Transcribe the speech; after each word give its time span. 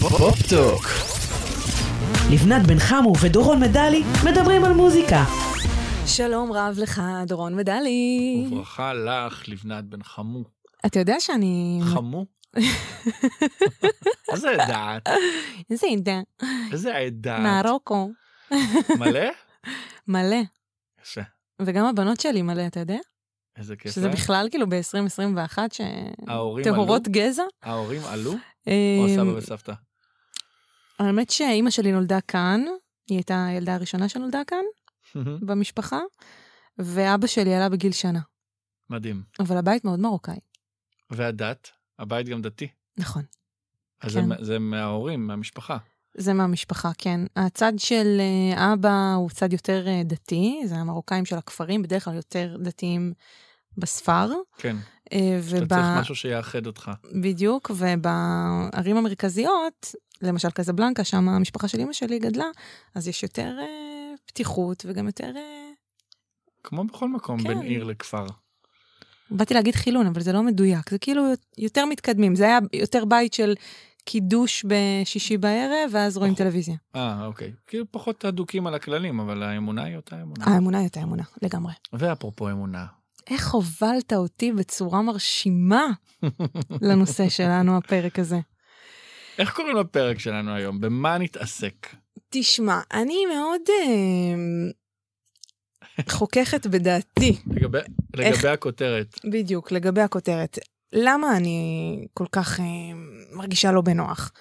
פופ-טוק. 0.00 0.84
לבנת 2.32 2.66
בן 2.66 2.78
חמו 2.78 3.12
ודורון 3.22 3.60
מדלי 3.60 4.02
מדברים 4.30 4.64
על 4.64 4.72
מוזיקה. 4.72 5.24
שלום 6.06 6.52
רב 6.52 6.74
לך, 6.78 7.02
דורון 7.26 7.56
מדלי. 7.56 8.44
וברכה 8.46 8.94
לך, 8.94 9.48
לבנת 9.48 9.84
בן 9.84 10.02
חמו. 10.02 10.44
אתה 10.86 10.98
יודע 10.98 11.14
שאני... 11.20 11.80
חמו? 11.94 12.26
איזה 14.32 14.50
עדה? 14.50 14.98
איזה 15.70 15.86
עדה. 15.92 16.20
איזה 16.72 16.96
עדה? 16.96 17.38
מרוקו. 17.38 18.10
מלא? 18.98 19.20
מלא. 20.08 20.36
יפה. 21.02 21.20
וגם 21.62 21.86
הבנות 21.86 22.20
שלי 22.20 22.42
מלא, 22.42 22.66
אתה 22.66 22.80
יודע? 22.80 22.98
איזה 23.58 23.76
כיף. 23.76 23.92
שזה 23.92 24.06
להם. 24.06 24.12
בכלל 24.16 24.48
כאילו 24.50 24.66
ב-2021, 24.68 25.58
ההורים 26.28 26.64
עלו? 26.66 26.74
שטהורות 26.74 27.08
גזע. 27.08 27.42
ההורים 27.62 28.02
עלו? 28.04 28.32
או 28.66 28.72
אמ, 29.06 29.16
סבא 29.16 29.30
וסבתא? 29.36 29.72
האמת 30.98 31.30
שאימא 31.30 31.70
שלי 31.70 31.92
נולדה 31.92 32.20
כאן, 32.20 32.60
היא 33.08 33.16
הייתה 33.18 33.46
הילדה 33.46 33.74
הראשונה 33.74 34.08
שנולדה 34.08 34.42
כאן 34.46 34.64
במשפחה, 35.46 36.00
ואבא 36.78 37.26
שלי 37.26 37.54
עלה 37.54 37.68
בגיל 37.68 37.92
שנה. 37.92 38.20
מדהים. 38.90 39.22
אבל 39.40 39.56
הבית 39.56 39.84
מאוד 39.84 40.00
מרוקאי. 40.00 40.38
והדת? 41.10 41.68
הבית 41.98 42.28
גם 42.28 42.42
דתי. 42.42 42.68
נכון. 42.96 43.22
אז 44.00 44.14
כן. 44.14 44.28
זה- 44.28 44.44
זה 44.44 44.58
מההורים, 44.58 45.26
מהמשפחה. 45.26 45.76
זה 46.16 46.32
מהמשפחה, 46.32 46.90
כן. 46.98 47.20
הצד 47.36 47.72
של 47.76 48.16
אה, 48.20 48.72
אבא 48.72 49.14
הוא 49.16 49.30
צד 49.30 49.52
יותר 49.52 49.86
אה, 49.88 50.02
דתי, 50.04 50.62
זה 50.66 50.74
המרוקאים 50.76 51.24
של 51.24 51.36
הכפרים, 51.36 51.82
בדרך 51.82 52.04
כלל 52.04 52.14
יותר 52.14 52.56
דתיים 52.62 53.12
בספר. 53.78 54.28
כן. 54.58 54.76
אה, 55.12 55.38
אתה 55.38 55.56
וב... 55.56 55.68
צריך 55.68 56.00
משהו 56.00 56.14
שיאחד 56.14 56.66
אותך. 56.66 56.90
בדיוק, 57.20 57.70
ובערים 57.70 58.96
המרכזיות, 58.96 59.94
למשל 60.22 60.50
קזבלנקה, 60.50 61.04
שם 61.04 61.28
המשפחה 61.28 61.68
של 61.68 61.80
אמא 61.80 61.92
שלי 61.92 62.18
גדלה, 62.18 62.46
אז 62.94 63.08
יש 63.08 63.22
יותר 63.22 63.56
אה, 63.60 64.14
פתיחות 64.26 64.84
וגם 64.88 65.06
יותר... 65.06 65.32
אה, 65.36 65.70
כמו 66.64 66.84
בכל 66.84 67.08
מקום, 67.08 67.38
כן. 67.42 67.48
בין 67.48 67.60
עיר 67.60 67.84
לכפר. 67.84 68.26
באתי 69.30 69.54
להגיד 69.54 69.74
חילון, 69.74 70.06
אבל 70.06 70.20
זה 70.20 70.32
לא 70.32 70.42
מדויק, 70.42 70.90
זה 70.90 70.98
כאילו 70.98 71.22
יותר 71.58 71.84
מתקדמים. 71.84 72.34
זה 72.34 72.44
היה 72.44 72.58
יותר 72.72 73.04
בית 73.04 73.34
של 73.34 73.54
קידוש 74.04 74.64
בשישי 74.68 75.36
בערב, 75.36 75.90
ואז 75.92 76.16
רואים. 76.16 76.34
טלוויזיה. 76.34 76.76
אה, 76.96 77.26
אוקיי. 77.26 77.52
כאילו 77.66 77.84
פחות 77.90 78.24
אדוקים 78.24 78.66
על 78.66 78.74
הכללים, 78.74 79.20
אבל 79.20 79.42
האמונה 79.42 79.84
היא 79.84 79.96
אותה 79.96 80.22
אמונה. 80.22 80.44
האמונה 80.44 80.78
היא 80.78 80.86
אותה 80.86 81.02
אמונה, 81.02 81.22
לגמרי. 81.42 81.72
ואפרופו 81.92 82.50
אמונה, 82.50 82.86
איך 83.30 83.50
הובלת 83.50 84.12
אותי 84.12 84.52
בצורה 84.52 85.02
מרשימה 85.02 85.86
לנושא 86.82 87.28
שלנו, 87.36 87.76
הפרק 87.76 88.18
הזה. 88.18 88.38
איך 89.38 89.52
קוראים 89.52 89.76
לפרק 89.76 90.18
שלנו 90.18 90.54
היום? 90.54 90.80
במה 90.80 91.18
נתעסק? 91.18 91.86
תשמע, 92.30 92.80
אני 92.92 93.16
מאוד 93.34 93.60
אה, 93.68 94.34
חוככת 96.08 96.66
בדעתי, 96.66 97.36
לגבי, 97.46 97.78
איך- 98.18 98.36
לגבי 98.36 98.48
הכותרת. 98.48 99.14
בדיוק, 99.30 99.72
לגבי 99.72 100.00
הכותרת. 100.00 100.58
למה 100.92 101.36
אני 101.36 101.60
כל 102.14 102.26
כך 102.32 102.60
אה, 102.60 102.64
מרגישה 103.32 103.72
לא 103.72 103.80
בנוח? 103.80 104.32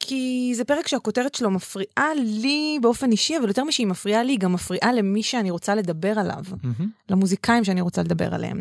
כי 0.00 0.52
זה 0.54 0.64
פרק 0.64 0.88
שהכותרת 0.88 1.34
שלו 1.34 1.50
מפריעה 1.50 2.14
לי 2.14 2.78
באופן 2.82 3.10
אישי, 3.10 3.36
אבל 3.36 3.48
יותר 3.48 3.64
משהיא 3.64 3.86
מפריעה 3.86 4.22
לי, 4.22 4.32
היא 4.32 4.38
גם 4.38 4.52
מפריעה 4.52 4.92
למי 4.92 5.22
שאני 5.22 5.50
רוצה 5.50 5.74
לדבר 5.74 6.18
עליו. 6.18 6.44
מהמם. 6.62 6.90
למוזיקאים 7.10 7.64
שאני 7.64 7.80
רוצה 7.80 8.02
לדבר 8.02 8.34
עליהם. 8.34 8.60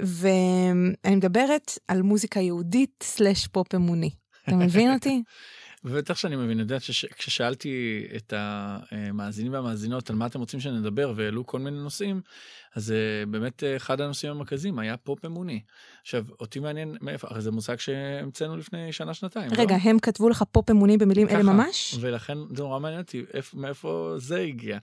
ואני 0.00 1.16
מדברת 1.16 1.78
על 1.88 2.02
מוזיקה 2.02 2.40
יהודית 2.40 3.02
slash 3.02 3.46
פופ 3.46 3.74
אמוני. 3.74 4.10
אתה 4.48 4.56
מבין 4.56 4.94
אותי? 4.94 5.22
ובטח 5.84 6.16
שאני 6.16 6.36
מבין, 6.36 6.56
את 6.58 6.62
יודעת 6.62 6.82
שכששאלתי 6.82 8.04
את 8.16 8.32
המאזינים 8.36 9.52
והמאזינות 9.52 10.10
על 10.10 10.16
מה 10.16 10.26
אתם 10.26 10.40
רוצים 10.40 10.60
שנדבר 10.60 11.12
והעלו 11.16 11.46
כל 11.46 11.58
מיני 11.58 11.76
נושאים, 11.78 12.20
אז 12.74 12.92
אה, 12.92 12.96
באמת 13.26 13.64
אה, 13.64 13.76
אחד 13.76 14.00
הנושאים 14.00 14.32
המרכזיים 14.32 14.78
היה 14.78 14.96
פופ 14.96 15.24
אמוני. 15.24 15.62
עכשיו, 16.02 16.24
אותי 16.40 16.58
מעניין 16.60 16.96
מאיפה, 17.00 17.28
הרי 17.30 17.40
זה 17.40 17.50
מושג 17.50 17.78
שהמצאנו 17.78 18.56
לפני 18.56 18.92
שנה-שנתיים, 18.92 19.50
לא? 19.50 19.62
רגע, 19.62 19.74
הם 19.82 19.98
כתבו 19.98 20.28
לך 20.28 20.44
פופ 20.52 20.70
אמוני 20.70 20.96
במילים 20.98 21.28
אלה 21.28 21.42
ככה. 21.42 21.52
ממש? 21.52 21.94
ולכן 22.00 22.38
זה 22.56 22.62
נורא 22.62 22.78
מעניין 22.78 23.00
אותי 23.00 23.24
איפ- 23.34 23.54
מאיפה 23.54 24.14
זה 24.18 24.40
הגיע. 24.40 24.78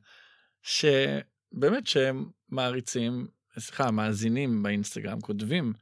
שבאמת 0.63 1.87
שהם 1.87 2.25
מעריצים, 2.49 3.27
סליחה, 3.59 3.91
מאזינים 3.91 4.63
באינסטגרם 4.63 5.19
כותבים 5.21 5.73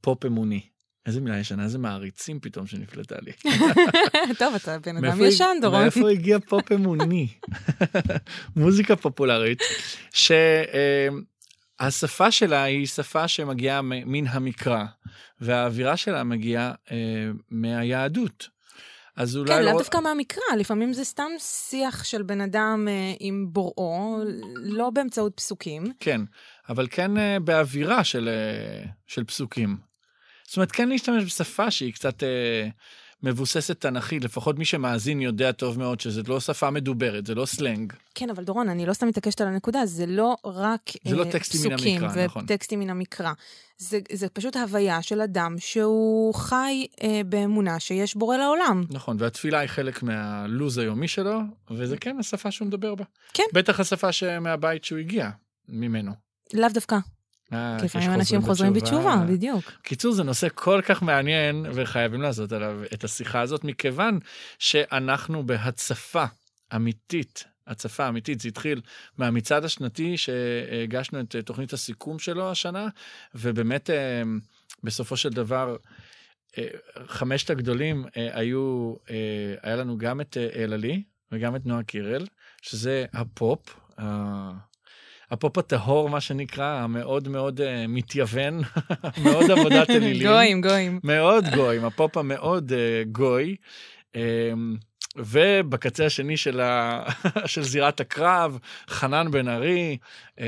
פופ 0.00 0.24
אמוני. 0.24 0.60
איזה 1.06 1.20
מילה 1.20 1.38
ישנה, 1.38 1.64
איזה 1.64 1.78
מעריצים 1.78 2.40
פתאום 2.40 2.66
שנפלטה 2.66 3.16
לי. 3.22 3.32
טוב, 4.38 4.54
אתה 4.54 4.78
בן 4.78 4.96
אדם 4.96 5.24
ישן, 5.24 5.56
דורון. 5.60 5.82
מאיפה 5.82 6.10
הגיע 6.10 6.38
פופ 6.38 6.72
אמוני? 6.72 7.28
מוזיקה 8.56 8.96
פופולרית, 8.96 9.58
שהשפה 11.80 12.30
שלה 12.30 12.62
היא 12.62 12.86
שפה 12.86 13.28
שמגיעה 13.28 13.80
מן 13.82 14.26
המקרא, 14.26 14.84
והאווירה 15.40 15.96
שלה 15.96 16.24
מגיעה 16.24 16.72
אה, 16.90 16.96
מהיהדות. 17.50 18.54
אז 19.16 19.36
אולי 19.36 19.48
כן, 19.48 19.62
לא... 19.62 19.70
לאו 19.70 19.78
דווקא 19.78 19.98
מהמקרא, 19.98 20.56
לפעמים 20.58 20.92
זה 20.92 21.04
סתם 21.04 21.30
שיח 21.38 22.04
של 22.04 22.22
בן 22.22 22.40
אדם 22.40 22.88
אה, 22.88 23.12
עם 23.20 23.46
בוראו, 23.48 24.18
לא 24.54 24.90
באמצעות 24.90 25.32
פסוקים. 25.36 25.92
כן, 26.00 26.20
אבל 26.68 26.86
כן 26.90 27.18
אה, 27.18 27.40
באווירה 27.40 28.04
של, 28.04 28.28
של 29.06 29.24
פסוקים. 29.24 29.93
זאת 30.46 30.56
אומרת, 30.56 30.72
כן 30.72 30.88
להשתמש 30.88 31.24
בשפה 31.24 31.70
שהיא 31.70 31.92
קצת 31.92 32.22
אה, 32.22 32.68
מבוססת 33.24 33.80
תנכית, 33.80 34.24
לפחות 34.24 34.58
מי 34.58 34.64
שמאזין 34.64 35.20
יודע 35.20 35.52
טוב 35.52 35.78
מאוד 35.78 36.00
שזה 36.00 36.22
לא 36.28 36.40
שפה 36.40 36.70
מדוברת, 36.70 37.26
זה 37.26 37.34
לא 37.34 37.46
סלנג. 37.46 37.92
כן, 38.14 38.30
אבל 38.30 38.44
דורון, 38.44 38.68
אני 38.68 38.86
לא 38.86 38.92
סתם 38.92 39.06
מתעקשת 39.06 39.40
על 39.40 39.46
הנקודה, 39.46 39.86
זה 39.86 40.06
לא 40.06 40.36
רק 40.44 40.80
זה 41.04 41.16
לא 41.16 41.24
אה, 41.24 41.32
טקסטים 41.32 41.60
מן 41.64 41.76
פסוקים 41.76 42.04
המקרא, 42.04 42.24
נכון. 42.24 42.44
וטקסטים 42.44 42.80
מן 42.80 42.90
המקרא. 42.90 43.32
זה, 43.78 43.98
זה 44.12 44.28
פשוט 44.28 44.56
הוויה 44.56 45.02
של 45.02 45.20
אדם 45.20 45.54
שהוא 45.58 46.34
חי 46.34 46.86
אה, 47.02 47.20
באמונה 47.26 47.80
שיש 47.80 48.14
בורא 48.14 48.36
לעולם. 48.36 48.84
נכון, 48.90 49.16
והתפילה 49.20 49.58
היא 49.58 49.68
חלק 49.68 50.02
מהלו"ז 50.02 50.78
היומי 50.78 51.08
שלו, 51.08 51.40
וזה 51.70 51.96
כן 51.96 52.16
השפה 52.20 52.50
שהוא 52.50 52.68
מדבר 52.68 52.94
בה. 52.94 53.04
כן. 53.34 53.44
בטח 53.52 53.80
השפה 53.80 54.12
שמהבית 54.12 54.84
שהוא 54.84 54.98
הגיע 54.98 55.30
ממנו. 55.68 56.12
לאו 56.54 56.68
דווקא, 56.74 56.94
אה, 56.94 57.00
כי 57.50 57.56
יש 57.56 57.82
לפעמים 57.82 58.10
אנשים 58.10 58.42
חוזרים 58.42 58.72
בתשובה, 58.72 59.24
בדיוק. 59.28 59.64
קיצור, 59.82 60.12
זה 60.12 60.22
נושא 60.22 60.48
כל 60.54 60.80
כך 60.84 61.02
מעניין, 61.02 61.66
וחייבים 61.74 62.22
לעשות 62.22 62.52
עליו 62.52 62.82
את 62.94 63.04
השיחה 63.04 63.40
הזאת, 63.40 63.64
מכיוון 63.64 64.18
שאנחנו 64.58 65.46
בהצפה 65.46 66.24
אמיתית, 66.74 67.44
הצפה 67.66 68.08
אמיתית, 68.08 68.40
זה 68.40 68.48
התחיל 68.48 68.80
מהמצעד 69.18 69.64
השנתי 69.64 70.16
שהגשנו 70.16 71.20
את 71.20 71.36
אה, 71.36 71.42
תוכנית 71.42 71.72
הסיכום 71.72 72.18
שלו 72.18 72.50
השנה, 72.50 72.88
ובאמת 73.34 73.90
אה, 73.90 74.22
בסופו 74.82 75.16
של 75.16 75.30
דבר, 75.30 75.76
אה, 76.58 76.66
חמשת 77.06 77.50
הגדולים 77.50 78.04
אה, 78.16 78.28
היו, 78.32 78.94
אה, 79.10 79.54
היה 79.62 79.76
לנו 79.76 79.98
גם 79.98 80.20
את 80.20 80.36
אה, 80.36 80.64
אלעלי 80.64 81.02
וגם 81.32 81.56
את 81.56 81.66
נועה 81.66 81.82
קירל, 81.82 82.26
שזה 82.62 83.04
הפופ. 83.12 83.80
הפופ 85.34 85.58
הטהור, 85.58 86.10
מה 86.10 86.20
שנקרא, 86.20 86.64
המאוד 86.64 87.28
מאוד 87.28 87.60
אה, 87.60 87.64
מתייוון, 87.88 88.60
מאוד 89.24 89.50
עבודת 89.50 89.90
אלילים. 89.96 90.28
גויים, 90.28 90.60
גויים. 90.60 91.00
מאוד 91.04 91.44
גויים, 91.54 91.84
הפופ 91.84 92.16
המאוד 92.16 92.72
אה, 92.72 93.08
גוי. 93.12 93.56
אמ, 94.12 94.16
ובקצה 95.16 96.06
השני 96.06 96.36
של, 96.36 96.60
ה... 96.60 97.04
של 97.46 97.62
זירת 97.62 98.00
הקרב, 98.00 98.58
חנן 98.88 99.30
בן 99.30 99.48
ארי, 99.48 99.98
um, 100.38 100.42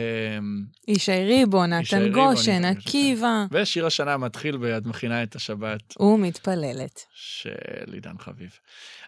ישי 0.89 1.45
גושן, 1.45 1.73
נתן 1.73 2.13
גושן. 2.13 2.65
עקיבא. 2.65 3.45
ושיר 3.51 3.87
השנה 3.87 4.17
מתחיל 4.17 4.57
ב"את 4.57 4.87
מכינה 4.87 5.23
את 5.23 5.37
השבת" 5.37 5.95
ומתפללת. 6.01 7.05
של 7.15 7.93
עידן 7.93 8.19
חביב. 8.19 8.51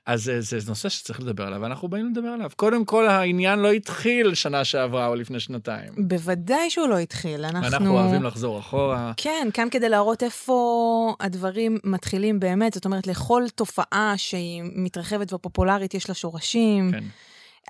אז 0.08 0.28
אה, 0.28 0.40
זה 0.40 0.58
נושא 0.68 0.88
שצריך 0.88 1.20
לדבר 1.20 1.46
עליו, 1.46 1.60
ואנחנו 1.62 1.88
באים 1.88 2.10
לדבר 2.10 2.28
עליו. 2.28 2.50
קודם 2.56 2.84
כל, 2.84 3.08
העניין 3.08 3.58
לא 3.58 3.72
התחיל 3.72 4.34
שנה 4.34 4.64
שעברה 4.64 5.06
או 5.06 5.14
לפני 5.14 5.40
שנתיים. 5.40 5.92
בוודאי 5.96 6.70
שהוא 6.70 6.88
לא 6.88 6.98
התחיל, 6.98 7.44
אנחנו... 7.44 7.68
אנחנו 7.68 7.90
אוהבים 7.90 8.22
לחזור 8.22 8.58
אחורה. 8.58 9.12
כן, 9.16 9.48
כאן 9.54 9.68
כדי 9.70 9.88
להראות 9.88 10.22
איפה 10.22 11.14
הדברים 11.20 11.78
מתחילים 11.84 12.40
באמת, 12.40 12.74
זאת 12.74 12.84
אומרת, 12.84 13.06
לכל 13.06 13.42
תופעה 13.54 14.14
שהיא 14.16 14.62
מתרחבת 14.74 15.32
ופופולרית 15.32 15.94
יש 15.94 16.08
לה 16.08 16.14
שורשים. 16.14 16.90
כן. 16.92 17.04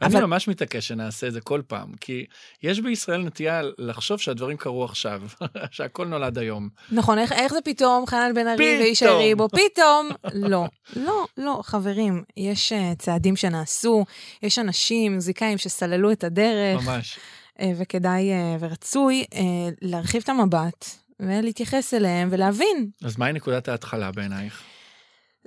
אבל- 0.03 0.17
אני 0.17 0.27
ממש 0.27 0.49
מתעקש 0.49 0.89
שנעשה 0.89 1.27
את 1.27 1.33
זה 1.33 1.41
כל 1.41 1.63
פעם, 1.67 1.93
כי 2.01 2.25
יש 2.63 2.81
בישראל 2.81 3.23
נטייה 3.23 3.61
לחשוב 3.79 4.19
שהדברים 4.21 4.57
קרו 4.57 4.85
עכשיו, 4.85 5.23
שהכל 5.71 6.07
נולד 6.07 6.39
היום. 6.39 6.69
נכון, 6.93 7.19
איך, 7.19 7.33
איך 7.33 7.53
זה 7.53 7.61
פתאום 7.65 8.07
חנן 8.07 8.35
בן 8.35 8.47
ארי 8.49 8.57
פתאום. 8.57 8.81
וישי 8.81 9.07
ריבו? 9.07 9.49
פתאום. 9.49 10.09
לא, 10.35 10.65
לא, 10.97 11.27
לא, 11.37 11.61
חברים, 11.65 12.25
יש 12.37 12.73
uh, 12.73 12.99
צעדים 12.99 13.37
שנעשו, 13.37 14.05
יש 14.43 14.59
אנשים, 14.59 15.15
מוזיקאים 15.15 15.59
שסללו 15.59 16.13
את 16.13 16.25
הדרך, 16.25 16.87
ממש. 16.87 17.19
uh, 17.59 17.63
וכדאי 17.79 18.31
uh, 18.31 18.35
ורצוי 18.61 19.25
uh, 19.31 19.37
להרחיב 19.83 20.23
את 20.25 20.29
המבט 20.29 20.85
ולהתייחס 21.21 21.95
אליהם 21.95 22.29
ולהבין. 22.33 22.91
אז 23.05 23.19
מהי 23.19 23.33
נקודת 23.33 23.69
ההתחלה 23.69 24.13
בעינייך? 24.13 24.63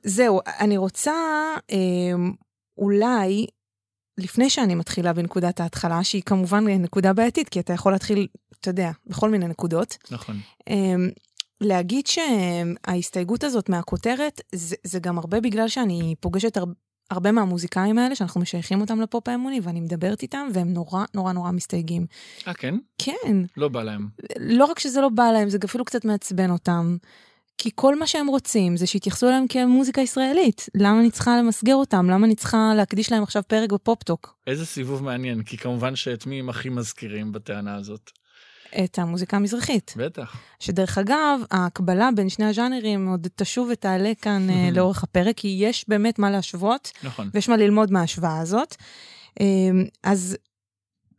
זהו, 0.04 0.40
אני 0.60 0.78
רוצה 0.78 1.14
אה, 1.72 1.78
אולי, 2.78 3.48
לפני 4.18 4.50
שאני 4.50 4.76
מתחילה 4.76 5.14
בנקודת 5.14 5.60
ההתחלה, 5.60 6.04
שהיא 6.04 6.22
כמובן 6.26 6.68
נקודה 6.68 7.14
בעייתית, 7.14 7.50
כי 7.50 7.60
אתה 7.60 7.74
יכול 7.74 7.92
להתחיל, 7.92 8.28
אתה 8.60 8.70
יודע, 8.70 8.92
בכל 9.08 9.30
מיני 9.30 9.48
נקודות, 9.48 9.98
נכון. 10.12 10.40
אה, 10.70 10.96
להגיד 11.62 12.08
שההסתייגות 12.08 13.44
הזאת 13.44 13.70
מהכותרת, 13.70 14.42
זה, 14.56 14.76
זה 14.84 15.00
גם 15.00 15.18
הרבה 15.18 15.40
בגלל 15.40 15.68
שאני 15.68 16.16
פוגשת 16.20 16.58
הרבה, 16.58 16.74
הרבה 17.12 17.32
מהמוזיקאים 17.32 17.98
האלה, 17.98 18.16
שאנחנו 18.16 18.42
משייכים 18.42 18.82
אותם 18.82 19.02
לפופ 19.02 19.28
האמוני, 19.28 19.60
ואני 19.64 19.82
מדברת 19.82 20.22
איתם, 20.22 20.48
והם 20.54 20.74
נורא 20.74 21.06
נורא 21.14 21.34
נורא 21.34 21.52
מסתייגים. 21.52 22.06
אה, 22.48 22.54
כן? 22.54 22.76
כן, 22.98 23.38
לא 23.58 23.68
בא 23.68 23.84
להם. 23.84 24.08
לא 24.40 24.66
רק 24.66 24.80
שזה 24.80 25.02
לא 25.02 25.10
בא 25.10 25.32
להם, 25.32 25.50
זה 25.50 25.58
אפילו 25.66 25.86
קצת 25.86 26.06
מעצבן 26.06 26.52
אותם. 26.52 26.98
כי 27.62 27.70
כל 27.76 28.00
מה 28.00 28.08
שהם 28.08 28.28
רוצים 28.28 28.78
זה 28.78 28.88
שיתייחסו 28.88 29.28
אליהם 29.28 29.48
כמוזיקה 29.48 30.02
ישראלית. 30.02 30.70
למה 30.76 31.00
אני 31.00 31.12
צריכה 31.12 31.38
למסגר 31.38 31.76
אותם? 31.76 32.10
למה 32.10 32.26
אני 32.26 32.36
צריכה 32.36 32.74
להקדיש 32.76 33.12
להם 33.12 33.24
עכשיו 33.24 33.44
פרק 33.48 33.72
בפופטוק? 33.72 34.36
איזה 34.48 34.66
סיבוב 34.66 35.04
מעניין, 35.04 35.44
כי 35.44 35.58
כמובן 35.58 35.96
שאת 35.96 36.26
מי 36.26 36.40
הם 36.40 36.50
הכי 36.50 36.70
מזכירים 36.70 37.32
בטענה 37.32 37.76
הזאת. 37.76 38.12
את 38.84 39.00
המוזיקה 39.00 39.38
המזרחית. 39.38 39.94
בטח. 39.98 40.36
שדרך 40.60 40.98
אגב, 40.98 41.40
ההקבלה 41.52 42.10
בין 42.16 42.30
שני 42.30 42.46
הז'אנרים 42.46 43.08
עוד 43.08 43.28
תשוב 43.36 43.70
ותעלה 43.72 44.12
כאן 44.22 44.50
אה, 44.50 44.70
לאורך 44.76 45.04
הפרק, 45.04 45.38
כי 45.38 45.58
יש 45.60 45.86
באמת 45.88 46.20
מה 46.20 46.32
להשוות, 46.32 46.92
נכון. 47.04 47.30
ויש 47.34 47.50
מה 47.50 47.58
ללמוד 47.58 47.92
מההשוואה 47.92 48.40
הזאת. 48.40 48.76
אה, 49.42 49.46
אז 50.04 50.38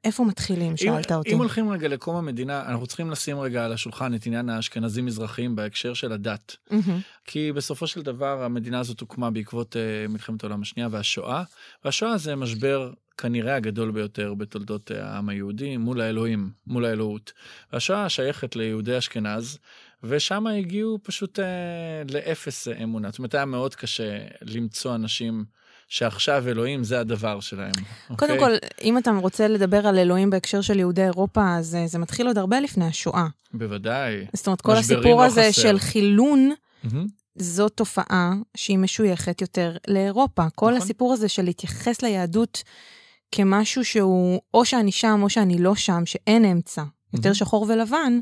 איפה 0.04 0.24
מתחילים, 0.24 0.76
שאלת 0.76 1.12
אם, 1.12 1.16
אותי. 1.16 1.32
אם 1.32 1.38
הולכים 1.38 1.70
רגע 1.70 1.88
לקום 1.88 2.16
המדינה, 2.16 2.68
אנחנו 2.68 2.86
צריכים 2.86 3.10
לשים 3.10 3.40
רגע 3.40 3.64
על 3.64 3.72
השולחן 3.72 4.14
את 4.14 4.26
עניין 4.26 4.48
האשכנזים 4.48 5.06
מזרחים 5.06 5.56
בהקשר 5.56 5.94
של 5.94 6.12
הדת. 6.12 6.56
מהמם. 6.70 7.00
כי 7.24 7.52
בסופו 7.52 7.86
של 7.86 8.02
דבר 8.02 8.42
המדינה 8.42 8.80
הזאת 8.80 9.00
הוקמה 9.00 9.30
בעקבות 9.30 9.76
uh, 9.76 10.12
מלחמת 10.12 10.44
העולם 10.44 10.62
השנייה 10.62 10.88
והשואה, 10.90 11.42
והשואה 11.84 12.18
זה 12.18 12.36
משבר 12.36 12.92
כנראה 13.18 13.56
הגדול 13.56 13.90
ביותר 13.90 14.34
בתולדות 14.34 14.90
uh, 14.90 14.94
העם 14.94 15.28
היהודי 15.28 15.76
מול 15.76 16.00
האלוהים, 16.00 16.50
מול 16.66 16.84
האלוהות. 16.84 17.32
והשואה 17.72 18.08
שייכת 18.08 18.56
ליהודי 18.56 18.98
אשכנז, 18.98 19.58
ושם 20.02 20.46
הגיעו 20.46 20.98
פשוט 21.02 21.38
uh, 21.38 22.12
לאפס 22.12 22.68
uh, 22.68 22.82
אמונה. 22.82 23.10
זאת 23.10 23.18
אומרת, 23.18 23.34
היה 23.34 23.44
מאוד 23.44 23.74
קשה 23.74 24.18
למצוא 24.42 24.94
אנשים 24.94 25.44
שעכשיו 25.92 26.48
אלוהים 26.48 26.84
זה 26.84 27.00
הדבר 27.00 27.40
שלהם. 27.40 27.72
קודם 28.16 28.32
אוקיי? 28.32 28.38
כל, 28.38 28.52
אם 28.82 28.98
אתה 28.98 29.10
רוצה 29.10 29.48
לדבר 29.48 29.86
על 29.86 29.98
אלוהים 29.98 30.30
בהקשר 30.30 30.60
של 30.60 30.78
יהודי 30.78 31.04
אירופה, 31.04 31.56
אז 31.56 31.76
זה 31.86 31.98
מתחיל 31.98 32.26
עוד 32.26 32.38
הרבה 32.38 32.60
לפני 32.60 32.84
השואה. 32.84 33.26
בוודאי. 33.54 34.26
זאת 34.32 34.46
אומרת, 34.46 34.60
כל 34.60 34.72
הסיפור 34.72 35.20
לא 35.20 35.24
הזה 35.24 35.42
חסר. 35.48 35.62
של 35.62 35.78
חילון, 35.78 36.50
מהמם. 36.84 37.06
זו 37.34 37.68
תופעה 37.68 38.32
שהיא 38.56 38.78
משויכת 38.78 39.40
יותר 39.40 39.76
לאירופה. 39.88 40.50
כל 40.54 40.66
נכון. 40.66 40.82
הסיפור 40.82 41.12
הזה 41.12 41.28
של 41.28 41.42
להתייחס 41.42 42.02
ליהדות 42.02 42.62
כמשהו 43.32 43.84
שהוא 43.84 44.40
או 44.54 44.64
שאני 44.64 44.92
שם 44.92 45.20
או 45.22 45.30
שאני 45.30 45.58
לא 45.58 45.74
שם, 45.74 46.02
שאין 46.06 46.44
אמצע, 46.44 46.82
יותר 47.12 47.22
מהמם. 47.28 47.34
שחור 47.34 47.66
ולבן, 47.68 48.18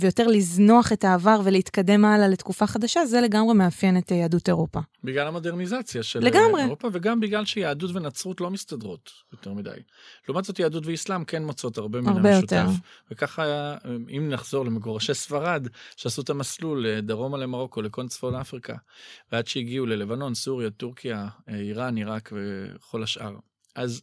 ויותר 0.00 0.26
לזנוח 0.26 0.92
את 0.92 1.04
העבר 1.04 1.40
ולהתקדם 1.44 2.04
הלאה 2.04 2.28
לתקופה 2.28 2.66
חדשה, 2.66 3.06
זה 3.06 3.20
לגמרי 3.20 3.54
מאפיין 3.54 3.98
את 3.98 4.12
אה, 4.12 4.16
יהדות 4.16 4.48
אירופה. 4.48 4.80
בגלל 5.04 5.26
המודרניזציה 5.26 6.02
של 6.02 6.20
לגמרי. 6.20 6.62
אירופה, 6.62 6.88
וגם 6.92 7.20
בגלל 7.20 7.44
שיהדות 7.44 7.90
ונצרות 7.94 8.40
לא 8.40 8.50
מסתדרות 8.50 9.10
יותר 9.32 9.52
מדי. 9.52 9.70
לעומת 10.28 10.44
זאת, 10.44 10.58
יהדות 10.58 10.86
ואסלאם 10.86 11.24
כן 11.24 11.44
מוצאות 11.44 11.78
הרבה 11.78 12.00
מן 12.00 12.08
הרבה 12.08 12.36
המשותף. 12.36 12.52
יותר. 12.52 12.70
וככה, 13.10 13.74
אם 13.86 14.28
נחזור 14.28 14.64
למגורשי 14.64 15.14
ספרד, 15.14 15.68
שעשו 15.96 16.22
את 16.22 16.30
המסלול 16.30 16.86
אה, 16.86 17.00
דרומה 17.00 17.38
למרוקו, 17.38 17.82
לכל 17.82 18.08
צפון 18.08 18.34
אפריקה, 18.34 18.76
ועד 19.32 19.46
שהגיעו 19.46 19.86
ללבנון, 19.86 20.34
סוריה, 20.34 20.70
טורקיה, 20.70 21.28
אה, 21.48 21.54
איראן, 21.54 21.96
עיראק 21.96 22.32
וכל 22.32 23.02
השאר. 23.02 23.36
אז 23.74 24.02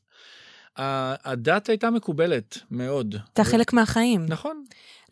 הדת 0.78 1.70
הייתה 1.70 1.90
מקובלת 1.90 2.58
מאוד. 2.72 3.16
אתה 3.34 3.42
ו- 3.42 3.46
חלק 3.46 3.74
מהחיים. 3.74 4.26
נכון, 4.28 4.64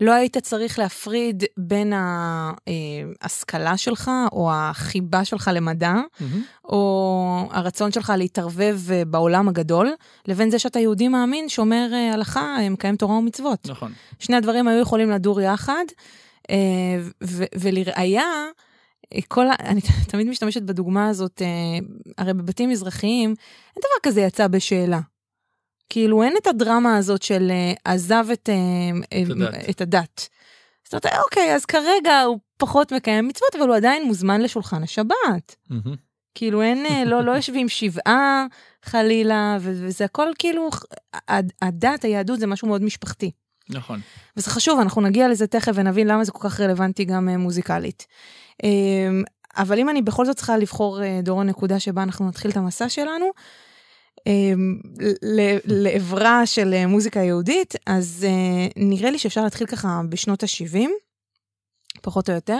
לא 0.01 0.11
היית 0.11 0.38
צריך 0.38 0.79
להפריד 0.79 1.44
בין 1.57 1.94
ההשכלה 3.21 3.77
שלך, 3.77 4.11
או 4.31 4.51
החיבה 4.53 5.25
שלך 5.25 5.51
למדע, 5.53 5.94
מהמם. 6.19 6.44
או 6.65 7.47
הרצון 7.51 7.91
שלך 7.91 8.13
להתערבב 8.17 8.79
אה, 8.91 9.06
בעולם 9.06 9.47
הגדול, 9.47 9.91
לבין 10.27 10.50
זה 10.50 10.59
שאתה 10.59 10.79
יהודי 10.79 11.07
מאמין, 11.07 11.50
שומר 11.50 11.89
אה, 11.94 12.13
הלכה, 12.13 12.56
אה, 12.59 12.69
מקיים 12.69 12.95
תורה 12.95 13.15
ומצוות. 13.15 13.69
נכון. 13.69 13.91
שני 14.19 14.35
הדברים 14.35 14.67
היו 14.67 14.81
יכולים 14.81 15.09
לדור 15.11 15.41
יחד, 15.41 15.85
אה, 16.50 16.56
ולראיה, 17.56 18.45
אה, 19.13 19.19
כל 19.27 19.47
ה... 19.47 19.53
אני 19.59 19.81
תמיד 20.11 20.27
משתמשת 20.27 20.61
בדוגמה 20.61 21.09
הזאת, 21.09 21.41
אה, 21.41 21.47
הרי 22.17 22.33
בבתים 22.33 22.69
מזרחיים, 22.69 23.29
אין 23.75 23.81
דבר 23.81 24.09
כזה 24.11 24.21
יצא 24.21 24.47
בשאלה. 24.47 25.00
כאילו, 25.89 26.24
אין 26.24 26.33
את 26.41 26.47
הדרמה 26.47 26.97
הזאת 26.97 27.21
של 27.21 27.51
אה, 27.51 27.74
עזב 27.94 28.25
את, 28.33 28.50
אה, 28.50 29.19
את 29.21 29.30
הדת. 29.31 29.69
את 29.69 29.81
הדת. 29.81 30.30
זאת 30.91 31.06
אומרת, 31.06 31.18
אוקיי, 31.25 31.56
אז 31.56 31.65
כרגע 31.65 32.21
הוא 32.21 32.39
פחות 32.57 32.94
מקיים 32.94 33.27
מצוות, 33.27 33.56
אבל 33.59 33.68
הוא 33.68 33.75
עדיין 33.75 34.03
מוזמן 34.07 34.41
לשולחן 34.41 34.83
השבת. 34.83 35.56
מהמם. 35.69 35.95
כאילו 36.36 36.62
אין, 36.62 36.86
אה, 36.86 37.03
לא, 37.06 37.24
לא 37.24 37.31
יושבים 37.38 37.69
שבעה 37.69 38.45
חלילה, 38.86 39.57
וזה 39.62 40.06
הכל 40.06 40.27
כאילו, 40.39 40.69
הד- 41.27 41.51
הדת, 41.62 42.03
היהדות 42.03 42.39
זה 42.39 42.47
משהו 42.47 42.68
מאוד 42.68 42.83
משפחתי. 42.83 43.31
נכון. 43.69 44.00
וזה 44.38 44.50
חשוב, 44.50 44.80
אנחנו 44.80 45.01
נגיע 45.01 45.27
לזה 45.27 45.47
תכף 45.47 45.71
ונבין 45.75 46.07
למה 46.07 46.24
זה 46.24 46.31
כל 46.31 46.50
כך 46.50 46.59
רלוונטי 46.59 47.06
גם 47.06 47.30
אה, 47.30 47.38
מוזיקלית. 47.38 48.07
אה, 48.63 48.69
אבל 49.57 49.80
אם 49.80 49.89
אני 49.89 50.01
בכל 50.01 50.25
זאת 50.25 50.35
צריכה 50.35 50.57
לבחור, 50.57 51.03
אה, 51.03 51.19
דור 51.24 51.42
הנקודה 51.42 51.80
שבה 51.80 52.03
אנחנו 52.03 52.27
נתחיל 52.27 52.51
את 52.51 52.57
המסע 52.57 52.89
שלנו, 52.89 53.25
אה, 53.25 53.31
לעברה 55.66 56.45
של 56.45 56.74
אה, 56.74 56.88
מוזיקה 56.88 57.19
יהודית, 57.19 57.75
אז 57.86 58.25
אה, 58.27 58.68
נראה 58.75 59.12
לי 59.12 59.19
שאפשר 59.19 59.44
להתחיל 59.44 59.68
ככה 59.68 60.01
בשנות 60.10 60.44
ה-70, 60.44 60.80
פחות 62.01 62.30
או 62.30 62.36
יותר. 62.36 62.60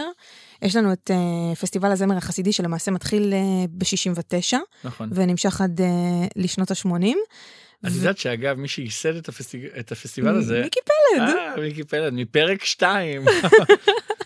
יש 0.62 0.76
לנו 0.76 0.92
את 0.92 1.10
אה, 1.10 1.54
פסטיבל 1.54 1.92
הזמר 1.92 2.16
החסידי 2.16 2.52
שלמעשה 2.52 2.90
מתחיל 2.90 3.32
אה, 3.32 3.66
ב-69 3.70 4.56
נכון. 4.84 5.10
ונמשך 5.12 5.60
עד 5.60 5.80
לשנות 6.36 6.70
ה-80. 6.70 7.16
את 7.86 7.92
יודעת 7.94 8.18
שאגב, 8.18 8.56
מי 8.56 8.68
שייסד 8.68 9.16
את, 9.16 9.28
הפסטיג... 9.28 9.64
את 9.78 9.92
הפסטיבל 9.92 10.36
הזה... 10.36 10.60
מיקי 10.64 10.80
פלד. 10.84 11.28
אה, 11.28 11.60
מיקי 11.60 11.84
פלד, 11.84 12.12
מפרק 12.12 12.64
2. 12.64 13.22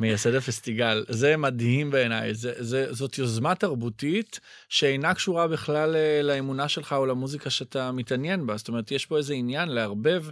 מייסד 0.00 0.34
הפסטיגל. 0.34 1.04
זה 1.08 1.36
מדהים 1.36 1.90
בעיניי. 1.90 2.34
זה, 2.34 2.52
זה, 2.58 2.86
זאת 2.90 3.18
יוזמה 3.18 3.54
תרבותית 3.54 4.40
שאינה 4.68 5.14
קשורה 5.14 5.48
בכלל 5.48 5.96
אה, 5.96 6.22
לאמונה 6.22 6.68
שלך 6.68 6.92
או 6.92 7.06
למוזיקה 7.06 7.50
שאתה 7.50 7.92
מתעניין 7.92 8.46
בה. 8.46 8.56
זאת 8.56 8.68
אומרת, 8.68 8.90
יש 8.90 9.06
פה 9.06 9.16
איזה 9.16 9.34
עניין 9.34 9.68
לערבב 9.68 10.24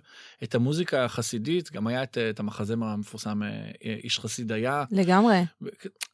את 0.43 0.55
המוזיקה 0.55 1.05
החסידית. 1.05 1.73
גם 1.73 1.87
היה 1.87 2.03
את, 2.03 2.19
את 2.31 2.41
המחזמר 2.41 2.87
המפורסם, 2.87 3.43
אה, 3.43 3.49
אה, 3.49 3.97
איש 4.05 4.19
חסיד 4.19 4.53
היה. 4.53 4.85
לגמרי. 4.91 5.45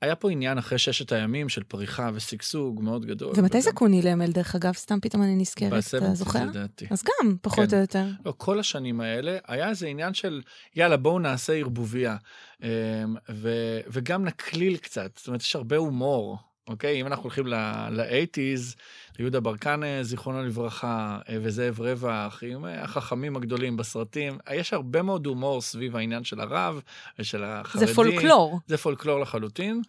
היה 0.00 0.14
פה 0.14 0.30
עניין 0.30 0.58
אחרי 0.58 0.78
ששת 0.78 1.12
הימים 1.12 1.48
של 1.48 1.62
פריחה 1.62 2.10
ושגשוג 2.14 2.82
מאוד 2.82 3.06
גדול. 3.06 3.32
ומתי 3.36 3.60
זה 3.60 3.72
קוני 3.72 4.02
למל, 4.02 4.32
דרך 4.32 4.54
אגב? 4.54 4.72
סתם 4.72 5.00
פתאום 5.00 5.22
אני 5.22 5.36
נזכרת, 5.36 5.72
אתה 5.88 6.00
ב-70s 6.00 6.14
זוכר? 6.14 6.44
לדעתי. 6.44 6.86
אז 6.90 7.02
גם, 7.02 7.36
פחות 7.42 7.70
כן. 7.70 7.76
או 7.76 7.80
יותר. 7.80 8.04
לא, 8.26 8.34
כל 8.36 8.60
השנים 8.60 9.00
האלה 9.00 9.38
היה 9.46 9.68
איזה 9.68 9.86
עניין 9.86 10.14
של 10.14 10.40
יאללה 10.76 10.96
בואו 10.96 11.18
נעשה 11.18 11.52
ערבוביה 11.52 12.16
ו, 13.30 13.48
וגם 13.86 14.24
נקליל 14.24 14.76
קצת, 14.76 15.10
זאת 15.16 15.26
אומרת 15.26 15.40
יש 15.40 15.56
הרבה 15.56 15.76
הומור, 15.76 16.38
אוקיי? 16.68 17.00
אם 17.00 17.06
אנחנו 17.06 17.22
הולכים 17.22 17.46
ל-80's, 17.46 18.76
ליהודה 19.18 19.40
ברקן 19.40 19.84
אה, 19.84 20.02
זיכרונו 20.02 20.42
לברכה 20.44 21.18
אה, 21.28 21.36
וזאב 21.42 21.80
רווח, 21.80 22.42
עם 22.46 22.64
אה, 22.64 22.82
החכמים 22.82 23.36
הגדולים 23.36 23.76
בסרטים, 23.76 24.38
יש 24.54 24.72
הרבה 24.72 25.02
מאוד 25.02 25.26
הומור 25.26 25.60
סביב 25.60 25.96
העניין 25.96 26.24
של 26.24 26.40
הרב 26.40 26.80
ושל 27.18 27.44
החרדי. 27.44 27.86
זה 27.86 27.94
פולקלור. 27.94 28.60
זה 28.66 28.76
פולקלור 28.76 29.20
לחלוטין. 29.20 29.82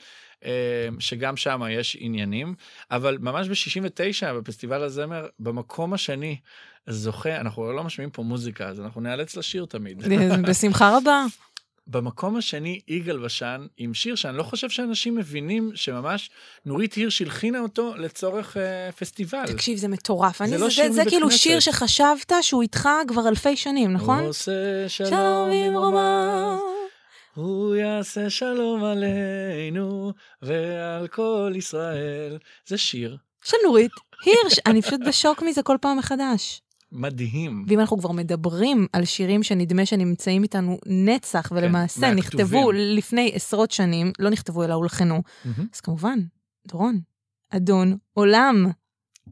אה, 0.45 0.87
שגם 0.99 1.37
שם 1.37 1.61
יש 1.69 1.97
עניינים, 1.99 2.55
אבל 2.91 3.17
ממש 3.21 3.47
ב-69 3.47 4.33
בפסטיבל 4.33 4.83
הזמר, 4.83 5.27
במקום 5.39 5.93
השני, 5.93 6.37
זוכה, 6.87 7.37
אנחנו 7.37 7.71
לא 7.71 7.83
משמיעים 7.83 8.09
פה 8.09 8.23
מוזיקה, 8.23 8.67
אז 8.67 8.79
אנחנו 8.79 9.01
נאלץ 9.01 9.35
לשיר 9.35 9.65
תמיד. 9.65 10.03
בשמחה 10.49 10.97
רבה. 10.97 11.25
במקום 11.87 12.35
השני, 12.37 12.79
יגאל 12.87 13.17
בשן, 13.17 13.65
עם 13.77 13.93
שיר 13.93 14.15
שאני 14.15 14.37
לא 14.37 14.43
חושב 14.43 14.69
שאנשים 14.69 15.15
מבינים 15.15 15.71
שממש 15.75 16.29
נורית 16.65 16.93
הירש 16.93 17.21
הלחינה 17.21 17.59
אותו 17.59 17.93
לצורך 17.97 18.57
אה, 18.57 18.91
פסטיבל. 18.91 19.45
תקשיב, 19.47 19.77
זה 19.77 19.87
מטורף. 19.87 20.41
אני- 20.41 20.51
לא 20.57 20.57
זה- 20.69 20.69
זה 20.75 20.89
מבית 20.89 21.07
כאילו. 21.09 21.31
שיר 21.31 21.59
שחשבת 21.59 22.31
שהוא 22.41 22.61
איתך 22.61 22.89
כבר 23.07 23.27
אלפי 23.27 23.55
שנים, 23.57 23.93
נכון? 23.93 24.19
הוא 24.19 24.29
עושה 24.29 24.51
שלום 24.89 25.09
ממרומיו, 25.51 25.71
ממרומיו. 25.71 26.57
הוא 27.33 27.75
יעשה 27.75 28.29
שלום 28.29 28.83
עלינו 28.83 30.11
ועל 30.41 31.07
כל 31.07 31.53
ישראל. 31.55 32.37
זה 32.67 32.77
שיר 32.77 33.17
של 33.43 33.57
נורית 33.65 33.91
הירש. 34.25 34.59
אני 34.65 34.81
פשוט 34.81 34.99
בשוק 35.07 35.41
מזה 35.41 35.63
כל 35.63 35.77
פעם 35.81 35.97
מחדש. 35.97 36.61
מדהים. 36.95 37.65
ואם 37.67 37.79
אנחנו 37.79 37.97
כבר 37.97 38.11
מדברים 38.11 38.87
על 38.93 39.05
שירים 39.05 39.43
שנדמה 39.43 39.85
שנמצאים 39.85 40.43
איתנו 40.43 40.77
נצח, 40.85 41.51
ולמעשה 41.55 42.13
מהכתובים. 42.13 42.45
נכתבו 42.45 42.71
לפני 42.71 43.31
עשרות 43.33 43.71
שנים, 43.71 44.11
לא 44.19 44.29
נכתבו 44.29 44.63
אלא 44.63 44.73
הולחנו, 44.73 45.21
מהמם. 45.45 45.67
אז 45.73 45.81
כמובן, 45.81 46.19
דורון, 46.67 46.99
אדון 47.49 47.97
עולם. 48.13 48.71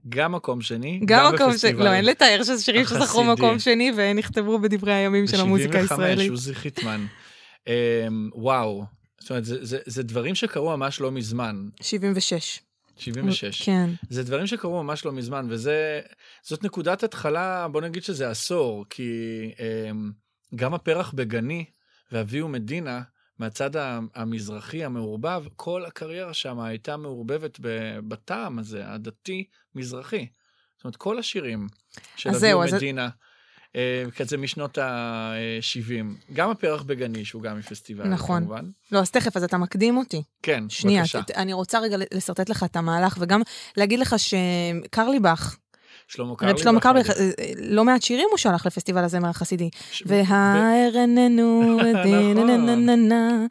גם 0.10 0.32
מקום 0.32 0.62
שני, 0.62 1.02
גם 1.06 1.34
מקום 1.34 1.38
שני, 1.38 1.50
בפסטיבל. 1.50 1.84
לא, 1.86 1.94
אין 1.94 2.06
לתאר 2.06 2.44
שזה 2.44 2.64
שירים 2.64 2.86
שזכרו. 2.86 3.24
מקום 3.24 3.60
שני 3.60 3.92
ונכתבו 3.96 4.60
בדברי 4.60 4.94
הימים 4.94 5.28
של 5.28 5.42
המוזיקה 5.42 5.80
הישראלית. 5.80 6.28
ב-75, 6.28 6.32
עוזי 6.32 6.56
חיטמן. 6.56 7.06
אמ, 7.68 7.74
וואו. 8.36 8.84
זאת 9.20 9.30
אומרת, 9.30 9.46
זה, 9.46 9.66
זה, 9.66 9.78
זה 9.86 10.04
דברים 10.04 10.36
שקרו 10.36 10.78
ממש 10.78 11.02
לא 11.02 11.12
מזמן, 11.12 11.70
76. 11.82 12.60
76. 12.98 13.62
כן. 13.62 13.90
זה 14.10 14.24
דברים 14.24 14.48
שקרו 14.48 14.84
ממש 14.84 15.06
לא 15.06 15.12
מזמן, 15.12 15.46
וזאת 15.50 16.64
נקודת 16.64 17.04
התחלה, 17.04 17.68
בוא 17.68 17.82
נגיד 17.82 18.04
שזה 18.04 18.30
עשור, 18.30 18.86
כי 18.90 19.12
אמ, 19.60 20.12
גם 20.56 20.74
הפרח 20.74 21.12
בגני 21.16 21.66
ואביהו 22.12 22.48
מדינה, 22.48 23.02
מהצד 23.40 23.70
המזרחי 24.16 24.84
המעורבב, 24.84 25.44
כל 25.56 25.86
הקריירה 25.86 26.34
שם 26.34 26.60
הייתה 26.60 26.98
מעורבבת 26.98 27.60
בטעם 28.08 28.60
הזה, 28.60 28.84
הדתי-מזרחי. 28.88 30.28
זאת 30.78 30.84
אומרת, 30.84 30.96
כל 30.96 31.20
השירים 31.20 31.68
של 32.16 32.30
אז 32.30 32.36
אביהו 32.38 32.60
זהו, 32.60 32.64
אז- 32.64 32.74
מדינה, 32.74 33.04
אה, 33.06 33.10
כזה 34.18 34.38
משנות 34.38 34.78
ה-70. 34.78 36.04
גם 36.34 36.50
הפרח 36.50 36.82
בגני, 36.82 37.26
שהוא 37.26 37.42
גם 37.42 37.58
מפסטיבל, 37.60 38.08
נכון. 38.08 38.40
כמובן. 38.44 38.66
לא, 38.92 39.00
אז 39.00 39.12
תכף, 39.12 39.38
אז 39.38 39.44
אתה 39.44 39.58
מקדים 39.58 39.98
אותי. 39.98 40.24
כן, 40.44 40.64
שנייה, 40.70 41.02
בבקשה. 41.02 41.22
ת- 41.24 41.32
אני 41.32 41.54
רוצה 41.54 41.80
רגע 41.80 41.98
לשרטט 42.14 42.50
לך 42.50 42.64
את 42.64 42.76
המהלך, 42.76 43.18
וגם 43.20 43.42
להגיד 43.78 44.00
לך 44.00 44.16
שקרליבך, 44.20 45.56
שלמה 46.08 46.36
קרליבך. 46.36 46.58
רב 46.58 46.64
שלמה 46.64 46.80
נגיד. 46.94 47.12
אה, 47.40 47.46
לא 47.62 47.84
מעט 47.86 48.02
שירים 48.02 48.28
הוא 48.32 48.38
שלח 48.38 48.66
לפסטיבל 48.66 49.04
הזמר 49.04 49.30
החסידי. 49.30 49.70
ש- 49.92 50.04
והער 50.06 50.90
איננו, 50.96 51.78
נכון. 51.78 53.48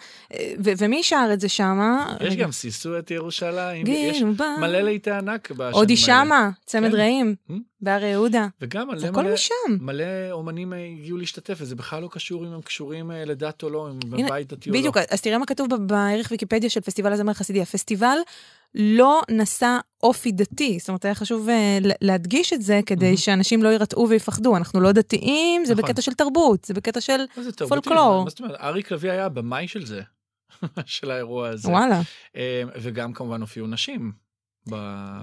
ו- 0.65 0.73
ומי 0.79 1.03
שר 1.03 1.31
את 1.33 1.41
זה 1.41 1.49
שמה? 1.49 2.17
יש. 2.21 2.37
גם 2.37 2.53
סיסו 2.53 2.99
את 2.99 3.11
ירושלים, 3.11 3.87
יש. 3.89 4.23
מלא 4.61 4.81
ליטי 4.81 5.11
ענק 5.11 5.51
בשנים 5.51 5.61
האלה. 5.67 5.75
עוד 5.77 5.89
היא 5.89 5.97
שמה, 5.99 6.51
צמד 6.67 6.91
כן. 6.91 6.97
רעים, 6.97 7.35
Hmm? 7.51 7.53
בהר 7.81 8.05
יהודה. 8.05 8.47
וגם 8.61 8.89
מלא 9.81 10.05
אומנים 10.31 10.73
אה, 10.73 10.79
הגיעו 11.01 11.19
להשתתף, 11.19 11.55
וזה 11.61 11.77
בכלל 11.77 12.03
לא 12.03 12.09
קשור 12.13 12.45
אם 12.47 12.53
הם 12.53 12.61
קשורים 12.63 13.11
אה, 13.11 13.25
לדת 13.25 13.63
או 13.63 13.71
לא, 13.71 13.89
אם 13.91 13.99
הם 14.13 14.25
בבית 14.27 14.53
דתי 14.53 14.71
או 14.71 14.75
לא. 14.75 14.81
בדיוק, 14.81 14.97
אז 15.11 15.21
תראה 15.21 15.39
מה 15.39 15.47
כתוב 15.47 15.69
בערך 15.87 16.29
ויקיפדיה 16.31 16.71
של 16.71 16.81
פסטיבל 16.81 17.13
הזמר 17.13 17.31
החסידי. 17.31 17.63
הפסטיבל 17.63 18.17
לא 18.75 19.21
נשא 19.31 19.79
אופי 20.03 20.33
דתי, 20.33 20.79
זאת 20.79 20.89
אומרת, 20.89 21.05
היה 21.05 21.15
חשוב 21.15 21.49
ל- 21.81 21.91
להדגיש 22.01 22.53
את 22.53 22.63
זה 22.63 22.81
כדי 22.87 23.05
מהמם. 23.05 23.17
שאנשים 23.17 23.63
לא 23.63 23.69
יירתעו 23.69 24.09
ויפחדו. 24.09 24.57
אנחנו 24.57 24.81
לא 24.81 24.93
דתיים, 24.93 25.65
זה 25.65 25.73
נכון. 25.75 25.85
בקטע 25.85 26.03
של 26.03 26.15
תרבות, 26.15 26.65
זה 26.65 26.75
בקטע 26.75 27.01
של... 27.01 27.21
פולקלור. 27.69 28.25
מה 28.25 28.31
זאת 28.31 28.41
אומרת? 28.41 28.61
אריק 28.61 28.91
לביא 28.91 29.11
היה 29.11 29.27
הבמאי 29.27 29.69
של 29.69 29.87
זה, 29.87 30.01
של 30.87 31.11
האירוע 31.11 31.49
הזה. 31.49 31.69
וואלה. 31.69 32.01
אה, 32.37 32.63
וגם 32.81 33.13
כמובן 33.13 33.41
הופיעו 33.41 33.67
נשים. 33.67 34.13
ב... 34.71 34.75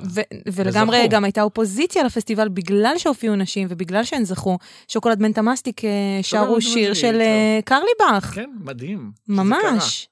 ו- 0.03 0.21
ולגמרי. 0.53 1.07
גם 1.09 1.23
הייתה 1.23 1.41
אופוזיציה 1.41 2.03
לפסטיבל 2.03 2.49
בגלל 2.49 2.93
שהופיעו 2.97 3.35
נשים 3.35 3.67
ובגלל 3.71 4.03
שהן 4.03 4.23
זכו. 4.25 4.57
שוקולד 4.87 5.19
בן 5.19 5.31
תמאסטיק 5.31 5.85
אה, 5.85 5.89
שרו 6.21 6.61
שיר 6.61 6.85
תמאסטיק, 6.85 7.01
של 7.01 7.21
קרליבך. 7.65 8.25
כן, 8.35 8.49
מדהים. 8.59 9.11
ממש. 9.27 10.08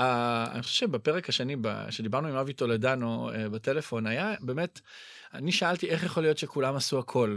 אה, 0.00 0.46
אני 0.52 0.62
חושב 0.62 0.74
שבפרק 0.74 1.28
השני, 1.28 1.56
שדיברנו 1.90 2.28
עם 2.28 2.36
אבי 2.36 2.52
טולדנו 2.52 3.30
אה, 3.30 3.48
בטלפון, 3.48 4.06
היה 4.06 4.34
באמת, 4.40 4.80
אני 5.34 5.52
שאלתי 5.52 5.88
איך 5.88 6.02
יכול 6.02 6.22
להיות 6.22 6.38
שכולם 6.38 6.76
עשו 6.76 6.98
הכל. 6.98 7.36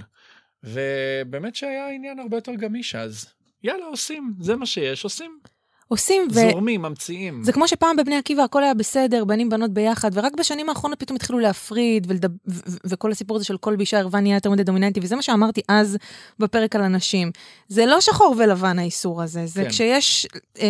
ובאמת 0.64 1.56
שהיה 1.56 1.90
עניין 1.90 2.20
הרבה 2.20 2.38
יותר 2.38 2.54
גמיש 2.56 2.96
אז. 2.96 3.34
יאללה, 3.64 3.86
עושים, 3.86 4.34
זה 4.40 4.56
מה 4.56 4.66
שיש, 4.66 5.04
עושים. 5.04 5.40
עושים, 5.88 6.28
ו... 6.32 6.34
זורמים, 6.34 6.82
ממציאים. 6.82 7.44
זה 7.44 7.52
כמו 7.52 7.68
שפעם 7.68 7.96
בבני 7.96 8.16
עקיבא 8.16 8.44
הכל 8.44 8.64
היה 8.64 8.74
בסדר, 8.74 9.26
בנים 9.26 9.50
בנות 9.50 9.72
ביחד, 9.72 10.12
ורק 10.14 10.34
בשנים 10.40 10.70
האחרונות 10.70 11.00
פתאום 11.00 11.16
התחילו 11.16 11.40
להפריד, 11.40 12.06
ולדב... 12.10 12.30
ו- 12.32 12.36
ו- 12.68 12.78
וכל 12.86 13.12
הסיפור 13.12 13.38
הזה 13.38 13.46
של 13.46 13.58
כל 13.58 13.76
באישה 13.76 14.00
ערווה 14.00 14.20
נהיה 14.20 14.36
יותר 14.36 14.50
מדי 14.50 14.64
דומיננטי, 14.64 15.00
וזה 15.04 15.16
מה 15.16 15.22
שאמרתי 15.22 15.62
אז 15.68 15.98
בפרק 16.40 16.76
על 16.76 16.82
הנשים. 16.84 17.32
זה 17.68 17.86
לא 17.86 18.02
שחור 18.02 18.36
ולבן 18.38 18.80
האיסור 18.80 19.22
הזה, 19.22 19.46
זה 19.46 19.64
כן. 19.64 19.70
כשיש 19.70 20.28
אה, 20.60 20.66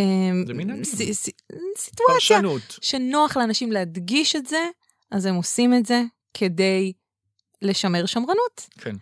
זה 0.47 0.53
מנהגים. 0.53 0.83
ס- 0.83 0.95
ס- 1.11 1.29
סיטואציה 1.77 2.15
פרשנות. 2.37 2.77
שנוח 2.81 3.37
לאנשים 3.37 3.71
להדגיש 3.71 4.35
את 4.35 4.45
זה, 4.45 4.65
אז 5.11 5.25
הם 5.25 5.35
עושים 5.35 5.73
את 5.73 5.85
זה 5.85 6.03
כדי 6.33 6.93
לשמר 7.61 8.05
שמרנות. 8.05 8.67
כן. 8.79 8.95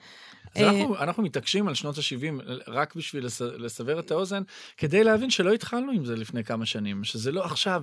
אה, 0.58 0.70
אנחנו, 0.70 0.98
אנחנו 0.98 1.24
מתעקשים 1.24 1.68
על 1.68 1.74
שנות 1.74 1.98
ה-70 1.98 2.44
רק 2.68 2.96
בשביל 2.96 3.26
לס, 3.26 3.42
לסבר 3.42 4.00
את 4.00 4.12
האוזן, 4.12 4.44
כדי 4.78 5.04
להבין 5.04 5.30
שלא 5.30 5.54
התחלנו 5.54 5.92
עם 5.92 6.06
זה 6.06 6.16
לפני 6.16 6.44
כמה 6.44 6.66
שנים, 6.66 7.04
שזה 7.04 7.32
לא 7.32 7.46
עכשיו, 7.46 7.82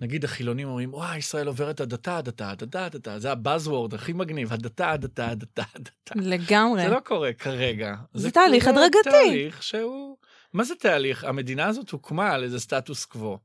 נגיד 0.00 0.24
החילונים 0.24 0.68
אומרים, 0.68 0.94
וואי, 0.94 1.18
ישראל 1.18 1.46
עוברת 1.46 1.80
הדתה, 1.80 2.16
הדתה, 2.16 2.50
הדתה, 2.50 2.84
הדתה, 2.84 3.18
זה 3.18 3.32
הבאזוורד 3.32 3.94
הכי 3.94 4.12
מגניב, 4.12 4.52
הדתה, 4.52 4.90
הדתה, 4.90 5.28
הדתה, 5.28 5.62
הדתה. 5.74 6.14
לגמרי. 6.16 6.82
זה 6.82 6.88
לא 6.88 7.00
קורה 7.00 7.32
כרגע. 7.32 7.94
זה 8.14 8.30
תהליך 8.30 8.64
קורה 8.64 8.76
הדרגתי. 8.76 9.10
תהליך 9.10 9.62
שהוא... 9.62 10.16
מה 10.52 10.64
זה 10.64 10.74
תהליך? 10.74 11.24
המדינה 11.24 11.66
הזאת 11.66 11.90
הוקמה 11.90 12.30
על 12.30 12.44
איזה 12.44 12.60
סטטוס 12.60 13.04
קוו. 13.04 13.38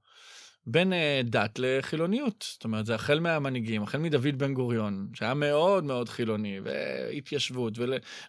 בין 0.69 0.93
אה, 0.93 1.21
דת 1.23 1.59
לחילוניות. 1.59 2.45
זאת 2.53 2.63
אומרת, 2.63 2.85
זה 2.85 2.95
החל 2.95 3.19
מהמנהיגים, 3.19 3.83
החל 3.83 3.97
מדוד 3.97 4.37
בן 4.37 4.53
גוריון, 4.53 5.07
שהיה 5.13 5.33
מאוד 5.33 5.83
מאוד 5.83 6.09
חילוני, 6.09 6.59
והתיישבות, 6.63 7.73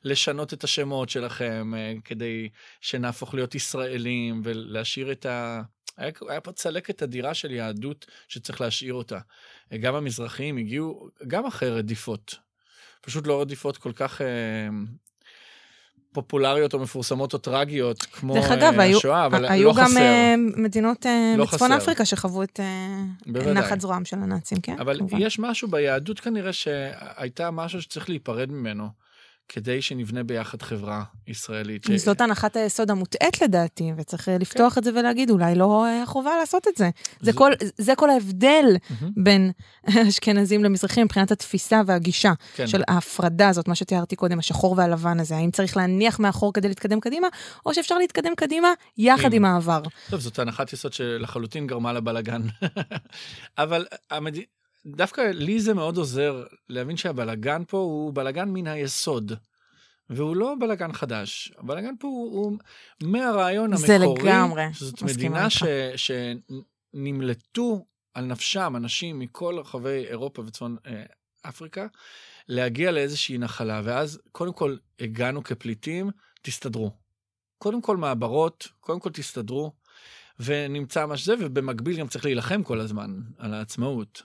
ולשנות 0.05 0.53
את 0.53 0.65
השמות 0.65 1.09
שלכם 1.09 1.73
אה, 1.77 1.93
כדי 2.05 2.49
שנהפוך 2.81 3.35
להיות 3.35 3.55
ישראלים, 3.55 4.41
ולהשאיר 4.45 5.13
את 5.13 5.27
ה... 5.27 5.63
היה, 5.97 6.11
היה 6.29 6.41
פה 6.41 6.53
צלקת 6.53 7.03
אדירה 7.03 7.35
של 7.35 7.51
יהדות 7.51 8.07
שצריך 8.29 8.61
להשאיר 8.61 8.95
אותה. 8.95 9.19
גם 9.81 9.95
המזרחים 9.95 10.57
הגיעו, 10.57 11.09
גם 11.27 11.47
אחרי 11.47 11.71
רדיפות. 11.71 12.35
פשוט 13.01 13.27
לא 13.27 13.41
רדיפות 13.41 13.77
כל 13.77 13.93
כך... 13.93 14.21
אה, 14.21 14.69
פופולריות 16.13 16.75
או 16.75 16.79
מפורסמות 16.79 17.33
או 17.33 17.39
טרגיות, 17.39 18.03
כמו 18.03 18.35
דרך 18.35 18.51
אגב, 18.51 18.75
אה, 18.75 18.83
היו, 18.83 18.99
השואה, 18.99 19.27
אבל 19.27 19.47
היו 19.47 19.69
לא 19.69 19.75
גם 19.75 19.87
חסר. 19.87 20.01
אה, 20.01 20.35
מדינות 20.57 21.07
אה, 21.07 21.35
לא 21.37 21.45
בצפון 21.45 21.69
חסר. 21.69 21.77
אפריקה 21.77 22.05
שחוו 22.05 22.43
את. 22.43 22.61
נחת 23.27 23.81
זרועם 23.81 24.05
של 24.05 24.17
הנאצים, 24.17 24.61
כן? 24.61 24.77
אבל 24.79 24.99
כמובן. 24.99 25.19
יש 25.21 25.39
משהו 25.39 25.69
ביהדות 25.69 26.21
כנראה 26.21 26.53
שהייתה 26.53 27.51
משהו 27.51 27.83
שצריך 27.83 28.09
להיפרד 28.09 28.53
ממנו, 28.53 28.89
כדי 29.49 29.83
שנבנה 29.83 30.23
ביחד 30.25 30.63
חברה 30.63 31.03
ישראלית. 31.27 31.85
ש- 31.85 31.91
זאת 31.91 32.21
הנחת 32.21 32.57
היסוד 32.57 32.91
המוטעית 32.91 33.43
לדעתי, 33.43 33.93
וצריך 33.97 34.29
אה, 34.29 34.39
לפתוח 34.39 34.79
את 34.79 34.85
זה 34.85 34.91
ולהגיד, 34.95 35.31
אולי 35.31 35.55
לא 35.55 35.87
חובה 36.07 36.31
לעשות 36.41 36.69
את 36.69 36.77
זה. 36.77 36.91
זה 37.21 37.33
זה- 37.33 37.39
כל- 37.39 37.53
זה 37.79 37.93
כל 37.97 38.11
ההבדל 38.11 38.65
מהמם, 38.91 39.13
בין 39.25 39.51
אשכנזים 40.09 40.65
למזרחים 40.65 41.05
מבחינת 41.05 41.31
התפיסה 41.31 41.81
והגישה 41.87 42.33
כן. 42.57 42.67
של 42.67 42.83
ההפרדה 42.89 43.49
הזאת, 43.49 43.69
מה 43.69 43.75
שתיארתי 43.75 44.17
קודם, 44.17 44.39
השחור 44.39 44.75
והלבן 44.79 45.21
הזה. 45.21 45.37
האם 45.37 45.51
צריך 45.51 45.77
להניח 45.77 46.19
מאחור 46.21 46.53
כדי 46.53 46.69
להתקדם 46.69 47.01
קדימה, 47.01 47.29
או 47.67 47.75
שאפשר 47.75 47.99
להתקדם 47.99 48.33
קדימה 48.37 48.69
יחד 48.99 49.33
עם. 49.33 49.45
עם 49.45 49.45
העבר. 49.45 49.83
טוב, 50.11 50.21
זאת 50.21 50.39
הנחת 50.39 50.73
יסוד 50.73 50.93
שלחלוטין 50.93 51.67
גרמה 51.67 51.93
לבלגן. 51.93 52.43
אבל 53.59 53.87
המד... 54.11 54.37
דווקא 54.97 55.21
לי 55.21 55.61
זה 55.61 55.75
מאוד 55.75 55.97
עוזר 55.97 56.45
להבין 56.69 56.97
שהבלגן 56.97 57.63
פה 57.69 57.79
הוא 57.79 58.15
בלגן 58.15 58.49
מן 58.49 58.67
היסוד. 58.67 59.33
והוא 60.11 60.37
לא 60.37 60.55
בלגן 60.61 60.93
חדש, 60.93 61.53
הבלגן 61.59 61.95
פה 61.99 62.09
הוא, 62.09 62.33
הוא 62.33 62.59
מהרעיון 63.03 63.77
זה 63.77 63.97
המקורי, 63.97 64.23
לגמרי, 64.23 64.65
שזאת 64.73 65.03
מסכימה 65.03 65.47
מדינה. 65.47 65.51
ש, 65.51 65.63
שנמלטו 66.95 67.87
על 68.15 68.25
נפשם 68.25 68.73
אנשים 68.77 69.19
מכל 69.19 69.59
רחבי 69.59 70.05
אירופה 70.09 70.43
וצפון 70.43 70.77
אה, 70.87 71.03
אפריקה, 71.43 71.87
להגיע 72.49 72.91
לאיזושהי 72.91 73.39
נחלה, 73.39 73.81
ואז 73.85 74.21
קודם 74.33 74.53
כל 74.53 74.77
הגענו 75.01 75.45
כפליטים, 75.45 76.11
תסתדרו. 76.43 76.91
קודם 77.59 77.83
כל 77.83 77.97
מעברות, 77.97 78.69
קודם 78.81 79.01
כל 79.01 79.11
תסתדרו, 79.11 79.73
ונמצא 80.41 81.07
מה 81.07 81.17
שזה, 81.17 81.35
ובמקביל 81.41 81.99
גם 81.99 82.09
צריך 82.09 82.25
להילחם 82.25 82.63
כל 82.63 82.81
הזמן 82.81 83.21
על 83.39 83.55
העצמאות. 83.55 84.23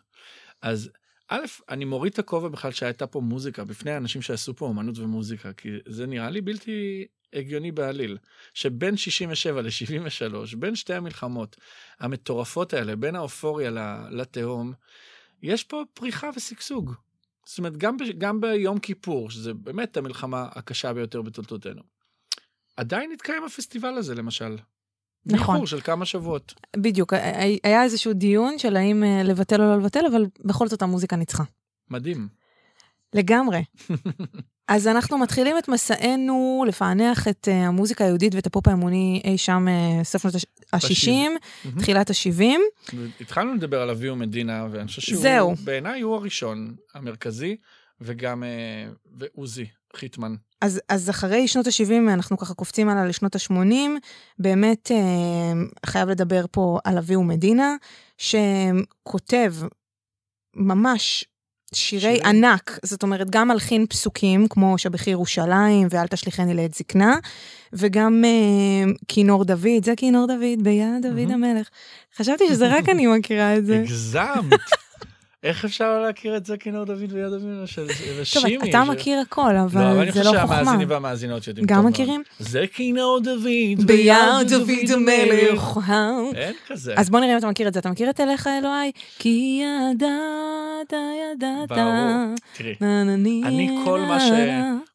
אז 0.63 0.89
א', 1.29 1.45
אני 1.69 1.85
מוריד 1.85 2.13
את 2.13 2.19
הכובע 2.19 2.47
בכלל 2.47 2.71
שהייתה 2.71 3.07
פה 3.07 3.19
מוזיקה, 3.19 3.63
בפני 3.63 3.91
האנשים 3.91 4.21
שעשו 4.21 4.55
פה 4.55 4.65
אומנות 4.65 4.97
ומוזיקה, 4.97 5.53
כי 5.53 5.69
זה 5.87 6.05
נראה 6.05 6.29
לי 6.29 6.41
בלתי 6.41 7.05
הגיוני 7.33 7.71
בעליל, 7.71 8.17
שבין 8.53 8.97
67 8.97 9.61
ל-73, 9.61 10.55
בין 10.57 10.75
שתי 10.75 10.93
המלחמות 10.93 11.55
המטורפות 11.99 12.73
האלה, 12.73 12.95
בין 12.95 13.15
האופוריה 13.15 13.71
לתהום, 14.11 14.73
יש 15.41 15.63
פה 15.63 15.83
פריחה 15.93 16.29
ושגשוג. 16.35 16.93
זאת 17.45 17.57
אומרת, 17.57 17.77
גם, 17.77 17.97
ב- 17.97 18.17
גם 18.17 18.41
ביום 18.41 18.79
כיפור, 18.79 19.29
שזה 19.29 19.53
באמת 19.53 19.97
המלחמה 19.97 20.47
הקשה 20.51 20.93
ביותר 20.93 21.21
בתולדותינו, 21.21 21.81
עדיין 22.77 23.11
התקיים 23.11 23.43
הפסטיבל 23.43 23.93
הזה, 23.93 24.15
למשל. 24.15 24.55
נכון. 25.25 25.37
באיחור 25.53 25.67
של 25.67 25.81
כמה 25.81 26.05
שבועות. 26.05 26.53
בדיוק, 26.77 27.13
היה- 27.63 27.83
איזשהו 27.83 28.13
דיון 28.13 28.59
של 28.59 28.75
האם 28.75 29.03
אה, 29.03 29.23
לבטל 29.23 29.61
או 29.61 29.65
לא 29.67 29.77
לבטל, 29.77 30.05
אבל 30.11 30.25
בכל 30.45 30.67
זאת 30.67 30.81
המוזיקה 30.81 31.15
ניצחה. 31.15 31.43
מדהים. 31.89 32.27
לגמרי. 33.15 33.63
אז 34.67 34.87
אנחנו 34.87 35.17
מתחילים 35.17 35.57
את 35.57 35.67
מסענו 35.67 36.65
לפענח 36.67 37.27
את 37.27 37.47
uh, 37.47 37.53
המוזיקה 37.53 38.03
היהודית 38.03 38.35
ואת 38.35 38.45
הפופ 38.47 38.67
האמוני 38.67 39.21
אי 39.23 39.37
שם 39.37 39.65
uh, 39.67 40.03
סוף 40.03 40.21
שנות 40.21 40.35
ה-60, 40.73 41.11
מהמם. 41.65 41.79
תחילת 41.79 42.09
ה-70. 42.09 42.43
התחלנו 43.21 43.53
לדבר 43.53 43.81
על 43.81 43.89
אבי 43.89 44.09
ומדינה, 44.09 44.67
ואני 44.71 44.87
חושב 44.87 45.01
שהוא. 45.01 45.55
בעיניי 45.63 46.01
הוא 46.01 46.15
הראשון, 46.15 46.75
המרכזי, 46.93 47.55
וגם, 48.01 48.43
אה, 48.43 48.49
ועוזי 49.17 49.65
חיטמן. 49.95 50.35
אז, 50.61 50.81
אז 50.89 51.09
אחרי 51.09 51.47
שנות 51.47 51.67
ה-70, 51.67 52.13
אנחנו 52.13 52.37
ככה 52.37 52.53
קופצים 52.53 52.89
הלאה 52.89 53.05
לשנות 53.05 53.35
ה-80, 53.35 53.73
באמת 54.39 54.91
אה, 54.91 54.97
חייב 55.85 56.09
לדבר 56.09 56.45
פה 56.51 56.79
על 56.83 56.97
אבי 56.97 57.15
ומדינה, 57.15 57.75
שכותב 58.17 59.53
ממש 60.55 61.25
שירי 61.73 62.01
שירים. 62.01 62.25
ענק, 62.25 62.79
זאת 62.83 63.03
אומרת, 63.03 63.29
גם 63.29 63.47
מלחין 63.47 63.85
פסוקים, 63.85 64.47
כמו 64.47 64.77
שבחי 64.77 65.09
ירושלים 65.09 65.87
ואל 65.89 66.07
תשליכני 66.07 66.53
לעת 66.53 66.73
זקנה, 66.73 67.17
וגם 67.73 68.23
אה, 68.25 68.91
כינור 69.07 69.45
דוד, 69.45 69.85
זה 69.85 69.93
כינור 69.97 70.27
דוד, 70.27 70.63
ביד 70.63 70.87
דוד 71.01 71.25
מהמם. 71.25 71.43
המלך. 71.43 71.69
חשבתי 72.17 72.47
שזה 72.47 72.77
רק 72.77 72.89
אני 72.89 73.07
מכירה 73.07 73.57
את 73.57 73.65
זה. 73.65 73.79
הגזמת. 73.79 74.59
איך 75.43 75.65
אפשר 75.65 75.85
לא 75.97 76.03
להכיר 76.05 76.37
את 76.37 76.45
זה 76.45 76.57
כינור 76.57 76.85
דוד 76.85 77.11
ויד 77.11 77.33
אבינו 77.33 77.67
של 77.67 77.87
טוב, 77.87 77.95
ושימי? 78.19 78.69
אתה 78.69 78.83
מכיר 78.83 79.19
הכל, 79.19 79.51
לא, 79.53 79.63
אבל 79.63 79.81
אבל 79.83 79.99
אני 79.99 80.11
זה 80.11 80.19
חושב 80.19 80.33
לא 80.35 80.39
חוכמה. 80.41 80.55
שהמאזינים 80.57 80.89
והמאזינות 80.89 81.47
יודעים 81.47 81.65
גם 81.67 81.75
טוב. 81.75 81.85
מכירים? 81.87 82.23
זה 82.39 82.65
כינור 82.73 83.19
דוד 83.23 83.43
ביד 83.85 84.15
דוד 84.49 84.69
המלך. 84.93 85.79
אין 86.35 86.53
כזה. 86.67 86.93
אז 86.97 87.09
בוא 87.09 87.19
נראה 87.19 87.33
אם 87.33 87.37
אתה 87.37 87.47
מכיר 87.47 87.67
את 87.67 87.73
זה. 87.73 87.79
אתה 87.79 87.89
מכיר 87.89 88.09
את 88.09 88.19
אליך 88.19 88.47
אלוהי? 88.47 88.91
כי 89.19 89.61
ידעת, 89.93 90.93
ידעת. 91.35 91.69
ברור. 91.69 92.35
תראי, 92.53 92.75
אני 93.45 93.77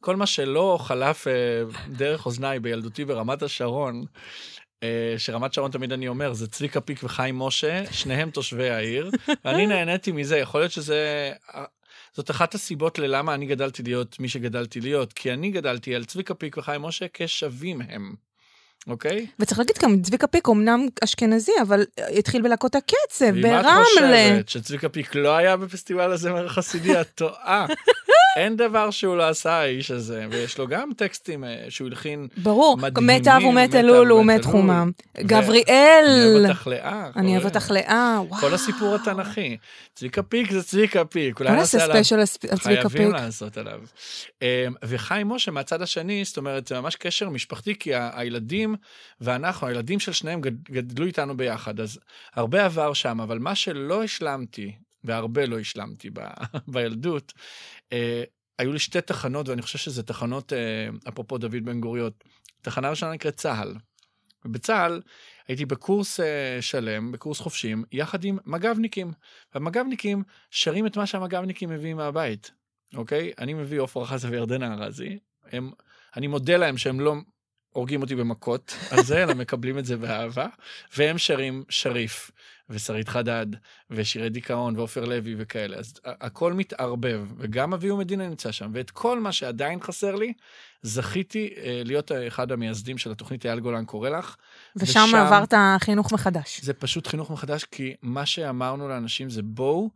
כל 0.00 0.17
מה 0.17 0.26
שלא 0.26 0.78
חלף 0.81 1.28
אה, 1.28 1.33
דרך 1.88 2.26
אוזניי 2.26 2.61
בילדותי 2.61 3.05
ברמת 3.05 3.43
השרון, 3.43 4.05
שרמת 5.18 5.52
שרון 5.52 5.70
תמיד 5.70 5.92
אני 5.92 6.08
אומר, 6.08 6.32
זה 6.32 6.49
צביקה 6.49 6.80
פיק 6.80 7.00
וחיים 7.04 7.38
משה, 7.38 7.92
שניהם 7.92 8.30
תושבי 8.30 8.70
העיר, 8.70 9.11
ואני 9.44 9.66
נהניתי 9.66 10.12
מזה, 10.12 10.38
יכול 10.38 10.61
להיות 10.61 10.73
שזה... 10.73 11.32
אה, 11.54 11.64
זאת 12.12 12.30
אחת 12.30 12.54
הסיבות 12.54 12.99
ללמה 12.99 13.35
אני 13.35 13.47
גדלתי 13.47 13.82
להיות 13.82 14.20
מי 14.20 14.28
שגדלתי 14.28 14.80
להיות, 14.80 15.12
כי 15.12 15.32
אני 15.32 15.50
גדלתי 15.50 15.94
על 15.94 16.04
צביקה 16.04 16.35
פיק 16.35 16.56
וחיים 16.56 16.82
משה 16.82 17.06
כשווים 17.14 17.80
הם, 17.80 18.14
אוקיי? 18.88 19.26
וצריך 19.38 19.59
להגיד 19.59 19.76
גם, 19.83 20.02
צביקה 20.02 20.26
פיק 20.26 20.49
אמנם 20.49 20.87
אשכנזי, 21.04 21.52
אבל 21.62 21.85
התחיל 22.18 22.42
בלהקות 22.42 22.75
הקצב, 22.75 23.25
ואם 23.35 23.38
את 23.38 23.42
ברמלה. 23.42 24.28
חושבת 24.33 24.49
שצביקה 24.49 24.88
פיק 24.88 25.14
לא 25.14 25.37
היה 25.37 25.57
בפסטיבל 25.57 26.12
הזמר 26.12 26.47
החסידי, 26.47 27.00
את 27.00 27.09
טועה. 27.14 27.66
אין 28.38 28.57
דבר 28.57 28.90
שהוא 28.90 29.16
לא 29.16 29.28
עשה, 29.28 29.52
האיש 29.52 29.90
הזה, 29.90 30.26
ויש 30.30 30.59
לו 30.59 30.68
גם 30.68 30.90
טקסטים 30.97 31.45
אה, 31.45 31.64
שהוא 31.68 31.88
הלחין 31.88 32.28
ברור, 32.37 32.76
מדהימים, 32.76 33.16
מת 33.21 33.28
אב 33.28 33.45
ומת 33.45 33.68
מת 33.68 33.75
אלול 33.75 34.12
ומת 34.12 34.45
חומם. 34.45 34.90
גבריאל, 35.18 36.04
אני 36.07 36.35
אוהב 36.35 36.50
אותך 36.50 36.66
לאה. 36.66 37.11
אני 37.16 37.33
אוהב 37.33 37.45
אותך 37.45 37.71
לאה, 37.71 38.21
וואו. 38.28 38.40
כל 38.40 38.54
הסיפור 38.54 38.95
התנ"כי. 38.95 39.57
צביקה 39.95 40.23
פיק 40.23 40.50
זה 40.50 40.62
צביקה 40.62 41.04
פיק. 41.04 41.40
אולי 41.40 41.50
נעשה 41.50 41.85
עליו. 41.85 41.95
special 41.94 42.18
על 42.50 42.59
צביקה 42.59 42.88
חייבים 42.88 43.12
פיק. 43.12 43.21
לעשות 43.21 43.59
עליו. 43.59 43.80
אמ, 44.42 44.47
וחיים 44.85 45.28
משה 45.28 45.50
מהצד 45.50 45.83
השני, 45.83 46.25
זאת 46.25 46.37
אומרת, 46.37 46.66
זה 46.66 46.80
ממש 46.80 46.97
קשר 46.97 47.28
משפחתי, 47.28 47.75
כי 47.78 47.90
הילדים 47.95 48.76
ואנחנו, 49.20 49.66
הילדים 49.66 50.00
של 50.00 50.12
שניהם 50.12 50.40
גד- 50.40 50.70
גדלו 50.70 51.06
איתנו 51.06 51.37
ביחד, 51.37 51.80
אז 51.80 51.99
הרבה 52.35 52.64
עבר 52.64 52.92
שם, 52.92 53.20
אבל 53.20 53.38
מה 53.38 53.54
שלא 53.54 54.04
השלמתי, 54.04 54.76
והרבה 55.04 55.47
לא 55.47 55.58
השלמתי 55.58 56.11
ב- 56.11 56.20
בילדות, 56.73 57.32
אה, 57.92 58.25
היו 58.58 58.73
לי 58.73 58.78
שתי 58.78 59.00
תחנות, 59.00 59.49
ואני 59.49 59.62
חושב 59.62 59.78
שזה 59.78 60.02
תחנות, 60.02 60.52
אה, 60.52 60.88
אפרופו 61.08 61.38
דוד 61.38 61.64
בן 61.64 61.80
גוריון. 61.80 62.11
תחנה 62.62 62.90
ראשונה 62.90 63.12
נקראת 63.12 63.35
צה"ל. 63.35 63.75
ובצה"ל 64.44 65.02
הייתי 65.49 65.64
בקורס 65.64 66.20
אה, 66.20 66.58
שלם, 66.61 67.12
בקורס 67.12 67.40
חופשים, 67.40 67.85
יחד 67.92 68.25
עם 68.25 68.38
מג"בניקים. 68.47 69.12
והמג"בניקים 69.54 70.23
שרים 70.50 70.87
את 70.87 70.97
מה 70.97 71.06
שהמג"בניקים 71.06 71.70
מביאים 71.70 71.97
מהבית, 71.97 72.50
אוקיי? 72.94 73.32
אני 73.38 73.54
מביא 73.54 73.80
עופרה 73.80 74.06
חזה 74.06 74.28
וירדנה 74.30 74.75
ארזי. 74.75 75.18
הם, 75.52 75.70
אני 76.16 76.26
מודה 76.26 76.56
להם 76.56 76.78
שהם 76.78 77.00
לא 77.00 77.14
הורגים 77.73 78.02
אותי 78.02 78.15
במכות 78.15 78.75
על 78.91 79.02
זה, 79.02 79.23
אלא 79.23 79.35
מקבלים 79.35 79.78
את 79.78 79.85
זה 79.85 79.97
באהבה. 79.97 80.47
והם 80.97 81.19
שרים 81.19 81.65
שריף, 81.69 82.31
ושרית 82.71 83.09
חדד, 83.09 83.47
ושירי 83.91 84.28
דיכאון, 84.28 84.76
ועופר 84.76 85.04
לוי 85.04 85.35
וכאלה. 85.39 85.76
אז 85.76 85.95
הכל 86.04 86.52
מתערבב, 86.52 87.26
וגם 87.39 87.75
אבי 87.75 87.91
ומדינה 87.91 88.28
נמצא 88.28 88.52
שם. 88.52 88.71
ואת 88.75 88.91
כל 88.91 89.21
מה 89.21 89.33
שעדיין 89.33 89.81
חסר 89.81 90.15
לי, 90.15 90.33
זכיתי 90.83 91.54
אה, 91.57 91.83
להיות 91.85 92.13
אחד 92.28 92.52
המייסדים 92.52 92.99
של 92.99 93.11
התוכנית 93.11 93.47
אייל 93.47 93.61
גולן 93.61 93.85
קורא 93.85 94.09
לך. 94.09 94.37
ושם 94.76 95.00
ושם- 95.09 95.17
עברת 95.17 95.54
חינוך 95.78 96.13
מחדש. 96.13 96.61
זה 96.61 96.75
פשוט 96.75 97.07
חינוך 97.07 97.31
מחדש, 97.31 97.65
כי 97.65 97.95
מה 98.02 98.26
שאמרנו 98.26 98.89
לאנשים 98.89 99.31
זה 99.31 99.43
בואו, 99.43 99.91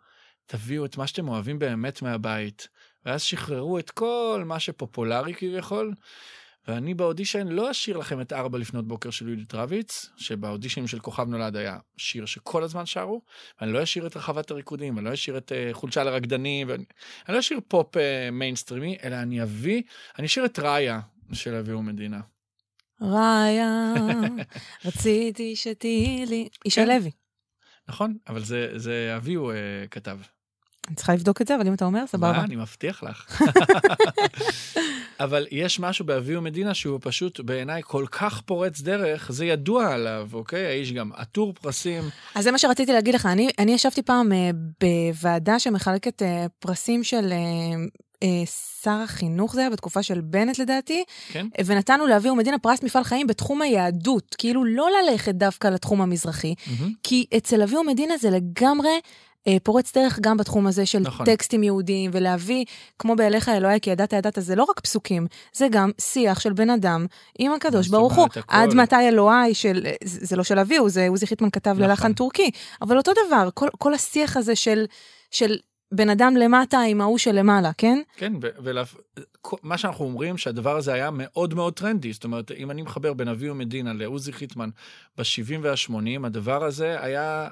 תביאו 0.47 0.85
את 0.85 0.97
מה 0.97 1.07
שאתם 1.07 1.29
אוהבים 1.29 1.59
באמת 1.59 2.03
מהבית. 2.03 2.69
ואז 3.07 3.23
שחררו 3.23 3.79
את 3.79 3.91
כל 3.91 4.43
מה 4.47 4.61
שפופולרי 4.61 5.35
כביכול. 5.35 5.95
ואני 6.69 6.95
באודישן 6.95 7.49
לא 7.49 7.71
אשיר 7.71 7.97
לכם 7.97 8.21
את 8.21 8.33
ארבע 8.33 8.59
לפנות 8.59 8.89
בוקר 8.89 9.11
של 9.11 9.29
יהודית 9.29 9.55
רביץ, 9.55 10.11
שבאודישנים 10.17 10.87
של 10.89 10.99
כוכב 10.99 11.29
נולד 11.29 11.57
היה 11.57 11.79
שיר 11.97 12.27
שכל 12.27 12.63
הזמן 12.63 12.87
שרו, 12.87 13.23
ואני 13.61 13.73
לא 13.73 13.83
אשיר 13.83 14.07
את 14.07 14.17
רחבת 14.17 14.51
הריקודים, 14.51 14.97
ואני 14.97 15.07
לא 15.07 15.15
אשיר 15.15 15.39
את 15.39 15.53
uh, 15.53 15.75
חולשה 15.75 16.05
לרקדנים, 16.05 16.69
ואני 16.69 16.85
אני 17.29 17.35
לא 17.35 17.41
אשיר 17.41 17.61
פופ 17.69 17.97
אה, 17.97 18.01
מיינסטרימי, 18.33 18.97
אלא 19.05 19.17
אני 19.17 19.43
אביא, 19.43 19.83
אני 20.19 20.27
אשיר 20.27 20.45
את 20.45 20.59
רעיה 20.59 21.01
של 21.33 21.55
אביהו 21.55 21.73
מדינה. 21.73 22.21
רעיה, 23.01 23.95
רציתי 24.85 25.57
שתהיי 25.57 26.27
לי. 26.27 26.49
ישי 26.65 26.81
כן. 26.81 26.89
לוי. 26.89 27.11
נכון? 27.89 28.17
אבל 28.29 28.45
זה, 28.45 28.73
זה 28.77 29.13
אביהו 29.17 29.53
אה, 29.53 29.89
כתב. 29.89 30.19
אני 30.89 30.97
צריכה 30.97 31.15
לבדוק 31.15 31.43
את 31.43 31.47
זה, 31.47 31.57
אבל 31.57 31.67
אם 31.67 31.75
אתה 31.75 31.85
אומר, 31.85 32.07
סבבה. 32.07 32.33
מה, 32.33 32.45
אני 32.45 32.57
מבטיח 32.57 33.03
לך. 33.03 33.43
אבל 35.21 35.47
יש 35.51 35.81
משהו 35.81 36.05
באביהו 36.05 36.37
מדינה 36.37 36.75
שהוא 36.75 36.99
פשוט 37.03 37.41
בעיניי 37.41 37.83
כל 37.85 38.05
כך 38.11 38.41
פורץ 38.41 38.81
דרך, 38.81 39.33
זה 39.33 39.45
ידוע 39.45 39.95
עליו, 39.95 40.29
אוקיי? 40.33 40.67
האיש 40.67 40.93
גם 40.93 41.11
עטור 41.15 41.53
פרסים. 41.53 42.03
אז 42.35 42.45
זה 42.45 42.51
מה 42.51 42.59
שרציתי 42.59 42.93
להגיד 42.93 43.15
לך. 43.15 43.27
אני, 43.27 43.49
אני 43.59 43.73
ישבתי 43.73 44.03
פעם 44.03 44.33
אה, 44.33 44.51
בוועדה 44.81 45.59
שמחלקת 45.59 46.23
אה, 46.23 46.47
פרסים 46.59 47.05
של 47.05 47.33
אה, 47.33 47.39
אה, 48.23 48.47
שר 48.83 49.01
החינוך, 49.05 49.55
זה 49.55 49.61
היה 49.61 49.71
בתקופה 49.71 50.03
של 50.03 50.21
בנט 50.21 50.59
לדעתי, 50.59 51.05
כן? 51.33 51.47
ונתנו 51.67 52.07
לאבי 52.07 52.31
ומדינה 52.31 52.59
פרס 52.59 52.83
מפעל 52.83 53.05
חיים 53.05 53.27
בתחום 53.27 53.63
היהדות. 53.63 54.35
כאילו 54.39 54.65
לא 54.65 54.89
ללכת 54.91 55.35
דווקא 55.35 55.69
לתחום 55.69 56.01
המזרחי, 56.01 56.55
מהמם. 56.67 56.93
כי 57.03 57.27
אצל 57.37 57.63
אבי 57.63 57.77
ומדינה 57.77 58.17
זה 58.17 58.31
לגמרי... 58.31 58.91
אה, 59.47 59.57
פורץ 59.63 59.97
דרך 59.97 60.19
גם 60.21 60.37
בתחום 60.37 60.67
הזה 60.67 60.87
של 60.87 60.99
נכון. 60.99 61.27
טקסטים 61.27 61.63
יהודיים, 61.63 62.11
ולהביא, 62.15 62.65
כמו 62.99 63.17
באליך 63.17 63.49
אלוהי 63.49 63.81
כי 63.81 63.91
ידעת 63.91 64.13
ידעת, 64.13 64.39
זה 64.41 64.55
לא 64.55 64.67
רק 64.71 64.81
פסוקים, 64.81 65.27
זה 65.53 65.67
גם 65.71 65.91
שיח 66.01 66.41
של 66.41 66.53
בן 66.53 66.71
אדם 66.71 67.07
עם 67.39 67.53
הקדוש 67.53 67.89
ברוך 67.89 68.15
הוא. 68.15 68.29
עד 68.49 68.75
מתי 68.75 69.09
אלוהיי 69.09 69.55
של, 69.55 69.87
זה 70.05 70.27
זה 70.27 70.37
לא 70.37 70.45
של 70.45 70.59
אביהו, 70.59 70.89
זה 70.89 71.09
עוזי 71.09 71.27
חיטמן 71.27 71.51
כתב 71.51 71.71
נכון. 71.71 71.83
ללחן 71.83 72.13
טורקי, 72.13 72.51
אבל 72.83 72.97
אותו 72.97 73.13
דבר, 73.27 73.49
כל, 73.55 73.69
כל 73.79 73.95
השיח 73.95 74.37
הזה 74.37 74.57
של, 74.57 74.85
של 75.31 75.57
בן 75.93 76.11
אדם 76.11 76.37
למטה 76.37 76.81
עם 76.81 77.01
ההוא 77.01 77.19
שלמעלה, 77.19 77.71
כן? 77.79 77.99
כן, 78.17 78.33
ומה 78.59 79.79
שאנחנו 79.79 80.05
אומרים 80.05 80.39
שהדבר 80.39 80.77
הזה 80.77 80.93
היה 80.93 81.11
מאוד 81.13 81.55
מאוד 81.55 81.73
טרנדי, 81.73 82.13
זאת 82.13 82.25
אומרת, 82.25 82.51
אם 82.51 82.71
אני 82.71 82.83
מחבר 82.83 83.13
בין 83.13 83.29
אביהו 83.29 83.51
מדינה 83.51 83.93
לעוזי 83.93 84.33
חיטמן 84.33 84.71
ב-70 85.19 85.59
וה-80, 85.63 86.27
הדבר 86.27 86.65
הזה 86.65 87.05
היה 87.05 87.43
אה, 87.45 87.49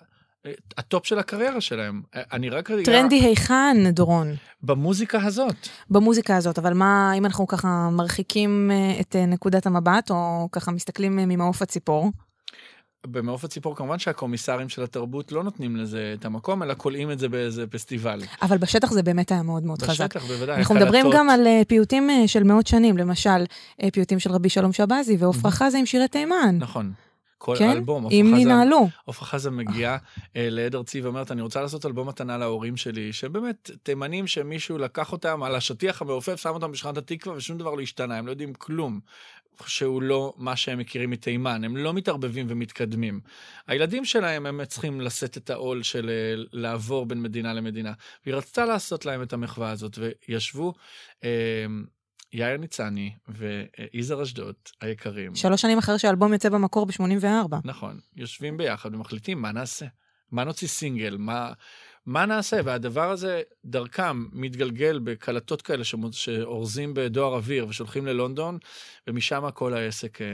ה 0.78 0.85
top 0.85 1.06
של 1.06 1.18
הקריירה 1.18 1.60
שלהם. 1.60 2.02
אני 2.14 2.50
רק... 2.50 2.70
טרנדי 2.84 3.20
היכן, 3.20 3.76
דורון, 3.90 4.34
במוזיקה 4.62 5.22
הזאת. 5.22 5.68
במוזיקה 5.90 6.36
הזאת, 6.36 6.58
אבל 6.58 6.74
מה, 6.74 7.12
אם 7.18 7.26
אנחנו 7.26 7.46
ככה 7.46 7.88
מרחיקים 7.92 8.70
אה, 8.72 9.00
את 9.00 9.16
אה, 9.16 9.26
נקודת 9.26 9.66
המבט, 9.66 10.10
או 10.10 10.48
ככה 10.52 10.70
מסתכלים 10.70 11.18
אה, 11.18 11.26
ממעוף 11.26 11.62
הציפור, 11.62 12.10
במעוף 13.06 13.44
הציפור 13.44 13.76
כמובן 13.76 13.98
שהקומיסרים 13.98 14.68
של 14.68 14.82
התרבות 14.82 15.32
לא 15.32 15.44
נותנים 15.44 15.76
לזה 15.76 16.14
את 16.18 16.24
המקום, 16.24 16.62
אלא 16.62 16.74
כולאים 16.76 17.10
את 17.10 17.18
זה 17.18 17.28
באיזה 17.28 17.66
פסטיבל. 17.66 18.20
אבל 18.42 18.58
בשטח 18.58 18.92
זה 18.92 19.02
באמת 19.02 19.32
היה 19.32 19.42
מאוד 19.42 19.62
מאוד 19.62 19.82
חזק. 19.82 19.90
בשטח 19.90 20.24
בוודאי. 20.24 20.58
אנחנו 20.58 20.74
מדברים 20.74 21.04
קלטות. 21.04 21.18
גם 21.18 21.30
על 21.30 21.46
פיוטים 21.68 22.10
של 22.26 22.42
מאות 22.42 22.66
שנים, 22.66 22.96
למשל, 22.96 23.44
פיוטים 23.92 24.18
של 24.18 24.32
רבי 24.32 24.48
שלום 24.48 24.72
שבזי 24.72 25.16
ועופרה 25.16 25.50
חזה 25.50 25.78
עם 25.78 25.86
שירי 25.86 26.08
תימן. 26.08 26.56
נכון. 26.58 26.92
כל 27.42 27.56
כן? 27.58 27.70
אלבום, 27.70 28.06
עפרה 28.06 28.18
עם 28.18 28.26
חזה- 28.26 28.36
נינה 28.36 28.62
עלו. 28.62 28.88
עפרה 29.06 29.28
חזה 29.28 29.50
מגיעה 29.50 29.96
אה, 30.36 30.48
לעד 30.50 30.74
ארצי 30.74 31.00
ואומרת, 31.00 31.30
אני 31.32 31.42
רוצה 31.42 31.62
לעשות 31.62 31.86
אלבום 31.86 32.08
מתנה 32.08 32.38
להורים 32.38 32.76
שלי, 32.76 33.12
שבאמת 33.12 33.70
תימנים 33.82 34.26
שמישהו 34.26 34.78
לקח 34.78 35.12
אותם 35.12 35.42
על 35.42 35.54
השטיח 35.54 36.02
המעופף, 36.02 36.40
שם 36.40 36.48
אותם 36.48 36.72
בשכונת 36.72 36.96
התקווה 36.96 37.36
ושום 37.36 37.58
דבר 37.58 37.74
לא 37.74 37.80
השתנה, 37.80 38.16
הם 38.18 38.26
לא 38.26 38.30
יודעים 38.30 38.54
כלום. 38.54 39.00
שהוא 39.66 40.02
לא 40.02 40.32
מה 40.36 40.56
שהם 40.56 40.78
מכירים 40.78 41.10
מתימן, 41.10 41.64
הם 41.64 41.76
לא 41.76 41.92
מתערבבים 41.92 42.46
ומתקדמים. 42.48 43.20
הילדים 43.66 44.04
שלהם, 44.04 44.46
הם 44.46 44.64
צריכים 44.64 45.00
לשאת 45.00 45.36
את 45.36 45.50
העול 45.50 45.82
של 45.82 46.10
אה, 46.10 46.42
לעבור 46.52 47.06
בין 47.06 47.22
מדינה 47.22 47.52
למדינה. 47.52 47.92
והיא 48.26 48.34
רצתה 48.34 48.64
לעשות 48.64 49.06
להם 49.06 49.22
את 49.22 49.32
המחווה 49.32 49.70
הזאת, 49.70 49.98
וישבו 50.28 50.74
אה, 51.24 51.66
יאיר 52.32 52.56
ניצני 52.56 53.12
ויזהר 53.28 54.22
אשדוד 54.22 54.54
היקרים. 54.80 55.34
שלוש 55.34 55.62
שנים 55.62 55.78
אחרי 55.78 55.98
שהאלבום 55.98 56.32
יוצא 56.32 56.48
במקור 56.48 56.86
ב-84. 56.86 57.56
נכון, 57.64 58.00
יושבים 58.16 58.56
ביחד 58.56 58.94
ומחליטים 58.94 59.42
מה 59.42 59.52
נעשה. 59.52 59.86
מה 60.32 60.44
נוציא 60.44 60.68
סינגל, 60.68 61.16
מה, 61.18 61.52
מה 62.06 62.26
נעשה? 62.26 62.60
והדבר 62.64 63.10
הזה, 63.10 63.42
דרכם, 63.64 64.26
מתגלגל 64.32 64.98
בקלטות 64.98 65.62
כאלה 65.62 65.84
שאורזים 66.12 66.94
בדואר 66.94 67.34
אוויר 67.34 67.66
ושולחים 67.68 68.06
ללונדון, 68.06 68.58
ומשם 69.06 69.48
כל 69.54 69.74
העסק 69.74 70.22
אה, 70.22 70.26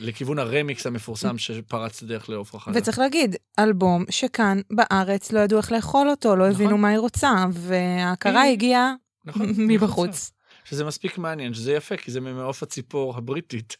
לכיוון 0.00 0.38
הרמיקס 0.38 0.86
המפורסם 0.86 1.38
שפרץ 1.38 2.02
דרך 2.02 2.28
לעוף 2.28 2.54
רחדה. 2.54 2.78
וצריך 2.78 2.98
להגיד, 2.98 3.36
אלבום 3.58 4.04
שכאן 4.10 4.60
בארץ 4.70 5.32
לא 5.32 5.40
ידעו 5.40 5.58
איך 5.58 5.72
לאכול 5.72 6.10
אותו, 6.10 6.36
לא 6.36 6.48
הבינו 6.48 6.70
נכון. 6.70 6.80
מה 6.80 6.88
היא 6.88 6.98
רוצה, 6.98 7.44
וההכרה 7.52 8.44
הגיעה 8.44 8.94
נכון, 9.24 9.46
מבחוץ. 9.68 10.33
שזה 10.64 10.84
מספיק 10.84 11.18
מעניין, 11.18 11.54
שזה 11.54 11.72
יפה, 11.72 11.96
כי 11.96 12.10
זה 12.10 12.20
ממעוף 12.20 12.62
הציפור 12.62 13.16
הבריטית. 13.16 13.76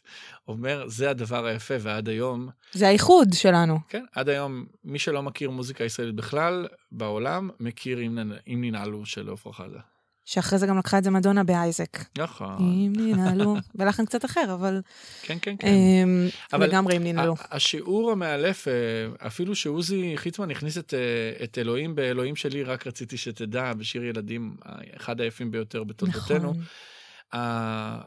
אומר, 0.47 0.83
זה 0.87 1.09
הדבר 1.09 1.45
היפה, 1.45 1.73
ועד 1.79 2.09
היום... 2.09 2.49
זה 2.71 2.87
האיחוד 2.87 3.33
שלנו. 3.33 3.79
כן, 3.89 4.05
עד 4.11 4.29
היום, 4.29 4.65
מי 4.83 4.99
שלא 4.99 5.23
מכיר 5.23 5.49
מוזיקה 5.49 5.83
ישראלית 5.83 6.15
בכלל, 6.15 6.67
בעולם, 6.91 7.49
מכיר 7.59 7.99
אם 8.47 8.61
ננעלו 8.61 9.05
של 9.05 9.29
עפרה 9.33 9.53
חזה. 9.53 9.79
שאחרי 10.25 10.59
זה 10.59 10.67
גם 10.67 10.77
לקחה 10.77 10.97
את 10.97 11.03
זה 11.03 11.11
מדונה 11.11 11.43
באייזק. 11.43 11.97
נכון. 12.17 12.55
אם 12.59 12.93
ננעלו, 12.95 13.55
בלחן 13.75 14.05
קצת 14.05 14.25
אחר, 14.25 14.53
אבל... 14.53 14.81
כן, 15.21 15.37
כן, 15.41 15.55
כן. 15.59 15.67
אמ, 15.67 16.27
אבל 16.53 16.67
לגמרי 16.67 16.97
אם 16.97 17.03
ננעלו. 17.03 17.35
השיעור 17.51 18.11
המאלף, 18.11 18.67
אה, 18.67 18.73
אפילו 19.27 19.55
שעוזי 19.55 20.13
חיטמן 20.15 20.51
הכניס 20.51 20.77
את, 20.77 20.93
אה, 20.93 21.43
את 21.43 21.57
אלוהים 21.57 21.95
באלוהים 21.95 22.35
שלי, 22.35 22.63
רק 22.63 22.87
רציתי 22.87 23.17
שתדע, 23.17 23.73
בשיר 23.73 24.03
ילדים, 24.03 24.55
אחד 24.97 25.21
היפים 25.21 25.51
ביותר 25.51 25.83
בתולדותינו. 25.83 26.49
נכון. 26.51 26.63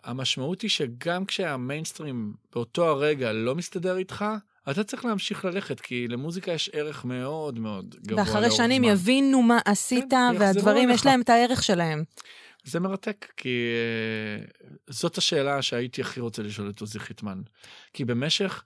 המשמעות 0.05 0.63
היא 0.63 0.71
שגם 0.71 1.25
כשהמיינסטרים 1.25 2.33
באותו 2.55 2.89
הרגע 2.89 3.33
לא 3.33 3.55
מסתדר 3.55 3.97
איתך, 3.97 4.25
אתה 4.71 4.85
צריך 4.85 5.05
להמשיך 5.05 5.45
ללכת, 5.45 5.81
כי 5.81 6.09
למוזיקה 6.09 6.53
יש 6.53 6.71
ערך 6.73 7.05
מאוד 7.05 7.59
מאוד 7.59 7.95
גבוה 7.95 8.17
לאורך 8.17 8.31
זמן. 8.31 8.39
ואחרי 8.41 8.57
שנים 8.57 8.85
יבינו 8.85 9.43
מה 9.43 9.59
עשית, 9.65 10.05
כן, 10.11 10.37
והדברים, 10.39 10.91
יש 10.91 11.07
להם 11.07 11.21
את 11.21 11.29
הערך 11.29 11.63
שלהם. 11.63 12.05
זה 12.65 12.81
מרתק, 12.81 13.33
כי 13.37 13.69
uh, 14.59 14.67
זאת 14.87 15.19
השאלה 15.19 15.63
שהייתי 15.63 16.01
הכי 16.01 16.21
רוצה 16.21 16.43
לשאול 16.43 16.71
את 16.71 16.81
עוזי 16.81 16.99
חיטמן. 16.99 17.41
כי 17.93 18.05
במשך 18.05 18.65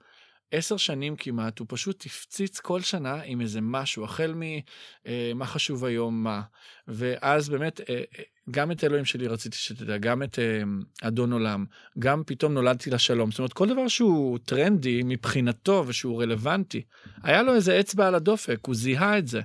עשר 0.51 0.77
שנים 0.77 1.15
כמעט, 1.15 1.59
הוא 1.59 1.67
פשוט 1.69 2.05
הפציץ 2.05 2.59
כל 2.59 2.81
שנה 2.81 3.21
עם 3.25 3.41
איזה 3.41 3.61
משהו, 3.61 4.03
החל 4.03 4.33
ממה 4.35 5.45
אה, 5.45 5.49
חשוב 5.49 5.85
היום 5.85 6.23
מה. 6.23 6.41
ואז 6.87 7.49
באמת, 7.49 7.81
אה, 7.89 7.95
אה, 7.95 8.23
גם 8.51 8.71
את 8.71 8.83
אלוהים 8.83 9.05
שלי 9.05 9.27
רציתי 9.27 9.57
שתדע, 9.57 9.97
גם 9.97 10.23
את 10.23 10.39
אה, 10.39 10.61
אדון 11.07 11.33
עולם, 11.33 11.65
גם 11.99 12.23
פתאום 12.25 12.53
נולדתי 12.53 12.89
לשלום. 12.89 13.31
זאת 13.31 13.39
אומרת, 13.39 13.53
כל 13.53 13.69
דבר 13.69 13.87
שהוא 13.87 14.39
טרנדי 14.45 15.01
מבחינתו 15.05 15.83
ושהוא 15.87 16.21
רלוונטי, 16.21 16.81
היה 17.23 17.43
לו 17.43 17.55
איזה 17.55 17.79
אצבע 17.79 18.07
על 18.07 18.15
הדופק, 18.15 18.59
הוא 18.65 18.75
זיהה 18.75 19.17
את 19.17 19.27
זה. 19.27 19.41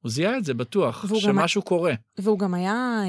הוא 0.00 0.10
זיהה 0.10 0.38
את 0.38 0.44
זה, 0.44 0.54
בטוח, 0.54 1.14
שמשהו 1.14 1.60
גם... 1.60 1.66
קורה. 1.66 1.94
והוא 2.18 2.38
גם 2.38 2.54
היה... 2.54 3.02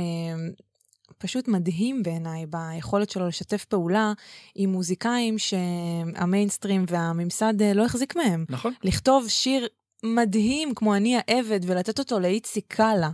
פשוט 1.24 1.48
מדהים 1.48 2.04
בעיניי 2.04 2.46
ביכולת 2.46 3.10
שלו 3.10 3.28
לשתף 3.28 3.66
פעולה 3.66 4.14
עם 4.56 4.72
מוזיקאים 4.72 5.38
שהמיינסטרים 5.38 6.86
והממסד 6.88 7.62
אה, 7.62 7.74
לא 7.74 7.86
החזיק 7.86 8.16
מהם. 8.16 8.46
נכון. 8.50 8.74
לכתוב 8.84 9.28
שיר 9.28 9.68
מדהים 10.04 10.76
כמו 10.76 10.96
אני 10.96 11.18
העבד 11.18 11.60
ולתת 11.64 12.00
אותו 12.00 12.20
לאיציק 12.20 12.66
קאלה, 12.68 13.10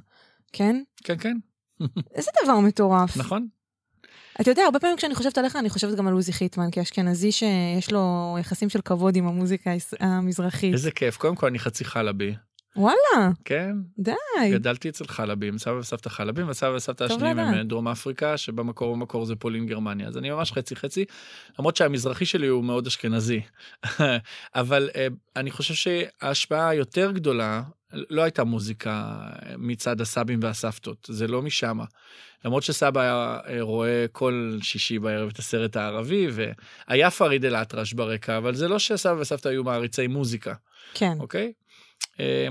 כן? 0.53 0.81
כן, 1.03 1.17
כן. 1.17 1.37
איזה 2.15 2.31
דבר 2.43 2.59
מטורף. 2.59 3.17
נכון. 3.17 3.47
אתה 4.41 4.51
יודע, 4.51 4.63
הרבה 4.63 4.79
פעמים 4.79 4.97
כשאני 4.97 5.15
חושבת 5.15 5.37
עליך, 5.37 5.55
אני 5.55 5.69
חושבת 5.69 5.97
גם 5.97 6.07
על 6.07 6.13
עוזי 6.13 6.33
חיטמן, 6.33 6.71
כאשכנזי 6.71 7.31
שיש 7.31 7.91
לו 7.91 8.35
יחסים 8.39 8.69
של 8.69 8.81
כבוד 8.81 9.15
עם 9.15 9.27
המוזיקה 9.27 9.71
המזרחית. 9.99 10.73
איזה 10.73 10.91
כיף. 10.91 11.17
קודם 11.17 11.35
כל, 11.35 11.47
אני 11.47 11.59
חצי 11.59 11.85
חלבי. 11.85 12.35
וואלה. 12.75 13.29
כן. 13.45 13.75
די. 13.99 14.11
גדלתי 14.51 14.89
אצל 14.89 15.07
חלבים, 15.07 15.57
סבא 15.57 15.73
וסבתא 15.73 16.09
חלבים, 16.09 16.49
וסבא 16.49 16.69
וסבתא 16.69 17.03
השניים 17.03 17.39
הם 17.39 17.67
דרום 17.67 17.87
אפריקה, 17.87 18.37
שבמקור 18.37 18.95
במקור 18.95 19.25
זה 19.25 19.35
פולין 19.35 19.65
גרמניה, 19.65 20.07
אז 20.07 20.17
אני 20.17 20.29
ממש 20.29 20.51
חצי 20.51 20.75
חצי, 20.75 21.05
למרות 21.59 21.75
שהמזרחי 21.75 22.25
שלי 22.25 22.47
הוא 22.47 22.63
מאוד 22.63 22.87
אשכנזי. 22.87 23.41
אבל 24.55 24.89
uh, 24.93 24.95
אני 25.35 25.51
חושב 25.51 25.73
שההשפעה 25.73 26.69
היותר 26.69 27.11
גדולה, 27.11 27.61
לא 27.93 28.21
הייתה 28.21 28.43
מוזיקה 28.43 29.19
מצד 29.57 30.01
הסבים 30.01 30.39
והסבתות, 30.41 31.07
זה 31.11 31.27
לא 31.27 31.41
משמה. 31.41 31.85
למרות 32.45 32.63
שסבא 32.63 33.01
היה 33.01 33.39
אה, 33.47 33.61
רואה 33.61 34.05
כל 34.11 34.57
שישי 34.61 34.99
בערב 34.99 35.29
את 35.33 35.39
הסרט 35.39 35.75
הערבי, 35.75 36.27
והיה 36.31 37.11
פריד 37.11 37.45
אל-אטרש 37.45 37.93
ברקע, 37.93 38.37
אבל 38.37 38.55
זה 38.55 38.67
לא 38.67 38.79
שסבא 38.79 39.19
וסבתא 39.19 39.49
היו 39.49 39.63
מעריצי 39.63 40.07
מוזיקה. 40.07 40.53
כן. 40.93 41.13
אוקיי? 41.19 41.45
אמ, 41.45 41.51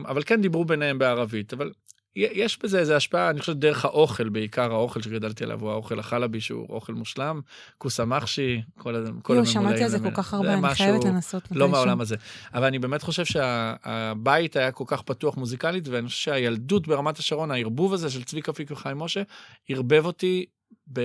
אבל 0.05 0.23
כן 0.27 0.43
דיברו 0.43 0.65
ביניהם 0.65 0.99
בערבית, 0.99 1.53
אבל 1.53 1.73
יש 2.17 2.59
בזה 2.63 2.79
איזה 2.79 2.97
השפעה, 2.97 3.31
אני 3.31 3.41
חושב 3.41 3.53
דרך 3.53 3.85
האוכל, 3.85 4.29
בעיקר 4.29 4.73
האוכל 4.73 5.03
שגדלתי 5.03 5.45
עליו 5.45 5.61
הוא 5.61 5.71
האוכל 5.71 5.99
החלבי, 5.99 6.41
שהוא 6.41 6.67
אוכל 6.69 6.93
מושלם, 6.93 7.41
כוסה 7.79 8.05
מחשי, 8.05 8.63
כל, 8.79 8.97
הממולאים. 8.97 9.45
שמעתי 9.45 9.83
על 9.83 9.89
זה 9.89 9.99
כל 9.99 10.11
כך 10.11 10.35
הרבה, 10.35 10.55
אני 10.55 10.75
חייבת 10.75 11.05
לנסות 11.05 11.43
מתישהו. 11.43 11.61
לא 11.61 11.69
מהעולם 11.69 12.01
הזה. 12.01 12.17
אבל 12.55 12.65
אני 12.65 12.79
באמת 12.79 13.03
חושב 13.03 13.25
שהבית 13.25 14.57
היה 14.57 14.73
כל 14.73 14.85
כך 14.87 15.03
פתוח 15.03 15.37
מוזיקלית, 15.37 15.89
ואני 15.89 16.09
חושב 16.09 16.21
שהילדות 16.21 16.89
ברמת 16.89 17.19
השרון, 17.19 17.51
הערבוב 17.51 17.95
הזה 17.95 18.11
של 18.11 18.25
צביקה 18.25 18.53
פיק 18.53 18.71
וחיים 18.71 18.99
משה, 18.99 19.23
ערבב 19.69 20.07
אותי 20.07 20.47
ב... 20.93 21.01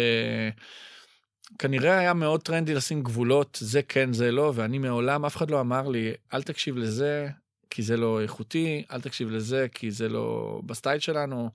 כנראה 1.59 1.97
היה 1.97 2.13
מאוד 2.13 2.41
טרנדי 2.41 2.73
לשים 2.73 3.03
גבולות, 3.03 3.57
זה 3.61 3.81
כן, 3.81 4.13
זה 4.13 4.31
לא, 4.31 4.51
ואני 4.55 4.77
מעולם, 4.77 5.25
אף 5.25 5.37
אחד 5.37 5.51
לא 5.51 5.59
אמר 5.61 5.87
לי, 5.87 6.11
אל 6.33 6.43
תקשיב 6.43 6.77
לזה, 6.77 7.29
כי 7.73 7.81
זה 7.83 7.97
לא 7.97 8.21
איכותי, 8.21 8.83
אל 8.91 9.01
תקשיב 9.01 9.29
לזה, 9.29 9.67
כי 9.73 9.91
זה 9.91 10.09
לא 10.09 10.59
בסטייל 10.65 10.99
שלנו. 10.99 11.49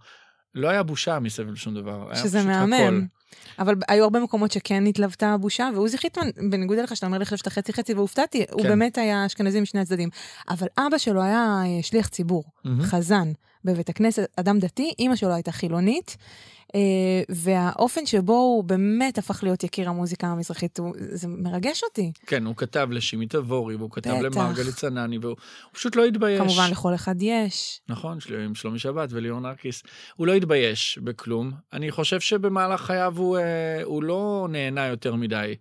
לא 0.54 0.68
היה 0.68 0.82
בושה 0.82 1.18
מסביב 1.18 1.50
לשום 1.50 1.74
דבר. 1.74 2.14
שזה 2.14 2.44
מהמם. 2.44 2.72
הכל. 2.72 3.00
אבל 3.58 3.74
היו 3.88 4.04
הרבה 4.04 4.20
מקומות 4.20 4.52
שכן 4.52 4.86
התלוותה 4.86 5.32
הבושה, 5.32 5.70
ועוזי 5.74 5.98
חיטמן, 5.98 6.30
בניגוד 6.50 6.78
אליך 6.78 6.96
שאתה 6.96 7.06
אומר 7.06 7.18
לי 7.18 7.24
שאתה 7.24 7.50
חצי 7.50 7.72
חצי 7.72 7.94
והופתעתי, 7.94 8.46
כן. 8.46 8.52
הוא 8.52 8.62
באמת 8.62 8.98
היה 8.98 9.26
אשכנזי 9.26 9.60
משני 9.60 9.80
הצדדים. 9.80 10.08
אבל 10.48 10.66
אבא 10.78 10.98
שלו 10.98 11.22
היה 11.22 11.62
אה, 11.64 11.82
שליח 11.82 12.08
ציבור, 12.08 12.44
mm-hmm. 12.44 12.82
חזן 12.82 13.32
בבית 13.64 13.88
הכנסת, 13.88 14.28
אדם 14.36 14.58
דתי, 14.58 14.92
אימא 14.98 15.16
שלו 15.16 15.34
הייתה 15.34 15.52
חילונית. 15.52 16.16
אה, 16.74 16.80
והאופן 17.28 18.06
שבו 18.06 18.32
הוא 18.32 18.64
באמת 18.64 19.18
הפך 19.18 19.42
להיות 19.42 19.64
יקיר 19.64 19.88
המוזיקה 19.88 20.26
המזרחית, 20.26 20.78
הוא, 20.78 20.94
זה 20.98 21.28
מרגש 21.28 21.84
אותי. 21.84 22.12
כן, 22.26 22.46
הוא 22.46 22.56
כתב 22.56 22.88
לשימי 22.90 23.26
תבורי, 23.26 23.76
והוא 23.76 23.90
כתב 23.90 24.14
למרגלית 24.22 24.74
צנני, 24.74 25.18
והוא 25.18 25.36
פשוט 25.72 25.96
לא 25.96 26.04
התבייש. 26.04 26.40
כמובן, 26.40 26.70
לכל 26.70 26.94
אחד 26.94 27.14
יש. 27.20 27.80
נכון, 27.88 28.18
עם 28.44 28.54
שלומי 28.54 28.78
שבת 28.78 29.08
וליאור 29.12 29.40
נרקיס. 29.40 29.82
הוא 30.16 30.26
לא 30.26 30.32
התבייש 30.32 30.98
בכלום. 31.04 31.52
אני 31.72 31.90
חושב 31.90 32.20
שבמהלך 32.20 32.80
חייו 32.80 33.14
הוא, 33.16 33.38
אה, 33.38 33.80
הוא 33.84 34.02
לא 34.02 34.46
נהנה 34.50 34.86
יותר 34.86 35.14
מדי. 35.14 35.54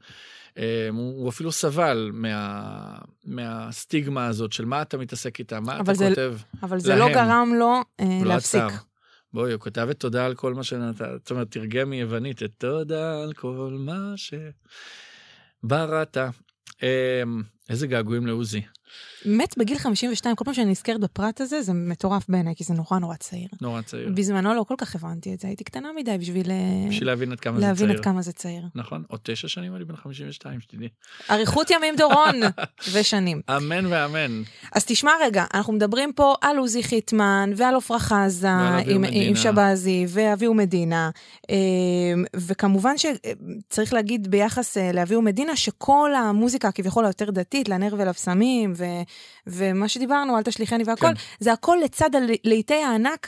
אה, 0.58 0.90
הוא 0.92 1.30
אפילו 1.30 1.52
סבל 1.52 2.12
מה, 2.14 2.98
מהסטיגמה 3.26 4.28
הזאת 4.28 4.52
של 4.54 4.66
מה 4.66 4.82
אתה 4.82 4.98
מתעסק 4.98 5.40
איתה, 5.40 5.60
מה 5.60 5.80
אתה 5.82 5.94
זה, 5.94 6.10
כותב 6.10 6.36
אבל 6.64 6.80
זה 6.80 6.96
לא 6.96 7.00
להם. 7.00 7.10
לא 7.10 7.14
גרם 7.14 7.54
לו 7.60 7.74
אה, 8.00 8.20
לא 8.22 8.30
להפסיק. 8.30 8.62
עצר. 8.62 8.76
בואי, 9.38 9.54
הוא 9.54 9.62
כתב 9.62 9.88
את 9.92 10.00
תודה 10.00 10.26
על 10.26 10.36
כל 10.36 10.54
מה 10.54 10.64
שנתת, 10.64 11.06
זאת 11.18 11.32
אומרת, 11.32 11.52
תרגם 11.52 11.90
מיוונית 11.90 12.44
את 12.44 12.52
תודה 12.58 13.24
על 13.24 13.34
כל 13.34 13.78
מה 13.80 14.14
שבראת. 15.64 16.18
אמ, 16.84 17.44
איזה 17.70 17.88
געגועים 17.88 18.28
לעוזי. 18.28 18.62
מת 19.26 19.58
בגיל 19.58 19.78
52, 19.78 20.36
כל 20.36 20.46
פעם 20.46 20.54
שאני 20.54 20.72
נזכרת 20.72 21.00
בפרט 21.00 21.42
הזה, 21.42 21.62
זה 21.62 21.74
מטורף 21.74 22.26
בעיניי, 22.30 22.56
כי 22.56 22.64
זה 22.64 22.74
נורא 22.74 23.00
נורא 23.00 23.16
צעיר. 23.16 23.48
נורא 23.62 23.82
צעיר. 23.82 24.10
בזמנו 24.16 24.54
לא 24.54 24.66
כל 24.68 24.76
כך 24.78 24.96
הבנתי 24.96 25.34
את 25.34 25.40
זה, 25.40 25.48
הייתי 25.48 25.64
קטנה 25.64 25.90
מדי 25.96 26.18
בשביל... 26.18 26.52
אה, 26.52 26.90
בשביל 26.90 27.08
להבין 27.08 27.32
עד 27.32 27.40
כמה 27.40 27.56
זה 27.56 27.62
צעיר. 27.62 27.70
להבין 27.70 27.90
עד 27.90 28.04
כמה 28.04 28.22
זה 28.22 28.32
צעיר. 28.32 28.64
נכון, 28.76 29.04
עוד 29.08 29.20
תשע 29.24 29.48
שנים 29.48 29.76
אני 29.76 29.86
בן 29.86 29.96
52, 29.96 30.60
שתדעי. 30.60 30.88
אריכות 31.32 31.70
ימים 31.70 31.96
דורון 31.96 32.36
ושנים. 32.94 33.42
אמן 33.58 33.86
ואמן. 33.86 34.42
אז 34.72 34.86
תשמע 34.86 35.12
רגע, 35.22 35.46
אנחנו 35.54 35.74
מדברים 35.74 36.14
פה 36.14 36.36
על 36.42 36.58
עוזי 36.58 36.84
חיטמן 36.84 37.52
ועל 37.56 37.76
עפרה 37.76 38.00
חזה 38.00 38.50
עם, 38.86 39.06
עם 39.12 39.36
שבזי 39.36 40.06
ואביהו 40.10 40.54
מדינה, 40.54 41.10
אמ, 41.50 41.56
וכמובן 42.36 42.94
שצריך 42.98 43.94
להגיד 43.94 44.28
ביחס 44.32 44.78
אה, 44.78 44.92
לאביהו 44.92 45.22
מדינה, 45.22 45.56
שכל 45.56 46.12
המוזיקה 46.16 46.72
כביכול 46.72 47.06
היותר 47.06 47.32
דתית, 47.32 47.70
לנר 47.70 47.96
ולבשמים, 47.98 48.74
ו... 48.78 48.86
ומה 49.48 49.88
שדיברנו, 49.88 50.38
אל 50.38 50.44
תשליכני 50.44 50.84
והכל, 50.84 51.08
כן. 51.08 51.14
זה 51.40 51.54
הכל 51.54 51.78
לצד 51.84 52.10
הלהיטי 52.16 52.74
הענק 52.84 53.28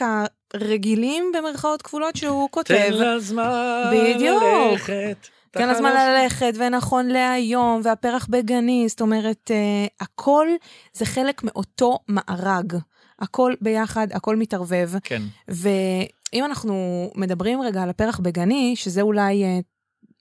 הרגילים, 0.54 1.32
במרכאות 1.38 1.82
כפולות, 1.82 2.16
שהוא 2.16 2.48
כותב. 2.50 2.74
תן 2.74 2.92
לזמן 2.92 3.50
בדיוק. 3.92 4.42
ללכת. 4.70 5.28
אתה 5.50 5.70
הזמן 5.70 5.90
חייב- 5.92 6.22
ללכת, 6.22 6.52
ונכון 6.58 7.06
להיום, 7.08 7.80
והפרח 7.84 8.26
בגני, 8.30 8.88
זאת 8.88 9.00
אומרת, 9.00 9.50
אה, 9.50 9.86
הכל 10.00 10.46
זה 10.92 11.04
חלק 11.04 11.44
מאותו 11.44 11.98
מארג. 12.08 12.76
הכל 13.18 13.54
ביחד, 13.60 14.06
הכל 14.12 14.36
מתערבב. 14.36 14.90
כן, 15.02 15.22
ואם 15.48 16.44
אנחנו 16.44 16.74
מדברים 17.14 17.62
רגע 17.62 17.82
על 17.82 17.90
הפרח 17.90 18.20
בגני, 18.20 18.72
שזה 18.76 19.00
אולי, 19.00 19.44
אה, 19.44 19.58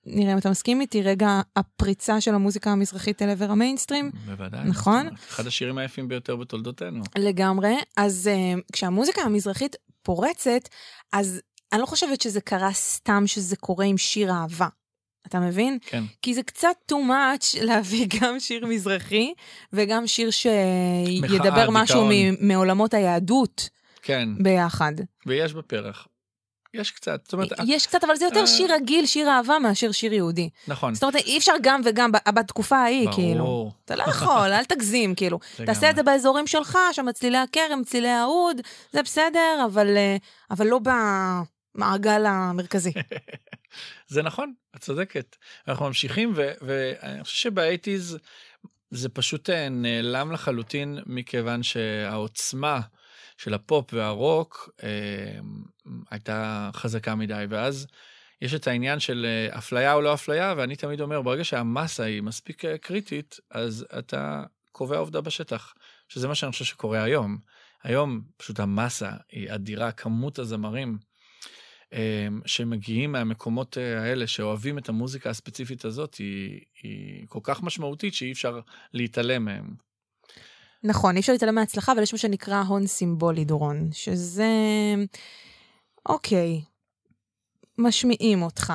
נראה 0.06 0.34
אם 0.34 0.38
אתה 0.38 0.50
מסכים 0.50 0.82
איתי, 0.82 1.02
רגע 1.02 1.42
הפריצה 1.56 2.22
של 2.22 2.36
המוזיקה 2.36 2.72
המזרחית 2.72 3.22
אל 3.22 3.30
עבר 3.30 3.52
המיינסטרים, 3.52 4.12
בוודאי. 4.26 4.64
נכון. 4.64 5.08
אחד 5.30 5.48
השירים 5.48 5.78
היפים 5.78 6.08
ביותר 6.08 6.36
בתולדותינו. 6.36 7.04
לגמרי. 7.18 7.76
אז 7.98 8.30
uh, 8.30 8.62
כשהמוזיקה 8.74 9.22
המזרחית 9.22 9.76
פורצת, 10.04 10.70
אז 11.14 11.42
אני 11.74 11.82
לא 11.82 11.86
חושבת 11.86 12.22
שזה 12.22 12.42
קרה 12.42 12.74
סתם 12.74 13.24
שזה 13.28 13.56
קורה 13.56 13.86
עם 13.86 13.98
שיר 13.98 14.32
אהבה. 14.32 14.68
אתה 15.28 15.40
מבין? 15.40 15.78
כן, 15.82 16.04
כי 16.22 16.34
זה 16.34 16.44
קצת 16.44 16.76
too 16.92 16.96
much 16.96 17.64
להביא 17.64 18.08
גם 18.22 18.40
שיר 18.40 18.66
מזרחי 18.66 19.34
וגם 19.74 20.08
שיר 20.08 20.30
שידבר 20.30 21.70
משהו 21.70 22.10
מעולמות 22.42 22.94
היהדות 22.94 23.70
כן, 24.02 24.30
ביחד. 24.44 24.94
ויש 25.26 25.54
בפרח. 25.54 26.08
יש 26.74 26.92
קצת, 26.92 27.22
זאת 27.24 27.34
אומרת, 27.34 27.50
יש 27.66 27.88
קצת, 27.88 28.04
אבל 28.04 28.16
זה 28.16 28.26
יותר 28.26 28.42
אה. 28.42 28.48
שיר 28.48 28.74
רגיל, 28.74 29.06
שיר 29.06 29.30
אהבה, 29.30 29.60
מאשר 29.60 29.92
שיר 29.92 30.14
יהודי. 30.14 30.50
נכון. 30.68 30.94
זאת 30.94 31.04
אומרת, 31.04 31.16
אי 31.16 31.38
אפשר 31.38 31.54
גם 31.62 31.82
וגם 31.86 32.12
בתקופה 32.12 32.78
ההיא, 32.78 33.10
כאילו. 33.16 33.44
ברור. 33.44 33.74
אתה 33.86 33.96
לא 33.96 34.04
יכול, 34.04 34.54
אל 34.54 34.66
תגזים, 34.66 35.16
כאילו. 35.16 35.40
תעשה 35.66 35.90
את 35.90 35.96
זה 35.96 36.04
באזורים 36.04 36.48
שלך, 36.48 36.78
שם 36.92 37.12
צלילי 37.14 37.38
הכרם, 37.38 37.82
צלילי 37.86 38.10
האוד, 38.10 38.62
זה 38.92 39.04
בסדר, 39.04 39.66
אבל, 39.66 39.98
אה, 39.98 40.18
אבל 40.52 40.68
לא 40.68 40.80
במעגל 41.76 42.26
המרכזי. 42.26 42.92
זה 44.08 44.22
נכון, 44.22 44.54
את 44.76 44.82
צודקת. 44.82 45.36
אנחנו 45.68 45.86
ממשיכים, 45.86 46.34
ואני 46.62 47.24
חושב 47.24 47.38
שבאייטיז 47.38 48.18
זה 48.92 49.10
פשוט 49.10 49.50
אה, 49.50 49.70
נעלם 49.70 50.32
לחלוטין, 50.32 51.00
מכיוון 51.06 51.64
שהעוצמה 51.64 52.80
של 53.40 53.54
הפופ 53.54 53.94
והרוק 53.94 54.70
אה, 54.84 55.40
הייתה 56.12 56.70
חזקה 56.74 57.16
מדי, 57.16 57.46
ואז 57.50 57.88
יש 58.42 58.54
את 58.54 58.68
העניין 58.68 59.00
של 59.00 59.26
אה, 59.26 59.58
אפליה 59.58 59.94
או 59.94 60.02
לא 60.02 60.14
אפליה, 60.14 60.54
ואני 60.58 60.76
תמיד 60.76 61.02
אומר, 61.02 61.22
ברגע 61.22 61.44
שהמסה 61.44 62.04
היא 62.04 62.22
מספיק 62.22 62.66
אה, 62.66 62.78
קריטית, 62.78 63.40
אז 63.52 63.86
אתה 64.00 64.44
קובע 64.72 64.98
עובדה 64.98 65.22
בשטח, 65.22 65.74
שזה 66.08 66.28
מה 66.28 66.36
שאני 66.36 66.52
חושב 66.52 66.66
שקורה 66.66 67.04
היום. 67.04 67.38
היום 67.84 68.22
פשוט 68.38 68.60
המסה 68.60 69.12
היא 69.32 69.54
אדירה, 69.54 69.92
כמות 69.92 70.40
הזמרים 70.40 70.98
אה, 71.94 72.28
שמגיעים 72.46 73.12
מהמקומות 73.12 73.78
אה, 73.78 74.02
האלה, 74.02 74.28
שאוהבים 74.28 74.78
את 74.78 74.90
המוזיקה 74.90 75.30
הספציפית 75.30 75.86
הזאת, 75.86 76.16
היא, 76.16 76.62
היא 76.84 77.26
כל 77.28 77.40
כך 77.44 77.64
משמעותית 77.64 78.14
שאי 78.14 78.32
אפשר 78.32 78.60
להתעלם 78.94 79.46
מהם. 79.46 79.89
נכון, 80.84 81.16
אי 81.16 81.20
אפשר 81.20 81.34
להתעלם 81.34 81.56
מההצלחה, 81.56 81.92
אבל 81.92 82.02
יש 82.02 82.14
מה 82.14 82.20
שנקרא 82.20 82.62
הון 82.62 82.88
סימבולי, 82.88 83.46
דורון, 83.46 83.90
שזה... 83.92 84.46
אוקיי, 86.06 86.62
משמיעים 87.78 88.42
אותך, 88.42 88.74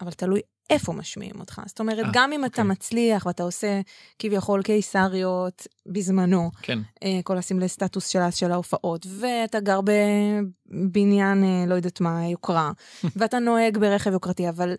אבל 0.00 0.12
תלוי 0.12 0.40
איפה 0.70 0.92
משמיעים 0.92 1.40
אותך. 1.40 1.62
זאת 1.66 1.80
אומרת, 1.80 2.04
אה, 2.04 2.10
גם 2.12 2.32
אם 2.32 2.44
אתה 2.44 2.62
אוקיי. 2.62 2.72
מצליח 2.72 3.26
ואתה 3.26 3.42
עושה 3.42 3.80
כביכול 4.18 4.62
קיסריות 4.62 5.66
בזמנו, 5.86 6.50
כן, 6.62 6.78
אה, 7.02 7.20
כל 7.24 7.38
הסמלי 7.38 7.68
סטטוס 7.68 8.08
של, 8.08 8.30
של 8.30 8.52
ההופעות, 8.52 9.06
ואתה 9.18 9.60
גר 9.60 9.80
בבניין, 9.80 11.44
אה, 11.44 11.64
לא 11.66 11.74
יודעת 11.74 12.00
מה, 12.00 12.28
יוקרה, 12.28 12.72
ואתה 13.16 13.38
נוהג 13.38 13.78
ברכב 13.78 14.12
יוקרתי, 14.12 14.48
אבל 14.48 14.74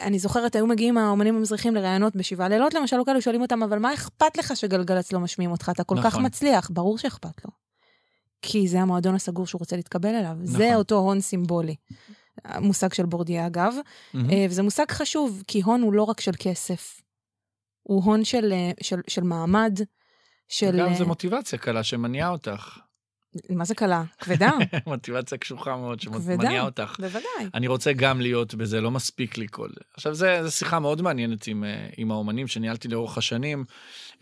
אני 0.00 0.18
זוכרת, 0.18 0.56
היו 0.56 0.66
מגיעים 0.66 0.98
האומנים 0.98 1.36
המזרחים 1.36 1.74
לראיונות 1.74 2.16
בשבעה 2.16 2.48
לילות, 2.48 2.74
למשל, 2.74 2.96
לא 2.96 3.04
כאלו 3.06 3.22
שואלים 3.22 3.42
אותם, 3.42 3.62
אבל 3.62 3.78
מה 3.78 3.94
אכפת 3.94 4.36
לך 4.36 4.56
שגלגלצ 4.56 5.12
לא 5.12 5.20
משמיעים 5.20 5.50
אותך? 5.50 5.70
אתה 5.74 5.84
כל 5.84 5.96
כך 5.98 6.06
נכון. 6.06 6.26
מצליח, 6.26 6.70
ברור 6.72 6.98
שאכפת 6.98 7.44
לו. 7.44 7.50
כי 8.42 8.68
זה 8.68 8.80
המועדון 8.80 9.14
הסגור 9.14 9.46
שהוא 9.46 9.58
רוצה 9.58 9.76
להתקבל 9.76 10.14
אליו. 10.14 10.36
זה 10.42 10.64
נכון. 10.64 10.74
אותו 10.74 10.94
הון 10.94 11.20
סימבולי. 11.20 11.74
המושג 12.44 12.92
של 12.92 13.06
בורדיה, 13.06 13.46
אגב. 13.46 13.74
אה, 14.14 14.46
וזה 14.50 14.62
מושג 14.62 14.90
חשוב, 14.90 15.42
כי 15.46 15.60
הון 15.60 15.82
הוא 15.82 15.92
לא 15.92 16.02
רק 16.02 16.20
של 16.20 16.32
כסף. 16.38 17.00
הוא 17.82 18.04
הון 18.04 18.24
של, 18.24 18.52
אה, 18.52 18.70
של, 18.80 19.00
של 19.08 19.22
מעמד, 19.22 19.78
של... 20.48 20.78
גם 20.78 20.88
אה, 20.88 20.94
זה 20.94 21.04
מוטיבציה 21.04 21.58
קלה 21.58 21.82
שמניעה 21.82 22.28
אותך. 22.28 22.78
מה 23.50 23.64
זה 23.64 23.74
קלה? 23.74 24.04
כבדה, 24.18 24.50
מוטיבציה 24.86 25.38
קשוחה 25.38 25.76
מאוד. 25.76 26.00
שמניעה 26.00 26.64
אותך. 26.64 26.96
בוודאי. 27.00 27.50
אני 27.54 27.66
רוצה 27.66 27.92
גם 27.92 28.20
להיות 28.20 28.54
בזה, 28.54 28.80
לא 28.80 28.90
מספיק 28.90 29.38
לי 29.38 29.46
כל 29.50 29.68
זה. 29.68 29.80
עכשיו, 29.94 30.14
זו 30.14 30.26
שיחה 30.48 30.78
מאוד 30.78 31.02
מעניינת 31.02 31.46
עם, 31.46 31.64
אה, 31.64 31.88
עם 31.96 32.10
האומנים 32.10 32.46
שניהלתי 32.46 32.88
לאורך 32.88 33.18
השנים. 33.18 33.64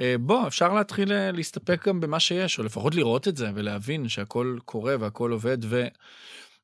אה, 0.01 0.15
בוא, 0.21 0.47
אפשר 0.47 0.75
להתחיל 0.75 1.13
אה, 1.13 1.33
להסתפק 1.33 1.89
גם 1.89 2.01
במה 2.01 2.21
שיש, 2.21 2.59
או 2.59 2.65
לפחות 2.65 2.95
לראות 2.95 3.29
את 3.29 3.37
זה 3.37 3.51
ולהבין 3.55 4.09
שהכל 4.09 4.59
קורה 4.65 4.97
והכל 5.01 5.31
עובד, 5.33 5.59
ו, 5.65 5.87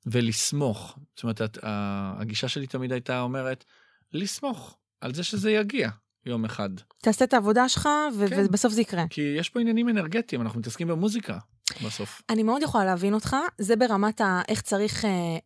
ולסמוך. 0.06 0.98
זאת 1.16 1.22
אומרת, 1.22 1.58
הגישה 1.62 2.48
שלי 2.48 2.66
תמיד 2.66 2.92
הייתה 2.92 3.20
אומרת, 3.20 3.64
לסמוך 4.12 4.76
על 5.00 5.14
זה 5.14 5.24
שזה 5.24 5.50
יגיע 5.50 5.88
יום 6.26 6.44
אחד. 6.44 6.70
תעשה 7.02 7.24
את 7.24 7.34
העבודה 7.34 7.68
שלך, 7.68 7.88
ו- 8.16 8.28
כן. 8.28 8.44
ובסוף 8.48 8.72
זה 8.72 8.80
יקרה. 8.80 9.04
כי 9.10 9.20
יש 9.20 9.50
פה 9.50 9.60
עניינים 9.60 9.88
אנרגטיים, 9.88 10.42
אנחנו 10.42 10.60
מתעסקים 10.60 10.88
במוזיקה 10.88 11.38
בסוף. 11.84 12.22
אני 12.30 12.42
מאוד 12.42 12.62
יכולה 12.62 12.84
להבין 12.84 13.14
אותך, 13.14 13.36
זה 13.58 13.76
ברמת 13.76 14.20
ה... 14.20 14.42
איך 14.48 14.60
צריך 14.60 15.04
אה, 15.04 15.38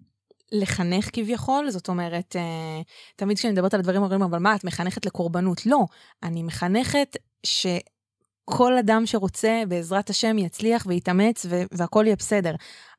לחנך 0.52 1.08
כביכול, 1.12 1.70
זאת 1.70 1.88
אומרת, 1.88 2.36
אה, 2.36 2.82
תמיד 3.16 3.38
כשאני 3.38 3.52
מדברת 3.52 3.74
על 3.74 3.80
הדברים 3.80 4.02
אומרים, 4.02 4.22
אבל 4.22 4.38
מה, 4.38 4.54
את 4.54 4.64
מחנכת 4.64 5.06
לקורבנות? 5.06 5.66
לא, 5.66 5.80
אני 6.22 6.42
מחנכת 6.42 7.16
שכל 7.46 8.76
אדם 8.78 9.06
שרוצה, 9.06 9.62
בעזרת 9.68 10.10
השם, 10.10 10.38
יצליח 10.38 10.84
ויתאמץ 10.86 11.46
ו- 11.48 11.62
והכל 11.72 12.02
יהיה 12.06 12.16
בסדר. 12.16 12.54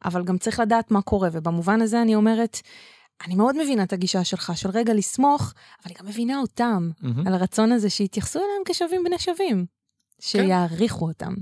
אבל 0.06 0.24
גם 0.24 0.38
צריך 0.38 0.60
לדעת 0.60 0.92
מה 0.92 1.02
קורה, 1.02 1.30
ובמובן 1.32 1.82
הזה 1.82 2.02
אני 2.02 2.16
אומרת, 2.16 2.62
אני 3.26 3.36
מאוד 3.36 3.58
מבינה 3.64 3.84
את 3.84 3.94
הגישה 3.94 4.24
שלך, 4.24 4.52
של 4.56 4.70
רגע 4.70 4.94
לסמוך, 4.94 5.42
אבל 5.42 5.86
אני 5.86 5.94
גם 6.00 6.06
מבינה 6.06 6.40
אותם, 6.40 6.90
מהמם. 7.02 7.28
על 7.28 7.34
הרצון 7.34 7.72
הזה 7.72 7.90
שיתייחסו 7.90 8.40
אליהם 8.40 8.62
כשווים 8.66 9.04
בני 9.04 9.20
שווים. 9.20 9.66
שיעריכו 10.22 11.08
אותם. 11.08 11.34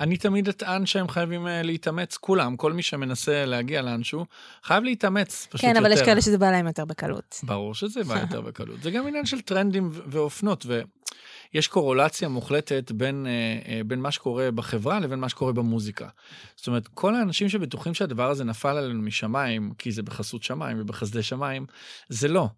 אני 0.00 0.16
תמיד 0.16 0.48
אטען 0.48 0.86
שהם 0.86 1.08
חייבים 1.08 1.46
אה, 1.46 1.62
להתאמץ, 1.62 2.16
כולם, 2.16 2.56
כל 2.56 2.72
מי 2.72 2.82
שמנסה 2.82 3.44
להגיע 3.44 3.82
לאנשהו, 3.82 4.26
חייב 4.62 4.84
להתאמץ 4.84 5.46
פשוט 5.50 5.60
כן, 5.60 5.68
יותר. 5.68 5.80
אבל 5.80 5.92
יש 5.92 6.02
כאלה 6.02 6.20
שזה 6.20 6.38
בא 6.38 6.50
להם 6.50 6.66
יותר 6.66 6.84
בקלות. 6.84 7.40
ברור 7.42 7.74
שזה 7.74 8.04
בא 8.04 8.18
יותר 8.20 8.40
בקלות. 8.50 8.82
זה 8.82 8.90
גם 8.90 9.06
עניין 9.06 9.26
של 9.26 9.40
טרנדים 9.40 9.90
ואופנות, 9.92 10.66
ויש 10.66 11.68
קורולציה 11.68 12.28
מוחלטת 12.28 12.92
בין, 12.92 13.26
אה, 13.26 13.72
אה, 13.72 13.80
בין 13.86 14.00
מה 14.00 14.10
שקורה 14.10 14.50
בחברה 14.50 15.00
לבין 15.00 15.18
מה 15.18 15.28
שקורה 15.28 15.52
במוזיקה. 15.52 16.08
זאת 16.56 16.66
אומרת, 16.66 16.88
כל 16.88 17.14
האנשים 17.14 17.48
שבטוחים 17.48 17.94
שהדבר 17.94 18.30
הזה 18.30 18.44
נפל 18.44 18.76
עלינו 18.76 19.02
משמיים, 19.02 19.72
כי 19.78 19.92
זה 19.92 20.02
בחסות 20.02 20.42
שמיים 20.42 20.80
ובחסדי 20.80 21.22
שמיים, 21.22 21.66
זה 22.08 22.28
לא. 22.28 22.48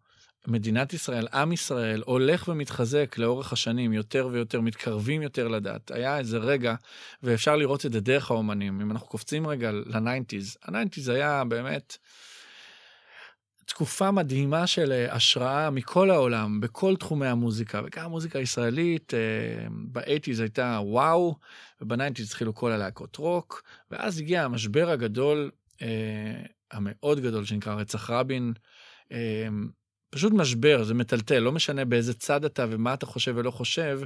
מדינת 0.46 0.92
ישראל, 0.92 1.26
עם 1.32 1.52
ישראל, 1.52 2.02
הולך 2.06 2.48
ומתחזק 2.48 3.18
לאורך 3.18 3.52
השנים, 3.52 3.92
יותר 3.92 4.28
ויותר, 4.32 4.60
מתקרבים 4.60 5.22
יותר 5.22 5.48
לדת. 5.48 5.90
היה 5.90 6.18
איזה 6.18 6.38
רגע, 6.38 6.74
ואפשר 7.22 7.56
לראות 7.56 7.86
את 7.86 7.92
זה 7.92 8.00
דרך 8.00 8.30
האומנים. 8.30 8.80
אם 8.80 8.90
אנחנו 8.90 9.08
קופצים 9.08 9.46
רגע 9.46 9.70
ל 9.72 9.81
nineties, 9.81 10.56
ה 10.64 10.69
nineties 10.69 11.08
היה 11.08 11.44
באמת 11.44 11.96
תקופה 13.66 14.10
מדהימה 14.10 14.66
של 14.66 14.92
אה, 14.92 15.14
השראה 15.14 15.70
מכל 15.70 16.10
העולם, 16.10 16.60
בכל 16.60 16.96
תחומי 16.96 17.26
המוזיקה, 17.26 17.80
וגם 17.84 18.04
המוזיקה 18.04 18.38
הישראלית, 18.38 19.14
אה, 19.14 19.18
ב 19.70 19.78
eighties 19.78 20.40
הייתה 20.40 20.80
וואו, 20.82 21.34
וב 21.80 21.89
nineties 21.89 22.26
התחילו 22.26 22.54
כל 22.54 22.72
הלהקות 22.72 23.16
רוק, 23.16 23.62
ואז 23.90 24.18
הגיע 24.18 24.44
המשבר 24.44 24.90
הגדול, 24.90 25.50
אה, 25.82 26.42
המאוד 26.72 27.20
גדול, 27.20 27.44
שנקרא 27.44 27.74
רצח 27.74 28.10
רבין. 28.10 28.52
פשוט 30.14 30.32
משבר, 30.32 30.82
זה 30.82 30.94
מטלטל, 30.94 31.38
לא 31.38 31.52
משנה 31.52 31.84
באיזה 31.84 32.14
צד 32.14 32.44
אתה 32.44 32.66
ומה 32.70 32.94
אתה 32.94 33.06
חושב 33.06 33.34
ולא 33.36 33.50
חושב, 33.50 34.00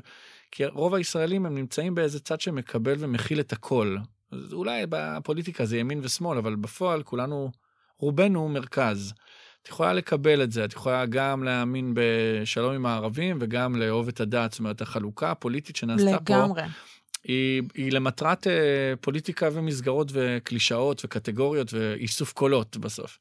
כי 0.51 0.66
רוב 0.66 0.95
הישראלים 0.95 1.47
הם 1.47 1.55
נמצאים 1.55 1.95
באיזה 1.95 2.21
צד 2.21 2.40
שמקבל 2.40 2.95
ומכיל 2.99 3.40
את 3.40 3.53
הכל. 3.53 3.97
אולי 4.53 4.85
בפוליטיקה 4.88 5.64
זה 5.64 5.79
ימין 5.79 6.01
ושמאל, 6.03 6.38
אבל 6.38 6.57
בפועל 6.57 7.03
כולנו, 7.03 7.51
רובנו 7.99 8.49
מרכז. 8.49 9.12
את 9.62 9.69
יכולה 9.69 9.92
לקבל 9.92 10.42
את 10.42 10.53
זה, 10.53 10.64
את 10.64 10.73
יכולה 10.73 11.07
גם 11.07 11.45
להאמין 11.45 11.92
בשלום 11.95 12.75
עם 12.75 12.87
הערבים 12.87 13.38
וגם 13.40 13.77
לאהוב 13.77 14.09
את 14.09 14.21
הדת, 14.21 14.53
זאת 14.53 14.59
אומרת, 14.59 14.81
החלוקה 14.81 15.31
הפוליטית 15.31 15.77
שנעשתה 15.77 16.19
פה, 16.25 16.37
לגמרי. 16.37 16.62
היא, 17.25 17.62
היא 17.75 17.92
למטרת 17.92 18.47
אה, 18.47 18.53
פוליטיקה 19.01 19.49
ומסגרות 19.53 20.09
וקלישאות 20.12 21.05
וקטגוריות 21.05 21.73
ואיסוף 21.73 22.33
קולות 22.33 22.77
בסוף. 22.77 23.19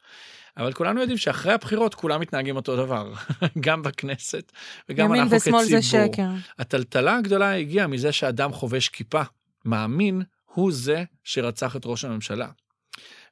אבל 0.57 0.73
כולנו 0.73 0.99
יודעים 0.99 1.17
שאחרי 1.17 1.53
הבחירות 1.53 1.95
כולם 1.95 2.21
מתנהגים 2.21 2.55
אותו 2.55 2.75
דבר, 2.75 3.13
גם 3.65 3.81
בכנסת 3.83 4.51
וגם 4.89 5.05
ימין 5.05 5.21
אנחנו 5.21 5.37
ושמאל 5.37 5.61
כציבור. 5.63 5.81
זה 5.81 5.87
שקר. 5.87 6.29
הטלטלה 6.59 7.15
הגדולה 7.17 7.55
הגיעה 7.57 7.87
מזה 7.87 8.11
שאדם 8.11 8.51
חובש 8.53 8.89
כיפה, 8.89 9.21
מאמין, 9.65 10.21
הוא 10.45 10.71
זה 10.71 11.03
שרצח 11.23 11.75
את 11.75 11.81
ראש 11.85 12.05
הממשלה. 12.05 12.49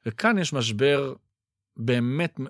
וכאן 0.06 0.38
יש 0.38 0.52
משבר 0.52 1.14
באמת 1.76 2.40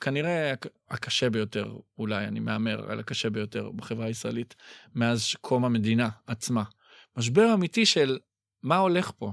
כנראה 0.00 0.52
הק- 0.52 0.66
הקשה 0.90 1.30
ביותר, 1.30 1.76
אולי, 1.98 2.24
אני 2.24 2.40
מהמר 2.40 2.90
על 2.92 3.00
הקשה 3.00 3.30
ביותר 3.30 3.70
בחברה 3.70 4.06
הישראלית, 4.06 4.54
מאז 4.94 5.34
קום 5.40 5.64
המדינה 5.64 6.08
עצמה. 6.26 6.62
משבר 7.16 7.54
אמיתי 7.54 7.86
של 7.86 8.18
מה 8.62 8.76
הולך 8.76 9.10
פה. 9.18 9.32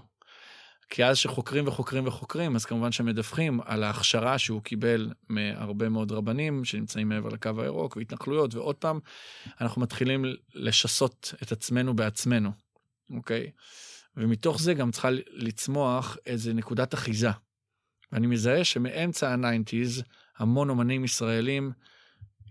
כי 0.89 1.05
אז 1.05 1.17
שחוקרים 1.17 1.67
וחוקרים 1.67 2.07
וחוקרים, 2.07 2.55
אז 2.55 2.65
כמובן 2.65 2.91
שמדווחים 2.91 3.59
על 3.65 3.83
ההכשרה 3.83 4.37
שהוא 4.37 4.61
קיבל 4.61 5.11
מהרבה 5.29 5.89
מאוד 5.89 6.11
רבנים 6.11 6.65
שנמצאים 6.65 7.09
מעבר 7.09 7.29
לקו 7.29 7.49
הירוק 7.57 7.97
והתנחלויות, 7.97 8.55
ועוד 8.55 8.75
פעם, 8.75 8.99
אנחנו 9.61 9.81
מתחילים 9.81 10.25
לשסות 10.53 11.33
את 11.43 11.51
עצמנו 11.51 11.95
בעצמנו, 11.95 12.51
אוקיי? 13.09 13.51
ומתוך 14.17 14.61
זה 14.61 14.73
גם 14.73 14.91
צריכה 14.91 15.09
לצמוח 15.31 16.17
איזה 16.25 16.53
נקודת 16.53 16.93
אחיזה. 16.93 17.29
ואני 18.11 18.27
מזהה 18.27 18.63
שמאמצע 18.63 19.29
ה-90's, 19.29 20.03
המון 20.37 20.69
אומנים 20.69 21.05
ישראלים 21.05 21.71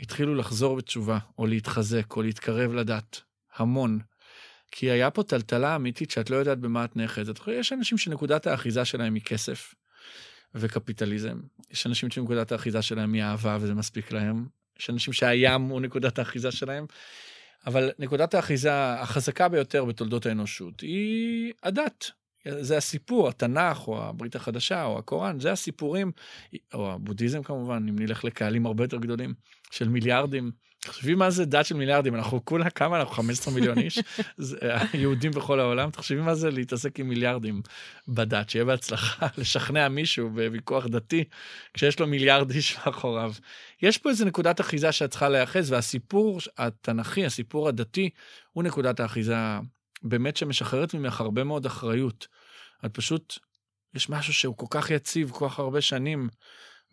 התחילו 0.01 0.35
לחזור 0.35 0.77
בתשובה, 0.77 1.19
או 1.39 1.47
להתחזק, 1.47 2.17
או 2.17 2.23
להתקרב 2.23 2.73
לדת. 2.73 3.21
המון. 3.57 3.99
כי 4.79 4.91
היה 4.91 5.11
פה 5.11 5.23
טלטלה 5.23 5.77
אמיתית 5.77 6.11
שאת 6.11 6.31
לא 6.31 6.37
יודעת 6.37 6.59
במה 6.59 6.85
את 6.85 6.97
נאחזת. 6.97 7.41
יש 7.49 7.73
אנשים 7.73 7.99
שנקודת 7.99 8.47
האחיזה 8.47 8.85
שלהם 8.85 9.15
היא 9.15 9.23
כסף 9.23 9.75
וקפיטליזם. 10.55 11.41
יש 11.71 11.87
אנשים 11.87 12.11
שנקודת 12.11 12.53
האחיזה 12.53 12.83
שלהם 12.83 13.13
היא 13.13 13.23
אהבה 13.23 13.59
וזה 13.61 13.75
מספיק 13.75 14.13
להם. 14.13 14.47
יש 14.81 14.91
אנשים 14.91 15.13
שהים 15.13 15.63
הוא 15.63 15.81
נקודת 15.81 16.19
האחיזה 16.19 16.51
שלהם. 16.53 16.87
אבל 17.67 17.91
נקודת 17.99 18.35
האחיזה 18.35 18.93
החזקה 18.93 19.49
ביותר 19.49 19.85
בתולדות 19.85 20.27
האנושות 20.27 20.81
היא 20.81 21.53
הדת. 21.63 22.11
זה 22.49 22.77
הסיפור, 22.77 23.29
התנ"ך 23.29 23.89
או 23.89 24.03
הברית 24.03 24.37
החדשה 24.37 24.85
או 24.85 24.99
הקוראן, 24.99 25.41
זה 25.41 25.53
הסיפורים, 25.53 26.13
או 26.75 26.93
הבודהיזם 26.93 27.43
כמובן, 27.43 27.87
אם 27.89 27.99
נלך 27.99 28.25
לקהלים 28.25 28.67
הרבה 28.67 28.85
יותר 28.85 28.97
גדולים 28.97 29.35
של 29.71 29.89
מיליארדים. 29.89 30.51
תחשבי 30.87 31.15
מה 31.15 31.31
זה 31.31 31.45
דת 31.45 31.67
של 31.67 31.77
מיליארדים, 31.77 32.15
אנחנו 32.15 32.45
כולה 32.45 32.71
כמה, 32.71 33.01
אנחנו 33.01 33.15
15 33.15 33.55
מיליון 33.55 33.79
איש, 33.79 33.99
זה, 34.37 34.59
יהודים 34.95 35.31
בכל 35.31 35.61
העולם, 35.61 35.91
תחשבי 35.91 36.21
מה 36.21 36.35
זה 36.35 36.51
להתעסק 36.51 37.01
עם 37.01 37.09
מיליארדים 37.09 37.63
בדת, 38.09 38.51
שיהיה 38.51 38.65
בהצלחה 38.65 39.27
לשכנע 39.39 39.89
מישהו 39.89 40.31
בוויכוח 40.31 40.87
דתי, 40.87 41.25
כשיש 41.75 42.01
לו 42.01 42.07
מיליארד 42.07 42.51
איש 42.51 42.77
מאחוריו. 42.77 43.33
יש 43.83 43.99
פה 43.99 44.11
איזה 44.11 44.25
נקודת 44.25 44.61
אחיזה 44.61 44.93
שאת 44.93 45.11
צריכה 45.11 45.29
להיאחז, 45.29 45.73
והסיפור 45.73 46.39
התנ"כי, 46.59 47.27
הסיפור 47.27 47.69
הדתי, 47.69 48.11
הוא 48.53 48.65
נקודת 48.65 49.01
האחיזה 49.01 49.37
באמת 50.03 50.37
שמשחררת 50.37 50.95
ממך 50.95 51.21
הרבה 51.21 51.45
מאוד 51.45 51.67
אחריות. 51.67 52.27
את 52.85 52.95
פשוט, 52.95 53.39
יש 53.95 54.11
משהו 54.11 54.35
שהוא 54.35 54.57
כל 54.57 54.67
כך 54.71 54.91
יציב 54.91 55.31
כל 55.31 55.49
כך 55.49 55.59
הרבה 55.59 55.81
שנים, 55.81 56.29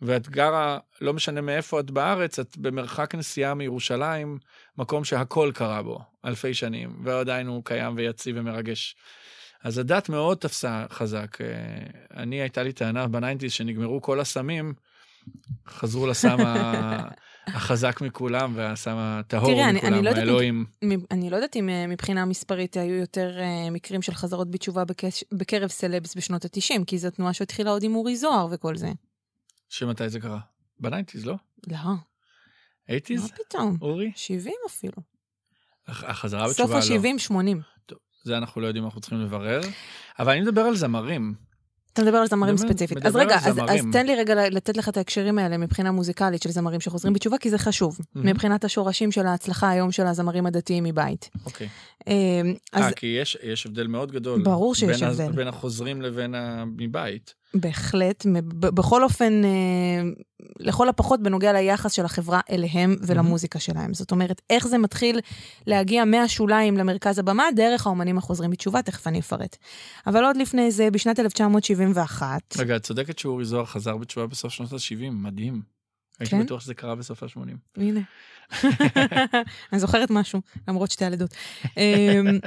ואת 0.02 0.28
גרה, 0.28 0.78
לא 1.00 1.12
משנה 1.12 1.40
מאיפה 1.40 1.80
את 1.80 1.90
בארץ, 1.90 2.38
את 2.38 2.58
במרחק 2.58 3.14
נסיעה 3.14 3.54
מירושלים, 3.54 4.38
מקום 4.78 5.04
שהכל 5.04 5.50
קרה 5.54 5.82
בו 5.82 6.00
אלפי 6.24 6.54
שנים, 6.54 6.96
ועדיין 7.04 7.46
הוא 7.46 7.64
קיים 7.64 7.96
ויציב 7.96 8.36
ומרגש. 8.38 8.96
אז 9.64 9.78
הדת 9.78 10.08
מאוד 10.08 10.38
תפסה 10.38 10.86
חזק. 10.90 11.38
אני, 12.16 12.40
הייתה 12.40 12.62
לי 12.62 12.72
טענה 12.72 13.06
ב 13.06 13.11
nineties 13.11 13.52
שנגמרו 13.52 14.02
כל 14.02 14.20
הסמים, 14.20 14.74
חזרו 15.68 16.06
לסם 16.06 16.36
החזק 17.46 18.00
מכולם 18.00 18.52
והסם 18.56 18.94
הטהור 18.96 19.46
תראה, 19.46 19.72
מכולם, 19.72 19.92
אני, 19.92 19.98
אני 19.98 20.04
לא 20.04 20.10
האלוהים. 20.10 20.64
אם, 20.82 21.00
אני 21.10 21.30
לא 21.30 21.36
יודעת 21.36 21.56
אם 21.56 21.68
אה, 21.68 21.86
מבחינה 21.86 22.24
מספרית 22.24 22.76
היו 22.76 22.94
יותר 22.94 23.38
אה, 23.38 23.70
מקרים 23.70 24.02
של 24.02 24.14
חזרות 24.14 24.50
בתשובה 24.50 24.84
בקש, 24.84 25.24
בקרב 25.32 25.68
סלבס 25.68 26.14
בשנות 26.14 26.44
ה-90, 26.44 26.84
כי 26.86 26.98
זו 26.98 27.10
תנועה 27.10 27.32
שהתחילה 27.32 27.70
עוד 27.70 27.82
עם 27.82 27.94
אורי 27.94 28.16
זוהר 28.16 28.46
וכל 28.50 28.76
זה. 28.76 28.88
שמתי 29.74 30.08
זה 30.08 30.20
קרה? 30.20 30.38
ב 30.80 30.85
nineties, 30.85 31.26
לא? 31.26 31.34
לא. 31.66 31.76
eighties? 32.88 33.22
מה 33.22 33.28
פתאום? 33.28 33.76
אורי? 33.82 34.12
70 34.16 34.54
אפילו. 34.66 34.96
החזרה 35.88 36.48
סוף 36.52 36.70
בתשובה 36.70 36.98
לא. 37.00 37.46
ה-70-80. 37.52 37.62
טוב, 37.86 37.98
זה 38.24 38.36
אנחנו 38.36 38.60
לא 38.60 38.66
יודעים, 38.66 38.84
אנחנו 38.84 39.00
צריכים 39.00 39.20
לברר. 39.20 39.60
אבל 40.18 40.32
אני 40.32 40.40
מדבר 40.40 40.60
על 40.60 40.76
זמרים. 40.76 41.34
אתה 41.92 42.02
מדבר 42.02 42.16
על 42.16 42.26
זמרים 42.26 42.54
מדבר- 42.54 42.68
ספציפית. 42.68 42.96
מדבר 42.96 43.08
אז 43.08 43.16
רגע, 43.16 43.36
אז, 43.68 43.82
תן 43.92 44.06
לי 44.06 44.16
רגע 44.16 44.48
לתת 44.50 44.76
לך 44.76 44.88
את 44.88 44.96
ההקשרים 44.96 45.38
האלה 45.38 45.56
מבחינה 45.58 45.90
מוזיקלית 45.92 46.42
של 46.42 46.50
זמרים 46.50 46.80
שחוזרים 46.80 47.14
בתשובה, 47.14 47.38
כי 47.38 47.50
זה 47.50 47.58
חשוב. 47.58 47.98
מהמם. 48.14 48.28
מבחינת 48.28 48.64
השורשים 48.64 49.12
של 49.12 49.26
ההצלחה 49.26 49.70
היום 49.70 49.92
של 49.92 50.06
הזמרים 50.06 50.46
הדתיים 50.46 50.84
מבית. 50.84 51.30
אוקיי. 51.46 51.68
אה, 52.08 52.40
אה, 52.74 52.92
כי 52.92 53.06
יש, 53.06 53.36
יש 53.42 53.66
הבדל 53.66 53.86
מאוד 53.86 54.12
גדול. 54.12 54.42
ברור 54.42 54.74
שיש 54.74 55.00
בין 55.00 55.10
הבדל. 55.10 55.32
בין 55.32 55.48
החוזרים 55.48 56.02
לבין 56.02 56.34
ה... 56.34 56.64
מבית. 56.66 57.34
בהחלט, 57.54 58.26
בכל 58.58 59.04
אופן, 59.04 59.44
אה, 59.44 59.50
לכל 60.60 60.88
הפחות 60.88 61.22
בנוגע 61.22 61.52
ליחס 61.52 61.92
של 61.92 62.04
החברה 62.04 62.40
אליהם 62.50 62.96
ולמוזיקה 63.06 63.58
שלהם. 63.58 63.94
זאת 63.94 64.10
אומרת, 64.10 64.42
איך 64.50 64.66
זה 64.66 64.78
מתחיל 64.78 65.20
להגיע 65.66 66.04
מהשוליים 66.04 66.76
למרכז 66.76 67.18
הבמה, 67.18 67.44
דרך 67.56 67.86
האומנים 67.86 68.18
החוזרים 68.18 68.50
בתשובה, 68.50 68.82
תכף 68.82 69.06
אני 69.06 69.20
אפרט. 69.20 69.56
אבל 70.06 70.24
עוד 70.24 70.36
לפני 70.36 70.70
זה, 70.70 70.90
בשנת 70.90 71.20
1971, 71.20 72.56
רגע, 72.58 72.76
את 72.76 72.82
צודקת 72.82 73.18
שאורי 73.18 73.44
זוהר 73.44 73.64
חזר 73.64 73.96
בתשובה 73.96 74.26
בסוף 74.26 74.52
שנות 74.52 74.72
ה-70, 74.72 75.10
מדהים. 75.10 75.62
הייתי 76.20 76.30
כן? 76.30 76.42
בטוח 76.44 76.60
שזה 76.60 76.74
קרה 76.74 76.94
בסוף 76.94 77.22
ה-80. 77.22 77.56
הנה. 77.76 78.00
אני 79.72 79.80
זוכרת 79.80 80.10
משהו, 80.10 80.40
למרות 80.68 80.90
שתי 80.90 81.04
הלידות. 81.04 81.30
אמ, 81.76 82.38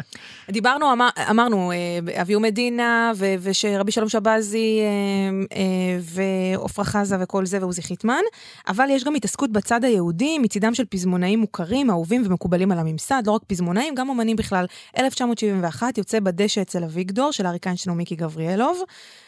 דיברנו, 0.51 0.93
אמר, 0.93 1.10
אמרנו, 1.29 1.71
אה, 1.71 2.21
אביהו 2.21 2.41
מדינה, 2.41 3.12
ו- 3.15 3.36
ושרבי 3.39 3.91
שלום 3.91 4.10
שבזי, 4.10 4.79
אה, 4.81 5.57
אה, 5.57 5.99
ועופרה 6.01 6.86
חזה 6.86 7.15
וכל 7.19 7.45
זה, 7.45 7.57
ועוזי 7.62 7.81
חיטמן, 7.81 8.21
אבל 8.67 8.88
יש 8.89 9.03
גם 9.03 9.15
התעסקות 9.15 9.51
בצד 9.51 9.83
היהודי, 9.83 10.39
מצידם 10.39 10.73
של 10.73 10.86
פזמונאים 10.86 11.39
מוכרים, 11.39 11.89
אהובים 11.89 12.23
ומקובלים 12.25 12.71
על 12.71 12.79
הממסד, 12.79 13.23
לא 13.25 13.31
רק 13.31 13.41
פזמונאים, 13.47 13.95
גם 13.95 14.10
אומנים 14.10 14.36
בכלל. 14.36 14.65
1971 14.99 15.97
יוצא 15.97 16.19
בדשא 16.19 16.62
אצל 16.62 16.83
אביגדור, 16.83 17.31
של 17.31 17.45
אריק 17.47 17.67
איינשטיין 17.67 17.93
ומיקי 17.93 18.15
גבריאלוב. 18.15 18.81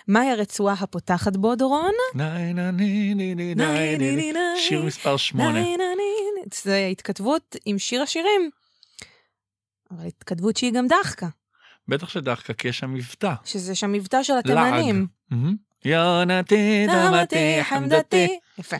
מהי 0.08 0.29
הרצועה 0.32 0.75
הפותחת 0.79 1.38
בו, 1.38 1.55
דורון? 1.55 1.91
שיר 4.58 4.86
מספר 4.86 5.17
8. 5.17 5.60
ניי. 6.65 6.74
זה 6.74 6.88
התכתבות 6.91 7.56
עם 7.65 7.80
שיר 7.80 8.02
השירים. 8.02 8.50
אבל 9.91 10.06
התכתבות 10.06 10.58
שהיא 10.58 10.74
גם 10.74 10.88
דחקה, 10.88 11.28
בטח 11.88 12.10
שדחקה, 12.10 12.54
כי 12.54 12.67
יש 12.67 12.80
שם 12.80 12.93
מבטא. 12.93 13.34
שזה 13.45 13.76
שם 13.76 13.91
מבטא 13.91 14.24
של 14.24 14.34
התימנים. 14.38 15.08
מהמם. 15.32 15.56
יונתי 15.86 16.88
דמתי 16.88 17.60
חמדתי. 17.63 18.39
יפה. 18.58 18.78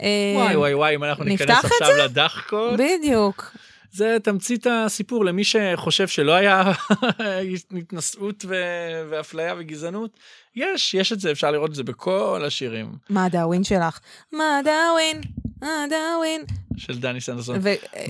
וואי 0.00 0.52
אה, 0.52 0.58
וואי 0.58 0.74
וואי, 0.74 0.94
אם 0.94 1.04
אנחנו 1.04 1.24
ניכנס 1.24 1.64
עכשיו 1.64 1.96
לדחקות. 2.04 2.80
בדיוק. 2.80 3.56
זה 3.96 4.16
תמצית 4.22 4.66
הסיפור 4.70 5.24
למי 5.24 5.44
שחושב 5.44 6.08
שלא 6.08 6.32
היה 6.32 6.72
התנשאות 7.78 8.44
ו- 8.48 9.02
ואפליה 9.10 9.54
וגזענות. 9.58 10.10
יש, 10.56 10.94
יש 10.94 11.12
את 11.12 11.20
זה, 11.20 11.32
אפשר 11.32 11.50
לראות 11.50 11.70
את 11.70 11.74
זה 11.74 11.82
בכל 11.82 12.42
השירים 12.46 12.92
מה 13.10 13.24
הדאווין 13.24 13.64
שלך? 13.64 13.98
מה 14.32 14.58
הדאווין? 14.58 15.20
מה 15.62 15.84
הדאווין? 15.84 16.44
של 16.76 16.98
דני 16.98 17.20
סנדרסון. 17.20 17.58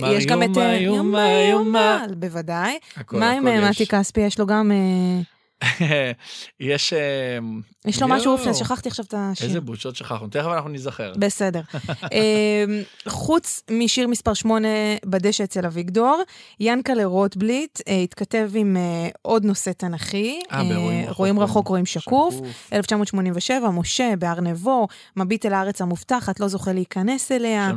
ויש 0.01 0.25
גם 0.25 0.43
את... 0.43 0.47
יומה, 0.47 0.69
אה, 0.69 0.77
יומה, 0.77 1.29
יומה. 1.49 2.05
בוודאי. 2.17 2.77
הכל, 2.95 3.17
מה 3.17 3.31
עם 3.31 3.47
אה. 3.47 3.69
מתי 3.69 3.87
כספי? 3.87 4.21
יש 4.21 4.39
לו 4.39 4.45
גם... 4.45 4.71
אה, 4.71 5.36
יש... 6.59 6.93
אה, 6.93 7.39
יש 7.87 8.01
לו 8.01 8.07
משהו, 8.07 8.37
יואו. 8.37 8.53
שכחתי 8.53 8.89
עכשיו 8.89 9.05
את 9.05 9.13
השיר. 9.17 9.47
איזה 9.47 9.61
בושות 9.61 9.95
שכחנו, 9.95 10.27
תכף 10.27 10.47
אנחנו 10.55 10.69
ניזכר. 10.69 11.13
בסדר. 11.17 11.61
אמ, 12.11 12.81
חוץ 13.07 13.63
משיר 13.71 14.07
מספר 14.07 14.33
8 14.33 14.67
בדשא 15.05 15.43
אצל 15.43 15.65
אביגדור, 15.65 16.21
ינקלה 16.59 17.05
רוטבליט 17.05 17.79
אה, 17.87 17.99
התכתב 17.99 18.51
עם 18.55 18.77
אה, 18.77 19.09
עוד 19.21 19.45
נושא 19.45 19.71
תנכי. 19.71 20.39
אה, 20.51 20.61
רואים 21.09 21.39
רחוק, 21.39 21.67
רואים 21.67 21.85
שקוף. 21.85 22.35
1987, 22.73 23.69
משה, 23.69 24.13
בהר 24.19 24.41
נבו, 24.41 24.87
מביט 25.15 25.45
אל 25.45 25.53
הארץ 25.53 25.81
המובטחת, 25.81 26.39
לא 26.39 26.47
זוכה 26.47 26.73
להיכנס 26.73 27.31
אליה, 27.31 27.71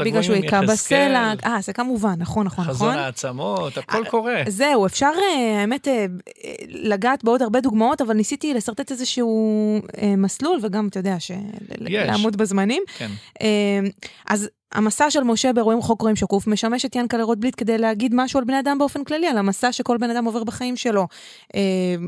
בגלל 0.00 0.22
שהוא 0.22 0.36
היכה 0.36 0.62
בסלע. 0.62 1.32
אה, 1.44 1.56
זה 1.60 1.72
כמובן, 1.72 2.14
נכון, 2.18 2.46
נכון, 2.46 2.64
חזון 2.64 2.88
נכון. 2.88 2.98
העצמות, 3.02 3.78
הכל 3.78 4.04
קורה. 4.10 4.42
זהו, 4.48 4.86
אפשר, 4.86 5.10
האמת, 5.60 5.88
אה, 5.88 6.06
בעוד 7.24 7.42
הרבה 7.42 7.60
דוגמאות, 7.60 8.00
אבל 8.00 8.14
ניסיתי 8.14 8.54
לשרטט 8.54 8.90
איזשהו 8.90 9.80
אה, 10.02 10.16
מסלול, 10.16 10.58
וגם, 10.62 10.88
אתה 10.88 10.98
יודע, 10.98 11.20
ש-. 11.20 11.30
לעמוד 11.78 12.36
בזמנים. 12.36 12.82
כן. 12.98 13.10
אה, 13.42 13.80
אז 14.28 14.48
המסע 14.72 15.10
של 15.10 15.22
משה 15.22 15.52
באירועים 15.52 15.78
רחוק 15.78 16.00
רואים 16.00 16.16
שקוף 16.16 16.46
משמש 16.46 16.84
את 16.84 16.96
ינקלה 16.96 17.24
רוטבליט 17.24 17.54
כדי 17.56 17.78
להגיד 17.78 18.12
משהו 18.14 18.38
על 18.38 18.44
בני 18.44 18.60
אדם 18.60 18.78
באופן 18.78 19.04
כללי, 19.04 19.26
על 19.26 19.38
המסע 19.38 19.72
שכל 19.72 19.96
בן 19.96 20.10
אדם 20.10 20.24
עובר 20.24 20.44
בחיים 20.44 20.76
שלו, 20.76 21.06
אה, 21.54 21.60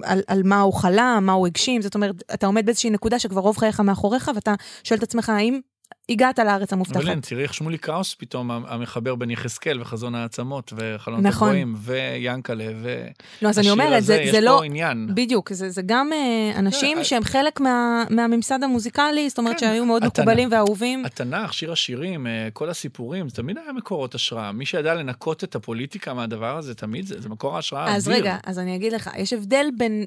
על, 0.02 0.22
על 0.26 0.42
מה 0.44 0.60
הוא 0.60 0.74
חלם, 0.74 1.22
מה 1.22 1.32
הוא 1.32 1.46
הגשים, 1.46 1.82
זאת 1.82 1.94
אומרת, 1.94 2.22
אתה 2.34 2.46
עומד 2.46 2.66
באיזושהי 2.66 2.90
נקודה 2.90 3.18
שכבר 3.18 3.40
רוב 3.40 3.56
חייך 3.56 3.80
מאחוריך, 3.80 4.30
ואתה 4.34 4.54
שואל 4.84 4.98
את 4.98 5.02
עצמך, 5.02 5.28
האם 5.28 5.60
הגעת 6.08 6.38
לארץ 6.38 6.72
אבל 6.72 6.78
המובטחת. 6.78 7.02
הנה, 7.02 7.20
תראי 7.20 7.42
איך 7.42 7.54
שמולי 7.54 7.78
קראוס 7.78 8.14
פתאום 8.14 8.50
המחבר 8.50 9.14
בין 9.14 9.30
יחזקאל 9.30 9.80
וחזון 9.80 10.14
העצמות 10.14 10.72
וחלונות 10.76 11.24
נכון. 11.24 11.48
הגבוהים 11.48 11.74
ויאנקלה 11.78 12.66
ו... 12.82 13.06
לא, 13.42 13.48
אז 13.48 13.58
אני 13.58 13.70
אומרת, 13.70 13.98
הזה, 13.98 14.06
זה, 14.06 14.20
יש 14.20 14.30
זה 14.30 14.40
לא... 14.40 14.62
עניין. 14.62 15.08
בדיוק, 15.14 15.52
זה, 15.52 15.70
זה 15.70 15.82
גם 15.86 16.10
אה, 16.12 16.58
אנשים 16.58 16.98
אה, 16.98 17.04
שהם 17.04 17.24
חלק 17.24 17.60
מה, 17.60 18.04
מהממסד 18.10 18.62
המוזיקלי, 18.62 19.28
זאת 19.28 19.38
אומרת 19.38 19.60
כן, 19.60 19.66
שהיו 19.66 19.84
מאוד 19.84 20.04
התנ"ך. 20.04 20.18
מקובלים 20.18 20.48
ואהובים. 20.52 21.04
התנ"ך, 21.04 21.52
שיר 21.52 21.72
השירים, 21.72 22.26
אה, 22.26 22.48
כל 22.52 22.70
הסיפורים, 22.70 23.28
זה 23.28 23.34
תמיד 23.36 23.58
היה 23.58 23.72
מקורות 23.72 24.14
השראה. 24.14 24.52
מי 24.52 24.66
שידע 24.66 24.94
לנקות 24.94 25.44
את 25.44 25.54
הפוליטיקה 25.54 26.14
מהדבר 26.14 26.56
הזה, 26.56 26.74
תמיד 26.74 27.06
זה, 27.06 27.20
זה 27.20 27.28
מקור 27.28 27.58
השראה 27.58 27.96
אז 27.96 28.08
אדיר. 28.08 28.20
רגע, 28.20 28.36
אז 28.44 28.58
אני 28.58 28.76
אגיד 28.76 28.92
לך, 28.92 29.10
יש 29.16 29.32
הבדל 29.32 29.66
בין 29.76 30.04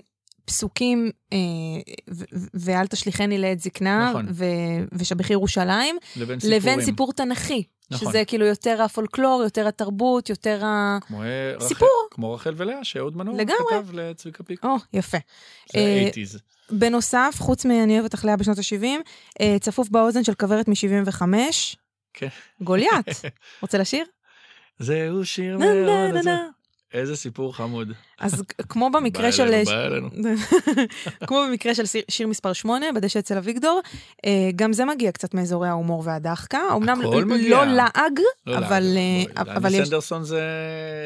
פסוקים, 0.50 1.10
אה, 1.34 1.38
ואל 2.54 2.88
תשליכני 2.88 3.38
לעת 3.38 3.60
זקנה, 3.60 4.10
נכון. 4.10 4.28
ושבחי 4.91 5.34
ירושלים, 5.34 5.95
לבין 6.16 6.39
סיפורים. 6.39 6.62
לבין 6.62 6.82
סיפור 6.86 7.14
תנכי, 7.14 7.64
נכון. 7.91 8.08
שזה 8.10 8.24
כאילו 8.26 8.45
יותר 8.45 8.82
הפולקלור, 8.82 9.41
יותר 9.43 9.68
התרבות, 9.68 10.30
יותר 10.30 10.66
ה... 10.66 10.97
כמו, 11.02 11.24
אה, 11.24 11.28
רחל- 11.56 11.68
סיפור. 11.68 11.88
כמו 12.12 12.34
רחל 12.34 12.54
ולאה, 12.58 12.84
שאהוד 12.84 13.18
מנור. 13.18 13.38
כתב 13.70 13.88
לצביקה 13.93 14.43
פיק. 14.43 14.64
או, 14.66 14.76
יפה. 14.93 15.18
זה 15.74 15.80
אה, 15.80 16.10
80's. 16.14 16.39
בנוסף, 16.72 17.36
חוץ 17.39 17.66
מ"אני 17.66 18.00
אוהבת 18.00 18.16
אחליה" 18.16 18.38
בשנות 18.38 18.58
ה-70, 18.58 19.43
צפוף 19.60 19.89
באוזן 19.89 20.24
של 20.24 20.34
כוורת 20.34 20.68
מ-75, 20.68 21.22
כן. 22.14 22.28
גוליית. 22.62 23.08
רוצה 23.62 23.78
לשיר? 23.78 24.06
זהו 24.80 25.26
שיר 25.26 25.58
מאוד. 25.58 26.26
איזה 26.94 27.16
סיפור 27.16 27.56
חמוד. 27.56 27.92
אז 28.20 28.44
כמו 28.70 28.90
במקרה 28.90 29.24
בא 29.24 29.32
של... 29.32 29.44
אלינו, 29.44 29.66
בא 29.66 29.86
אלינו. 29.86 30.10
כמו 31.28 31.44
במקרה 31.48 31.76
של 31.76 31.86
שיר, 31.86 32.02
שיר 32.10 32.28
מספר 32.28 32.54
8, 32.54 32.86
בדשא 32.96 33.20
אצל 33.20 33.38
אביגדור, 33.38 33.82
אה, 34.26 34.50
גם 34.56 34.74
זה 34.74 34.86
מגיע 34.86 35.12
קצת 35.12 35.34
מאזורי 35.34 35.68
ההומור 35.68 36.04
והדחקה. 36.06 36.62
אמנם 36.76 37.02
לא. 37.02 37.66
לעג, 37.66 38.20
לא 38.48 38.58
אבל, 38.58 38.84
לעג, 38.84 39.38
אה, 39.38 39.44
בואי, 39.44 39.56
אבל 39.56 39.74
יש... 39.74 39.88
סנדרסון 39.88 40.24
זה, 40.24 40.42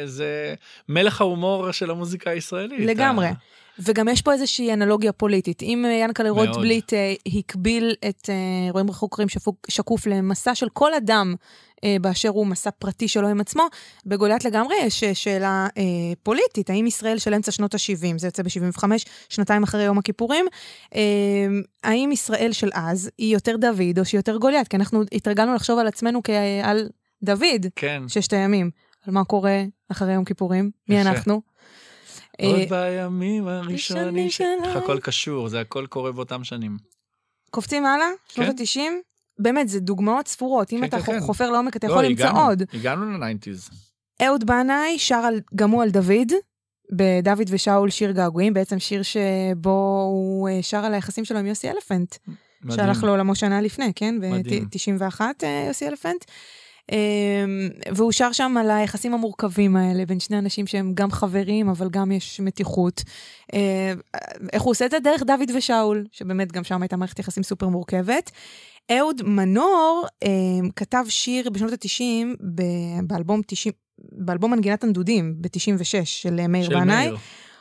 זה 0.05 0.53
מלך 0.89 1.21
ההומור 1.21 1.71
של 1.71 1.91
המוזיקה 1.91 2.29
הישראלית. 2.29 2.79
לגמרי. 2.85 3.27
ה- 3.27 3.33
וגם 3.79 4.07
יש 4.07 4.21
פה 4.21 4.33
איזושהי 4.33 4.73
אנלוגיה 4.73 5.11
פוליטית. 5.11 5.61
אם 5.61 5.85
אה, 5.85 5.91
ינקלה. 5.91 6.29
רוטבליט 6.29 6.93
אה, 6.93 7.13
הקביל 7.37 7.95
את 8.09 8.29
אה, 8.29 8.71
רואים 8.71 8.89
רחוק 8.89 9.19
שקוף 9.67 10.07
למסע 10.07 10.55
של 10.55 10.69
כל 10.73 10.93
אדם 10.93 11.35
אה, 11.37 11.37
באשר 12.01 12.29
הוא 12.29 12.47
מסע 12.47 12.69
פרטי 12.71 13.07
שלו 13.07 13.27
עם 13.27 13.41
עצמו, 13.41 13.63
בגוליית 14.05 14.45
לגמרי 14.45 14.75
יש 14.81 15.03
אה, 15.03 15.15
שאלה 15.15 15.67
אה, 15.77 15.83
פוליטית. 16.23 16.69
האם 16.69 16.87
ישראל 16.87 17.17
של 17.17 17.33
אמצע 17.33 17.51
שנות 17.51 17.73
ה-70, 17.73 18.17
זה 18.17 18.27
יוצא 18.27 18.43
ב-75, 18.43 18.83
שנתיים 19.29 19.63
אחרי 19.63 19.83
יום 19.83 19.97
הכיפורים, 19.97 20.45
אה, 20.95 21.01
האם 21.83 22.11
ישראל 22.11 22.51
של 22.51 22.69
אז 22.73 23.09
היא 23.17 23.33
יותר 23.33 23.55
דוד 23.57 23.99
או 23.99 24.05
שהיא 24.05 24.19
יותר 24.19 24.37
גוליית? 24.37 24.67
כי 24.67 24.77
אנחנו 24.77 25.01
התרגלנו 25.11 25.53
לחשוב 25.53 25.79
על 25.79 25.87
עצמנו 25.87 26.23
כעל 26.23 26.89
דוד, 27.23 27.65
כן. 27.75 28.03
ששת 28.07 28.33
הימים. 28.33 28.69
על 29.07 29.13
מה 29.13 29.23
קורה 29.23 29.63
אחרי 29.91 30.13
יום 30.13 30.25
כיפורים? 30.25 30.71
מי 30.89 30.99
יפה. 30.99 31.09
אנחנו? 31.09 31.41
עוד 32.41 32.59
אה, 32.59 32.65
בימים 32.69 33.47
ראשונים 33.47 34.23
הראשונים. 34.23 34.63
איך 34.63 34.75
הכל 34.75 34.99
קשור, 34.99 35.49
זה 35.49 35.59
הכל 35.59 35.85
קורה 35.89 36.11
באותם 36.11 36.43
שנים. 36.43 36.77
קופצים 37.51 37.85
הלאה, 37.85 38.07
שנות 38.27 38.47
כן. 38.57 38.63
ה-90, 38.63 39.12
באמת, 39.39 39.69
זה 39.69 39.79
דוגמאות 39.79 40.27
ספורות. 40.27 40.73
אם 40.73 40.79
כן, 40.79 40.85
אתה 40.85 41.01
כן, 41.01 41.13
כן. 41.13 41.19
חופר 41.19 41.51
לעומק, 41.51 41.75
אתה 41.75 41.87
לא, 41.87 41.91
יכול 41.91 42.05
למצוא 42.05 42.29
עוד. 42.47 42.63
הגענו 42.73 43.11
ל 43.11 43.17
nineties. 43.17 43.69
אהוד 44.21 44.43
בנאי 44.43 44.99
שר 44.99 45.15
על, 45.15 45.39
גם 45.55 45.71
הוא 45.71 45.83
על 45.83 45.89
דוד, 45.89 46.31
בדוד 46.91 47.47
ושאול 47.49 47.89
שיר 47.89 48.11
געגועים, 48.11 48.53
בעצם 48.53 48.79
שיר 48.79 49.01
שבו 49.03 50.03
הוא 50.11 50.49
אה, 50.49 50.59
שר 50.61 50.85
על 50.85 50.93
היחסים 50.93 51.25
שלו 51.25 51.39
עם 51.39 51.45
יוסי 51.45 51.69
אלפנט, 51.69 52.15
שהלך 52.71 53.03
לעולמו 53.03 53.35
שנה 53.35 53.61
לפני, 53.61 53.91
כן? 53.95 54.15
מדהים. 54.21 54.65
ב-91 54.65 55.21
יוסי 55.67 55.87
אלפנט. 55.87 56.25
אה, 56.91 57.45
והוא 57.95 58.11
שר 58.11 58.31
שם 58.31 58.55
על 58.59 58.71
היחסים 58.71 59.13
המורכבים 59.13 59.75
האלה 59.75 60.05
בין 60.05 60.19
שני 60.19 60.37
אנשים 60.39 60.67
שהם 60.67 60.93
גם 60.93 61.11
חברים, 61.11 61.69
אבל 61.69 61.89
גם 61.89 62.11
יש 62.11 62.39
מתיחות. 62.39 63.03
אה, 63.53 63.93
איך 64.53 64.63
הוא 64.63 64.71
עושה 64.71 64.85
את 64.85 64.91
זה? 64.91 64.99
דרך 64.99 65.23
דוד 65.23 65.51
ושאול, 65.55 66.05
שבאמת 66.11 66.51
גם 66.51 66.63
שם 66.63 66.81
הייתה 66.81 66.97
מערכת 66.97 67.19
יחסים 67.19 67.43
סופר 67.43 67.67
מורכבת. 67.67 68.31
אהוד 68.91 69.21
מנור 69.25 70.05
אה, 70.23 70.29
כתב 70.75 71.05
שיר 71.09 71.49
בשנות 71.49 71.71
ה-90 71.71 72.43
באלבום 73.07 73.41
90, 73.47 73.73
באלבום 73.97 74.51
מנגינת 74.51 74.83
הנדודים 74.83 75.35
ב-96 75.41 76.05
של 76.05 76.39
אה, 76.39 76.47
מאיר 76.47 76.69
בנאי. 76.69 77.09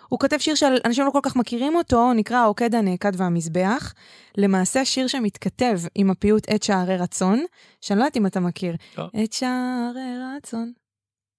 הוא 0.08 0.18
כותב 0.18 0.38
שיר 0.38 0.54
שאנשים 0.54 1.06
לא 1.06 1.10
כל 1.10 1.20
כך 1.22 1.36
מכירים 1.36 1.76
אותו, 1.76 2.12
נקרא 2.12 2.36
העוקד 2.36 2.74
הנעקד 2.74 3.12
והמזבח. 3.16 3.94
למעשה 4.36 4.84
שיר 4.84 5.06
שמתכתב 5.06 5.80
עם 5.94 6.10
הפיוט 6.10 6.48
את 6.54 6.62
שערי 6.62 6.96
רצון, 6.96 7.44
שאני 7.80 7.98
לא 7.98 8.04
יודעת 8.04 8.16
אם 8.16 8.26
אתה 8.26 8.40
מכיר. 8.40 8.76
לא. 8.98 9.08
את 9.24 9.32
שערי 9.32 10.36
רצון. 10.36 10.72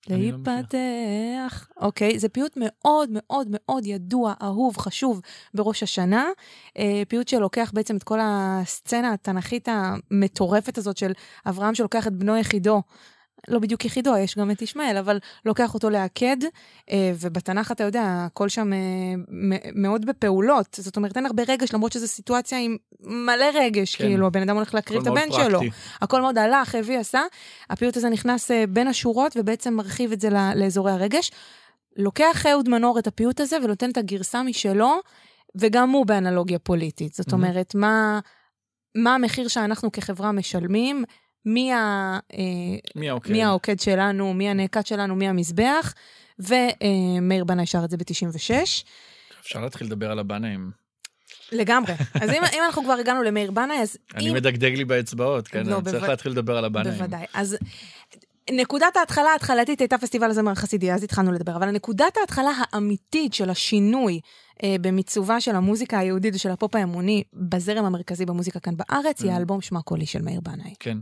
לא. 0.10 0.18
להיפתח. 0.18 1.68
אוקיי, 1.78 2.20
זה 2.20 2.30
פיוט 2.30 2.54
מאוד 2.56 3.10
מאוד 3.12 3.48
מאוד 3.50 3.86
ידוע, 3.86 4.34
אהוב, 4.42 4.78
חשוב 4.78 5.22
בראש 5.54 5.84
השנה. 5.84 6.26
אה, 6.78 7.04
פיוט 7.08 7.28
שלוקח 7.28 7.72
בעצם 7.74 7.98
את 7.98 8.04
כל 8.04 8.20
הסצנה 8.22 9.14
התנ"כית 9.14 9.68
המטורפת 9.72 10.78
הזאת 10.78 10.98
של 10.98 11.12
אברהם 11.46 11.76
שלוקח 11.76 12.08
את 12.08 12.14
בנו 12.14 12.38
יחידו. 12.38 12.82
לא 13.48 13.60
בדיוק 13.60 13.86
יחידו, 13.86 14.18
יש 14.18 14.38
גם 14.38 14.52
את 14.52 14.62
ישמעאל, 14.62 14.98
אבל 14.98 15.20
לוקח 15.46 15.74
אותו 15.74 15.90
לעקד, 15.90 16.38
אה, 16.92 17.12
ובתנ"ך 17.20 17.72
אתה 17.72 17.84
יודע, 17.84 18.04
הכל 18.06 18.50
שם 18.50 18.74
אה, 18.74 18.80
מאוד 19.76 20.06
בפעולות. 20.06 20.78
זאת 20.82 20.98
אומרת, 20.98 21.18
אין 21.18 21.26
הרבה 21.26 21.44
רגש, 21.48 21.74
למרות 21.74 21.92
שזו 21.92 22.08
סיטואציה 22.08 22.58
עם 22.60 22.78
מלא 23.00 23.46
רגש, 23.54 23.96
כן. 23.96 24.04
כאילו, 24.04 24.28
הבן 24.28 24.42
אדם 24.42 24.56
הולך 24.56 24.74
להקריב 24.74 25.02
את 25.02 25.08
הבן 25.08 25.30
מאוד 25.30 25.42
שלו. 25.42 25.60
פרקטי. 25.60 25.76
הכל 26.02 26.22
מאוד 26.22 26.38
הלך, 26.38 26.76
הביא, 26.76 27.00
עשה. 27.00 27.22
הפיוט 27.70 27.98
הזה 27.98 28.10
נכנס 28.10 28.52
אה, 28.52 28.64
בין 28.70 28.88
השורות 28.88 29.38
ובעצם 29.38 29.74
מרחיב 29.74 30.12
את 30.12 30.22
זה 30.22 30.30
לאזורי 30.56 30.92
הרגש. 30.92 31.32
לוקח 31.98 32.46
אהוד 32.46 32.70
מנור 32.70 33.00
את 33.00 33.08
הפיוט 33.08 33.40
הזה 33.40 33.58
ונותן 33.64 33.90
את 33.90 33.98
הגרסה 33.98 34.44
משלו, 34.44 35.00
וגם 35.56 35.90
הוא 35.90 36.06
באנלוגיה 36.06 36.60
פוליטית. 36.60 37.14
זאת. 37.14 37.34
אומרת, 37.34 37.76
מה, 37.76 38.20
מה 38.96 39.16
המחיר 39.16 39.48
שאנחנו 39.48 39.92
כחברה 39.92 40.32
משלמים, 40.32 41.04
מי, 41.46 41.74
ה, 41.74 41.78
אה, 42.34 42.40
מי 42.96 43.10
העוקד? 43.10 43.32
מי 43.32 43.44
העוקד 43.44 43.80
שלנו, 43.80 44.34
מי 44.34 44.50
הנעקד 44.50 44.86
שלנו, 44.86 45.16
מי 45.16 45.28
המזבח, 45.28 45.94
ומאיר 46.40 47.44
בנאי 47.44 47.66
שר 47.66 47.86
את 47.86 47.90
זה 47.90 47.98
ב-96. 47.98 48.54
אפשר 49.42 49.62
להתחיל 49.62 49.88
לדבר 49.88 50.12
על 50.12 50.20
הבנאים. 50.20 50.72
לגמרי. 51.52 51.94
אז 52.22 52.30
אם, 52.30 52.42
אם 52.54 52.60
אנחנו 52.66 52.84
כבר 52.84 52.94
הגענו 52.94 53.24
למאיר 53.24 53.52
בנאי, 53.52 53.78
אז 53.82 53.98
אני 54.16 54.30
אם... 54.30 54.34
מדגדג 54.34 54.74
לי 54.78 54.86
באצבעות, 54.86 55.48
כן? 55.48 55.66
לא, 55.66 55.76
אני 55.76 55.84
צריך 55.84 55.94
בוודאי. 55.96 56.10
להתחיל 56.10 56.32
לדבר 56.32 56.58
על 56.58 56.66
הבנאים. 56.66 56.98
בוודאי. 56.98 57.26
אז 57.34 57.58
נקודת 58.52 58.98
ההתחלה 58.98 59.30
ההתחלתית 59.30 59.80
הייתה 59.80 59.98
פסטיבל 59.98 60.30
הזמר 60.30 60.52
החסידי, 60.52 60.92
אז 60.92 61.04
התחלנו 61.04 61.32
לדבר, 61.32 61.56
אבל 61.56 61.72
נקודת 61.72 62.18
ההתחלה 62.18 62.52
האמיתית 62.72 63.34
של 63.34 63.50
השינוי 63.50 64.20
אה, 64.64 64.76
במיצובה 64.82 65.42
של 65.42 65.56
המוזיקה 65.56 66.00
היהודית 66.00 66.36
ושל 66.36 66.50
הפופ 66.50 66.76
האמוני 66.76 67.24
בזרם 67.34 67.86
המרכזי 67.86 68.26
במוזיקה 68.26 68.60
כאן 68.60 68.74
בארץ, 68.78 69.22
היא 69.22 69.32
אממ. 69.32 69.34
האלבום 69.34 69.62
שמע 69.62 69.82
קולי 69.82 70.06
של 70.06 70.22
מאיר 70.22 70.42
בנאי. 70.42 70.74
כן. 70.80 70.98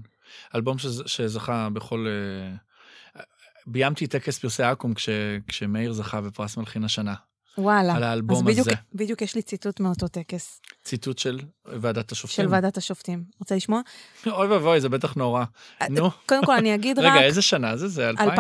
אלבום 0.55 0.77
שז- 0.77 1.03
שזכה 1.05 1.67
בכל... 1.73 2.07
אה, 2.09 3.21
ביימתי 3.67 4.07
טקס 4.07 4.39
פרסי 4.39 4.63
אקו"ם 4.63 4.93
כש- 4.93 5.09
כשמאיר 5.47 5.93
זכה 5.93 6.21
בפרס 6.21 6.57
מלחין 6.57 6.83
השנה, 6.83 7.13
וואלה. 7.57 7.93
על 7.95 8.03
אז 8.03 8.09
האלבום 8.09 8.45
בדיוק, 8.45 8.67
הזה. 8.67 8.71
בדיוק 8.93 9.21
יש 9.21 9.35
לי 9.35 9.41
ציטוט 9.41 9.79
מאותו 9.79 10.07
טקס, 10.07 10.61
ציטוט 10.83 11.17
של 11.19 11.39
ועדת 11.65 12.11
השופטים. 12.11 12.45
של 12.45 12.51
ועדת 12.51 12.77
השופטים. 12.77 13.23
רוצה 13.39 13.55
לשמוע? 13.55 13.81
אוי 14.27 14.47
ואבוי, 14.47 14.81
זה 14.81 14.89
בטח 14.89 15.13
נורא. 15.15 15.43
נו, 15.89 16.09
קודם 16.25 16.45
כל 16.45 16.55
אני 16.55 16.75
אגיד 16.75 16.99
רגע, 16.99 17.15
רק, 17.15 17.21
איזה 17.21 17.41
שנה 17.41 17.77
זה? 17.77 17.87
זה 17.87 18.09
2007. 18.09 18.31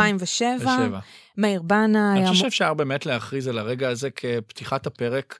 2007, 0.73 0.99
מאיר 1.37 1.61
בנאי, 1.61 2.19
אני 2.19 2.27
חושב 2.27 2.43
שאפשר 2.43 2.73
באמת 2.73 3.05
להכריז 3.05 3.47
על 3.47 3.57
הרגע 3.57 3.89
הזה 3.89 4.09
כפתיחת 4.11 4.87
הפרק, 4.87 5.39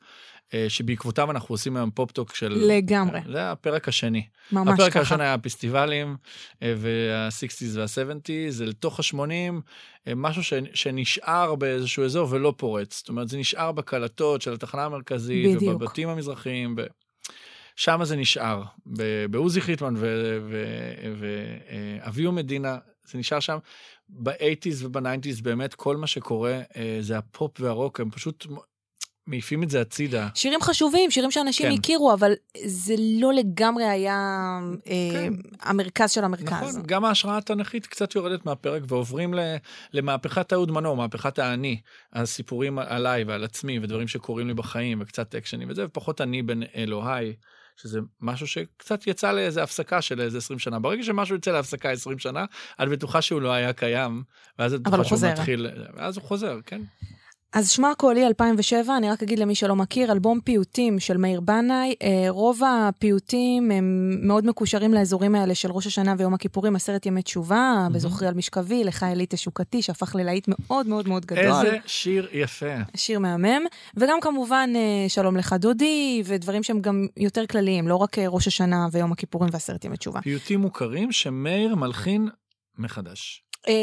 אה, 0.53 0.65
שבעקבותיו 0.69 1.31
אנחנו 1.31 1.53
עושים 1.53 1.77
היום 1.77 1.91
פופטוק 1.91 2.35
של... 2.35 2.53
לגמרי. 2.67 3.19
זה 3.31 3.51
הפרק 3.51 3.87
השני. 3.87 4.27
ממש 4.51 4.73
הפרק 4.73 4.89
ככה. 4.89 4.99
הראשון 4.99 5.21
היה 5.21 5.33
הפסטיבלים, 5.33 6.17
אה, 6.63 6.73
וה-60's 6.77 7.77
וה-70's, 7.77 8.49
זה 8.49 8.65
לתוך 8.65 8.99
ה-80, 8.99 9.53
משהו 10.15 10.43
ש- 10.43 10.53
שנשאר 10.73 11.55
באיזשהו 11.55 12.03
אזור 12.05 12.27
ולא 12.31 12.53
פורץ. 12.57 12.97
זאת 12.97 13.09
אומרת, 13.09 13.27
זה 13.29 13.37
נשאר 13.37 13.71
בקלטות 13.71 14.41
של 14.41 14.53
התחנה 14.53 14.85
המרכזית, 14.85 15.55
בדיוק. 15.55 15.75
ובבתים 15.75 16.09
המזרחיים, 16.09 16.75
ו... 16.77 16.83
שם 17.75 17.99
זה 18.03 18.15
נשאר. 18.15 18.63
ב- 18.85 19.25
בעוזי 19.25 19.61
חיטמן 19.61 19.93
ואביהו 21.19 22.31
מדינה, 22.31 22.77
זה 23.11 23.17
נשאר 23.17 23.39
שם. 23.39 23.57
ב-80's 24.09 24.85
וב-90's 24.85 25.43
באמת 25.43 25.73
כל 25.73 25.97
מה 25.97 26.07
שקורה 26.07 26.61
אה, 26.75 26.97
זה 26.99 27.17
הפופ 27.17 27.59
והרוק, 27.59 27.99
הם 27.99 28.09
פשוט 28.09 28.47
מעיפים 29.31 29.63
את 29.63 29.69
זה 29.69 29.81
הצידה. 29.81 30.27
שירים 30.35 30.61
חשובים, 30.61 31.11
שירים 31.11 31.31
שאנשים 31.31 31.65
כן. 31.71 31.75
הכירו, 31.79 32.13
אבל 32.13 32.31
זה 32.65 32.95
לא 33.19 33.33
לגמרי 33.33 33.83
היה 33.85 34.17
אה, 34.87 35.09
כן. 35.11 35.33
המרכז 35.61 36.11
של 36.11 36.23
המרכז. 36.23 36.51
נכון, 36.77 36.83
גם 36.85 37.05
ההשראה 37.05 37.37
התנ"כית 37.37 37.87
קצת 37.87 38.15
יורדת 38.15 38.45
מהפרק 38.45 38.83
ועוברים 38.87 39.33
ל- 39.33 39.55
למהפכת 39.93 40.53
אהוד 40.53 40.71
מנור, 40.71 40.97
מהפכת 40.97 41.39
האני, 41.39 41.81
הסיפורים 42.13 42.79
עליי 42.79 43.23
ועל 43.23 43.43
עצמי 43.43 43.79
ודברים 43.79 44.07
שקורים 44.07 44.47
לי 44.47 44.53
בחיים 44.53 45.01
וקצת 45.01 45.35
אקשנים 45.35 45.69
וזה, 45.69 45.85
ופחות 45.85 46.21
אני 46.21 46.41
בין 46.41 46.63
אלוהיי, 46.75 47.33
שזה 47.81 47.99
משהו 48.21 48.47
שקצת 48.47 49.07
יצא 49.07 49.31
לאיזה 49.31 49.63
הפסקה 49.63 50.01
של 50.01 50.21
איזה 50.21 50.37
20 50.37 50.59
שנה. 50.59 50.79
ברגע 50.79 51.03
שמשהו 51.03 51.35
יוצא 51.35 51.51
להפסקה 51.51 51.91
20 51.91 52.19
שנה, 52.19 52.45
את 52.83 52.89
בטוחה 52.89 53.21
שהוא 53.21 53.41
לא 53.41 53.51
היה 53.51 53.73
קיים, 53.73 54.23
ואז 54.59 54.73
את 54.73 54.79
אבל 54.79 54.91
בטוחה 54.91 54.97
הוא 54.97 55.03
שהוא 55.03 55.09
חוזר. 55.17 55.31
מתחיל, 55.31 55.67
ואז 55.97 56.17
הוא 56.17 56.23
חוזר, 56.23 56.59
כן. 56.65 56.81
אז 57.53 57.69
שמע 57.71 57.91
קולי 57.97 58.27
2007, 58.27 58.97
אני 58.97 59.09
רק 59.09 59.23
אגיד 59.23 59.39
למי 59.39 59.55
שלא 59.55 59.75
מכיר, 59.75 60.11
אלבום 60.11 60.39
פיוטים 60.39 60.99
של 60.99 61.17
מאיר 61.17 61.41
בנאי. 61.41 61.95
אה, 62.03 62.25
רוב 62.29 62.61
הפיוטים 62.67 63.71
הם 63.71 64.17
מאוד 64.21 64.45
מקושרים 64.45 64.93
לאזורים 64.93 65.35
האלה 65.35 65.55
של 65.55 65.71
ראש 65.71 65.87
השנה 65.87 66.15
ויום 66.17 66.33
הכיפורים, 66.33 66.75
עשרת 66.75 67.05
ימי 67.05 67.21
תשובה, 67.21 67.87
בזוכרי 67.91 68.27
על 68.27 68.33
משכבי, 68.33 68.83
לך 68.83 69.03
אלי 69.03 69.25
תשוקתי, 69.29 69.81
שהפך 69.81 70.15
ללהיט 70.15 70.45
מאוד 70.47 70.87
מאוד 70.87 71.07
מאוד 71.07 71.25
גדול. 71.25 71.43
איזה 71.43 71.77
שיר 71.85 72.27
יפה. 72.33 72.75
שיר 72.95 73.19
מהמם, 73.19 73.65
וגם 73.97 74.17
כמובן 74.21 74.69
אה, 74.75 75.09
שלום 75.09 75.37
לך 75.37 75.53
דודי, 75.53 76.23
ודברים 76.25 76.63
שהם 76.63 76.79
גם 76.79 77.07
יותר 77.17 77.45
כלליים, 77.45 77.87
לא 77.87 77.95
רק 77.95 78.19
אה, 78.19 78.27
ראש 78.27 78.47
השנה 78.47 78.87
ויום 78.91 79.11
הכיפורים 79.11 79.49
ועשרת 79.53 79.85
ימי 79.85 79.97
תשובה. 79.97 80.21
פיוטים 80.21 80.59
מוכרים 80.59 81.11
שמאיר 81.11 81.75
מלחין 81.75 82.29
מחדש. 82.77 83.43
אה, 83.67 83.73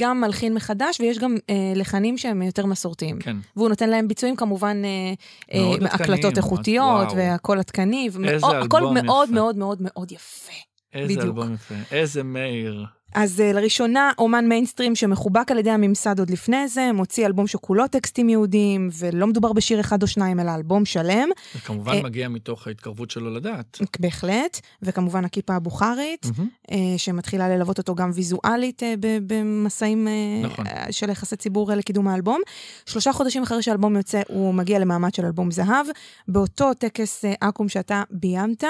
גם 0.00 0.20
מלחין 0.20 0.54
מחדש, 0.54 1.00
ויש 1.00 1.18
גם 1.18 1.34
אה, 1.50 1.54
לחנים 1.76 2.18
שהם 2.18 2.42
יותר 2.42 2.66
מסורתיים. 2.66 3.18
כן. 3.18 3.36
והוא 3.56 3.68
נותן 3.68 3.90
להם 3.90 4.08
ביצועים 4.08 4.36
כמובן, 4.36 4.82
אה, 4.84 5.12
אה, 5.54 5.74
הקלטות 5.90 6.36
איכותיות. 6.36 7.08
והכל 7.16 7.58
עדכני, 7.58 8.04
איזה 8.06 8.18
ומאוד- 8.18 8.54
הכל 8.64 8.76
אלבום 8.76 8.94
מאוד. 8.94 9.30
מאוד 9.30 9.56
מאוד 9.56 9.78
מאוד 9.80 10.12
יפה. 10.12 10.52
איזה 10.94 11.06
בדיוק. 11.06 11.24
אלבום 11.24 11.54
יפה. 11.54 11.74
איזה 11.90 12.22
מאיר. 12.22 12.84
אז 13.14 13.40
uh, 13.40 13.56
לראשונה, 13.56 14.12
אומן 14.18 14.48
מיינסטרים 14.48 14.94
שמחובק 14.94 15.50
על 15.50 15.58
ידי 15.58 15.70
הממסד 15.70 16.18
עוד 16.18 16.30
לפני 16.30 16.68
זה, 16.68 16.90
מוציא 16.94 17.26
אלבום 17.26 17.46
שכולו 17.46 17.88
טקסטים 17.88 18.28
יהודיים, 18.28 18.88
ולא 18.98 19.26
מדובר 19.26 19.52
בשיר 19.52 19.80
אחד 19.80 20.02
או 20.02 20.06
שניים, 20.06 20.40
אלא 20.40 20.54
אלבום 20.54 20.84
שלם, 20.84 21.28
זה 21.54 21.60
כמובן 21.60 21.92
אה, 21.92 22.02
מגיע 22.02 22.28
מתוך 22.28 22.66
ההתקרבות 22.66 23.10
שלו 23.10 23.34
לדעת. 23.34 23.78
בהחלט, 24.00 24.60
וכמובן 24.82 25.24
הכיפה 25.24 25.54
הבוכרית, 25.54 26.26
uh, 26.26 26.74
שמתחילה 26.96 27.48
ללוות 27.48 27.78
אותו 27.78 27.94
גם 27.94 28.10
ויזואלית 28.14 28.82
במסעים 29.26 30.08
נכון. 30.42 30.64
של 30.90 31.10
יחסי 31.10 31.36
ציבור 31.36 31.72
לקידום 31.72 32.08
האלבום. 32.08 32.40
שלושה 32.86 33.12
חודשים 33.12 33.42
אחרי 33.42 33.62
שהאלבום 33.62 33.96
יוצא, 33.96 34.22
הוא 34.28 34.54
מגיע 34.54 34.78
למעמד 34.78 35.14
של 35.14 35.24
אלבום 35.24 35.50
זהב. 35.50 35.86
באותו 36.28 36.74
טקס 36.74 37.24
אקו"ם 37.40 37.68
שאתה 37.68 38.02
ביימת, 38.10 38.64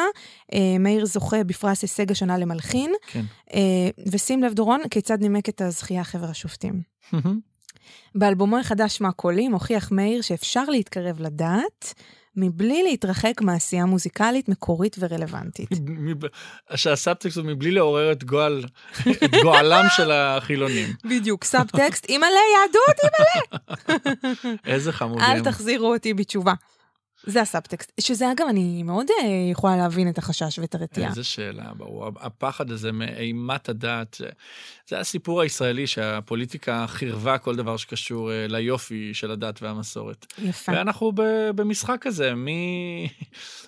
מאיר 0.81 1.07
זוכה 1.07 1.45
בפרס 1.45 1.83
הישג 1.83 2.11
השנה 2.11 2.39
למלחין, 2.39 2.93
כן. 3.07 3.25
ושים 4.27 4.43
לב, 4.43 4.55
דורון, 4.55 4.81
כיצד 4.91 5.21
נימק 5.21 5.49
את 5.49 5.61
הזכייה 5.61 6.05
חבר 6.05 6.27
השופטים. 6.27 6.83
באלבומו 8.15 8.59
החדש 8.59 9.01
"שמע 9.01 9.13
קולי" 9.13 9.49
מוכיח 9.49 9.93
מאיר 9.93 10.23
שאפשר 10.23 10.65
להתקרב 10.65 11.21
לדת 11.21 11.95
מבלי 12.37 12.83
להתרחק 12.83 13.41
מעשייה 13.41 13.85
מוזיקלית 13.85 14.49
מקורית 14.49 14.97
ורלוונטית. 14.99 15.69
שהסאבטקסט 16.75 17.37
הוא 17.37 17.47
מבלי 17.47 17.71
לעורר 17.71 18.13
את 18.13 18.25
גועל, 18.25 18.65
את 19.25 19.35
גועלם 19.43 19.85
של 19.97 20.11
החילונים. 20.11 20.89
בדיוק, 21.05 21.45
סאבטקסט, 21.45 22.07
אימא'לה 22.09 22.41
יהדות, 22.57 23.13
איזה 24.73 24.93
חמודים. 24.93 25.25
אל 25.25 25.45
תחזירו 25.45 25.95
אותי 25.95 26.15
בתשובה. 26.15 26.53
זה 27.27 27.41
הסאבטקסט, 27.41 27.93
שזה 28.01 28.33
אגב, 28.33 28.47
אני 28.51 28.83
מאוד 28.83 29.07
אה, 29.23 29.27
יכולה 29.53 29.77
להבין 29.77 30.09
את 30.09 30.19
החשש 30.19 30.59
ואת 30.59 30.75
הרתיעה. 30.75 31.11
איזה 31.11 31.25
שאלה, 31.25 31.65
ברור. 31.77 32.11
הפחד 32.21 32.71
הזה 32.71 32.93
מאימת 32.93 33.69
הדת, 33.69 34.21
זה 34.89 34.99
הסיפור 35.01 35.41
הישראלי 35.41 35.87
שהפוליטיקה 35.87 36.85
חירבה 36.89 37.39
כל 37.39 37.57
דבר 37.57 37.77
שקשור 37.77 38.33
אה, 38.33 38.47
ליופי 38.49 39.11
של 39.15 39.31
הדת 39.31 39.63
והמסורת. 39.63 40.27
יפה. 40.39 40.73
ואנחנו 40.73 41.13
במשחק 41.55 41.97
כזה, 42.01 42.35
מי, 42.35 43.09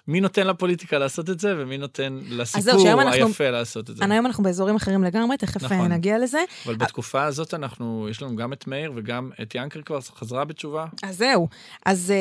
מי 0.09 0.21
נותן 0.21 0.47
לפוליטיקה 0.47 0.99
לעשות 0.99 1.31
את 1.31 1.41
זה 1.41 1.55
ומי 1.59 1.79
נותן 1.79 2.19
לסיפור 2.29 2.79
שהיום 2.81 3.01
אנחנו- 3.01 3.27
היפה 3.27 3.51
לעשות 3.51 3.91
את 3.91 3.97
זה. 3.97 4.05
היום 4.11 4.27
אנחנו 4.27 4.45
באזורים 4.45 4.77
אחרים 4.77 5.05
לגמרי, 5.05 5.37
תכף 5.37 5.65
אה, 5.73 5.77
נכון. 5.77 5.93
נגיע 5.93 6.19
לזה. 6.19 6.39
אבל 6.67 6.77
בתקופה 6.77 7.25
הזאת 7.25 7.55
אנחנו, 7.55 8.07
יש 8.11 8.23
לנו 8.23 8.37
גם 8.37 8.53
את 8.53 8.67
מאיר 8.67 8.93
וגם 8.95 9.31
את 9.43 9.55
ינקר 9.55 9.83
כבר 9.83 10.01
חזרה 10.01 10.45
בתשובה. 10.45 10.87
אז 11.03 11.17
זהו. 11.17 11.49
אז 11.87 12.13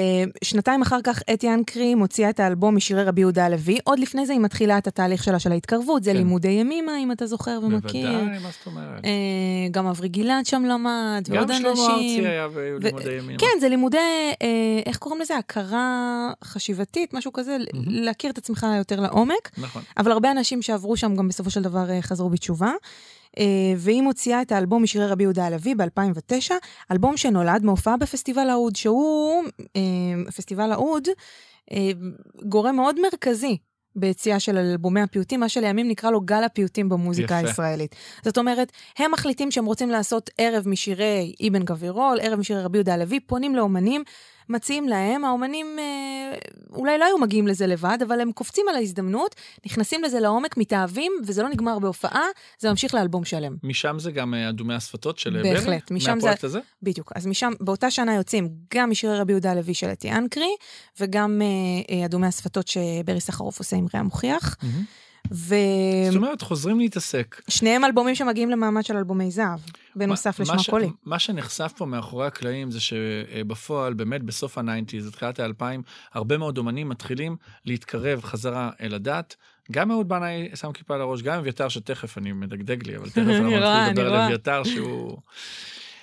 שנתיים 0.44 0.82
אחר 0.82 1.00
כך 1.04 1.20
אתי 1.34 1.54
אנקרי 1.54 1.96
מוציאה 1.96 2.30
את 2.30 2.40
האלבום 2.40 2.76
משירי 2.76 3.04
רבי 3.04 3.22
יהודה 3.22 3.46
הלוי. 3.46 3.78
עוד 3.84 4.00
לפני 4.00 4.26
זה 4.26 4.34
היא 4.34 4.42
מתחילה 4.42 4.78
את 4.78 4.88
התהליך 4.88 5.24
שלה 5.24 5.40
של 5.40 5.52
ההתקרבות. 5.52 6.04
זה 6.04 6.12
כן. 6.12 6.18
לימודי 6.18 6.48
ימימה, 6.48 6.98
אם 6.98 7.12
אתה 7.12 7.26
זוכר 7.26 7.60
ומכיר. 7.64 8.12
בוודאי, 8.12 8.40
מה 8.40 8.50
זאת 8.52 8.66
אומרת? 8.66 9.04
Uh, 9.04 9.08
גם 9.72 9.88
אברי 9.88 10.08
גלעד 10.08 10.46
שם 10.46 10.64
למד, 10.66 11.28
ועוד 11.30 11.48
גם 11.48 11.56
אנשים. 11.56 11.76
שלמה 11.76 11.94
ארצי 11.94 12.28
היה 12.28 12.48
בלימודי 12.48 13.14
ימין. 13.14 13.38
כן, 13.40 13.60
זה 13.60 13.70
לימודי, 13.70 13.98
אה, 14.42 14.48
איך 14.86 14.98
קוראים 14.98 15.22
לזה? 15.22 15.38
הכרה 15.38 16.32
חשיבתית, 16.44 17.14
משהו 17.14 17.34
כזה, 17.34 17.58
מהמם. 17.74 17.86
להכיר 17.88 18.32
את 18.32 18.38
עצמך 18.38 18.66
יותר 18.78 19.00
לעומק. 19.00 19.52
נכון. 19.58 19.82
אבל 19.98 20.12
הרבה 20.12 20.32
אנשים 20.32 20.62
שעברו 20.62 20.98
שם 20.98 21.16
גם 21.16 21.28
בסופו 21.28 21.50
של 21.50 21.62
דבר 21.62 21.90
אה, 21.90 22.02
חזרו 22.02 22.30
בתשובה. 22.30 22.72
אה, 23.40 23.44
והיא 23.78 24.02
מוציאה 24.02 24.42
את 24.42 24.52
האלבום 24.52 24.84
משירי 24.84 25.08
רבי 25.08 25.24
יהודה 25.24 25.46
הלוי 25.46 25.76
ב-2009, 25.76 26.52
אלבום 26.92 27.18
שנולד 27.18 27.64
מהופעה 27.64 27.98
בפסטיבל 27.98 28.50
האוד, 28.50 28.76
שהוא, 28.76 29.44
אה, 29.76 30.32
פסטיבל 30.36 30.72
האוד, 30.72 31.08
אה, 31.72 31.90
גורם 32.50 32.76
מאוד 32.76 32.96
מרכזי. 33.00 33.58
ביציאה 34.00 34.40
של 34.40 34.58
אלבומי 34.58 35.02
הפיוטים, 35.02 35.40
מה 35.40 35.50
שלימים 35.50 35.88
נקרא 35.88 36.12
לו 36.12 36.22
גל 36.22 36.44
הפיוטים 36.44 36.90
במוזיקה 36.90 37.36
יפה. 37.36 37.48
הישראלית. 37.48 37.96
זאת 38.26 38.38
אומרת, 38.38 38.72
הם 38.98 39.12
מחליטים 39.12 39.52
שהם 39.52 39.66
רוצים 39.66 39.90
לעשות 39.90 40.30
ערב 40.38 40.68
משירי 40.68 41.34
אבן 41.48 41.64
גבירול, 41.64 42.18
ערב 42.22 42.40
משירי 42.40 42.64
רבי 42.64 42.78
יהודה 42.78 42.94
הלוי, 42.94 43.20
פונים 43.20 43.56
לאומנים, 43.56 44.04
מציעים 44.50 44.88
להם, 44.88 45.26
האומנים 45.26 45.68
אה, 45.80 46.38
אולי 46.76 46.98
לא 46.98 47.06
היו 47.06 47.18
מגיעים 47.18 47.48
לזה 47.48 47.68
לבד, 47.68 47.98
אבל 48.08 48.22
הם 48.22 48.32
קופצים 48.32 48.66
על 48.70 48.76
ההזדמנות, 48.76 49.36
נכנסים 49.66 50.04
לזה 50.04 50.20
לעומק, 50.20 50.58
מתאהבים, 50.58 51.12
וזה 51.26 51.43
לא 51.43 51.50
נגמר 51.50 51.80
בהופעה, 51.80 52.24
זה 52.60 52.70
ממשיך 52.70 52.93
לאלבום 52.93 53.26
שלם. 53.26 53.56
משם 53.64 54.00
זה 54.00 54.12
גם 54.12 54.34
אה, 54.34 54.50
אדומי 54.50 54.74
השפתות 54.74 55.18
של 55.20 55.41
ברי? 55.41 55.54
בהחלט, 55.54 55.91
משם 55.91 56.06
זה- 56.06 56.14
מהפרויקט 56.16 56.43
הזה? 56.43 56.60
בדיוק. 56.84 57.12
אז 57.16 57.28
משם, 57.28 57.52
באותה 57.60 57.91
שנה 57.91 58.16
יוצאים 58.16 58.50
גם 58.74 58.89
משירי 58.89 59.20
רבי 59.20 59.34
יהודה 59.34 59.52
הלוי 59.52 59.74
של 59.74 59.88
אתי 59.88 60.12
אנקרי, 60.12 60.56
וגם 61.00 61.41
אה, 61.41 61.48
אה, 62.00 62.06
אדומי 62.06 62.28
השפתות 62.28 62.68
שברי 62.68 63.20
סחרוף 63.22 63.60
עושה 63.60 63.76
עם 63.76 63.86
רע 63.95 64.02
מוכיח. 64.04 64.58
זאת 65.32 66.16
אומרת, 66.16 66.42
חוזרים 66.42 66.80
להתעסק. 66.80 67.42
ושניהם 67.48 67.86
אלבומים 67.86 68.16
שמגיעים 68.16 68.50
למעמד 68.50 68.86
של 68.86 68.98
אלבומי 68.98 69.32
זהב, 69.32 69.60
בנוסף 69.96 70.40
שמע 70.58 70.70
קולי. 70.70 70.90
מה 71.06 71.20
שנחשף 71.20 71.74
פה 71.78 71.86
מאחורי 71.86 72.28
הקלעים 72.28 72.72
זה 72.72 72.80
שבפועל, 72.80 73.94
באמת 73.94 74.24
בסוף 74.24 74.58
ה 74.58 74.63
nineties, 74.63 75.12
תחילת 75.12 75.40
האלפיים, 75.40 75.82
הרבה 76.14 76.38
מאוד 76.38 76.58
אומנים 76.58 76.90
מתחילים 76.90 77.36
להתקרב 77.66 78.24
חזרה 78.24 78.70
אל 78.82 78.94
הדת. 78.94 79.36
גם 79.72 79.92
אהוד 79.92 80.10
בנאי 80.10 80.50
שם 80.56 80.72
כיפה 80.72 80.96
על 80.96 81.02
הראש, 81.02 81.22
גם 81.22 81.38
אביתר, 81.40 81.70
שתכף 81.70 82.18
אני 82.18 82.32
מדגדג 82.32 82.88
לי, 82.88 82.98
אבל 82.98 83.10
תכף 83.10 83.18
אנחנו 83.30 83.50
נתחיל 83.50 83.90
לדבר 83.92 84.16
על. 84.16 84.32
אביתר 84.32 84.64
שהוא... 84.64 85.18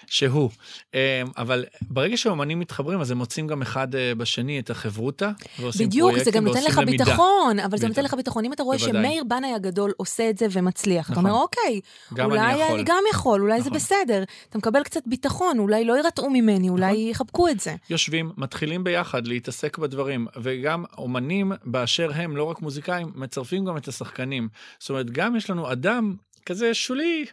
שהוא. 0.06 0.50
אמ, 0.94 0.98
אבל 1.36 1.64
ברגע 1.82 2.16
שאומנים 2.16 2.58
מתחברים, 2.58 3.00
אז 3.00 3.10
הם 3.10 3.18
מוצאים 3.18 3.46
גם 3.46 3.62
אחד 3.62 3.94
אה, 3.94 4.14
בשני 4.14 4.58
את 4.58 4.70
החברותה, 4.70 5.30
ועושים 5.58 5.86
בדיוק, 5.86 6.10
זה 6.10 6.14
פרויקטים 6.14 6.40
גם 6.40 6.44
נותן 6.44 6.58
ועושים 6.58 6.72
לך 6.72 6.78
למידה. 6.78 7.04
ביטחון, 7.04 7.60
אבל 7.60 7.70
זה 7.70 7.76
בדיוק. 7.76 7.88
נותן 7.88 8.04
לך 8.04 8.14
ביטחון. 8.14 8.44
אם 8.44 8.52
אתה 8.52 8.62
רואה. 8.62 8.78
שמאיר 8.78 9.24
בנאי 9.24 9.54
הגדול 9.54 9.92
עושה 9.96 10.30
את 10.30 10.38
זה 10.38 10.46
ומצליח, 10.50 11.06
אתה 11.06 11.12
נכון. 11.12 11.26
אומר, 11.26 11.42
אוקיי, 11.42 11.80
גם 12.14 12.30
אולי. 12.30 12.74
אני 12.74 12.82
גם 12.84 13.02
יכול, 13.10 13.40
אולי 13.40 13.62
זה 13.62 13.70
נכון. 13.70 13.78
בסדר. 13.78 14.24
אתה 14.48 14.58
מקבל 14.58 14.82
קצת 14.82 15.02
ביטחון, 15.06 15.58
אולי 15.58 15.84
לא 15.84 15.96
יירתעו 15.96 16.30
ממני, 16.30 16.68
אולי 16.68 16.86
נכון. 16.86 17.10
יחבקו 17.10 17.48
את 17.48 17.60
זה. 17.60 17.74
יושבים, 17.90 18.32
מתחילים 18.36 18.84
ביחד 18.84 19.26
להתעסק 19.26 19.78
בדברים, 19.78 20.26
וגם 20.42 20.84
אומנים 20.98 21.52
באשר 21.64 22.10
הם, 22.14 22.36
לא 22.36 22.44
רק 22.44 22.60
מוזיקאים, 22.60 23.12
מצרפים 23.14 23.64
גם 23.64 23.76
את 23.76 23.88
השחקנים. 23.88 24.48
זאת 24.78 24.90
אומרת, 24.90 25.10
גם 25.10 25.36
יש 25.36 25.50
לנו 25.50 25.72
אדם 25.72 26.14
כזה 26.46 26.74
שולי, 26.74 27.24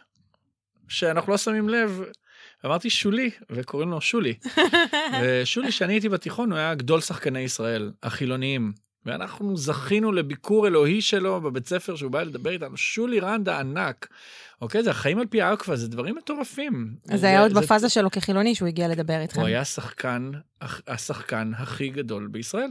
שאנחנו 0.88 1.32
לא 1.32 1.38
שמים 1.38 1.68
לב. 1.68 2.02
אמרתי 2.66 2.90
שולי, 2.90 3.30
וקוראים 3.50 3.90
לו 3.90 4.00
שולי. 4.00 4.34
ושולי, 5.22 5.68
כשאני 5.68 5.92
הייתי 5.92 6.08
בתיכון, 6.08 6.52
הוא 6.52 6.58
היה 6.58 6.74
גדול 6.74 7.00
שחקני 7.00 7.40
ישראל, 7.40 7.92
החילוניים. 8.02 8.72
ואנחנו 9.06 9.56
זכינו 9.56 10.12
לביקור 10.12 10.66
אלוהי 10.66 11.00
שלו 11.00 11.40
בבית 11.40 11.68
ספר 11.68 11.96
שהוא 11.96 12.10
בא 12.10 12.22
לדבר 12.22 12.50
איתנו. 12.50 12.76
שולי 12.76 13.20
רנדה 13.20 13.60
ענק. 13.60 14.08
אוקיי, 14.60 14.82
זה 14.82 14.90
החיים 14.90 15.18
על 15.18 15.26
פי 15.26 15.42
האקווה, 15.42 15.76
זה 15.76 15.88
דברים 15.88 16.14
מטורפים. 16.16 16.94
אז 17.08 17.20
זה 17.20 17.26
היה 17.26 17.42
עוד 17.42 17.52
בפאזה 17.52 17.88
שלו 17.88 18.10
כחילוני 18.10 18.54
שהוא 18.54 18.68
הגיע 18.68 18.88
לדבר 18.88 19.20
איתכם. 19.20 19.40
הוא 19.40 19.48
היה 19.48 19.60
השחקן, 19.60 20.30
השחקן 20.60 21.52
הכי 21.56 21.88
גדול 21.88 22.26
בישראל. 22.26 22.70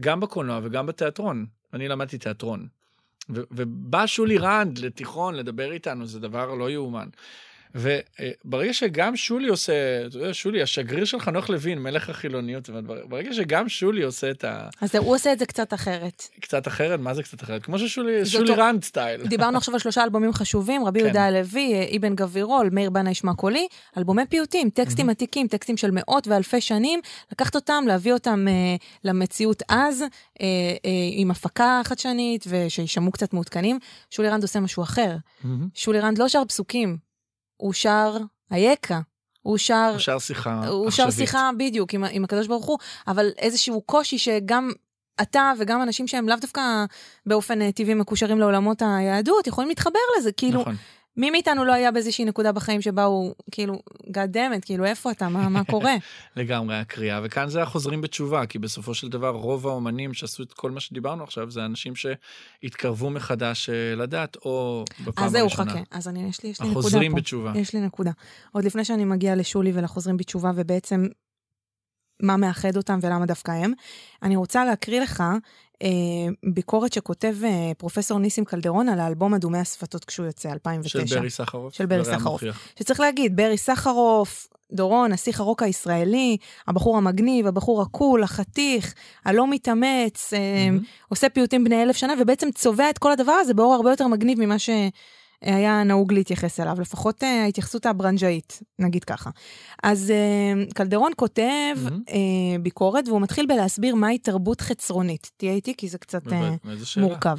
גם 0.00 0.20
בקולנוע 0.20 0.60
וגם 0.62 0.86
בתיאטרון. 0.86 1.46
אני 1.74 1.88
למדתי 1.88 2.18
תיאטרון. 2.18 2.66
ו- 3.34 3.42
ובא 3.50 4.06
שולי 4.06 4.38
רנד 4.38 4.78
לתיכון 4.78 5.34
לדבר 5.34 5.72
איתנו, 5.72 6.06
זה 6.06 6.20
דבר 6.20 6.54
לא 6.54 6.70
יאומן. 6.70 7.08
וברגע 7.74 8.72
שגם 8.72 9.16
שולי 9.16 9.48
עושה, 9.48 10.06
אתה 10.06 10.16
יודע, 10.16 10.34
שולי, 10.34 10.62
השגריר 10.62 11.04
של 11.04 11.20
חנוך 11.20 11.50
לוין, 11.50 11.78
מלך 11.78 12.10
החילוניות, 12.10 12.70
ברגע 13.08 13.32
שגם 13.32 13.68
שולי 13.68 14.02
עושה 14.02 14.30
את 14.30 14.44
ה... 14.44 14.68
אז 14.80 14.94
הוא 14.94 15.14
עושה 15.14 15.32
את 15.32 15.38
זה 15.38 15.46
קצת 15.46 15.74
אחרת. 15.74 16.22
קצת 16.40 16.68
אחרת? 16.68 17.00
מה 17.00 17.14
זה 17.14 17.22
קצת 17.22 17.42
אחרת? 17.42 17.62
כמו 17.62 17.78
ששולי, 17.78 18.26
שולי 18.26 18.54
רנד 18.54 18.84
style. 18.84 19.26
דיברנו 19.26 19.58
עכשיו 19.58 19.74
על 19.74 19.80
שלושה 19.80 20.04
אלבומים 20.04 20.32
חשובים, 20.32 20.84
רבי 20.84 21.00
כן. 21.00 21.06
יהודה 21.06 21.24
הלוי, 21.24 21.96
אבן 21.96 22.14
גבירול, 22.14 22.68
מאיר 22.72 22.90
בנאי 22.90 23.10
שמע 23.10 23.34
קולי, 23.34 23.66
אלבומי 23.98 24.26
פיוטים, 24.26 24.70
טקסטים 24.70 25.08
אהמ. 25.08 25.12
עתיקים, 25.12 25.48
טקסטים 25.48 25.76
של 25.76 25.90
מאות 25.90 26.28
ואלפי 26.28 26.60
שנים, 26.60 27.00
לקחת 27.32 27.54
אותם, 27.54 27.84
להביא 27.86 28.12
אותם 28.12 28.46
אה, 28.48 28.76
למציאות 29.04 29.62
אז, 29.68 30.02
אה, 30.02 30.06
אה, 30.40 30.90
עם 31.12 31.30
הפקה 31.30 31.80
חדשנית, 31.84 32.44
ושישמעו 32.48 33.12
קצת 33.12 33.32
מעודכנים. 33.32 33.78
שולי 34.10 34.28
רנד 34.28 34.42
עושה 34.42 34.60
משהו 34.60 34.82
אחר. 34.82 35.16
Mm-hmm. 35.16 35.46
שולי 35.74 36.00
רנד 36.00 36.18
לא 36.18 36.28
שר 36.28 36.44
פסוקים, 36.48 37.09
הוא 37.60 37.72
שר 37.72 38.16
אייכה. 38.52 39.00
הוא 39.42 39.58
שר... 39.58 39.90
הוא 39.90 39.98
שר 39.98 40.18
שיחה 40.18 40.58
עכשווית. 40.58 40.72
הוא 40.72 40.90
שר 40.90 41.10
שיחה, 41.10 41.50
בדיוק, 41.58 41.94
עם, 41.94 42.04
עם 42.10 42.24
הקדוש 42.24 42.46
ברוך 42.46 42.66
הוא, 42.66 42.78
אבל 43.08 43.30
איזשהו 43.38 43.80
קושי 43.80 44.18
שגם 44.18 44.70
אתה 45.22 45.52
וגם 45.58 45.82
אנשים 45.82 46.08
שהם 46.08 46.28
לאו 46.28 46.36
דווקא 46.40 46.84
באופן 47.26 47.62
אה, 47.62 47.72
טבעי 47.72 47.94
מקושרים 47.94 48.38
לעולמות 48.38 48.82
היהדות, 48.82 49.46
יכולים 49.46 49.68
להתחבר 49.68 49.98
לזה, 50.18 50.32
כאילו, 50.32 50.60
נכון. 50.60 50.76
מי 51.20 51.30
מאיתנו 51.30 51.64
לא 51.64 51.72
היה 51.72 51.90
באיזושהי 51.90 52.24
נקודה 52.24 52.52
בחיים 52.52 52.82
שבה 52.82 53.04
הוא, 53.04 53.34
כאילו, 53.50 53.82
גאדמת, 54.10 54.64
כאילו, 54.64 54.84
איפה 54.84 55.10
אתה, 55.10 55.28
מה, 55.28 55.48
מה 55.48 55.64
קורה? 55.64 55.94
לגמרי, 56.36 56.76
הקריאה, 56.76 57.20
וכאן 57.24 57.48
זה 57.48 57.62
החוזרים 57.62 58.00
בתשובה, 58.00 58.46
כי 58.46 58.58
בסופו 58.58 58.94
של 58.94 59.08
דבר 59.08 59.30
רוב 59.30 59.66
האומנים 59.66 60.14
שעשו 60.14 60.42
את 60.42 60.52
כל 60.52 60.70
מה 60.70 60.80
שדיברנו 60.80 61.24
עכשיו, 61.24 61.50
זה 61.50 61.64
אנשים 61.64 61.92
שהתקרבו 61.96 63.10
מחדש 63.10 63.70
אה, 63.70 63.94
לדת, 63.96 64.36
או 64.36 64.84
בפעם 65.04 65.24
הראשונה. 65.24 65.26
אז 65.26 65.32
זהו, 65.32 65.50
חכה, 65.50 65.80
אז 65.90 66.08
אני, 66.08 66.28
יש 66.28 66.42
לי, 66.42 66.50
יש 66.50 66.60
לי 66.60 66.66
נקודה 66.66 66.74
פה. 66.74 66.80
החוזרים 66.80 67.14
בתשובה. 67.14 67.52
יש 67.54 67.74
לי 67.74 67.80
נקודה. 67.80 68.10
עוד 68.52 68.64
לפני 68.64 68.84
שאני 68.84 69.04
מגיעה 69.04 69.34
לשולי 69.34 69.72
ולחוזרים 69.74 70.16
בתשובה, 70.16 70.50
ובעצם 70.54 71.06
מה 72.22 72.36
מאחד 72.36 72.76
אותם 72.76 72.98
ולמה 73.02 73.26
דווקא 73.26 73.50
הם. 73.50 73.72
אני 74.22 74.36
רוצה 74.36 74.64
להקריא 74.64 75.00
לך 75.00 75.22
אה, 75.82 75.88
ביקורת 76.54 76.92
שכותב 76.92 77.36
אה, 77.44 77.72
פרופסור 77.78 78.18
ניסים 78.18 78.44
קלדרון 78.44 78.88
על 78.88 79.00
האלבום 79.00 79.34
אדומי 79.34 79.58
השפתות 79.58 80.04
כשהוא 80.04 80.26
יוצא, 80.26 80.52
2009. 80.52 81.06
של 81.06 81.18
ברי 81.18 81.30
סחרוף. 81.30 81.74
של 81.74 81.86
ברי 81.86 82.04
סחרוף. 82.04 82.42
שצריך 82.78 83.00
להגיד, 83.00 83.36
ברי 83.36 83.56
סחרוף, 83.56 84.48
דורון, 84.72 85.12
השיח 85.12 85.40
הרוק 85.40 85.62
הישראלי, 85.62 86.36
הבחור 86.68 86.96
המגניב, 86.96 87.46
הבחור 87.46 87.82
הקול, 87.82 88.22
החתיך, 88.22 88.94
הלא 89.24 89.50
מתאמץ, 89.50 90.32
mm-hmm. 90.32 90.84
עושה 91.08 91.28
פיוטים 91.28 91.64
בני 91.64 91.82
אלף 91.82 91.96
שנה, 91.96 92.14
ובעצם 92.20 92.50
צובע 92.54 92.90
את 92.90 92.98
כל 92.98 93.12
הדבר 93.12 93.32
הזה 93.32 93.54
באור 93.54 93.74
הרבה 93.74 93.90
יותר 93.90 94.06
מגניב 94.06 94.40
ממה 94.40 94.58
ש... 94.58 94.70
היה 95.42 95.82
נהוג 95.84 96.12
להתייחס 96.12 96.60
אליו, 96.60 96.80
לפחות 96.80 97.22
אה, 97.22 97.42
ההתייחסות 97.42 97.86
הברנג'אית, 97.86 98.62
נגיד 98.78 99.04
ככה. 99.04 99.30
אז 99.82 100.10
אה, 100.10 100.64
קלדרון 100.74 101.12
כותב 101.16 101.76
mm-hmm. 101.86 102.12
ביקורת, 102.62 103.08
והוא 103.08 103.20
מתחיל 103.20 103.46
בלהסביר 103.46 103.94
מהי 103.94 104.18
תרבות 104.18 104.60
חצרונית. 104.60 105.30
תהיה 105.36 105.52
איתי, 105.52 105.74
כי 105.76 105.88
זה 105.88 105.98
קצת 105.98 106.22
מורכב. 106.96 107.38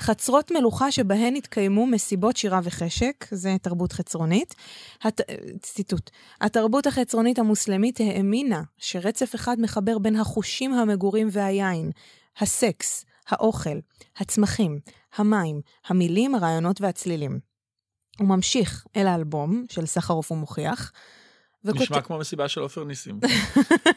חצרות 0.00 0.50
מלוכה 0.50 0.92
שבהן 0.92 1.36
התקיימו 1.36 1.86
מסיבות 1.86 2.36
שירה 2.36 2.60
וחשק, 2.62 3.26
זה 3.30 3.56
תרבות 3.62 3.92
חצרונית. 3.92 4.54
הת... 5.02 5.20
ציטוט: 5.62 6.10
התרבות 6.40 6.86
החצרונית 6.86 7.38
המוסלמית 7.38 8.00
האמינה 8.00 8.62
שרצף 8.78 9.34
אחד 9.34 9.60
מחבר 9.60 9.98
בין 9.98 10.16
החושים 10.16 10.74
המגורים 10.74 11.28
והיין, 11.30 11.90
הסקס, 12.40 13.04
האוכל, 13.28 13.78
הצמחים, 14.16 14.78
המים, 15.16 15.60
המילים, 15.86 16.34
הרעיונות 16.34 16.80
והצלילים. 16.80 17.38
הוא 18.18 18.28
ממשיך 18.28 18.86
אל 18.96 19.06
האלבום 19.06 19.64
של 19.70 19.86
סחרוף 19.86 20.32
ומוכיח. 20.32 20.92
וכות... 21.64 21.80
נשמע 21.80 22.00
כמו 22.00 22.18
מסיבה 22.18 22.48
של 22.48 22.60
עופר 22.60 22.84
ניסים. 22.84 23.20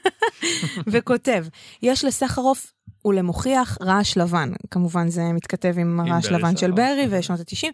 וכותב, 0.91 1.45
יש 1.81 2.05
לסחרוף 2.05 2.73
ולמוכיח 3.05 3.77
רעש 3.81 4.17
לבן. 4.17 4.51
כמובן 4.71 5.09
זה 5.09 5.23
מתכתב 5.33 5.73
עם 5.77 5.99
הרעש 5.99 6.25
לבן 6.25 6.57
של 6.57 6.71
ברי 6.71 7.07
ושנות 7.09 7.39
ה-90. 7.39 7.71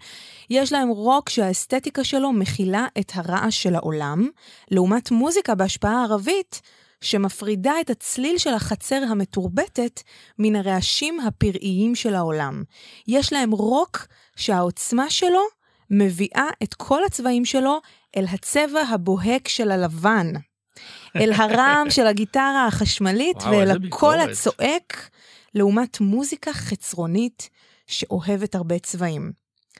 יש 0.49 0.73
להם 0.73 0.89
רוק 0.89 1.29
שהאסתטיקה 1.29 2.03
שלו 2.03 2.31
מכילה 2.31 2.87
את 2.99 3.11
הרעש 3.15 3.63
של 3.63 3.75
העולם, 3.75 4.27
לעומת 4.71 5.11
מוזיקה 5.11 5.55
בהשפעה 5.55 6.03
ערבית 6.03 6.61
שמפרידה 7.01 7.73
את 7.81 7.89
הצליל 7.89 8.37
של 8.37 8.53
החצר 8.53 9.01
המתורבתת 9.09 10.01
מן 10.39 10.55
הרעשים 10.55 11.19
הפראיים 11.19 11.95
של 11.95 12.15
העולם. 12.15 12.63
יש 13.07 13.33
להם 13.33 13.51
רוק 13.51 14.07
שהעוצמה 14.35 15.09
שלו 15.09 15.41
מביאה 15.89 16.47
את 16.63 16.73
כל 16.73 17.03
הצבעים 17.03 17.45
שלו 17.45 17.79
אל 18.17 18.25
הצבע 18.33 18.81
הבוהק 18.81 19.47
של 19.47 19.71
הלבן. 19.71 20.27
אל 21.21 21.31
הרעם 21.33 21.89
של 21.89 22.07
הגיטרה 22.07 22.67
החשמלית 22.67 23.37
וואו, 23.37 23.51
ואל 23.51 23.71
הקול 23.71 24.19
הצועק, 24.19 25.09
לעומת 25.55 25.99
מוזיקה 25.99 26.53
חצרונית 26.53 27.49
שאוהבת 27.87 28.55
הרבה 28.55 28.79
צבעים. 28.79 29.31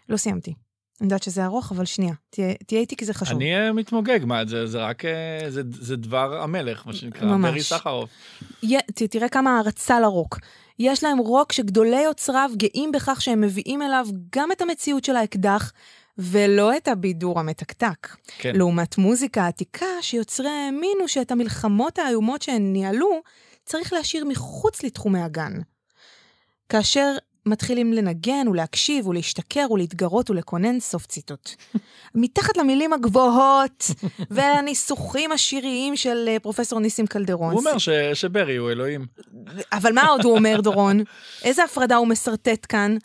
לא 0.10 0.18
סיימתי. 0.18 0.54
אני 1.02 1.06
יודעת 1.06 1.24
שזה 1.24 1.46
ארוך, 1.46 1.72
אבל 1.72 1.86
שנייה, 1.86 2.14
תהיה, 2.30 2.54
תהיה 2.66 2.82
איתי 2.82 2.96
כי 2.96 3.06
זה 3.06 3.14
חשוב. 3.14 3.38
אני 3.38 3.56
אה, 3.56 3.74
מתמוגג, 3.74 4.20
מה, 4.26 4.46
זה, 4.46 4.68
זה 4.68 4.84
רק, 4.84 5.06
אה, 5.06 5.50
זה, 5.50 5.62
זה 5.72 5.96
דבר 5.96 6.42
המלך, 6.42 6.88
מה 6.88 6.94
שנקרא, 6.94 7.28
ממש. 7.28 7.52
ברי 7.52 7.64
סחרוף. 7.64 8.10
תראה 8.94 9.30
כמה 9.30 9.56
הערצה 9.56 10.00
לרוק. 10.00 10.40
יש 10.80 11.04
להם 11.04 11.18
רוק 11.18 11.52
שגדולי 11.52 12.02
יוצריו 12.02 12.50
גאים 12.56 12.92
בכך 12.92 13.22
שהם 13.22 13.42
מביאים 13.42 13.82
אליו 13.82 14.08
גם 14.36 14.52
את 14.52 14.62
המציאות 14.62 15.06
של 15.06 15.16
האקדח, 15.16 15.72
ולא 16.18 16.78
את 16.78 16.88
הבידור 16.88 17.40
המתקתק. 17.40 18.16
כן. 18.38 18.56
לעומת 18.56 18.98
מוזיקה 18.98 19.48
עתיקה, 19.48 19.86
שיוצרי 20.02 20.50
האמינו 20.50 21.08
שאת 21.08 21.32
המלחמות 21.32 22.00
האיומות 22.00 22.42
שהן 22.42 22.74
ניהלו, 22.74 23.22
צריך 23.66 23.94
להשאיר 23.94 24.26
מחוץ 24.26 24.84
לתחומי 24.84 25.22
הגן. 25.22 25.54
כאשר 26.70 27.16
מתחילים 27.46 27.94
לנגן 27.94 28.48
ולהקשיב 28.48 29.08
ולהשתכר 29.08 29.66
ולהתגרות 29.72 30.30
ולקונן, 30.30 30.80
סוף 30.80 31.06
ציטוט. 31.06 31.50
מתחת 32.16 32.58
למילים 32.58 32.94
הגבוהות 32.94 33.86
והניסוחים 34.32 35.32
השיריים 35.32 35.96
של 35.96 36.26
אה, 36.28 36.40
פרופסור 36.40 36.80
ניסים 36.80 37.08
קלדרון. 37.08 37.52
הוא 37.54 37.60
אומר 37.60 37.78
ש- 37.78 37.90
שברי 38.14 38.56
הוא 38.56 38.72
אלוהים. 38.72 39.06
אבל 39.72 39.94
מה 39.94 40.08
עוד 40.08 40.24
הוא 40.26 40.36
אומר, 40.38 40.62
דורון? 40.62 41.00
איזה 41.44 41.64
הפרדה 41.64 41.96
הוא 41.96 42.08
משרטט 42.08 42.66
כאן? 42.70 42.98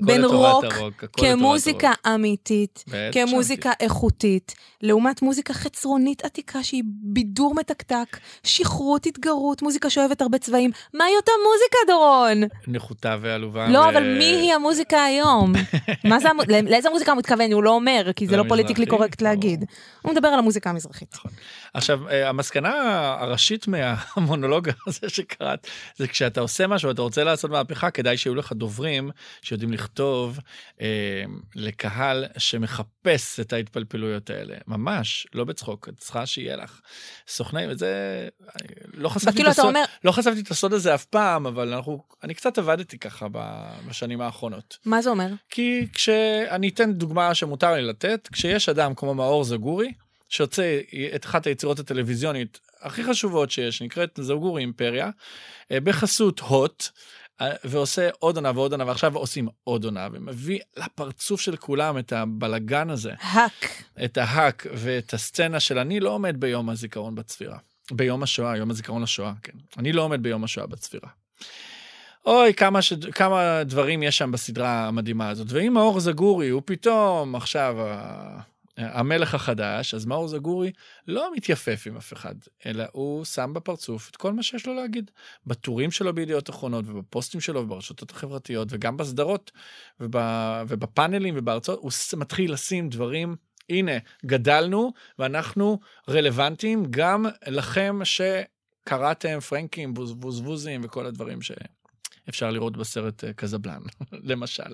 בין 0.00 0.24
רוק, 0.24 0.64
הרוק 0.64 1.04
כמוזיקה 1.12 1.88
הרוק. 1.88 2.06
אמיתית, 2.14 2.84
כמוזיקה 3.12 3.70
שמתי. 3.70 3.84
איכותית, 3.84 4.54
לעומת 4.82 5.22
מוזיקה 5.22 5.54
חצרונית 5.54 6.24
עתיקה 6.24 6.62
שהיא 6.62 6.82
בידור 6.86 7.54
מתקתק, 7.54 8.18
שכרות, 8.44 9.06
התגרות, 9.06 9.62
מוזיקה 9.62 9.90
שאוהבת 9.90 10.20
הרבה 10.20 10.38
צבעים. 10.38 10.70
מהי 10.94 11.16
אותה 11.16 11.32
מוזיקה, 11.46 11.78
דורון? 11.86 12.48
נחותה 12.66 13.16
ועלובה. 13.20 13.68
לא, 13.68 13.78
ו... 13.78 13.88
אבל 13.88 14.18
מי 14.18 14.24
היא 14.24 14.54
המוזיקה 14.54 15.04
היום? 15.04 15.52
מה 16.10 16.20
זה, 16.20 16.28
לאיזה 16.48 16.90
מוזיקה 16.90 17.12
הוא 17.12 17.18
מתכוון? 17.18 17.52
הוא 17.52 17.62
לא 17.62 17.70
אומר, 17.70 18.10
כי 18.16 18.26
זה 18.26 18.36
לא 18.36 18.44
פוליטיקלי 18.48 18.86
קורקט 18.86 19.22
להגיד. 19.22 19.64
הוא 20.02 20.12
מדבר 20.12 20.28
על 20.28 20.38
המוזיקה 20.38 20.70
המזרחית. 20.70 21.14
נכון. 21.14 21.30
עכשיו, 21.74 22.08
אה, 22.08 22.28
המסקנה 22.28 22.72
הראשית 23.20 23.66
מהמונולוג 23.68 24.68
הזה 24.86 25.08
שקראת, 25.08 25.66
זה 25.96 26.08
כשאתה 26.08 26.40
עושה 26.40 26.66
משהו, 26.66 26.90
אתה 26.90 27.02
רוצה 27.02 27.24
לעשות 27.24 27.50
מהפכה, 27.50 27.90
כדאי 27.90 28.16
שיהיו 28.16 28.34
לך 28.34 28.52
דוברים 28.52 29.10
שיודעים 29.42 29.72
לכתוב 29.78 30.38
אה, 30.80 30.86
לקהל 31.54 32.24
שמחפש 32.38 33.40
את 33.40 33.52
ההתפלפלויות 33.52 34.30
האלה. 34.30 34.56
ממש, 34.66 35.26
לא 35.34 35.44
בצחוק, 35.44 35.88
את 35.88 35.94
צריכה 35.98 36.26
שיהיה 36.26 36.56
לך 36.56 36.80
סוכני, 37.28 37.66
וזה... 37.68 38.28
לא 38.94 39.08
חשפתי, 39.08 39.42
את 39.42 39.46
הסוד, 39.46 39.64
אומר... 39.64 39.84
לא 40.04 40.12
חשפתי 40.12 40.40
את 40.40 40.50
הסוד 40.50 40.72
הזה 40.72 40.94
אף 40.94 41.04
פעם, 41.04 41.46
אבל 41.46 41.74
אנחנו, 41.74 42.02
אני 42.24 42.34
קצת 42.34 42.58
עבדתי 42.58 42.98
ככה 42.98 43.26
בשנים 43.86 44.20
האחרונות. 44.20 44.78
מה 44.84 45.02
זה 45.02 45.10
אומר? 45.10 45.28
כי 45.50 45.86
כשאני 45.92 46.68
אתן 46.68 46.92
דוגמה 46.92 47.34
שמותר 47.34 47.72
לי 47.72 47.82
לתת, 47.82 48.28
כשיש 48.32 48.68
אדם 48.68 48.94
כמו 48.94 49.14
מאור 49.14 49.44
זגורי, 49.44 49.92
שיוצא 50.28 50.80
את 51.14 51.24
אחת 51.24 51.46
היצירות 51.46 51.78
הטלוויזיונית 51.78 52.60
הכי 52.80 53.04
חשובות 53.04 53.50
שיש, 53.50 53.82
נקראת 53.82 54.20
זוגורי 54.22 54.62
אימפריה, 54.62 55.10
אה, 55.72 55.80
בחסות 55.80 56.40
הוט, 56.40 56.88
ועושה 57.64 58.08
עוד 58.18 58.36
עונה 58.36 58.50
ועוד 58.54 58.72
עונה, 58.72 58.86
ועכשיו 58.86 59.16
עושים 59.16 59.48
עוד 59.64 59.84
עונה, 59.84 60.08
ומביא 60.12 60.58
לפרצוף 60.76 61.40
של 61.40 61.56
כולם 61.56 61.98
את 61.98 62.12
הבלגן 62.12 62.90
הזה. 62.90 63.12
האק. 63.20 63.82
את 64.04 64.18
ההאק 64.18 64.66
ואת 64.74 65.14
הסצנה 65.14 65.60
של 65.60 65.78
אני 65.78 66.00
לא 66.00 66.10
עומד 66.10 66.40
ביום 66.40 66.70
הזיכרון 66.70 67.14
בצפירה. 67.14 67.58
ביום 67.90 68.22
השואה, 68.22 68.56
יום 68.56 68.70
הזיכרון 68.70 69.02
לשואה, 69.02 69.32
כן. 69.42 69.52
אני 69.78 69.92
לא 69.92 70.02
עומד 70.02 70.22
ביום 70.22 70.44
השואה 70.44 70.66
בצפירה. 70.66 71.08
אוי, 72.26 72.54
כמה, 72.54 72.82
ש... 72.82 72.92
כמה 72.92 73.64
דברים 73.64 74.02
יש 74.02 74.18
שם 74.18 74.32
בסדרה 74.32 74.88
המדהימה 74.88 75.28
הזאת. 75.28 75.46
ואם 75.50 75.72
מאור 75.72 76.00
זגורי 76.00 76.48
הוא 76.48 76.62
פתאום 76.64 77.34
עכשיו 77.34 77.76
המלך 78.78 79.34
החדש, 79.34 79.94
אז 79.94 80.06
מאור 80.06 80.28
זגורי 80.28 80.72
לא 81.06 81.30
מתייפף 81.36 81.84
עם 81.86 81.96
אף 81.96 82.12
אחד, 82.12 82.34
אלא 82.66 82.84
הוא 82.92 83.24
שם 83.24 83.54
בפרצוף 83.54 84.10
את 84.10 84.16
כל 84.16 84.32
מה 84.32 84.42
שיש 84.42 84.66
לו 84.66 84.74
להגיד. 84.74 85.10
בטורים 85.46 85.90
שלו 85.90 86.14
בידיעות 86.14 86.50
אחרונות 86.50 86.84
ובפוסטים 86.88 87.40
שלו 87.40 87.60
וברשתות 87.60 88.10
החברתיות 88.10 88.68
וגם 88.70 88.96
בסדרות 88.96 89.52
ובפאנלים 90.00 91.34
ובהרצאות, 91.36 91.78
הוא 91.78 91.90
מתחיל 92.16 92.52
לשים 92.52 92.88
דברים 92.88 93.36
הנה, 93.70 93.92
גדלנו 94.26 94.92
ואנחנו 95.18 95.78
רלוונטיים 96.08 96.84
גם 96.90 97.26
לכם 97.46 97.98
שקראתם 98.04 99.40
פרנקים, 99.40 99.94
בוזבוזים 99.94 100.80
וכל 100.84 101.06
הדברים 101.06 101.38
שאפשר 101.42 102.50
לראות 102.50 102.76
בסרט 102.76 103.24
אה, 103.24 103.32
קזבלן, 103.32 103.80
למשל. 104.30 104.72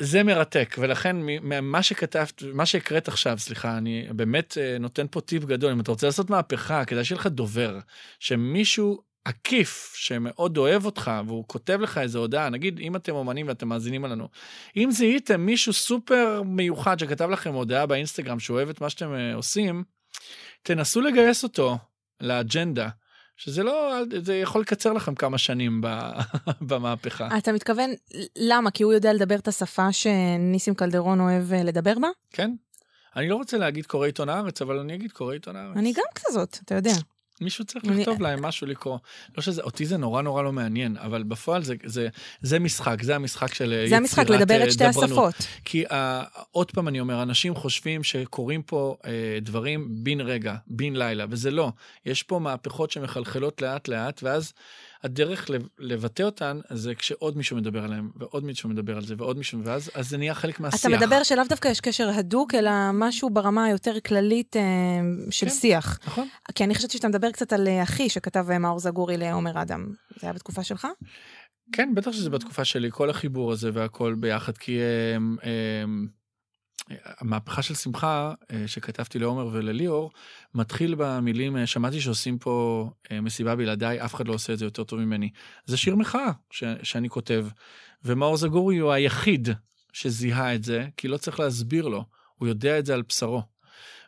זה 0.00 0.22
מרתק, 0.22 0.76
ולכן 0.78 1.16
מה 1.62 1.82
שכתבת, 1.82 2.42
מה 2.52 2.66
שהקראת 2.66 3.08
עכשיו, 3.08 3.38
סליחה, 3.38 3.78
אני 3.78 4.06
באמת 4.10 4.58
אה, 4.60 4.78
נותן 4.78 5.06
פה 5.10 5.20
טיפ 5.20 5.44
גדול. 5.44 5.72
אם 5.72 5.80
אתה 5.80 5.90
רוצה 5.90 6.06
לעשות 6.06 6.30
מהפכה, 6.30 6.84
כדאי 6.84 7.04
שיהיה 7.04 7.20
לך 7.20 7.26
דובר, 7.26 7.78
שמישהו 8.20 9.02
עקיף 9.24 9.92
שמאוד 9.96 10.58
אוהב 10.58 10.84
אותך, 10.84 11.10
והוא 11.26 11.44
כותב 11.46 11.80
לך 11.80 11.98
איזה 11.98 12.18
הודעה, 12.18 12.48
נגיד, 12.48 12.78
אם 12.78 12.96
אתם 12.96 13.12
אומנים 13.12 13.48
ואתם 13.48 13.68
מאזינים 13.68 14.04
לנו, 14.04 14.28
אם 14.76 14.88
זיהיתם 14.90 15.40
מישהו 15.40 15.72
סופר 15.72 16.42
מיוחד 16.46 16.98
שכתב 16.98 17.30
לכם 17.30 17.54
הודעה 17.54 17.86
באינסטגרם 17.86 18.40
שהוא 18.40 18.56
אוהב 18.56 18.68
את 18.68 18.80
מה 18.80 18.90
שאתם 18.90 19.14
אה, 19.14 19.34
עושים, 19.34 19.84
תנסו 20.62 21.00
לגייס 21.00 21.42
אותו 21.42 21.78
לאג'נדה. 22.20 22.88
שזה 23.36 23.62
לא, 23.62 24.02
זה 24.22 24.36
יכול 24.36 24.60
לקצר 24.60 24.92
לכם 24.92 25.14
כמה 25.14 25.38
שנים 25.38 25.80
במהפכה. 26.68 27.38
אתה 27.38 27.52
מתכוון, 27.52 27.90
למה? 28.36 28.70
כי 28.70 28.82
הוא 28.82 28.92
יודע 28.92 29.12
לדבר 29.12 29.36
את 29.36 29.48
השפה 29.48 29.92
שניסים 29.92 30.74
קלדרון 30.74 31.20
אוהב 31.20 31.52
אה, 31.52 31.62
לדבר 31.62 31.94
בה? 31.98 32.08
כן. 32.30 32.50
אני 33.16 33.28
לא 33.28 33.36
רוצה 33.36 33.58
להגיד 33.58 33.86
קורא 33.86 34.06
עיתון 34.06 34.28
הארץ, 34.28 34.62
אבל 34.62 34.78
אני 34.78 34.94
אגיד 34.94 35.12
קורא 35.12 35.32
עיתון 35.32 35.56
הארץ. 35.56 35.76
אני 35.76 35.92
גם 35.92 36.04
כזאת, 36.14 36.58
אתה 36.64 36.74
יודע. 36.74 36.94
מישהו 37.40 37.64
צריך 37.64 37.84
לכתוב 37.84 38.22
להם 38.22 38.42
משהו 38.42 38.66
לקרוא. 38.66 38.98
לא 39.36 39.42
שזה, 39.42 39.62
אותי 39.62 39.86
זה 39.86 39.96
נורא 39.96 40.22
נורא 40.22 40.42
לא 40.42 40.52
מעניין, 40.52 40.96
אבל 40.96 41.22
בפועל 41.22 41.62
זה, 41.62 41.74
זה, 41.84 42.08
זה 42.42 42.58
משחק, 42.58 43.02
זה 43.02 43.16
המשחק 43.16 43.54
של 43.54 43.72
יצירת 43.72 43.88
זה 43.88 43.96
המשחק, 43.96 44.28
לדבר 44.28 44.64
את 44.64 44.72
שתי 44.72 44.84
דברנות. 44.88 45.34
השפות. 45.34 45.48
כי 45.64 45.86
uh, 45.86 45.92
עוד 46.50 46.70
פעם 46.70 46.88
אני 46.88 47.00
אומר, 47.00 47.22
אנשים 47.22 47.54
חושבים 47.54 48.04
שקורים 48.04 48.62
פה 48.62 48.96
uh, 49.02 49.06
דברים 49.42 49.88
בן 49.90 50.20
רגע, 50.20 50.54
בן 50.66 50.96
לילה, 50.96 51.26
וזה 51.30 51.50
לא. 51.50 51.72
יש 52.06 52.22
פה 52.22 52.38
מהפכות 52.38 52.90
שמחלחלות 52.90 53.62
לאט 53.62 53.88
לאט, 53.88 54.22
ואז 54.22 54.52
הדרך 55.04 55.50
לבטא 55.78 56.22
אותן 56.22 56.60
זה 56.70 56.94
כשעוד 56.94 57.36
מישהו 57.36 57.56
מדבר 57.56 57.84
עליהם, 57.84 58.10
ועוד 58.16 58.44
מישהו 58.44 58.68
מדבר 58.68 58.96
על 58.96 59.04
זה, 59.04 59.14
ועוד 59.18 59.38
מישהו, 59.38 59.60
ואז 59.64 59.90
אז 59.94 60.08
זה 60.08 60.16
נהיה 60.16 60.34
חלק 60.34 60.60
מהשיח. 60.60 60.80
אתה 60.80 60.96
מדבר 60.96 61.22
שלאו 61.22 61.44
דווקא 61.48 61.68
יש 61.68 61.80
קשר 61.80 62.08
הדוק, 62.08 62.54
אלא 62.54 62.70
משהו 62.92 63.30
ברמה 63.30 63.64
היותר 63.64 64.00
כללית 64.00 64.56
אה, 64.56 64.62
של 65.30 65.46
כן, 65.46 65.52
שיח. 65.52 65.98
נכון. 66.06 66.28
כי 66.54 66.64
אני 66.64 66.74
חשבתי 66.74 66.96
שאתה 66.96 67.08
מדבר 67.08 67.30
קצת 67.30 67.52
על 67.52 67.68
אה, 67.68 67.82
אחי 67.82 68.08
שכתב 68.08 68.46
אה, 68.50 68.58
מאור 68.58 68.78
זגורי 68.78 69.16
לעומר 69.16 69.62
אדם. 69.62 69.86
זה 70.20 70.26
היה 70.26 70.32
בתקופה 70.32 70.64
שלך? 70.64 70.86
כן, 71.72 71.92
בטח 71.94 72.12
שזה 72.12 72.30
בתקופה 72.30 72.64
שלי, 72.64 72.88
כל 72.92 73.10
החיבור 73.10 73.52
הזה 73.52 73.70
והכל 73.72 74.14
ביחד, 74.14 74.58
כי... 74.58 74.78
אה, 74.78 75.16
אה, 75.44 75.84
המהפכה 76.90 77.62
של 77.62 77.74
שמחה 77.74 78.32
אה, 78.52 78.68
שכתבתי 78.68 79.18
לעומר 79.18 79.48
ולליאור 79.52 80.10
מתחיל 80.54 80.94
במילים 80.98 81.56
אה, 81.56 81.66
שמעתי 81.66 82.00
שעושים 82.00 82.38
פה 82.38 82.90
אה, 83.12 83.20
מסיבה 83.20 83.56
בלעדיי 83.56 84.04
אף 84.04 84.14
אחד 84.14 84.28
לא 84.28 84.34
עושה 84.34 84.52
את 84.52 84.58
זה 84.58 84.64
יותר 84.64 84.84
טוב 84.84 85.00
ממני. 85.00 85.30
זה 85.66 85.76
שיר 85.76 85.96
מחאה 85.96 86.30
ש- 86.50 86.64
שאני 86.82 87.08
כותב 87.08 87.46
ומאור 88.04 88.36
זגורי 88.36 88.78
הוא 88.78 88.92
היחיד 88.92 89.48
שזיהה 89.92 90.54
את 90.54 90.64
זה 90.64 90.86
כי 90.96 91.08
לא 91.08 91.16
צריך 91.16 91.40
להסביר 91.40 91.88
לו 91.88 92.04
הוא 92.38 92.48
יודע 92.48 92.78
את 92.78 92.86
זה 92.86 92.94
על 92.94 93.02
בשרו. 93.08 93.42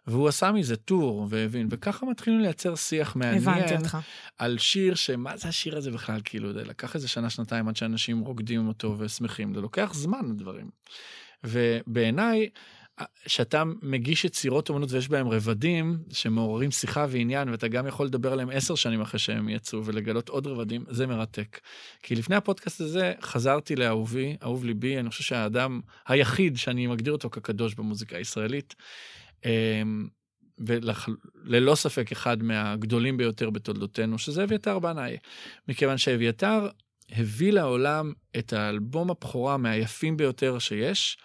והוא 0.07 0.29
עשה 0.29 0.53
מזה 0.53 0.77
טור 0.77 1.27
והבין 1.31 1.69
וככה 1.71 2.07
מתחילים 2.07 2.41
לייצר 2.41 2.75
שיח 2.75 3.17
מעניין 3.17 3.81
על 4.39 4.59
שיר 4.59 4.95
שמה 4.95 5.37
זה 5.37 5.49
השיר 5.49 5.77
הזה 5.77 5.91
בכלל 5.91 6.21
כאילו 6.25 6.53
זה 6.53 6.65
לקח 6.65 6.95
איזה 6.95 7.09
שנה 7.09 7.31
שנתיים 7.31 7.69
עד 7.69 7.77
שאנשים 7.77 8.21
רוקדים 8.21 8.69
אותו 8.69 8.97
ושמחים 8.99 9.55
זה 9.55 9.61
לוקח 9.61 9.95
זמן 9.95 10.31
הדברים. 10.31 10.71
ובעיניי, 11.47 12.49
כשאתה 13.25 13.63
מגיש 13.83 14.25
יצירות 14.25 14.69
אומנות 14.69 14.93
ויש 14.93 15.09
בהם 15.09 15.29
רבדים 15.29 15.99
שמעוררים 16.13 16.71
שיחה 16.71 17.07
ועניין 17.09 17.49
ואתה 17.49 17.69
גם 17.69 17.87
יכול 17.87 18.07
לדבר 18.07 18.33
עליהם 18.33 18.51
עשר 18.51 18.75
שנים 18.75 19.01
אחרי 19.01 19.19
שהם 19.19 19.49
יצאו 19.49 19.85
ולגלות 19.85 20.29
עוד 20.29 20.47
רבדים 20.47 20.85
זה 20.89 21.07
מרתק. 21.07 21.61
כי 22.03 22.15
לפני 22.15 22.37
הפודקאסט 22.37 22.81
הזה 22.81 23.13
חזרתי 23.21 23.77
לאהובי 23.77 24.37
אהוב 24.43 24.65
ליבי 24.65 24.99
אני 24.99 25.11
חושב 25.11 25.25
שהאדם 25.25 25.81
היחיד 26.07 26.57
שאני 26.57 26.87
מגדיר 26.87 27.13
אותו 27.13 27.31
כקדוש 27.31 27.75
במוזיקה 27.75 28.17
הישראלית. 28.17 28.75
אמ, 29.45 30.09
וללא 30.59 31.75
ספק 31.75 32.13
אחד 32.13 32.43
מהגדולים 32.43 33.17
ביותר 33.17 33.51
בתולדותינו 33.51 34.19
שזה 34.19 34.45
אביתר 34.45 34.79
בנאי 34.79 35.17
מכיוון 35.69 35.99
שאביתר 35.99 36.69
הביא 37.13 37.53
לעולם 37.53 38.13
את 38.39 38.53
האלבום 38.53 39.11
הבכורה 39.11 39.57
מהיפים 39.57 40.17
ביותר 40.17 40.59
שיש, 40.59 41.19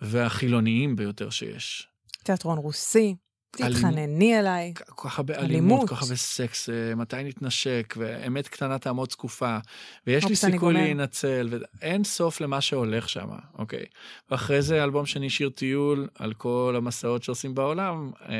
והחילוניים 0.00 0.96
ביותר 0.96 1.30
שיש. 1.30 1.88
תיאטרון 2.22 2.58
רוסי, 2.58 3.14
תתחנני 3.50 4.38
אליי. 4.38 4.72
כל 4.74 5.08
כך 5.08 5.18
הרבה 5.18 5.34
אלימות, 5.34 5.88
כל 5.88 5.96
כך 5.96 6.02
הרבה 6.02 6.16
סקס, 6.16 6.68
אה, 6.68 6.94
מתי 6.94 7.16
נתנשק, 7.24 7.94
ואמת 7.96 8.48
קטנה 8.48 8.78
תעמוד 8.78 9.10
זקופה, 9.10 9.58
ויש 10.06 10.24
לי 10.24 10.36
סיכוי 10.36 10.74
להינצל, 10.74 11.48
ואין 11.50 12.04
סוף 12.04 12.40
למה 12.40 12.60
שהולך 12.60 13.08
שם, 13.08 13.28
אוקיי. 13.58 13.84
ואחרי 14.30 14.62
זה 14.62 14.84
אלבום 14.84 15.06
שני, 15.06 15.30
שיר 15.30 15.48
טיול, 15.48 16.08
על 16.14 16.32
כל 16.32 16.74
המסעות 16.76 17.22
שעושים 17.22 17.54
בעולם, 17.54 18.10
אה, 18.28 18.34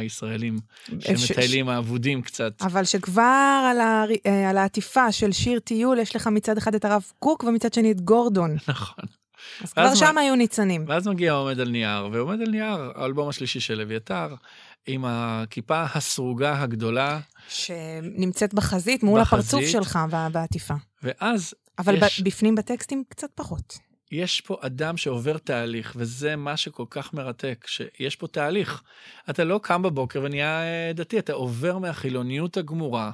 הישראלים, 0.00 0.58
שמטיילים 1.00 1.68
האבודים 1.68 2.22
קצת. 2.22 2.52
אבל 2.60 2.84
שכבר 2.84 3.68
על, 3.70 3.80
ה... 3.80 4.04
אה, 4.26 4.50
על 4.50 4.58
העטיפה 4.58 5.12
של 5.12 5.32
שיר 5.32 5.58
טיול, 5.58 5.98
יש 5.98 6.16
לך 6.16 6.26
מצד 6.26 6.58
אחד 6.58 6.74
את 6.74 6.84
הרב 6.84 7.02
קוק, 7.18 7.44
ומצד 7.44 7.74
שני 7.74 7.92
את 7.92 8.00
גורדון. 8.00 8.56
נכון. 8.68 9.04
אז 9.62 9.72
כבר 9.72 9.94
שם 9.94 10.14
מה... 10.14 10.20
היו 10.20 10.34
ניצנים. 10.34 10.84
ואז 10.88 11.08
מגיע 11.08 11.32
עומד 11.32 11.60
על 11.60 11.68
נייר, 11.68 12.08
ועומד 12.12 12.40
על 12.40 12.48
נייר, 12.48 12.92
האלבום 12.94 13.28
השלישי 13.28 13.60
של 13.60 13.80
אביתר, 13.80 14.34
עם 14.86 15.04
הכיפה 15.08 15.84
הסרוגה 15.94 16.62
הגדולה. 16.62 17.20
שנמצאת 17.48 18.54
בחזית, 18.54 19.02
מול 19.02 19.20
בחזית, 19.20 19.54
הפרצוף 19.54 19.64
שלך 19.72 19.98
בעטיפה. 20.32 20.74
ואז 21.02 21.54
אבל 21.78 21.96
יש... 22.06 22.20
בפנים 22.20 22.54
בטקסטים 22.54 23.04
קצת 23.08 23.28
פחות. 23.34 23.78
יש 24.12 24.40
פה 24.40 24.56
אדם 24.60 24.96
שעובר 24.96 25.38
תהליך, 25.38 25.92
וזה 25.96 26.36
מה 26.36 26.56
שכל 26.56 26.84
כך 26.90 27.14
מרתק, 27.14 27.66
שיש 27.66 28.16
פה 28.16 28.26
תהליך. 28.26 28.82
אתה 29.30 29.44
לא 29.44 29.60
קם 29.62 29.82
בבוקר 29.82 30.20
ונהיה 30.22 30.62
אה, 30.62 30.92
דתי, 30.94 31.18
אתה 31.18 31.32
עובר 31.32 31.78
מהחילוניות 31.78 32.56
הגמורה 32.56 33.10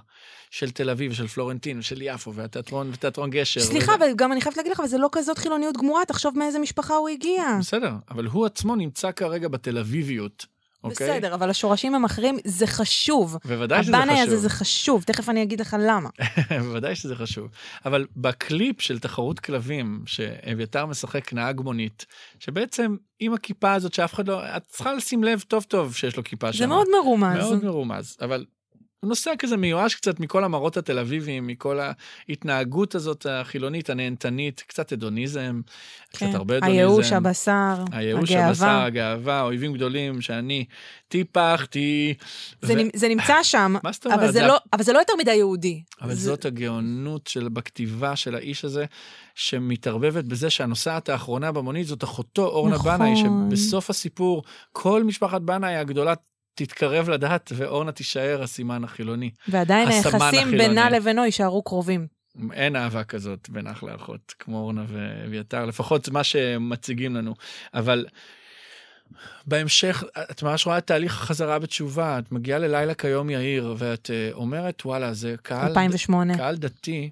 של 0.51 0.71
תל 0.71 0.91
אביב, 0.91 1.13
של 1.13 1.27
פלורנטין, 1.27 1.83
של 1.83 2.03
יפו, 2.03 2.35
והתיאטרון, 2.35 2.91
ותיאטרון 2.93 3.31
גשר. 3.31 3.61
סליחה, 3.61 3.95
אבל 3.95 4.07
גם 4.17 4.33
אני 4.33 4.41
חייבת 4.41 4.57
להגיד 4.57 4.73
לך, 4.73 4.81
אבל 4.81 4.89
זה 4.89 4.99
לא 4.99 5.09
כזאת 5.13 5.39
חילוניות 5.39 5.77
גמורה, 5.77 6.05
תחשוב 6.05 6.39
מאיזה 6.39 6.59
משפחה 6.59 6.95
הוא 6.95 7.09
הגיע. 7.09 7.45
בסדר, 7.61 7.93
אבל 8.11 8.27
הוא 8.27 8.47
עצמו 8.47 8.77
נמצא 8.77 9.13
כרגע 9.13 9.49
בתל 9.49 9.79
אביביות. 9.79 10.47
אוקיי? 10.85 11.11
בסדר, 11.11 11.35
אבל 11.35 11.51
השורשים 11.51 11.95
הם 11.95 12.05
אחרים, 12.05 12.39
זה 12.45 12.67
חשוב. 12.67 13.37
בוודאי 13.45 13.83
שזה 13.83 13.93
חשוב. 13.93 14.03
הבנאי 14.03 14.21
הזה 14.21 14.37
זה 14.37 14.49
חשוב, 14.49 15.03
תכף 15.03 15.29
אני 15.29 15.43
אגיד 15.43 15.61
לך 15.61 15.77
למה. 15.81 16.09
בוודאי 16.65 16.95
שזה 16.95 17.17
חשוב. 17.17 17.49
אבל 17.87 18.07
בקליפ 18.17 18.81
של 18.81 18.99
תחרות 18.99 19.41
כלבים, 19.41 20.03
שאביתר 20.07 20.87
משחק 20.87 21.33
נהג 21.33 21.61
מונית, 21.61 22.07
שבעצם 22.39 22.97
עם 23.21 23.35
הכיפה 23.35 23.73
הזאת 23.73 23.95
שאף 23.95 24.15
אחד 24.15 24.29
לא, 24.29 24.57
את 24.57 24.63
צריכה 24.69 24.93
לשים 24.93 25.25
לב 25.25 25.41
טוב 25.49 25.63
טוב 25.63 25.95
שיש 25.95 26.17
לו 26.17 26.25
כיפה 26.25 26.53
שם. 26.53 26.59
זה 26.59 26.67
מאוד 26.67 26.87
מרומז. 27.01 27.39
מאוד 27.39 27.65
מרומז, 27.65 28.17
אבל 28.21 28.45
הוא 29.03 29.09
נוסע 29.09 29.33
כזה 29.39 29.57
מיואש 29.57 29.95
קצת 29.95 30.21
מכל 30.21 30.45
המראות 30.45 30.77
התל 30.77 30.99
אביביים, 30.99 31.47
מכל 31.47 31.79
ההתנהגות 32.29 32.95
הזאת 32.95 33.27
החילונית, 33.31 33.91
הנהנתנית, 33.91 34.65
קצת 34.67 34.93
הדוניזם, 34.93 35.61
כן. 36.13 36.27
קצת 36.27 36.35
הרבה 36.35 36.57
הדוניזם. 36.57 36.77
הייאוש, 36.77 37.13
הבשר, 37.13 37.53
הייאוש, 37.93 38.31
הגאווה. 38.31 38.45
הייאוש, 38.45 38.61
הבשר, 38.61 38.83
הגאווה, 38.83 39.43
אויבים 39.43 39.73
גדולים 39.73 40.21
שאני 40.21 40.65
טיפחתי. 41.09 42.15
זה, 42.63 42.75
ו... 42.75 42.79
זה 42.95 43.09
נמצא 43.09 43.43
שם, 43.53 43.75
מה 43.85 43.93
זאת 43.93 44.07
אומרת? 44.07 44.19
אבל 44.19 44.27
זה, 44.27 44.33
זה... 44.33 44.47
לא, 44.47 44.59
אבל 44.73 44.83
זה 44.83 44.93
לא 44.93 44.99
יותר 44.99 45.13
מדי 45.19 45.35
יהודי. 45.35 45.83
אבל 46.01 46.15
זה... 46.15 46.31
זאת 46.31 46.45
הגאונות 46.45 47.27
של, 47.27 47.49
בכתיבה 47.49 48.17
של 48.17 48.35
האיש 48.35 48.65
הזה, 48.65 48.85
שמתערבבת 49.35 50.25
בזה 50.25 50.51
שהנוסעת 50.51 51.09
האחרונה 51.09 51.53
במונית 51.53 51.87
זאת 51.87 52.05
אחותו 52.05 52.47
אורנה 52.47 52.75
נכון. 52.75 52.99
בנאי, 52.99 53.15
שבסוף 53.17 53.91
הסיפור 53.91 54.43
כל 54.73 55.05
משפחת 55.05 55.41
בנאי 55.41 55.77
הגדולה 55.77 56.15
תתקרב 56.55 57.09
לדת 57.09 57.53
ואורנה 57.55 57.93
תישאר 57.93 58.43
הסימן 58.43 58.85
החילוני. 58.85 59.31
ועדיין 59.49 59.89
היחסים 59.89 60.51
בינה 60.51 60.91
לבינו 60.91 61.25
יישארו 61.25 61.63
קרובים. 61.63 62.07
אין 62.53 62.77
אהבה 62.77 63.05
כזאת 63.05 63.49
בין 63.49 63.67
אח 63.67 63.83
לאחות 63.83 64.35
כמו 64.39 64.59
אורנה 64.59 64.85
ואביתר, 64.89 65.65
לפחות 65.65 66.09
מה 66.09 66.25
שמציגים 66.25 67.17
לנו. 67.17 67.35
אבל 67.75 68.07
בהמשך, 69.47 70.05
את 70.31 70.43
ממש 70.43 70.67
רואה 70.67 70.79
את 70.79 70.87
תהליך 70.87 71.23
החזרה 71.23 71.59
בתשובה, 71.59 72.19
את 72.19 72.33
מגיעה 72.33 72.59
ללילה 72.59 72.95
כיום 72.95 73.31
יאיר, 73.31 73.75
ואת 73.79 74.11
אה, 74.11 74.31
אומרת, 74.33 74.83
וואלה, 74.87 75.15
זה 75.15 75.35
קהל, 75.43 75.69
2008. 75.69 76.37
קהל 76.37 76.57
דתי, 76.57 77.11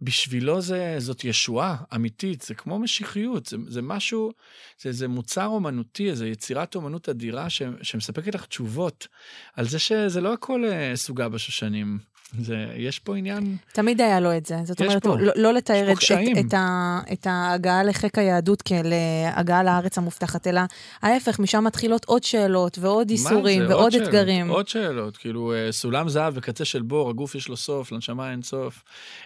בשבילו 0.00 0.60
זה, 0.60 0.94
זאת 0.98 1.24
ישועה 1.24 1.76
אמיתית, 1.94 2.42
זה 2.42 2.54
כמו 2.54 2.78
משיחיות, 2.78 3.46
זה, 3.46 3.56
זה 3.68 3.82
משהו, 3.82 4.32
זה 4.80 4.88
איזה 4.88 5.08
מוצר 5.08 5.46
אומנותי, 5.46 6.10
איזה 6.10 6.28
יצירת 6.28 6.74
אומנות 6.74 7.08
אדירה 7.08 7.50
ש, 7.50 7.62
שמספקת 7.82 8.34
לך 8.34 8.46
תשובות 8.46 9.08
על 9.54 9.68
זה 9.68 9.78
שזה 9.78 10.20
לא 10.20 10.32
הכל 10.32 10.64
אה, 10.64 10.92
סוגה 10.94 11.28
בשושנים. 11.28 11.98
זה, 12.40 12.66
יש 12.76 12.98
פה 12.98 13.16
עניין, 13.16 13.56
תמיד 13.72 14.00
היה 14.00 14.20
לו 14.20 14.36
את 14.36 14.46
זה. 14.46 14.56
זאת 14.64 14.80
אומרת, 14.80 15.02
פה. 15.02 15.16
לא, 15.20 15.32
לא 15.36 15.52
לתאר 15.52 15.92
את. 15.92 15.98
את, 15.98 16.46
את, 16.46 16.54
ה, 16.54 17.00
את 17.12 17.26
ההגעה 17.30 17.84
לחיק 17.84 18.18
היהדות 18.18 18.62
כאל 18.62 18.92
אה, 18.92 19.38
הגעה 19.38 19.62
לארץ 19.62 19.98
המובטחת, 19.98 20.46
אלא 20.46 20.60
ההפך, 21.02 21.38
משם 21.38 21.64
מתחילות 21.64 22.04
עוד 22.04 22.24
שאלות 22.24 22.78
ועוד 22.78 23.10
איסורים 23.10 23.62
זה? 23.62 23.68
ועוד 23.68 23.82
עוד 23.82 23.92
שאלות, 23.92 24.08
אתגרים. 24.08 24.48
עוד 24.48 24.68
שאלות, 24.68 25.16
כאילו 25.16 25.52
אה, 25.52 25.72
סולם 25.72 26.08
זהב 26.08 26.32
וקצה 26.36 26.64
של 26.64 26.82
בור, 26.82 27.10
הגוף 27.10 27.34
יש 27.34 27.48
לו 27.48 27.56
סוף, 27.56 27.92
לנשמה 27.92 28.30
אין 28.30 28.42
סוף. 28.42 28.84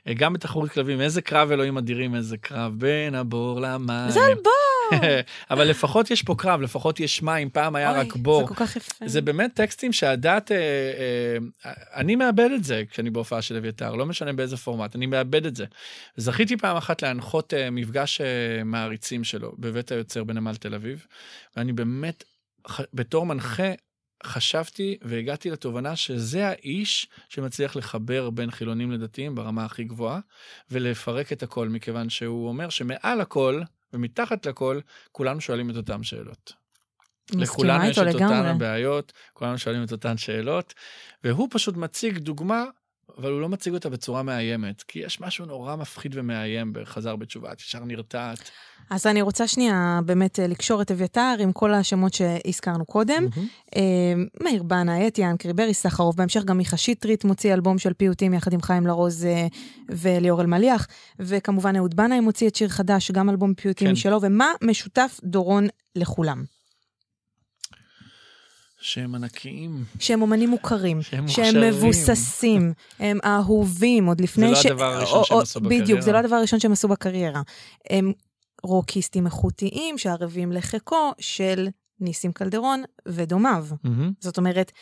אה, 0.08 0.14
גם 0.14 0.32
בתחרות 0.32 0.70
כלבים, 0.70 1.00
איזה 1.00 1.22
קרב 1.22 1.50
אלוהים 1.50 1.78
אדירים, 1.78 2.14
איזה 2.14 2.36
קרב 2.36 2.74
בין 2.78 3.14
הבור 3.14 3.60
למים. 3.60 4.10
זה 4.10 4.20
על 4.20 4.34
בור! 4.34 4.79
אבל 5.50 5.64
לפחות 5.64 6.10
יש 6.10 6.22
פה 6.22 6.34
קרב, 6.38 6.60
לפחות 6.60 7.00
יש 7.00 7.22
מים, 7.22 7.50
פעם 7.50 7.76
היה 7.76 7.92
רק 7.92 8.16
בור. 8.16 8.40
זה 8.40 8.54
כל 8.54 8.54
כך 8.54 8.76
יפה. 8.76 9.08
זה 9.08 9.20
באמת 9.20 9.54
טקסטים 9.54 9.92
שהדת, 9.92 10.52
אה, 10.52 10.56
אה, 11.66 11.72
אני 11.94 12.16
מאבד 12.16 12.50
את 12.54 12.64
זה 12.64 12.82
כשאני 12.90 13.10
בהופעה 13.10 13.42
של 13.42 13.56
אביתר, 13.56 13.94
לא 13.94 14.06
משנה 14.06 14.32
באיזה 14.32 14.56
פורמט, 14.56 14.96
אני 14.96 15.06
מאבד 15.06 15.46
את 15.46 15.56
זה. 15.56 15.64
זכיתי 16.16 16.56
פעם 16.56 16.76
אחת 16.76 17.02
להנחות 17.02 17.54
אה, 17.54 17.70
מפגש 17.70 18.20
מעריצים 18.64 19.24
שלו 19.24 19.52
בבית 19.58 19.92
היוצר 19.92 20.24
בנמל 20.24 20.54
תל 20.54 20.74
אביב, 20.74 21.06
ואני 21.56 21.72
באמת, 21.72 22.24
בתור 22.94 23.26
מנחה, 23.26 23.72
חשבתי 24.24 24.98
והגעתי 25.02 25.50
לתובנה 25.50 25.96
שזה 25.96 26.48
האיש 26.48 27.08
שמצליח 27.28 27.76
לחבר 27.76 28.30
בין 28.30 28.50
חילונים 28.50 28.92
לדתיים 28.92 29.34
ברמה 29.34 29.64
הכי 29.64 29.84
גבוהה, 29.84 30.20
ולפרק 30.70 31.32
את 31.32 31.42
הכל, 31.42 31.68
מכיוון 31.68 32.10
שהוא 32.10 32.48
אומר 32.48 32.68
שמעל 32.68 33.20
הכל 33.20 33.62
ומתחת 33.92 34.46
לכל, 34.46 34.80
כולנו 35.12 35.40
שואלים 35.40 35.70
את 35.70 35.76
אותן 35.76 36.02
שאלות. 36.02 36.52
לכולנו 37.32 37.84
יש 37.84 37.98
את 37.98 38.14
אותן. 38.14 38.46
הבעיות, 38.46 39.12
כולנו 39.32 39.58
שואלים 39.58 39.84
את 39.84 39.92
אותן 39.92 40.16
שאלות, 40.16 40.74
והוא 41.24 41.48
פשוט 41.50 41.76
מציג 41.76 42.18
דוגמה, 42.18 42.64
אבל 43.18 43.32
הוא 43.32 43.40
לא 43.40 43.48
מציג 43.48 43.74
אותה 43.74 43.88
בצורה 43.88 44.22
מאיימת, 44.22 44.82
כי 44.82 44.98
יש 44.98 45.20
משהו 45.20 45.46
נורא 45.46 45.76
מפחיד 45.76 46.12
ומאיים 46.14 46.72
בחזר 46.72 47.16
בתשובה, 47.16 47.52
את 47.52 47.60
ישר 47.60 47.84
נרתעת. 47.84 48.50
אז 48.90 49.06
אני 49.06 49.22
רוצה 49.22 49.46
שנייה 49.46 50.00
באמת 50.04 50.40
אה, 50.40 50.46
לקשור 50.46 50.82
את 50.82 50.90
אביתר 50.90 51.34
עם 51.38 51.52
כל 51.52 51.74
השמות 51.74 52.14
שהזכרנו 52.14 52.84
קודם. 52.84 53.26
אה, 53.76 53.80
מאיר 54.42 54.62
בנה, 54.62 55.06
אתי 55.06 55.24
אנקרי, 55.24 55.52
ברי 55.52 55.74
סחרוף, 55.74 56.16
בהמשך 56.16 56.44
גם 56.44 56.58
מיכה 56.58 56.76
שטרית 56.76 57.24
מוציא 57.24 57.54
אלבום 57.54 57.78
של 57.78 57.92
פיוטים 57.92 58.34
יחד 58.34 58.52
עם 58.52 58.62
חיים 58.62 58.86
לרוז 58.86 59.24
אה, 59.24 59.46
וליאור 59.88 60.40
אלמליח, 60.40 60.86
וכמובן 61.18 61.76
אהוד 61.76 61.96
בנאי 61.96 62.20
מוציא 62.20 62.48
את 62.48 62.56
שיר 62.56 62.68
חדש, 62.68 63.10
גם 63.10 63.30
אלבום 63.30 63.54
פיוטים 63.54 63.86
כן. 63.86 63.92
משלו, 63.92 64.18
ומה 64.22 64.52
משותף 64.62 65.20
דורון 65.24 65.66
לכולם? 65.96 66.59
שהם 68.80 69.14
ענקיים. 69.14 69.84
שהם 69.98 70.22
אומנים 70.22 70.50
מוכרים, 70.50 71.02
שהם 71.02 71.28
שהם 71.28 71.44
מוכשרים. 71.44 71.74
מבוססים, 71.74 72.72
הם 72.98 73.18
אהובים, 73.24 74.06
עוד 74.06 74.20
לפני 74.20 74.50
לא 74.50 74.54
ש... 74.54 74.66
הדבר 74.66 74.84
הראשון 74.84 75.24
שהם 75.24 75.38
עשו 75.38 75.60
בדיוק, 75.60 75.80
בקריירה. 75.82 76.02
זה 76.02 76.12
לא 76.12 76.18
הדבר 76.18 76.36
הראשון 76.36 76.60
שהם 76.60 76.72
עשו 76.72 76.88
בקריירה. 76.88 77.42
הם 77.90 78.12
רוקיסטים 78.62 79.26
איכותיים 79.26 79.98
שערבים 79.98 80.52
לחיקו 80.52 81.12
של 81.18 81.68
ניסים 82.00 82.32
קלדרון 82.32 82.82
ודומיו. 83.08 83.66
זאת 84.20 84.38
אומרת, 84.38 84.72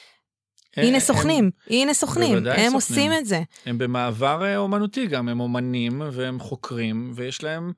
אה, 0.78 0.82
הנה 0.82 1.00
סוכנים, 1.00 1.50
הנה 1.70 1.94
סוכנים, 1.94 2.36
הם 2.36 2.44
סוכנים. 2.44 2.72
עושים 2.72 3.12
את 3.12 3.26
זה. 3.26 3.42
הם 3.66 3.78
במעבר 3.78 4.44
אה, 4.44 4.56
אומנותי 4.56 5.06
גם, 5.06 5.28
הם 5.28 5.40
אומנים 5.40 6.02
והם 6.12 6.40
חוקרים, 6.40 7.12
ויש 7.14 7.42
להם 7.42 7.72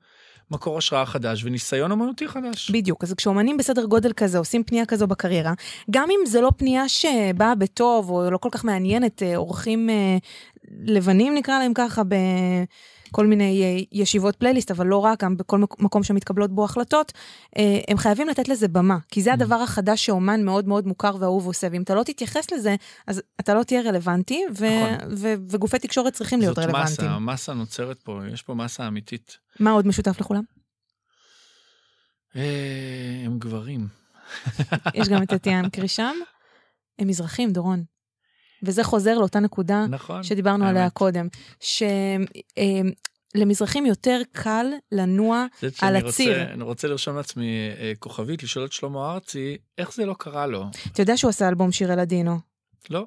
מקור 0.51 0.77
השראה 0.77 1.05
חדש 1.05 1.43
וניסיון 1.43 1.91
אומנותי 1.91 2.27
חדש. 2.27 2.71
בדיוק, 2.71 3.03
אז 3.03 3.13
כשאומנים 3.13 3.57
בסדר 3.57 3.85
גודל 3.85 4.13
כזה 4.13 4.37
עושים 4.37 4.63
פנייה 4.63 4.85
כזו 4.85 5.07
בקריירה, 5.07 5.53
גם 5.91 6.07
אם 6.11 6.25
זו 6.25 6.41
לא 6.41 6.51
פנייה 6.57 6.89
שבאה 6.89 7.55
בטוב 7.55 8.09
או 8.09 8.31
לא 8.31 8.37
כל 8.37 8.49
כך 8.51 8.65
מעניינת, 8.65 9.23
אה, 9.23 9.35
אורחים 9.35 9.89
אה, 9.89 10.17
לבנים 10.83 11.35
נקרא 11.35 11.59
להם 11.59 11.73
ככה, 11.73 12.01
בכל 13.11 13.27
מיני 13.27 13.63
אה, 13.63 13.83
ישיבות 13.91 14.35
פלייליסט, 14.35 14.71
אבל 14.71 14.87
לא 14.87 14.97
רק, 14.97 15.23
גם 15.23 15.37
בכל 15.37 15.57
מק- 15.57 15.79
מקום 15.79 16.03
שמתקבלות 16.03 16.51
בו 16.51 16.65
החלטות, 16.65 17.11
אה, 17.57 17.79
הם 17.87 17.97
חייבים 17.97 18.27
לתת 18.27 18.47
לזה 18.49 18.67
במה, 18.67 18.97
כי 19.07 19.21
זה 19.21 19.33
הדבר 19.33 19.55
החדש 19.55 20.05
שאומן 20.05 20.45
מאוד 20.45 20.67
מאוד 20.67 20.87
מוכר 20.87 21.15
ואהוב 21.19 21.45
עושה, 21.45 21.67
ואם 21.71 21.81
אתה 21.81 21.95
לא 21.95 22.03
תתייחס 22.03 22.51
לזה, 22.51 22.75
אז 23.07 23.21
אתה 23.39 23.53
לא 23.53 23.63
תהיה 23.63 23.81
רלוונטי, 23.81 24.43
ו- 24.57 24.65
נכון. 24.93 25.07
ו- 25.17 25.33
וגופי 25.49 25.79
תקשורת 25.79 26.13
צריכים 26.13 26.39
להיות 26.39 26.55
זאת 26.55 26.65
רלוונטיים. 26.65 26.93
מסה, 27.07 27.15
המסה 27.15 27.53
נוצרת 27.53 28.01
פה, 28.03 28.19
יש 28.33 28.41
פה 28.41 28.53
מסה 28.53 28.87
אמיתית. 28.87 29.37
מה 29.59 29.71
עוד 29.71 29.87
משותף 29.87 30.19
לכולם? 30.21 30.43
אה, 32.35 33.21
הם 33.25 33.39
גברים. 33.39 33.87
יש 34.93 35.09
גם 35.09 35.23
את 35.23 35.33
אטיאן 35.33 35.69
קרישם. 35.69 36.13
הם 36.99 37.07
מזרחים, 37.07 37.51
דורון. 37.51 37.83
וזה 38.63 38.83
חוזר 38.83 39.17
לאותה 39.17 39.39
נקודה 39.39 39.85
נכון. 39.89 40.23
שדיברנו 40.23 40.65
עליה 40.65 40.81
האמת. 40.81 40.93
קודם, 40.93 41.27
שלמזרחים 43.35 43.85
יותר 43.85 44.21
קל 44.31 44.65
לנוע 44.91 45.45
על 45.61 45.69
שאני 45.71 45.97
הציר. 45.97 46.39
רוצה, 46.39 46.53
אני 46.53 46.63
רוצה 46.63 46.87
לרשום 46.87 47.15
לעצמי 47.15 47.69
אה, 47.79 47.91
כוכבית, 47.99 48.43
לשאול 48.43 48.65
את 48.65 48.71
שלמה 48.71 49.13
ארצי, 49.13 49.57
איך 49.77 49.93
זה 49.93 50.05
לא 50.05 50.15
קרה 50.19 50.47
לו? 50.47 50.65
אתה 50.91 51.01
יודע 51.01 51.17
שהוא 51.17 51.29
עשה 51.29 51.47
אלבום 51.49 51.71
שיר 51.71 51.93
אלאדינו, 51.93 52.39
לא. 52.89 53.05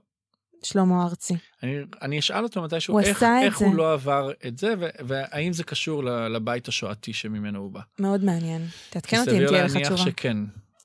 שלמה 0.63 1.03
ארצי. 1.05 1.35
אני, 1.63 1.77
אני 2.03 2.19
אשאל 2.19 2.43
אותו 2.45 2.63
מתישהו, 2.63 2.99
איך, 2.99 3.23
איך 3.43 3.59
זה. 3.59 3.65
הוא 3.65 3.75
לא 3.75 3.93
עבר 3.93 4.31
את 4.47 4.59
זה, 4.59 4.75
ו- 4.81 4.89
והאם 5.07 5.53
זה 5.53 5.65
קשור 5.65 6.05
לבית 6.05 6.69
השואתי 6.69 7.13
שממנו 7.13 7.59
הוא 7.59 7.71
בא. 7.71 7.81
מאוד 7.99 8.25
מעניין. 8.25 8.67
תעדכן 8.91 9.21
אותי 9.21 9.31
אם 9.31 9.37
סביר 9.37 9.49
תהיה 9.49 9.65
לך 9.65 9.73
להניח 9.75 9.89
תשובה. 9.93 10.11
שכן. 10.11 10.37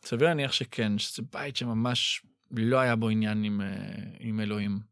סביר 0.05 0.27
להניח 0.27 0.51
שכן, 0.51 0.97
שזה 0.97 1.23
בית 1.33 1.55
שממש 1.55 2.21
לא 2.51 2.77
היה 2.77 2.95
בו 2.95 3.09
עניין 3.09 3.43
עם, 3.43 3.61
אה, 3.61 3.67
עם 4.19 4.39
אלוהים. 4.39 4.89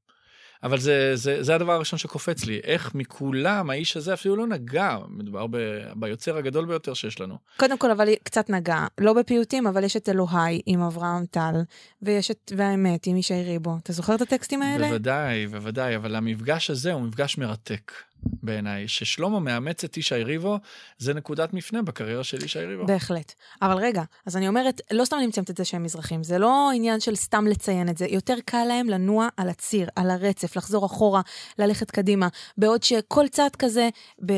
אבל 0.64 0.80
זה, 0.80 1.16
זה, 1.16 1.44
זה 1.44 1.56
הדבר 1.56 1.72
הראשון 1.72 2.00
שקופץ 2.00 2.46
לי, 2.46 2.60
איך 2.64 2.96
מכולם 2.96 3.70
האיש 3.70 3.98
הזה 3.98 4.14
אפילו 4.14 4.36
לא 4.36 4.48
נגע, 4.48 4.98
מדובר 5.10 5.48
ב, 5.48 5.58
ביוצר 5.96 6.38
הגדול 6.38 6.66
ביותר 6.66 6.94
שיש 6.94 7.22
לנו. 7.22 7.38
קודם 7.58 7.78
כל, 7.78 7.92
אבל 7.92 8.10
קצת 8.24 8.50
נגעה. 8.50 8.88
לא 8.98 9.14
בפיוטים, 9.14 9.68
אבל 9.68 9.84
יש 9.84 9.98
את 9.98 10.10
אלוהי 10.10 10.62
עם 10.66 10.82
אברהם 10.82 11.26
טל, 11.26 11.56
ויש 12.02 12.32
את 12.32 12.52
והאמת 12.58 13.08
עם 13.08 13.18
ישי 13.18 13.44
ריבו. 13.44 13.78
אתה 13.84 13.94
זוכר 13.94 14.16
את 14.16 14.22
הטקסטים 14.22 14.62
האלה? 14.62 14.88
בוודאי, 14.88 15.48
בוודאי, 15.48 15.96
אבל 15.96 16.16
המפגש 16.16 16.70
הזה 16.70 16.94
הוא 16.94 17.02
מפגש 17.02 17.38
מרתק 17.38 17.92
בעיניי. 18.24 18.88
ששלמה 18.88 19.40
מאמץ 19.40 19.84
את 19.84 19.98
ישי 19.98 20.24
ריבו, 20.24 20.58
זה 20.98 21.14
נקודת 21.14 21.54
מפנה 21.54 21.82
בקריירה 21.82 22.24
של 22.24 22.46
ישי 22.46 22.60
ריבו. 22.60 22.86
בהחלט. 22.86 23.34
אבל 23.62 23.78
רגע, 23.78 24.04
אז 24.26 24.38
אני 24.38 24.48
אומרת, 24.48 24.82
לא 24.92 25.06
סתם 25.06 25.18
אני 25.18 25.28
מציינת 25.28 25.50
את 25.50 25.58
זה 25.58 25.66
שהם 25.66 25.84
מזרחים, 25.84 26.24
זה 26.24 26.38
לא 26.38 26.70
עניין 26.76 27.00
של 27.00 27.16
סתם 27.16 27.48
לציין 27.48 27.90
את 27.90 27.98
זה, 27.98 28.06
יותר 28.06 28.36
קל 28.46 28.64
להם 28.68 28.90
לנוע 28.90 29.28
על 29.38 29.50
הציר, 29.50 29.90
על 29.96 30.10
הרצף, 30.10 30.56
לחזור 30.56 30.86
אחורה, 30.86 31.22
ללכת 31.60 31.92
קדימה, 31.92 32.28
בעוד 32.58 32.84
שכל 32.84 33.28
צעד 33.28 33.56
כזה, 33.56 33.90
ב... 34.26 34.34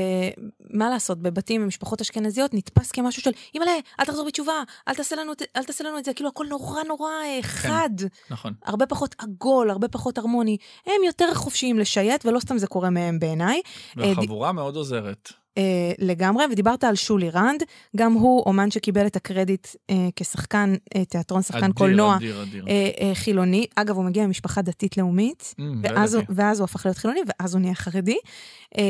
מה 0.69 0.89
לעשות, 0.89 1.21
בבתים 1.21 1.63
ומשפחות 1.63 2.01
אשכנזיות, 2.01 2.53
נתפס 2.53 2.91
כמשהו 2.91 3.21
של, 3.21 3.31
אימא'לה, 3.53 3.71
אל 3.99 4.05
תחזור 4.05 4.27
בתשובה, 4.27 4.63
אל 4.87 4.95
תעשה 4.95 5.15
לנו, 5.15 5.31
אל 5.55 5.63
תעשה 5.63 5.83
לנו 5.83 5.97
את 5.97 6.05
זה, 6.05 6.13
כאילו 6.13 6.29
הכל 6.29 6.45
נורא 6.49 6.83
נורא 6.83 7.11
אה, 7.23 7.39
חד, 7.41 7.89
נכון. 8.29 8.53
הרבה 8.65 8.85
פחות 8.85 9.15
עגול, 9.17 9.69
הרבה 9.69 9.87
פחות 9.87 10.17
הרמוני. 10.17 10.57
הם 10.85 11.03
יותר 11.05 11.33
חופשיים 11.33 11.79
לשייט, 11.79 12.25
ולא 12.25 12.39
סתם 12.39 12.57
זה 12.57 12.67
קורה 12.67 12.89
מהם 12.89 13.19
בעיניי. 13.19 13.61
אה, 13.99 14.03
והחבורה 14.07 14.51
מאוד 14.51 14.75
עוזרת. 14.75 15.29
אה, 15.57 15.63
לגמרי, 15.99 16.45
ודיברת 16.51 16.83
על 16.83 16.95
שולי 16.95 17.29
רנד, 17.29 17.63
גם 17.97 18.13
הוא 18.13 18.43
אומן 18.45 18.71
שקיבל 18.71 19.05
את 19.07 19.15
הקרדיט 19.15 19.67
אה, 19.89 19.95
כשחקן 20.15 20.73
אה, 20.95 21.05
תיאטרון, 21.05 21.41
שחקן 21.41 21.57
אדיר, 21.63 21.73
קולנוע 21.73 22.15
אדיר, 22.15 22.41
אדיר. 22.43 22.65
אה, 22.67 22.89
אה, 23.01 23.15
חילוני. 23.15 23.65
אגב, 23.75 23.95
הוא 23.95 24.05
מגיע 24.05 24.27
ממשפחה 24.27 24.61
דתית-לאומית, 24.61 25.55
Mm, 25.59 25.63
ואז, 25.83 26.13
הוא- 26.13 26.21
ידעתי. 26.23 26.41
ואז 26.41 26.59
הוא 26.59 26.63
הפך 26.65 26.85
להיות 26.85 26.97
חילוני, 26.97 27.19
ואז 27.27 27.53
הוא 27.53 27.61
נהיה 27.61 27.75
חרדי. 27.75 28.17
אה, 28.77 28.83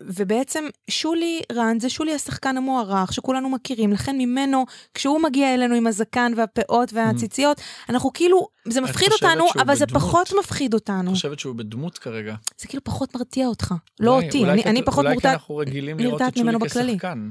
ובעצם 0.00 0.64
שולי 0.90 1.40
רנד 1.52 1.80
זה 1.80 1.88
שולי 1.90 2.14
השחקן 2.14 2.56
המוערך, 2.56 3.12
שכולנו 3.12 3.48
מכירים, 3.50 3.92
לכן 3.92 4.18
ממנו, 4.18 4.64
כשהוא 4.94 5.20
מגיע 5.20 5.54
אלינו 5.54 5.74
עם 5.74 5.86
הזקן 5.86 6.32
והפאות 6.36 6.92
והציציות, 6.92 7.60
אנחנו 7.88 8.12
כאילו, 8.12 8.48
זה 8.68 8.80
את 8.80 8.88
מפחיד 8.88 9.12
אותנו, 9.12 9.44
אבל 9.60 9.74
זה 9.74 9.86
בדמות? 9.86 10.02
פחות 10.02 10.32
מפחיד 10.38 10.74
אותנו. 10.74 11.00
אני 11.00 11.14
חושבת 11.14 11.38
שהוא 11.38 11.54
בדמות 11.54 11.98
כרגע. 11.98 12.34
זה 12.58 12.68
כאילו 12.68 12.84
פחות 12.84 13.16
מרתיע 13.16 13.46
אותך. 13.46 13.74
לא 14.00 14.22
אותי, 14.22 14.44
אני, 14.44 14.82
פחות 14.82 14.98
אולי 14.98 15.08
כי 15.08 15.14
מורתעת. 15.14 15.32
אנחנו 15.32 15.56
רגילים 15.56 15.98
לראות 15.98 16.22
את 16.22 16.36
שולי. 16.70 16.92
כשחקן. 16.98 17.28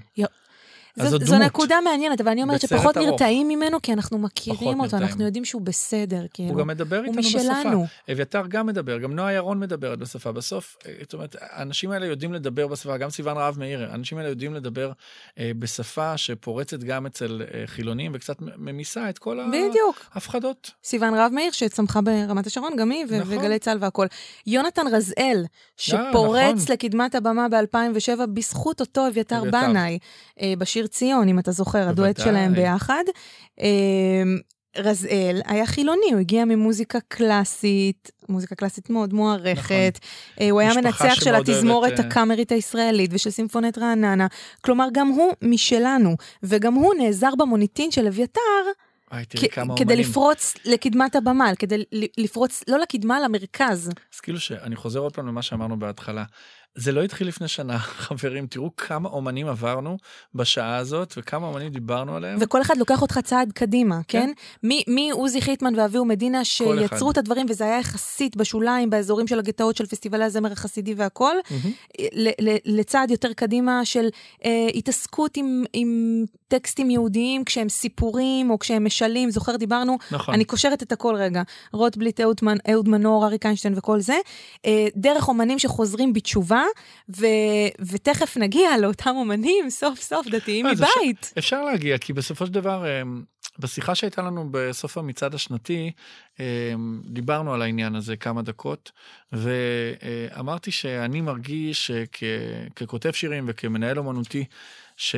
זו, 0.96 1.10
זו 1.10 1.26
זו. 1.26 1.38
נקודה 1.38 1.76
מעניינת, 1.84 2.22
אבל 2.22 2.32
אני 2.32 2.44
אומרת 2.44 2.62
שפחות 2.62 2.98
ארוך. 2.98 3.10
נרתעים 3.10 3.48
ממנו, 3.48 3.82
כי 3.82 3.94
אנחנו 3.94 4.18
מכירים 4.18 4.80
אותו, 4.80 4.82
נרתעים. 4.82 5.04
אנחנו 5.04 5.26
יודעים 5.26 5.46
שהוא 5.46 5.62
בסדר, 5.62 6.26
כאילו. 6.34 6.50
הוא 6.50 6.58
גם 6.58 6.68
מדבר 6.68 7.04
איתנו 7.04 7.22
בשפה. 7.22 7.38
משלנו. 7.40 7.86
אביתר 8.12 8.48
גם 8.48 8.66
מדבר, 8.66 8.98
גם 8.98 9.16
נועה 9.16 9.34
ירון 9.34 9.60
מדברת 9.60 10.00
בשפה. 10.00 10.32
בסוף, 10.32 10.78
אה, 10.86 10.94
זאת 11.02 11.14
אומרת, 11.14 11.36
האנשים 11.40 11.92
האלה 11.92 12.06
יודעים 12.06 12.34
לדבר 12.34 12.68
בשפה, 12.68 12.98
גם 12.98 13.10
סיוון 13.10 13.38
רהב 13.38 13.60
מאיר, 13.60 13.92
האנשים 13.92 14.18
האלה 14.18 14.30
יודעים 14.30 14.54
לדבר 14.54 14.92
אה, 15.40 15.52
בשפה 15.60 16.18
שפורצת 16.18 16.80
גם 16.80 17.06
אצל 17.06 17.42
אה, 17.54 17.64
חילונים 17.66 18.12
וקצת 18.16 18.36
ממיסה 18.58 19.10
את 19.10 19.18
כל 19.18 19.40
בדיוק. 19.52 20.06
ההפחדות. 20.14 20.72
סיוון 20.84 21.14
רהב 21.14 21.34
מאיר, 21.34 21.52
שצמחה 21.52 22.02
ברמת 22.02 22.48
השרון, 22.48 22.76
גם 22.76 22.92
היא, 22.92 23.06
נכון. 23.06 23.38
וגלי 23.38 23.60
צה"ל 23.60 23.78
והכול. 23.82 24.08
יונתן 24.48 24.88
רזאל, 24.92 25.46
שפורץ 25.78 26.56
נכון. 26.56 26.74
לקדמת 26.74 27.16
הבמה 27.16 27.48
ב-2007 27.50 28.26
בזכות 28.34 28.80
אותו 28.80 29.08
אביתר 29.08 29.42
אביתר. 29.42 29.52
בנאי, 29.52 30.00
אה, 30.42 30.54
בשיר 30.58 30.81
ציון, 30.88 31.28
אם 31.28 31.40
אתה 31.40 31.52
זוכר, 31.52 31.90
הדואט. 31.90 32.18
שלהם 32.18 32.54
ביחד. 32.54 33.04
אה, 33.62 34.24
רזאל 34.78 35.42
היה 35.46 35.66
חילוני, 35.66 36.12
הוא 36.12 36.20
הגיע 36.20 36.46
ממוזיקה 36.46 37.00
קלאסית, 37.08 38.12
מוזיקה 38.30 38.56
קלאסית 38.56 38.90
מאוד 38.90 39.14
מוערכת. 39.14 40.00
נכון. 40.36 40.50
הוא 40.50 40.60
היה 40.60 40.74
מנצח 40.74 41.14
של 41.14 41.36
התזמורת 41.36 41.92
אוהבת... 41.92 42.06
הקאמרית 42.06 42.52
הישראלית 42.52 43.12
ושל 43.14 43.30
סימפונט 43.30 43.78
רעננה. 43.78 44.28
כלומר, 44.62 44.88
גם 44.94 45.08
הוא 45.08 45.34
משלנו, 45.42 46.16
וגם 46.44 46.74
הוא 46.74 46.94
נעזר 46.94 47.36
במוניטין 47.38 47.92
של 47.92 48.08
אביתר. 48.08 48.42
וואי, 49.12 49.26
תראי 49.26 49.50
כמה 49.50 49.78
כדי 49.78 49.94
אומנים. 49.94 50.10
לפרוץ 50.10 50.54
לקדמת 50.66 51.16
הבמה, 51.16 51.56
כדי 51.60 51.84
לפרוץ, 52.18 52.64
לא 52.68 52.80
לקדמה, 52.80 53.20
למרכז. 53.20 53.90
אז 54.14 54.20
כאילו 54.20 54.40
שאני 54.40 54.76
חוזר 54.76 55.00
עוד 55.00 55.14
פעם 55.14 55.28
למה 55.28 55.42
שאמרנו 55.42 55.80
בהתחלה. 55.80 56.24
זה 56.76 56.92
לא 56.92 57.04
התחיל 57.04 57.28
לפני 57.28 57.48
שנה, 57.48 57.80
חברים, 58.06 58.48
תראו 58.48 58.76
כמה 58.76 59.10
אומנים 59.10 59.48
עברנו 59.48 59.98
בשעה 60.36 60.76
הזאת 60.76 61.14
וכמה 61.18 61.48
אומנים 61.48 61.70
דיברנו 61.70 62.16
עליהם. 62.16 62.38
וכל 62.42 62.62
אחד 62.62 62.78
לוקח 62.78 63.02
אותך 63.02 63.20
צעד 63.24 63.52
קדימה, 63.52 64.00
כן? 64.08 64.32
כן? 64.64 64.70
מעוזי 64.88 65.42
חיטמן 65.42 65.80
ואביהו 65.80 66.06
מדינה 66.06 66.46
שיצרו 66.46 67.12
את 67.12 67.18
הדברים, 67.18 67.46
וזה 67.50 67.64
היה 67.64 67.80
יחסית 67.80 68.36
בשוליים, 68.36 68.90
באזורים 68.90 69.28
של 69.28 69.40
הגטאות 69.40 69.78
של 69.78 69.86
פסטיבלי 69.86 70.24
הזמר 70.24 70.52
החסידי 70.52 70.94
והכל, 70.94 71.36
mm-hmm. 71.40 72.02
לצעד 72.66 73.12
יותר 73.12 73.34
קדימה 73.34 73.86
של 73.86 74.08
אה, 74.46 74.68
התעסקות 74.76 75.38
עם, 75.38 75.64
עם 75.74 76.24
טקסטים 76.48 76.90
יהודיים 76.90 77.44
כשהם 77.44 77.70
סיפורים 77.70 78.50
או 78.50 78.60
כשהם 78.60 78.86
משלים, 78.86 79.32
זוכר, 79.32 79.56
דיברנו, 79.56 79.98
נכון. 80.12 80.34
אני 80.34 80.46
קושרת 80.46 80.84
את 80.84 80.92
הכל 80.92 81.16
רגע, 81.16 81.42
רוטבליט, 81.74 82.20
אהוד 82.70 82.90
מנור, 82.90 83.26
אריק 83.26 83.46
איינשטיין 83.46 83.74
וכל 83.78 84.00
זה, 84.00 84.18
אה, 84.66 84.88
דרך 84.96 85.28
אומנים 85.28 85.60
שחוזרים 85.60 86.14
בתשובה. 86.14 86.61
ו, 87.10 87.26
ותכף 87.80 88.38
נגיע 88.38 88.78
לאותם 88.78 89.14
אומנים, 89.16 89.70
סוף 89.70 90.00
סוף 90.00 90.28
דתיים 90.28 90.66
מבית. 90.66 91.20
אפשר, 91.20 91.38
אפשר 91.38 91.64
להגיע, 91.64 91.98
כי 91.98 92.14
בסופו 92.14 92.46
של 92.46 92.54
דבר, 92.54 93.02
אמ, 93.02 93.24
בשיחה 93.60 93.96
שהייתה 93.96 94.22
לנו 94.22 94.48
בסוף 94.52 94.98
המצעד 94.98 95.36
השנתי, 95.36 95.92
אמ, 96.40 97.02
דיברנו 97.06 97.54
על 97.54 97.62
העניין 97.62 97.96
הזה 97.96 98.16
כמה 98.16 98.42
דקות, 98.42 98.92
ואמרתי 99.32 100.72
שאני 100.72 101.22
מרגיש 101.22 101.92
ככותב 102.76 103.12
שירים 103.12 103.46
וכמנהל 103.48 103.98
אומנותי, 103.98 104.46
ש... 104.98 105.16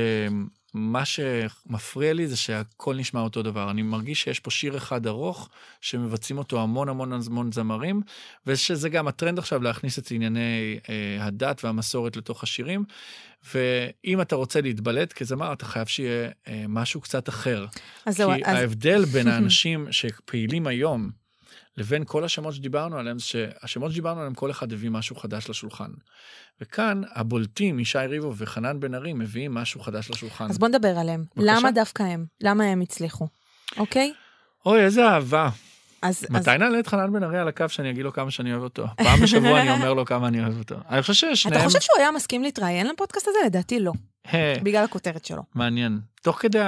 מה 0.74 1.06
שמפריע 1.06 2.14
לי 2.14 2.28
זה 2.28 2.38
שהכל 2.38 2.96
נשמע 2.96 3.22
אותו 3.22 3.44
דבר. 3.44 3.72
אני 3.72 3.82
מרגיש 3.82 4.22
שיש 4.22 4.40
פה 4.40 4.52
שיר 4.52 4.78
אחד 4.78 5.08
ארוך, 5.08 5.50
שמבצעים 5.82 6.38
אותו 6.38 6.62
המון 6.62 6.90
המון 6.90 7.14
המון 7.14 7.52
זמרים, 7.52 8.02
ושזה 8.48 8.90
גם 8.90 9.08
הטרנד 9.08 9.40
עכשיו 9.40 9.62
להכניס 9.62 10.00
את 10.00 10.12
ענייני 10.12 10.80
אה, 10.90 11.26
הדת 11.26 11.64
והמסורת 11.64 12.18
לתוך 12.18 12.44
השירים. 12.44 12.84
ואם 13.54 14.22
אתה 14.22 14.36
רוצה 14.36 14.62
להתבלט 14.62 15.14
כזמר, 15.14 15.54
אתה 15.54 15.66
חייב 15.66 15.88
שיהיה 15.88 16.30
אה, 16.48 16.66
משהו 16.70 17.02
קצת 17.02 17.30
אחר. 17.30 17.66
אז 18.06 18.18
כי 18.18 18.24
אז... 18.24 18.30
ההבדל 18.44 19.06
בין 19.06 19.28
האנשים 19.32 19.88
שפעילים 19.92 20.68
היום, 20.68 21.23
לבין 21.78 22.04
כל 22.06 22.24
השמות 22.24 22.54
שדיברנו 22.54 22.98
עליהם, 22.98 23.20
שהשמות 23.20 23.92
שדיברנו 23.92 24.20
עליהם, 24.20 24.34
כל 24.34 24.52
אחד 24.52 24.74
הביא 24.74 24.90
משהו 24.90 25.16
חדש 25.16 25.50
לשולחן. 25.50 25.92
וכאן 26.62 27.02
הבולטים, 27.16 27.80
ישי 27.80 27.98
ריבו 27.98 28.34
וחנן 28.38 28.80
בן 28.80 28.96
ארי, 28.96 29.14
מביאים 29.14 29.54
משהו 29.54 29.80
חדש 29.80 30.10
לשולחן. 30.10 30.50
אז 30.50 30.58
בוא 30.58 30.68
נדבר 30.68 30.98
עליהם. 30.98 31.24
בבקשה? 31.36 31.60
למה 31.60 31.72
דווקא 31.72 32.04
הם? 32.04 32.26
למה 32.42 32.64
הם 32.64 32.82
הצליחו? 32.82 33.28
אוקיי? 33.78 34.14
אוי, 34.66 34.84
איזה 34.84 35.06
אהבה. 35.06 35.50
אז, 36.04 36.26
מתי 36.30 36.52
אז... 36.52 36.58
נעלה 36.58 36.80
את 36.80 36.88
חנן 36.88 37.14
בן 37.14 37.24
ארי 37.24 37.40
על 37.40 37.48
הקו 37.48 37.70
שאני 37.70 37.90
אגיד 37.90 38.04
לו 38.04 38.14
כמה 38.14 38.32
שאני 38.32 38.52
אוהב 38.52 38.64
אותו? 38.64 38.86
פעם 38.98 39.20
בשבוע 39.24 39.62
אני 39.62 39.72
אומר 39.72 39.94
לו 39.94 40.06
כמה 40.06 40.28
אני 40.28 40.42
אוהב 40.42 40.58
אותו. 40.58 40.76
אני 40.90 41.02
חושב 41.02 41.14
ששניהם... 41.14 41.58
אתה 41.58 41.66
חושב 41.66 41.80
שהוא 41.80 41.98
היה 42.00 42.12
מסכים 42.12 42.44
להתראיין 42.44 42.88
לפודקאסט 42.88 43.28
הזה? 43.28 43.38
לדעתי 43.46 43.80
לא. 43.80 43.92
בגלל 44.64 44.84
הכותרת 44.84 45.26
שלו. 45.26 45.44
מעניין. 45.56 46.00
תוך 46.22 46.38
כדי 46.38 46.60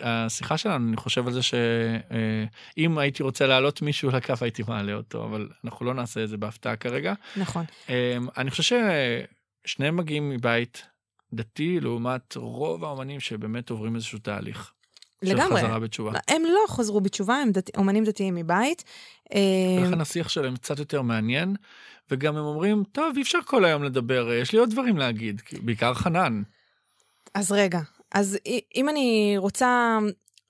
השיחה 0.00 0.58
שלנו, 0.58 0.88
אני 0.88 0.96
חושב 0.96 1.26
על 1.26 1.32
זה 1.32 1.40
שאם 1.42 2.98
הייתי 2.98 3.22
רוצה 3.22 3.46
להעלות 3.46 3.82
מישהו 3.82 4.10
לקו, 4.10 4.34
הייתי 4.40 4.62
מעלה 4.68 4.92
אותו, 4.94 5.24
אבל 5.24 5.48
אנחנו 5.64 5.86
לא 5.86 5.94
נעשה 5.94 6.24
את 6.24 6.28
זה 6.28 6.36
בהפתעה 6.36 6.76
כרגע. 6.76 7.14
נכון. 7.36 7.64
אמ, 7.88 7.94
אני 8.36 8.50
חושב 8.50 8.78
ששניהם 9.66 9.96
מגיעים 9.96 10.30
מבית 10.30 10.86
דתי, 11.32 11.80
לעומת 11.80 12.36
רוב 12.36 12.84
האומנים 12.84 13.20
שבאמת 13.20 13.70
עוברים 13.70 13.94
איזשהו 13.94 14.18
תהליך. 14.18 14.72
לגמרי. 15.22 15.60
של 15.60 15.66
חזרה 15.66 15.80
בתשובה. 15.80 16.12
הם 16.28 16.42
לא 16.44 16.60
חזרו 16.68 17.00
בתשובה, 17.00 17.36
הם 17.36 17.52
דת... 17.52 17.76
אומנים 17.76 18.04
דתיים 18.04 18.34
מבית. 18.34 18.84
ולכן 19.30 19.94
אמ, 19.94 20.00
השיח 20.00 20.28
שלהם 20.28 20.56
קצת 20.56 20.78
יותר 20.78 21.02
מעניין, 21.02 21.56
וגם 22.10 22.36
הם 22.36 22.44
אומרים, 22.44 22.84
טוב, 22.92 23.16
אי 23.16 23.22
אפשר 23.22 23.38
כל 23.44 23.64
היום 23.64 23.82
לדבר, 23.82 24.32
יש 24.32 24.52
לי 24.52 24.58
עוד 24.58 24.70
דברים 24.70 24.96
להגיד, 24.96 25.42
בעיקר 25.62 25.94
חנן. 25.94 26.42
אז 27.34 27.52
רגע, 27.52 27.80
אז 28.14 28.38
אם 28.76 28.88
אני 28.88 29.34
רוצה 29.38 29.98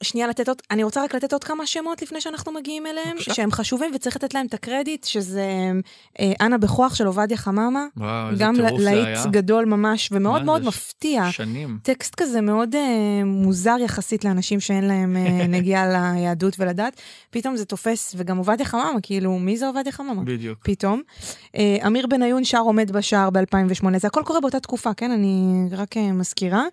שנייה 0.02 0.26
לתת 0.28 0.48
עוד, 0.48 0.62
אני 0.70 0.82
רוצה 0.82 1.04
רק 1.04 1.14
לתת 1.14 1.32
עוד 1.32 1.44
כמה 1.44 1.66
שמות 1.66 2.02
לפני 2.02 2.20
שאנחנו 2.20 2.52
מגיעים 2.52 2.86
אליהם, 2.86 3.16
בבקשה. 3.16 3.34
שהם 3.34 3.50
חשובים 3.52 3.90
וצריך 3.94 4.16
לתת 4.16 4.34
להם 4.34 4.46
את 4.46 4.54
הקרדיט, 4.54 5.04
שזה 5.04 5.72
אה, 6.20 6.32
אנה 6.40 6.58
בכוח 6.58 6.94
של 6.94 7.06
עובדיה 7.06 7.36
חממה. 7.36 7.86
וואו, 7.96 8.30
איזה 8.30 8.44
טירוף 8.54 8.80
זה 8.80 8.88
היה. 8.88 9.04
גם 9.04 9.04
להיט 9.06 9.26
גדול 9.30 9.64
ממש, 9.64 10.08
ומאוד 10.12 10.42
מאוד 10.44 10.62
ש... 10.62 10.66
מפתיע. 10.66 11.30
שנים. 11.30 11.78
טקסט 11.82 12.14
כזה 12.14 12.40
מאוד 12.40 12.74
אה, 12.74 13.24
מוזר 13.24 13.76
יחסית 13.80 14.24
לאנשים 14.24 14.60
שאין 14.60 14.84
להם 14.84 15.16
אה, 15.16 15.46
נגיעה 15.56 15.86
ליהדות 15.88 16.56
ולדת. 16.58 17.00
פתאום 17.30 17.56
זה 17.56 17.64
תופס, 17.64 18.14
וגם 18.18 18.36
עובדיה 18.36 18.66
חממה, 18.66 19.00
כאילו, 19.02 19.38
מי 19.38 19.56
זה 19.56 19.66
עובדיה 19.66 19.92
חממה? 19.92 20.22
בדיוק. 20.24 20.58
פתאום. 20.62 21.02
אה, 21.56 21.76
אמיר 21.86 22.06
בניון 22.06 22.44
שר 22.44 22.60
עומד 22.60 22.90
בשער 22.90 23.30
ב-2008, 23.30 23.98
זה 23.98 24.06
הכל 24.06 24.22
קורה 24.24 24.40
באותה 24.40 24.60
תקופה, 24.60 24.94
כן? 24.94 25.10
אני 25.10 25.66
רק 25.72 25.96
אה, 25.96 26.12
מזכירה. 26.12 26.64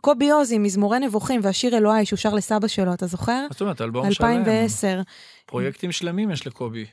קובי 0.00 0.30
עוזי, 0.30 0.58
מזמורי 0.58 0.98
נבוכים 0.98 1.40
והשיר 1.44 1.76
אלוהי, 1.76 2.06
שהוא 2.06 2.16
שר 2.16 2.34
לסבא 2.34 2.65
שלו, 2.68 2.94
אתה 2.94 3.06
זוכר? 3.06 3.46
זאת 3.50 3.60
אומרת, 3.60 3.80
אלבום 3.80 4.06
2010. 4.06 4.88
שלם. 4.88 4.98
2010. 4.98 5.00
פרויקטים 5.46 5.92
שלמים 5.92 6.30
יש 6.30 6.46
לקובי. 6.46 6.84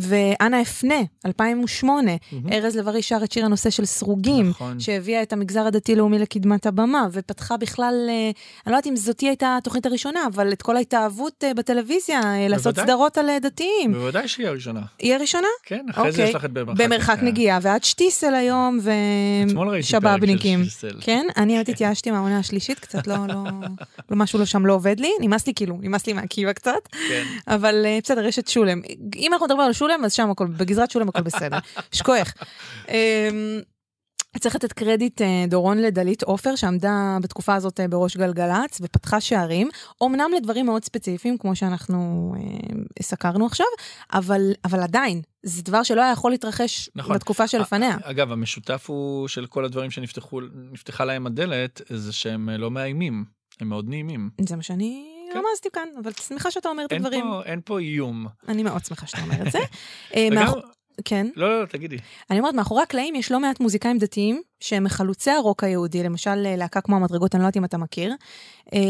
ואנה 0.00 0.62
אפנה, 0.62 0.94
2008, 1.26 2.12
ארז 2.52 2.76
לב-ארי 2.76 3.02
שר 3.02 3.18
את 3.24 3.32
שיר 3.32 3.44
הנושא 3.44 3.70
של 3.70 3.84
סרוגים, 3.84 4.48
נכון. 4.48 4.80
שהביאה 4.80 5.22
את 5.22 5.32
המגזר 5.32 5.66
הדתי-לאומי 5.66 6.18
לקדמת 6.18 6.66
הבמה, 6.66 7.06
ופתחה 7.12 7.56
בכלל, 7.56 7.94
אה, 8.08 8.14
אני 8.66 8.72
לא 8.72 8.76
יודעת 8.76 8.86
אם 8.86 8.96
זאת 8.96 9.20
הייתה 9.20 9.56
התוכנית 9.58 9.86
הראשונה, 9.86 10.20
אבל 10.34 10.52
את 10.52 10.62
כל 10.62 10.76
ההתאהבות 10.76 11.44
אה, 11.44 11.54
בטלוויזיה, 11.54 12.20
אה. 12.24 12.48
לעשות 12.48 12.76
סדרות 12.76 13.18
על 13.18 13.26
דתיים. 13.38 13.92
בוודאי 13.92 14.28
שהיא 14.28 14.46
הראשונה. 14.46 14.80
היא 14.98 15.14
הראשונה? 15.14 15.48
כן, 15.62 15.86
אחרי 15.90 16.12
זה 16.12 16.18
אוקיי. 16.18 16.28
יש 16.28 16.34
לך 16.34 16.44
את 16.44 16.52
במרחק. 16.52 16.84
במרחק 16.84 17.18
נגיעה, 17.22 17.58
ועד 17.62 17.84
שטיסל 17.84 18.34
היום, 18.34 18.78
ושבאבניקים. 19.78 20.62
כן, 21.00 21.26
אני 21.36 21.54
באמת 21.54 21.68
התייאשתי 21.68 22.10
מהעונה 22.10 22.38
השלישית 22.38 22.78
קצת, 22.78 23.06
לא, 23.06 23.16
לא, 23.28 23.44
לא 24.10 24.16
משהו 24.16 24.38
לא 24.38 24.44
שם 24.44 24.66
לא 24.66 24.72
עובד 24.72 25.00
לי, 25.00 25.10
נמאס 25.20 25.46
לי 25.46 25.54
כאילו, 25.54 25.78
נמאס 25.80 26.06
לי 26.06 26.12
מהקיבה 26.12 26.52
קצת, 26.52 26.88
כן. 27.08 27.24
אבל 27.48 27.86
בסדר, 28.04 28.24
יש 28.24 28.38
את 28.38 28.48
שולם. 28.48 28.80
אם 29.16 29.32
אנחנו 29.32 29.46
מדברים 29.46 29.66
על 29.66 29.72
שולם, 29.72 30.04
אז 30.04 30.12
שם 30.12 30.30
הכל, 30.30 30.46
בגזרת 30.46 30.90
שולם 30.90 31.08
הכל 31.08 31.22
בסדר. 31.22 31.58
שכוח. 31.92 32.34
אמ, 32.88 33.60
צריך 34.38 34.54
לתת 34.54 34.72
קרדיט 34.72 35.22
אה, 35.22 35.44
דורון 35.48 35.78
לדלית 35.78 36.22
עופר, 36.22 36.56
שעמדה 36.56 37.18
בתקופה 37.22 37.54
הזאת 37.54 37.80
אה, 37.80 37.88
בראש 37.88 38.16
גלגלצ 38.16 38.80
ופתחה 38.80 39.20
שערים, 39.20 39.68
אמנם 40.02 40.30
לדברים 40.36 40.66
מאוד 40.66 40.84
ספציפיים, 40.84 41.38
כמו 41.38 41.56
שאנחנו 41.56 42.32
אה, 42.36 43.02
סקרנו 43.02 43.46
עכשיו, 43.46 43.66
אבל, 44.12 44.52
אבל 44.64 44.82
עדיין, 44.82 45.22
זה 45.42 45.62
דבר 45.62 45.82
שלא 45.82 46.02
היה 46.02 46.12
יכול 46.12 46.30
להתרחש 46.30 46.90
נכון. 46.94 47.14
בתקופה 47.14 47.48
שלפניה. 47.48 47.96
אגב, 48.02 48.32
המשותף 48.32 48.84
הוא 48.88 49.28
של 49.28 49.46
כל 49.46 49.64
הדברים 49.64 49.90
שנפתחה 49.90 51.04
להם 51.04 51.26
הדלת, 51.26 51.80
זה 51.88 52.12
שהם 52.12 52.50
לא 52.50 52.70
מאיימים, 52.70 53.24
הם 53.60 53.68
מאוד 53.68 53.88
נעימים. 53.88 54.30
זה 54.40 54.56
מה 54.56 54.62
שאני. 54.62 55.13
רמזתי 55.34 55.70
כאן, 55.72 55.88
אבל 56.02 56.12
שמחה 56.12 56.50
שאתה 56.50 56.68
אומר 56.68 56.84
את 56.84 56.92
הדברים. 56.92 57.24
אין 57.44 57.60
פה 57.64 57.78
איום. 57.78 58.26
אני 58.48 58.62
מאוד 58.62 58.84
שמחה 58.84 59.06
שאתה 59.06 59.22
אומר 59.22 59.46
את 59.46 59.52
זה. 59.52 59.58
אה. 60.98 61.02
כן. 61.04 61.26
לא, 61.36 61.48
לא, 61.48 61.60
לא, 61.60 61.66
תגידי. 61.66 61.96
אני 62.30 62.38
אומרת, 62.38 62.54
מאחורי 62.54 62.82
הקלעים 62.82 63.14
יש 63.14 63.32
לא 63.32 63.40
מעט 63.40 63.60
מוזיקאים 63.60 63.98
דתיים 63.98 64.42
שהם 64.64 64.84
מחלוצי 64.84 65.30
הרוק 65.30 65.64
היהודי, 65.64 66.02
למשל 66.02 66.46
אה, 66.46 66.56
להקה 66.56 66.80
כמו 66.80 66.96
המדרגות, 66.96 67.34
אני 67.34 67.42
לא 67.42 67.46
יודעת 67.46 67.56
אם 67.56 67.64
אתה 67.64 67.78
מכיר, 67.78 68.14
אה, 68.74 68.80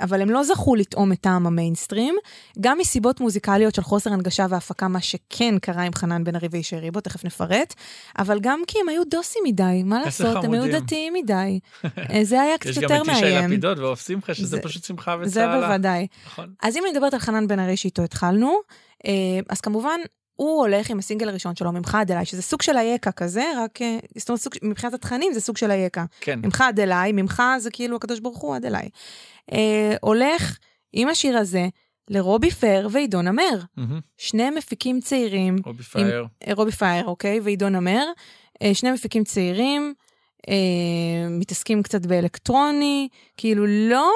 אבל 0.00 0.22
הם 0.22 0.30
לא 0.30 0.44
זכו 0.44 0.74
לטעום 0.74 1.12
את 1.12 1.20
טעם 1.20 1.46
המיינסטרים, 1.46 2.14
גם 2.60 2.78
מסיבות 2.78 3.20
מוזיקליות 3.20 3.74
של 3.74 3.82
חוסר 3.82 4.12
הנגשה 4.12 4.46
והפקה, 4.50 4.88
מה 4.88 5.00
שכן 5.00 5.58
קרה 5.58 5.82
עם 5.82 5.92
חנן 5.94 6.24
בן 6.24 6.36
ארי 6.36 6.48
וישי 6.50 6.76
ריבו, 6.76 7.00
תכף 7.00 7.24
נפרט, 7.24 7.74
אבל 8.18 8.38
גם 8.40 8.60
כי 8.66 8.78
הם 8.82 8.88
היו 8.88 9.04
דוסים 9.04 9.42
מדי, 9.46 9.82
מה 9.84 10.00
לעשות, 10.04 10.44
הם 10.44 10.52
היו 10.52 10.80
דתיים 10.80 11.12
מדי. 11.12 11.60
אה, 12.12 12.24
זה 12.24 12.40
היה 12.40 12.58
קצת 12.58 12.82
יותר 12.82 13.02
מאיים. 13.02 13.24
יש 13.24 13.32
גם 13.32 13.36
את 13.36 13.36
ישי 13.36 13.46
לפידות 13.46 13.78
ועוף 13.78 14.06
שמחה, 14.06 14.34
שזה 14.34 14.60
פשוט 14.60 14.84
שמחה 14.84 15.16
וצהלה. 15.20 15.28
זה 15.28 15.66
בוודאי. 15.66 16.06
נכון. 16.26 16.52
אז 16.62 16.76
אם 16.76 16.82
אני 16.84 16.92
מדברת 16.92 17.14
על 17.14 17.20
חנן 17.20 17.46
בן 17.46 17.58
ארי 17.58 17.76
שאיתו 17.76 18.02
התחלנו, 18.02 18.60
אז 19.48 19.60
כמובן, 19.60 20.00
הוא 20.40 20.60
הולך 20.60 20.90
עם 20.90 20.98
הסינגל 20.98 21.28
הראשון 21.28 21.56
שלו, 21.56 21.72
ממך 21.72 21.94
עד 21.94 22.12
אליי, 22.12 22.24
שזה 22.24 22.42
סוג 22.42 22.62
של 22.62 22.76
אייכה 22.76 23.12
כזה, 23.12 23.44
רק, 23.58 23.82
אה, 23.82 23.98
זאת 24.16 24.28
אומרת, 24.28 24.40
סוג, 24.40 24.54
מבחינת 24.62 24.94
התכנים 24.94 25.32
זה 25.32 25.40
סוג 25.40 25.56
של 25.56 25.70
אייכה. 25.70 26.04
כן. 26.20 26.40
ממך 26.42 26.60
עד 26.60 26.80
אליי, 26.80 27.12
ממך 27.12 27.42
זה 27.58 27.70
כאילו 27.70 27.96
הקדוש 27.96 28.20
ברוך 28.20 28.38
הוא 28.38 28.56
עד 28.56 28.64
אליי. 28.66 28.88
אה, 29.52 29.94
הולך 30.00 30.58
עם 30.92 31.08
השיר 31.08 31.38
הזה 31.38 31.68
לרובי 32.08 32.50
פר 32.50 32.88
ועידון 32.90 33.28
עמר. 33.28 33.60
Mm-hmm. 33.78 34.00
שני 34.18 34.50
מפיקים 34.50 35.00
צעירים. 35.00 35.56
רובי 35.64 35.82
פייר. 35.82 36.26
אה, 36.46 36.54
רובי 36.54 36.72
פייר, 36.72 37.06
אוקיי, 37.06 37.40
ועידון 37.40 37.74
עמר. 37.74 38.04
אה, 38.62 38.74
שני 38.74 38.90
מפיקים 38.90 39.24
צעירים. 39.24 39.94
אה, 40.48 41.28
מתעסקים 41.30 41.82
קצת 41.82 42.06
באלקטרוני, 42.06 43.08
כאילו 43.36 43.66
לא 43.66 44.10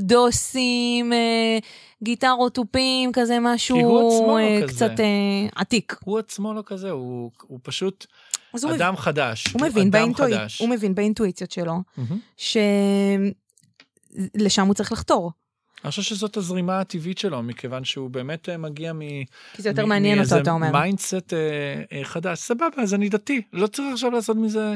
דוסים, 0.00 1.12
אה, 1.12 1.58
גיטרות 2.04 2.54
תופים, 2.54 3.12
כזה 3.12 3.38
משהו 3.40 3.78
הוא 3.78 4.38
אה, 4.38 4.58
לא 4.60 4.66
כזה. 4.66 4.74
קצת 4.74 5.00
אה, 5.00 5.04
עתיק. 5.56 5.96
הוא 6.04 6.18
עצמו 6.18 6.54
לא 6.54 6.62
כזה, 6.66 6.90
הוא, 6.90 7.30
הוא 7.42 7.58
פשוט 7.62 8.06
מבין- 8.54 8.70
אדם 8.72 8.96
חדש. 8.96 9.44
הוא 9.52 9.62
מבין, 9.62 9.90
באינטואי... 9.90 10.34
חדש. 10.34 10.60
הוא 10.60 10.68
מבין 10.68 10.94
באינטואיציות 10.94 11.50
שלו. 11.50 11.82
שלשם 14.34 14.66
הוא 14.66 14.74
צריך 14.74 14.92
לחתור. 14.92 15.32
אני 15.84 15.90
חושב 15.90 16.02
שזאת 16.02 16.36
הזרימה 16.36 16.80
הטבעית 16.80 17.18
שלו, 17.18 17.42
מכיוון 17.42 17.84
שהוא 17.84 18.10
באמת 18.10 18.48
אה, 18.48 18.56
מגיע 18.56 18.92
מ... 18.92 18.98
כי 19.52 19.62
זה 19.62 19.68
יותר 19.68 19.86
מעניין 19.86 20.18
אותו, 20.24 20.38
אתה 20.38 20.50
אומר. 20.50 20.72
mindset 20.72 21.32
אה, 21.34 21.38
אה, 21.98 22.04
חדש, 22.04 22.38
סבבה, 22.38 22.66
אז 22.82 22.94
אני 22.94 23.08
דתי, 23.08 23.42
לא 23.52 23.66
צריך 23.66 23.92
עכשיו 23.92 24.10
לעשות 24.10 24.36
מזה 24.36 24.74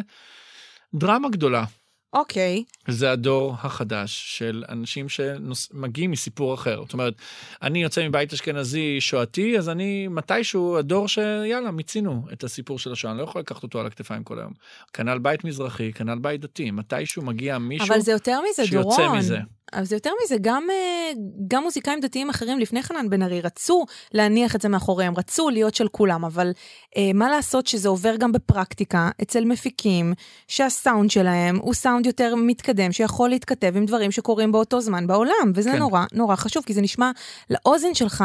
דרמה 0.94 1.28
גדולה. 1.28 1.64
אוקיי, 2.12 2.64
זה 2.88 3.10
הדור 3.12 3.54
החדש 3.62 4.38
של 4.38 4.64
אנשים 4.68 5.06
שמגיעים 5.08 6.10
מסיפור 6.10 6.54
אחר. 6.54 6.82
זאת 6.82 6.92
אומרת, 6.92 7.14
אני 7.62 7.82
יוצא 7.82 8.08
מבית 8.08 8.32
אשכנזי 8.32 9.00
שואתי, 9.00 9.58
אז 9.58 9.68
אני 9.68 10.08
מתישהו 10.08 10.78
הדור 10.78 11.08
שיאללה, 11.08 11.70
מיצינו 11.70 12.24
את 12.32 12.44
הסיפור 12.44 12.78
של 12.78 12.92
השואה, 12.92 13.12
אני 13.12 13.18
לא 13.18 13.24
יכול 13.24 13.40
לקחת 13.40 13.62
אותו 13.62 13.80
על 13.80 13.86
הכתפיים 13.86 14.24
כל 14.24 14.38
היום. 14.38 14.52
כנ"ל 14.92 15.18
בית 15.18 15.44
מזרחי, 15.44 15.92
כנ"ל 15.92 16.18
בית 16.18 16.40
דתי, 16.40 16.70
מתישהו 16.70 17.22
מגיע 17.22 17.58
מישהו 17.58 17.86
אבל 17.86 18.00
זה 18.00 18.12
יותר 18.12 18.40
מזה, 18.50 18.66
שיוצא 18.66 18.96
דורון. 18.96 19.18
מזה. 19.18 19.38
אבל 19.72 19.84
זה 19.84 19.96
יותר 19.96 20.10
מזה, 20.24 20.36
גם, 20.40 20.66
אה, 20.70 21.12
גם 21.48 21.62
מוזיקאים 21.62 22.00
דתיים 22.00 22.30
אחרים 22.30 22.58
לפני 22.58 22.82
חנן 22.82 23.10
בן 23.10 23.22
ארי 23.22 23.40
רצו 23.40 23.84
להניח 24.12 24.56
את 24.56 24.60
זה 24.60 24.68
מאחוריהם, 24.68 25.14
רצו 25.16 25.50
להיות 25.50 25.74
של 25.74 25.88
כולם, 25.88 26.24
אבל 26.24 26.52
אה, 26.96 27.10
מה 27.14 27.28
לעשות 27.28 27.66
שזה 27.66 27.88
עובר 27.88 28.16
גם 28.16 28.32
בפרקטיקה 28.32 29.10
אצל 29.22 29.44
מפיקים, 29.44 30.14
שהסאונד 30.48 31.10
שלהם 31.10 31.56
הוא 31.56 31.74
סאונד 31.74 32.06
יותר 32.06 32.34
מתקדם, 32.34 32.92
שיכול 32.92 33.30
להתכתב 33.30 33.72
עם 33.76 33.86
דברים 33.86 34.10
שקורים 34.10 34.52
באותו 34.52 34.80
זמן 34.80 35.06
בעולם, 35.06 35.52
וזה 35.54 35.70
כן. 35.70 35.78
נורא 35.78 36.04
נורא 36.12 36.36
חשוב, 36.36 36.64
כי 36.64 36.74
זה 36.74 36.80
נשמע 36.80 37.10
לאוזן 37.50 37.94
שלך 37.94 38.24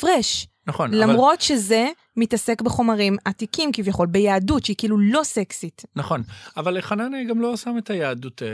פרש, 0.00 0.46
נכון, 0.66 0.94
אבל... 0.94 1.02
למרות 1.02 1.40
שזה 1.40 1.88
מתעסק 2.16 2.62
בחומרים 2.62 3.16
עתיקים 3.24 3.70
כביכול, 3.72 4.06
ביהדות 4.06 4.64
שהיא 4.64 4.76
כאילו 4.78 4.98
לא 4.98 5.20
סקסית. 5.24 5.82
נכון, 5.96 6.22
אבל 6.56 6.80
חנן 6.80 7.26
גם 7.28 7.40
לא 7.40 7.56
שם 7.56 7.78
את 7.78 7.90
היהדות, 7.90 8.42
אה, 8.42 8.48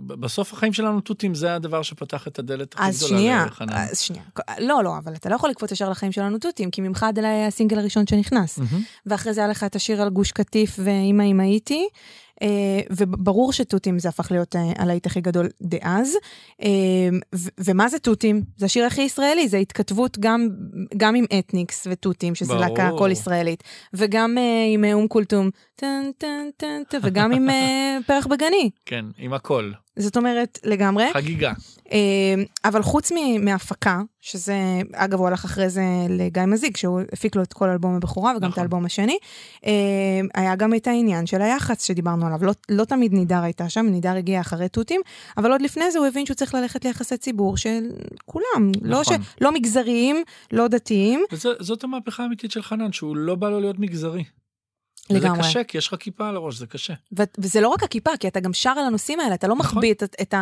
בסוף 0.00 0.52
החיים 0.52 0.72
שלנו 0.72 1.00
תותים 1.00 1.34
זה 1.34 1.54
הדבר 1.54 1.82
שפתח 1.82 2.28
את 2.28 2.38
הדלת 2.38 2.74
הכי 2.74 3.06
גדולה 3.06 3.46
לחנן. 3.46 3.72
אז 3.72 3.98
שנייה. 4.00 4.22
לא, 4.58 4.84
לא, 4.84 4.98
אבל 4.98 5.14
אתה 5.14 5.28
לא 5.28 5.34
יכול 5.34 5.50
לקפוץ 5.50 5.72
ישר 5.72 5.90
לחיים 5.90 6.12
שלנו 6.12 6.38
תותים, 6.38 6.70
כי 6.70 6.80
ממך 6.80 7.02
עד 7.02 7.18
אליי 7.18 7.44
הסינגל 7.46 7.78
הראשון 7.78 8.06
שנכנס. 8.06 8.58
ואחרי 9.06 9.34
זה 9.34 9.40
היה 9.40 9.48
לך 9.48 9.64
את 9.64 9.76
השיר 9.76 10.02
על 10.02 10.10
גוש 10.10 10.32
קטיף 10.32 10.78
ואמא 10.78 11.22
אמא 11.22 11.42
הייתי, 11.42 11.88
וברור 12.90 13.52
שתותים 13.52 13.98
זה 13.98 14.08
הפך 14.08 14.30
להיות 14.30 14.56
אה, 14.56 14.72
הלהיט 14.76 15.06
הכי 15.06 15.20
גדול 15.20 15.48
דאז. 15.62 16.16
אה, 16.62 16.68
ומה 17.58 17.88
זה 17.88 17.98
תותים? 17.98 18.42
זה 18.56 18.66
השיר 18.66 18.84
הכי 18.84 19.02
ישראלי, 19.02 19.48
זה 19.48 19.56
התכתבות 19.56 20.18
גם, 20.18 20.48
גם 20.96 21.14
עם 21.14 21.24
אתניקס 21.38 21.86
ותותים, 21.90 22.34
שזה. 22.34 22.54
להקה 22.54 22.90
כל 22.98 23.10
ישראלית, 23.12 23.62
וגם 23.94 24.38
אה, 24.38 24.64
עם 24.74 24.84
אה, 24.84 24.92
אום 24.92 25.08
כולתום, 25.08 25.50
טן 25.76 26.10
טן 26.18 26.48
טן 26.56 26.82
וגם 27.02 27.32
עם 27.32 27.50
אה, 27.50 27.98
פרח 28.06 28.26
בגני. 28.26 28.70
כן, 28.86 29.04
עם 29.18 29.32
הכל, 29.32 29.70
זאת 29.96 30.16
אומרת, 30.16 30.58
לגמרי. 30.64 31.04
חגיגה. 31.12 31.52
אה, 31.92 32.42
אבל 32.64 32.82
חוץ 32.82 33.12
מהפקה, 33.40 34.00
שזה, 34.20 34.54
אגב, 34.94 35.18
הוא 35.18 35.28
הלך 35.28 35.44
אחרי 35.44 35.70
זה 35.70 35.82
לגיא 36.08 36.42
מזיג, 36.42 36.76
שהוא 36.76 37.00
הפיק 37.12 37.36
לו 37.36 37.42
את 37.42 37.52
כל 37.52 37.68
אלבום 37.68 37.94
הבכורה 37.96 38.30
וגם 38.36 38.48
את 38.48 38.52
נכון. 38.52 38.60
האלבום 38.60 38.84
השני, 38.84 39.18
אה, 39.66 39.72
היה 40.34 40.56
גם 40.56 40.74
את 40.74 40.86
העניין 40.86 41.26
של 41.26 41.42
היח"צ 41.42 41.86
שדיברנו 41.86 42.26
עליו. 42.26 42.44
לא, 42.44 42.52
לא 42.68 42.84
תמיד 42.84 43.12
נידר 43.12 43.42
הייתה 43.42 43.68
שם, 43.68 43.86
נידר 43.86 44.16
הגיע 44.16 44.40
אחרי 44.40 44.68
תותים, 44.68 45.00
אבל 45.36 45.52
עוד 45.52 45.62
לפני 45.62 45.90
זה 45.90 45.98
הוא 45.98 46.06
הבין 46.06 46.26
שהוא 46.26 46.34
צריך 46.34 46.54
ללכת 46.54 46.84
ליחסי 46.84 47.16
ציבור 47.16 47.56
של 47.56 47.90
כולם, 48.24 48.72
לא, 48.82 49.04
ש, 49.04 49.08
נכון. 49.08 49.22
לא 49.40 49.52
מגזריים, 49.52 50.22
לא 50.52 50.68
דתיים. 50.68 51.24
וזאת 51.32 51.84
המהפכה 51.84 52.22
האמיתית 52.22 52.50
של 52.50 52.62
חנן, 52.62 52.92
שהוא 52.92 53.16
לא 53.16 53.34
בא 53.34 53.50
לו 53.50 53.60
להיות 53.60 53.78
מגזרי. 53.78 54.24
לגמרי. 55.10 55.42
זה 55.42 55.48
קשה, 55.48 55.64
כי 55.64 55.78
יש 55.78 55.88
לך 55.88 55.94
כיפה 56.00 56.28
על 56.28 56.36
הראש, 56.36 56.56
זה 56.56 56.66
קשה. 56.66 56.94
ו- 57.18 57.22
וזה 57.38 57.60
לא 57.60 57.68
רק 57.68 57.82
הכיפה, 57.82 58.10
כי 58.20 58.28
אתה 58.28 58.40
גם 58.40 58.52
שר 58.52 58.70
על 58.70 58.84
הנושאים 58.86 59.20
האלה, 59.20 59.34
אתה 59.34 59.48
לא 59.48 59.54
נכון. 59.54 59.66
מחביא 59.78 59.92
את, 59.92 60.02
את, 60.02 60.16
את, 60.22 60.34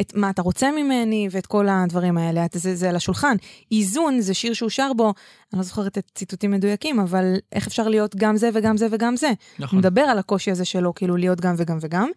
את 0.00 0.14
מה 0.14 0.30
אתה 0.30 0.42
רוצה 0.42 0.70
ממני 0.72 1.28
ואת 1.30 1.46
כל 1.46 1.68
הדברים 1.68 2.18
האלה, 2.18 2.44
אתה, 2.44 2.58
זה, 2.58 2.76
זה 2.76 2.88
על 2.88 2.96
השולחן. 2.96 3.36
איזון 3.72 4.20
זה 4.20 4.34
שיר 4.34 4.52
שהוא 4.52 4.70
שר 4.70 4.92
בו, 4.96 5.14
אני 5.52 5.58
לא 5.58 5.62
זוכרת 5.62 5.98
את 5.98 6.10
ציטוטים 6.14 6.50
מדויקים, 6.50 7.00
אבל 7.00 7.34
איך 7.52 7.66
אפשר 7.66 7.88
להיות 7.88 8.16
גם 8.16 8.36
זה 8.36 8.50
וגם 8.54 8.76
זה 8.76 8.86
וגם 8.90 9.16
זה. 9.16 9.28
הוא 9.28 9.34
נכון. 9.58 9.78
מדבר 9.78 10.02
על 10.02 10.18
הקושי 10.18 10.50
הזה 10.50 10.64
שלו, 10.64 10.94
כאילו 10.94 11.16
להיות 11.16 11.40
גם 11.40 11.54
וגם 11.58 11.78
וגם. 11.80 12.10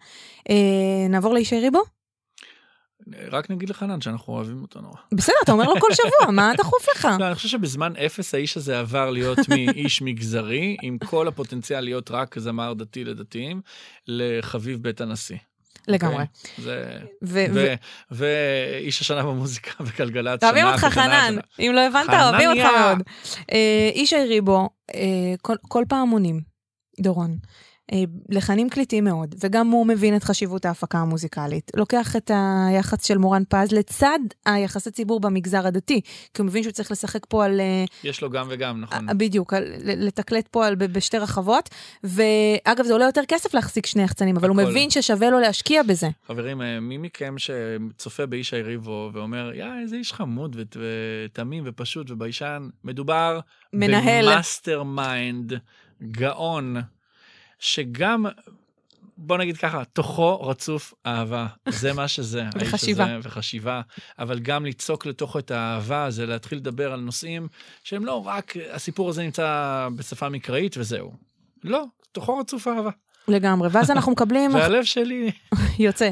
אה, 0.50 1.08
נעבור 1.08 1.34
לישי 1.34 1.60
ריבו? 1.60 1.95
רק 3.30 3.50
נגיד 3.50 3.70
לחנן 3.70 4.00
שאנחנו 4.00 4.32
אוהבים 4.32 4.62
אותו 4.62 4.80
נורא. 4.80 4.96
בסדר, 5.14 5.34
אתה 5.44 5.52
אומר 5.52 5.64
לו 5.64 5.80
כל 5.80 5.88
שבוע, 5.94 6.30
מה 6.32 6.52
דחוף 6.58 6.86
לך? 6.96 7.08
לא, 7.20 7.26
אני 7.26 7.34
חושב 7.34 7.48
שבזמן 7.48 7.92
אפס 8.06 8.34
האיש 8.34 8.56
הזה 8.56 8.78
עבר 8.80 9.10
להיות 9.10 9.38
מאיש 9.48 10.02
מגזרי, 10.02 10.76
עם 10.82 10.98
כל 10.98 11.28
הפוטנציאל 11.28 11.80
להיות 11.80 12.10
רק 12.10 12.38
זמר 12.38 12.72
דתי 12.74 13.04
לדתיים, 13.04 13.60
לחביב 14.08 14.82
בית 14.82 15.00
הנשיא. 15.00 15.36
לגמרי. 15.88 16.24
אוקיי? 16.58 17.76
ואיש 18.10 19.00
השנה 19.00 19.22
במוזיקה 19.22 19.70
אוהבים 19.84 20.40
שנה 20.40 20.72
אותך, 20.72 20.86
ושנה 20.90 21.02
חנן. 21.04 21.36
אם 21.58 21.72
לא 21.74 21.80
הבנת. 21.80 22.08
אוהבים 22.10 22.50
אותך 22.50 22.68
מאוד. 22.80 22.98
אה, 23.52 23.90
ישי 23.94 24.16
ריבו, 24.28 24.68
אה, 24.94 25.00
כל- 25.42 25.56
כל 25.68 25.84
פעם 25.88 26.10
עונים, 26.10 26.40
דורון. 27.00 27.36
אה, 27.92 27.98
לחנים 28.28 28.68
קליטים 28.68 29.04
מאוד, 29.04 29.34
וגם 29.40 29.68
הוא 29.70 29.86
מבין 29.86 30.16
את 30.16 30.24
חשיבות 30.24 30.64
ההפקה 30.64 30.98
המוזיקלית. 30.98 31.70
לוקח 31.76 32.16
את 32.16 32.30
היח"צ 32.34 33.06
של 33.06 33.18
מורן 33.18 33.42
פז 33.48 33.72
לצד 33.72 34.18
היחסי 34.46 34.90
ציבור 34.90 35.20
במגזר 35.20 35.66
הדתי, 35.66 36.00
כי 36.34 36.42
הוא 36.42 36.46
מבין 36.46 36.62
שהוא 36.62 36.72
צריך 36.72 36.90
לשחק 36.92 37.26
פה 37.28 37.44
על... 37.44 37.60
אה, 37.60 37.84
יש 38.04 38.20
לו 38.22 38.30
גם 38.30 38.46
וגם, 38.50 38.80
נכון. 38.80 39.08
אה, 39.08 39.14
בדיוק, 39.14 39.54
על- 39.54 39.64
לתקלט 39.84 40.48
פה 40.48 40.66
על, 40.66 40.74
בשתי 40.74 41.18
רחבות, 41.18 41.68
ואגב, 42.04 42.84
זה 42.84 42.92
עולה 42.92 43.04
יותר 43.04 43.22
כסף 43.28 43.54
להחזיק 43.54 43.86
שני 43.86 44.02
יחצנים, 44.02 44.36
אבל 44.36 44.48
הוא 44.48 44.60
הכל. 44.60 44.70
מבין 44.70 44.90
ששווה 44.90 45.30
לו 45.30 45.38
להשקיע 45.40 45.82
בזה. 45.82 46.08
חברים, 46.26 46.60
מי 46.80 46.98
מכם 46.98 47.34
שצופה 47.38 48.26
באיש 48.26 48.54
היריבו 48.54 49.10
ואומר, 49.12 49.50
יא, 49.54 49.64
איזה 49.82 49.96
איש 49.96 50.12
חמוד 50.12 50.56
ות- 50.58 50.76
ותמים 50.80 51.62
ופשוט 51.66 52.10
וביישן, 52.10 52.68
מדובר 52.84 53.40
מנהל. 53.72 54.24
ב 54.32 54.82
mastermind, 54.82 55.52
גאון, 56.10 56.76
שגם, 57.58 58.26
בוא 59.16 59.38
נגיד 59.38 59.56
ככה, 59.56 59.84
תוכו 59.84 60.40
רצוף 60.40 60.94
אהבה. 61.06 61.46
זה 61.68 61.92
מה 61.92 62.08
שזה. 62.08 62.44
וחשיבה. 62.60 63.04
הזה, 63.04 63.28
וחשיבה. 63.28 63.80
אבל 64.18 64.38
גם 64.38 64.64
ליצוק 64.64 65.06
לתוכו 65.06 65.38
את 65.38 65.50
האהבה, 65.50 66.10
זה 66.10 66.26
להתחיל 66.26 66.58
לדבר 66.58 66.92
על 66.92 67.00
נושאים 67.00 67.48
שהם 67.84 68.04
לא 68.04 68.26
רק, 68.26 68.54
הסיפור 68.70 69.08
הזה 69.08 69.22
נמצא 69.22 69.88
בשפה 69.96 70.28
מקראית 70.28 70.76
וזהו. 70.78 71.12
לא, 71.64 71.84
תוכו 72.12 72.38
רצוף 72.38 72.68
אהבה. 72.68 72.90
לגמרי, 73.28 73.68
ואז 73.72 73.90
אנחנו 73.90 74.12
מקבלים... 74.12 74.54
והלב 74.54 74.84
שלי, 74.84 75.30
יוצא. 75.78 76.10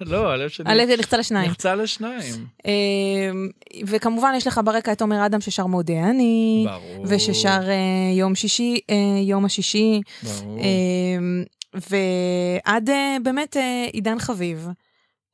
לא, 0.00 0.32
הלב 0.32 0.48
שלי 0.48 0.70
הלב 0.70 0.88
נחצה 0.98 1.16
לשניים. 1.16 1.50
נחצה 1.50 1.74
לשניים. 1.74 2.46
אמ, 2.66 3.48
וכמובן 3.86 4.32
יש 4.36 4.46
לך 4.46 4.60
ברקע 4.64 4.92
את 4.92 5.00
עומר 5.00 5.26
אדם 5.26 5.40
ששר 5.40 5.66
מודה 5.66 6.10
אני, 6.10 6.66
ברור. 6.68 7.06
וששר 7.08 7.60
אה, 7.68 7.74
יום 8.14 8.34
שישי, 8.34 8.80
אה, 8.90 8.96
יום 9.22 9.44
השישי, 9.44 10.00
ברור. 10.22 10.58
אמ, 10.58 11.44
ועד 11.74 12.90
אה, 12.90 13.16
באמת 13.22 13.56
עידן 13.92 14.18
חביב. 14.18 14.68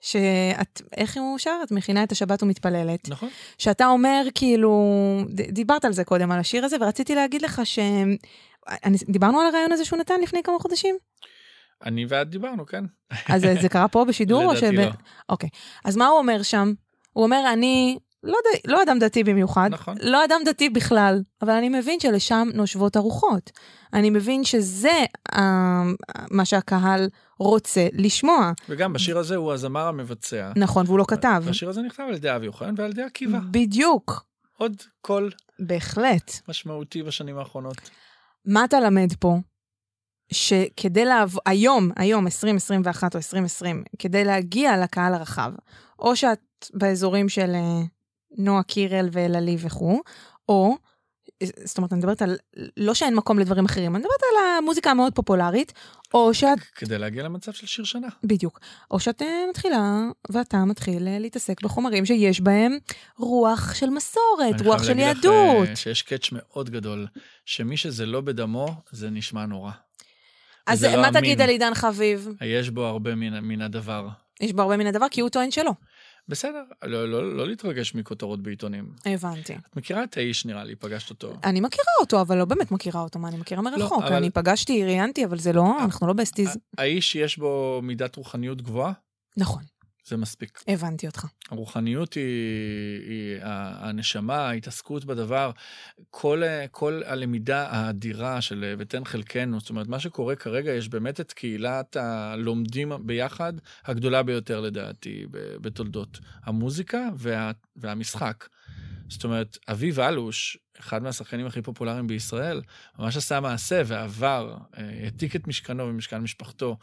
שאת, 0.01 0.83
איך 0.97 1.17
הוא 1.17 1.39
שר? 1.39 1.57
את 1.63 1.73
מכינה 1.73 2.03
את 2.03 2.13
השבת 2.13 2.43
ומתפללת. 2.43 3.09
נכון. 3.09 3.29
שאתה 3.59 3.87
אומר, 3.87 4.27
כאילו, 4.35 4.73
דיברת 5.29 5.85
על 5.85 5.93
זה 5.93 6.05
קודם, 6.05 6.31
על 6.31 6.41
השיר 6.41 6.65
הזה, 6.65 6.77
ורציתי 6.81 7.15
להגיד 7.15 7.43
לך 7.43 7.61
ש... 7.65 7.79
אני, 8.85 8.99
דיברנו 9.09 9.41
על 9.41 9.47
הרעיון 9.47 9.73
הזה 9.73 9.85
שהוא 9.85 9.99
נתן 9.99 10.21
לפני 10.21 10.43
כמה 10.43 10.59
חודשים? 10.59 10.97
אני 11.85 12.07
ואת 12.09 12.31
דיברנו, 12.31 12.67
כן? 12.67 12.85
אז 13.29 13.41
זה, 13.41 13.55
זה 13.61 13.69
קרה 13.69 13.89
פה 13.89 14.05
בשידור? 14.09 14.43
לדעתי 14.53 14.67
שב- 14.67 14.73
לא. 14.73 14.91
אוקיי. 15.29 15.49
אז 15.85 15.97
מה 15.97 16.07
הוא 16.07 16.19
אומר 16.19 16.43
שם? 16.43 16.73
הוא 17.13 17.25
אומר, 17.25 17.45
אני 17.53 17.99
לא, 18.23 18.39
ד... 18.45 18.71
לא 18.71 18.83
אדם 18.83 18.99
דתי 18.99 19.25
במיוחד, 19.25 19.69
נכון. 19.73 19.97
לא 20.01 20.25
אדם 20.25 20.41
דתי 20.45 20.69
בכלל, 20.69 21.23
אבל 21.43 21.51
אני 21.53 21.69
מבין 21.69 22.01
שלשם 22.01 22.49
נושבות 22.55 22.97
הרוחות. 22.97 23.51
אני 23.93 24.11
מבין 24.11 24.45
שזה 24.45 25.05
uh, 25.35 25.39
מה 26.31 26.45
שהקהל 26.45 27.09
רוצה 27.39 27.87
לשמוע. 27.93 28.53
וגם 28.69 28.93
בשיר 28.93 29.19
הזה 29.19 29.37
הוא 29.37 29.53
הזמר 29.53 29.87
המבצע. 29.87 30.53
נכון, 30.57 30.87
והוא 30.87 30.99
לא 30.99 31.05
כתב. 31.09 31.43
והשיר 31.45 31.69
הזה 31.69 31.83
נכתב 31.83 32.05
על 32.09 32.15
ידי 32.15 32.37
אבי 32.37 32.47
אוחנה 32.47 32.73
ועל 32.77 32.91
ידי 32.91 33.03
עקיבא. 33.03 33.39
בדיוק, 33.51 34.25
עוד 34.59 34.83
קול 35.01 35.31
בהחלט. 35.59 36.33
משמעותי 36.49 37.03
בשנים 37.03 37.39
האחרונות. 37.39 37.91
מה 38.47 38.65
אתה 38.65 38.81
למד 38.81 39.13
פה? 39.21 39.37
שכדי 40.33 41.05
לעבור, 41.05 41.41
היום, 41.47 41.91
היום, 41.97 42.27
2021 42.27 43.15
או 43.15 43.19
2020, 43.19 43.85
כדי 43.99 44.25
להגיע 44.25 44.77
לקהל 44.83 45.15
הרחב, 45.15 45.53
או 45.99 46.17
שאת 46.17 46.41
באזורים 46.75 47.29
של 47.29 47.55
אה, 47.55 47.83
נועה 48.39 48.63
קירל 48.63 49.09
ואלעלי 49.13 49.57
וכו', 49.61 50.01
או 50.49 50.77
זאת 51.43 51.79
אומרת, 51.79 51.93
אני 51.93 51.99
מדברת 51.99 52.23
על, 52.23 52.37
לא 52.77 52.95
שאין 52.95 53.15
מקום 53.15 53.39
לדברים 53.39 53.65
אחרים, 53.65 53.97
אני 53.97 54.01
מדברת 54.01 54.21
על 54.33 54.45
המוזיקה 54.59 54.91
המאוד 54.91 55.13
פופולרית, 55.15 55.73
או 56.15 56.35
שאת, 56.35 56.59
כדי 56.75 56.99
להגיע 56.99 57.23
למצב 57.23 57.53
של 57.53 57.67
שיר 57.67 57.85
שנה. 57.85 58.09
בדיוק, 58.25 58.61
או 58.91 59.01
שאת 59.01 59.23
אה, 59.23 59.45
מתחילה, 59.51 60.01
ואתה 60.31 60.65
מתחיל 60.65 61.09
אה, 61.09 61.19
להתעסק 61.19 61.63
בחומרים 61.63 62.07
שיש 62.07 62.41
בהם 62.41 62.79
רוח 63.19 63.75
של 63.75 63.91
מסורת, 63.91 64.55
אני 64.61 64.69
רוח 64.69 64.77
חייב 64.77 64.89
של 64.89 64.99
להגיד 64.99 65.17
לך, 65.17 65.25
יהדות. 65.25 65.69
אה, 65.69 65.77
שיש 65.77 66.03
קאץ' 66.03 66.29
מאוד 66.33 66.71
גדול, 66.71 67.07
שמי 67.45 67.77
שזה 67.77 68.07
לא 68.07 68.21
בדמו, 68.21 68.75
זה 68.91 69.11
נשמע 69.11 69.47
נורא. 69.47 69.71
אז 70.67 70.85
לא 70.85 70.91
מה 71.03 71.09
אמין. 71.09 71.21
תגיד 71.21 71.41
על 71.41 71.49
עידן 71.49 71.75
חביב? 71.75 72.29
יש 72.41 72.71
בו 72.71 72.85
הרבה 72.85 73.15
מן, 73.15 73.41
מן 73.41 73.63
הדבר. 73.63 74.09
יש 74.41 74.53
בו 74.53 74.63
הרבה 74.63 74.77
מן 74.77 74.87
הדבר, 74.87 75.07
כי 75.11 75.21
הוא 75.21 75.31
טוען 75.31 75.51
שלא. 75.51 75.73
בסדר, 76.29 76.63
לא, 76.85 77.09
לא, 77.09 77.37
לא 77.37 77.47
להתרגש 77.49 77.95
מכותרות 77.95 78.43
בעיתונים. 78.43 78.91
הבנתי. 79.07 79.55
את 79.55 79.77
מכירה 79.77 80.05
את 80.05 80.17
האיש, 80.17 80.47
נראה 80.47 80.65
לי, 80.65 80.77
פגשת 80.77 81.11
אותו. 81.11 81.33
אני 81.45 81.61
מכירה 81.61 81.85
אותו, 82.01 82.21
אבל 82.21 82.39
לא 82.39 82.45
באמת 82.45 82.71
מכירה 82.71 83.01
אותו, 83.01 83.19
מה, 83.19 83.29
אני 83.29 83.37
מכירה 83.37 83.63
מרחוק. 83.63 84.03
אבל- 84.03 84.13
אני 84.17 84.31
פגשתי, 84.31 84.85
ראיינתי, 84.85 85.25
אבל 85.25 85.39
זה 85.39 85.53
לא, 85.53 85.83
אנחנו 85.83 86.07
לא 86.07 86.13
בסטיז. 86.13 86.59
האיש 86.79 87.15
יש 87.15 87.39
בו 87.39 87.81
מידת 87.83 88.17
רוחניות 88.17 88.63
גבוהה, 88.63 88.93
נכון, 89.37 89.63
זה 90.07 90.17
מספיק. 90.17 90.63
הבנתי 90.69 91.07
אותך. 91.07 91.27
הרוחניות 91.51 92.15
היא, 92.15 92.23
היא 93.09 93.39
הנשמה, 93.43 94.49
ההתעסקות 94.49 95.05
בדבר, 95.05 95.51
כל, 96.11 96.43
כל 96.71 97.03
הלמידה 97.07 97.69
האדירה 97.71 98.41
של 98.41 98.75
ותן 98.79 99.05
חלקנו, 99.05 99.61
זאת 99.61 99.71
אומרת, 99.71 99.89
מה 99.89 100.01
שקורה 100.01 100.37
כרגע, 100.37 100.73
יש 100.73 100.89
באמת 100.89 101.21
את 101.21 101.33
קהילת 101.33 101.97
הלומדים 101.97 102.93
ביחד 103.01 103.53
הגדולה 103.85 104.23
ביותר 104.23 104.61
לדעתי 104.61 105.27
בתולדות 105.61 106.19
המוזיקה 106.45 107.09
וה, 107.17 107.51
והמשחק. 107.77 108.49
זאת 109.09 109.25
אומרת, 109.25 109.59
אביב 109.69 110.01
אלוש, 110.01 110.59
אחד 110.81 111.03
מהשחקנים 111.03 111.47
הכי 111.47 111.63
פופולריים 111.63 112.07
בישראל, 112.07 112.63
ממש 112.99 113.17
עשה 113.17 113.41
מעשה 113.41 113.83
ועבר, 113.87 114.57
אה, 114.79 114.91
העתיק 115.03 115.37
את 115.37 115.49
משכנו 115.49 115.89
ומשכן 115.89 116.19
משפחתו 116.19 116.77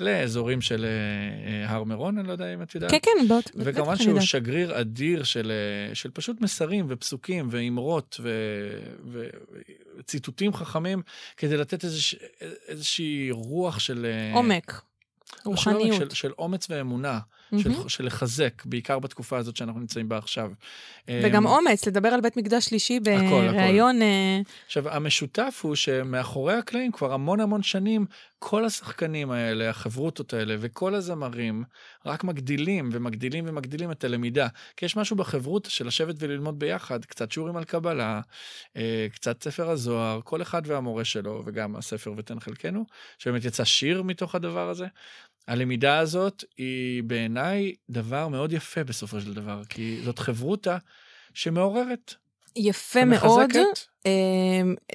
לאזורים 0.00 0.60
של 0.60 0.84
אה, 0.84 1.70
הר 1.70 1.84
מירון, 1.84 2.18
אני 2.18 2.28
לא 2.28 2.32
יודע 2.32 2.54
אם 2.54 2.62
את 2.62 2.74
יודעת. 2.74 2.90
כן, 2.90 2.98
כן, 3.02 3.28
בוא, 3.28 3.40
וכמובן 3.54 3.96
שהוא 3.96 4.08
יודעת. 4.08 4.24
שגריר 4.24 4.80
אדיר 4.80 5.22
של, 5.22 5.52
אה, 5.52 5.94
של 5.94 6.10
פשוט 6.10 6.40
מסרים 6.40 6.86
ופסוקים 6.88 7.48
ואמרות 7.50 8.20
ו- 8.22 9.22
וציטוטים 9.98 10.54
חכמים 10.54 11.02
כדי 11.36 11.56
לתת 11.56 11.84
איזוש, 11.84 12.14
איזושהי 12.68 13.30
רוח 13.30 13.78
של... 13.78 14.06
אה, 14.06 14.34
עומק, 14.34 14.72
לא 14.72 15.56
של 15.56 15.70
עומק, 15.70 15.82
רוחניות. 15.82 16.10
של, 16.10 16.10
של 16.10 16.32
אומץ 16.38 16.66
ואמונה, 16.70 17.18
מהמם. 17.52 17.82
של, 17.82 17.88
של 17.88 18.06
לחזק, 18.06 18.62
בעיקר 18.64 18.98
בתקופה 18.98 19.38
הזאת 19.38 19.56
שאנחנו 19.56 19.80
נמצאים 19.80 20.08
בה 20.08 20.18
עכשיו. 20.18 20.50
וגם 21.08 21.46
אה, 21.46 21.52
אומץ, 21.52 21.86
לדבר 21.86 22.08
על 22.08 22.20
בית 22.20 22.36
מקדש 22.36 22.64
שלישי. 22.64 23.00
בריאיון... 23.00 24.02
אה, 24.02 24.40
עכשיו, 24.66 24.88
המשותף 24.88 25.60
הוא 25.62 25.74
שמאחורי 25.74 26.54
הקלעים 26.54 26.92
כבר 26.92 27.12
המון 27.12 27.40
המון 27.40 27.62
שנים, 27.62 28.06
כל 28.38 28.64
השחקנים 28.64 29.30
האלה, 29.30 29.70
החברותות 29.70 30.34
האלה 30.34 30.56
וכל 30.60 30.94
הזמרים 30.94 31.64
רק 32.06 32.24
מגדילים 32.24 32.88
ומגדילים 32.92 33.44
ומגדילים 33.48 33.90
את 33.90 34.04
הלמידה. 34.04 34.48
כי 34.76 34.84
יש 34.84 34.96
משהו 34.96 35.16
בחברות 35.16 35.64
של 35.70 35.86
לשבת 35.86 36.14
וללמוד 36.18 36.58
ביחד, 36.58 37.04
קצת 37.04 37.32
שיעורים 37.32 37.56
על 37.56 37.64
קבלה, 37.64 38.20
אה, 38.76 39.06
קצת 39.12 39.42
ספר 39.42 39.70
הזוהר, 39.70 40.20
כל 40.24 40.42
אחד 40.42 40.62
והמורה 40.64 41.04
שלו, 41.04 41.42
וגם 41.46 41.76
הספר 41.76 42.12
ותן 42.16 42.40
חלקנו, 42.40 42.84
שבאמת 43.18 43.44
יצא 43.44 43.64
שיר 43.64 44.02
מתוך 44.02 44.34
הדבר 44.34 44.68
הזה. 44.68 44.86
הלמידה 45.48 45.98
הזאת 45.98 46.44
היא 46.58 47.02
בעיניי 47.02 47.74
דבר 47.90 48.28
מאוד 48.28 48.52
יפה 48.52 48.84
בסופו 48.84 49.20
של 49.20 49.34
דבר, 49.34 49.64
כי 49.64 50.00
זאת 50.04 50.18
חברותה 50.18 50.78
שמעוררת, 51.34 52.14
יפה 52.56 53.04
מאוד. 53.04 53.50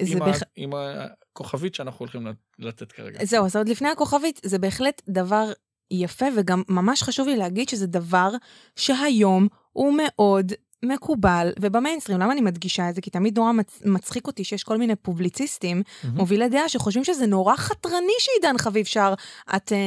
זה 0.00 0.16
עם. 0.16 0.22
עם 0.56 0.70
הכוכבית 0.74 1.74
שאנחנו 1.74 1.98
הולכים 1.98 2.26
לתת 2.58 2.92
כרגע. 2.92 3.24
זהו, 3.24 3.44
אז 3.44 3.56
עוד 3.56 3.68
לפני 3.68 3.88
הכוכבית, 3.88 4.40
זה 4.44 4.58
בהחלט 4.58 5.02
דבר 5.08 5.52
יפה, 5.90 6.26
וגם 6.36 6.62
ממש 6.68 7.02
חשוב 7.02 7.28
לי 7.28 7.36
להגיד 7.36 7.68
שזה 7.68 7.86
דבר 7.86 8.30
שהיום 8.76 9.48
הוא 9.72 9.94
מאוד 9.96 10.52
מקובל, 10.84 11.50
ובמיינסטרים, 11.60 12.18
למה 12.20 12.32
אני 12.32 12.40
מדגישה 12.40 12.88
את 12.88 12.94
זה? 12.94 13.00
כי 13.00 13.10
תמיד 13.10 13.38
נורא 13.38 13.52
מצ- 13.52 13.82
מצחיק 13.84 14.26
אותי 14.26 14.44
שיש 14.44 14.64
כל 14.64 14.76
מיני 14.78 14.96
פובליציסטים, 14.96 15.82
מהמם. 16.04 16.16
מובילי 16.16 16.48
דעה, 16.48 16.68
שחושבים 16.68 17.04
שזה 17.04 17.26
נורא 17.26 17.56
חתרני 17.56 18.12
שעידן 18.18 18.58
חביב 18.58 18.86
שר, 18.86 19.14
את 19.56 19.72
אה, 19.72 19.78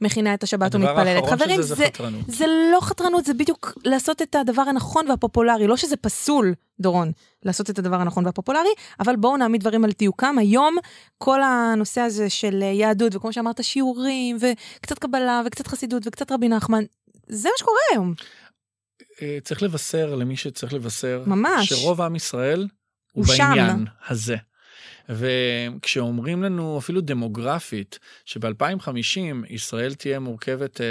מכינה 0.00 0.34
את 0.34 0.42
השבת 0.42 0.74
ומתפללת. 0.74 1.24
חברים, 1.26 1.56
שזה 1.62 1.74
זה, 1.74 1.74
זה. 1.74 1.88
זה 2.28 2.44
לא 2.72 2.78
חתרנות, 2.80 3.24
זה 3.24 3.34
בדיוק 3.34 3.72
לעשות 3.84 4.22
את 4.22 4.34
הדבר 4.34 4.62
הנכון 4.62 5.10
והפופולרי. 5.10 5.66
לא 5.66 5.76
שזה 5.76 5.96
פסול, 5.96 6.54
דורון, 6.80 7.12
לעשות 7.42 7.70
את 7.70 7.78
הדבר 7.78 7.96
הנכון 7.96 8.26
והפופולרי, 8.26 8.68
אבל 9.00 9.16
בואו 9.16 9.36
נעמיד 9.36 9.60
דברים 9.60 9.84
על 9.84 9.90
דיוקם. 9.98 10.38
היום, 10.38 10.76
כל 11.18 11.42
הנושא 11.42 12.00
הזה 12.00 12.30
של 12.30 12.62
אה, 12.62 12.66
יהדות, 12.68 13.16
וכמו 13.16 13.32
שאמרת, 13.32 13.64
שיעורים, 13.64 14.36
וקצת 14.40 14.98
קבלה, 14.98 15.42
וקצת 15.46 15.66
חסידות, 15.66 16.02
וקצת 16.06 16.32
רבי 16.32 16.48
נחמן, 16.48 16.84
זה 17.28 17.48
מה 17.48 17.54
שקורה 17.58 17.76
היום. 17.92 18.14
אה, 19.22 19.38
צריך 19.42 19.62
לבשר 19.62 20.14
למי 20.14 20.36
שצריך 20.36 20.72
לבשר, 20.72 21.22
ממש. 21.26 21.68
שרוב 21.68 22.00
עם 22.00 22.16
ישראל 22.16 22.60
הוא 23.12 23.26
הוא 23.26 23.34
שם. 23.34 23.44
בעניין 23.56 23.86
הזה. 24.08 24.36
וכשאומרים 25.08 26.42
לנו 26.42 26.78
אפילו 26.78 27.00
דמוגרפית, 27.00 27.98
שב-2050 28.24 29.46
ישראל 29.48 29.94
תהיה 29.94 30.18
מורכבת 30.18 30.80
אה, 30.80 30.86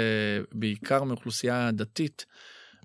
בעיקר 0.52 1.04
מאוכלוסייה 1.04 1.70
דתית, 1.72 2.26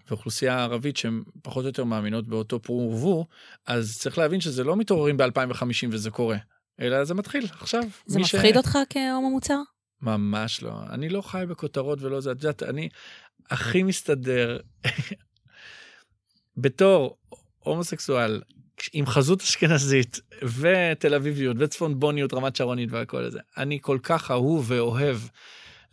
ואוכלוסייה 0.09 0.63
ערבית 0.63 0.97
שהן 0.97 1.23
פחות 1.41 1.63
או 1.63 1.69
יותר 1.69 1.83
מאמינות 1.83 2.27
באותו 2.27 2.59
פרו 2.59 2.91
ורבו, 2.91 3.27
אז 3.67 3.97
צריך 3.99 4.17
להבין 4.17 4.41
שזה 4.41 4.63
לא 4.63 4.75
מתעוררים 4.75 5.17
ב-2050 5.17 5.87
וזה 5.91 6.11
קורה, 6.11 6.37
אלא 6.81 7.03
זה 7.03 7.13
מתחיל 7.13 7.47
עכשיו. 7.59 7.83
זה 8.05 8.19
מפחיד 8.19 8.57
אותך 8.57 8.77
כהומו 8.89 9.29
מוצר? 9.29 9.61
ממש 10.01 10.63
לא. 10.63 10.71
אני 10.89 11.09
לא 11.09 11.21
חי 11.21 11.43
בכותרות 11.49 12.01
ולא 12.01 12.21
זה. 12.21 12.31
את 12.31 12.35
יודעת, 12.35 12.63
אני 12.63 12.89
הכי 13.49 13.83
מסתדר 13.83 14.59
בתור 16.57 17.17
הומוסקסואל 17.59 18.41
עם 18.93 19.05
חזות 19.05 19.41
אשכנזית 19.41 20.19
ותל 20.43 21.13
אביביות 21.13 21.57
וצפונבוניות, 21.59 22.33
רמת 22.33 22.55
שרונית 22.55 22.91
והכל 22.91 23.23
הזה. 23.23 23.39
אני 23.57 23.79
כל 23.81 23.97
כך 24.03 24.31
אהוב 24.31 24.65
ואוהב 24.67 25.17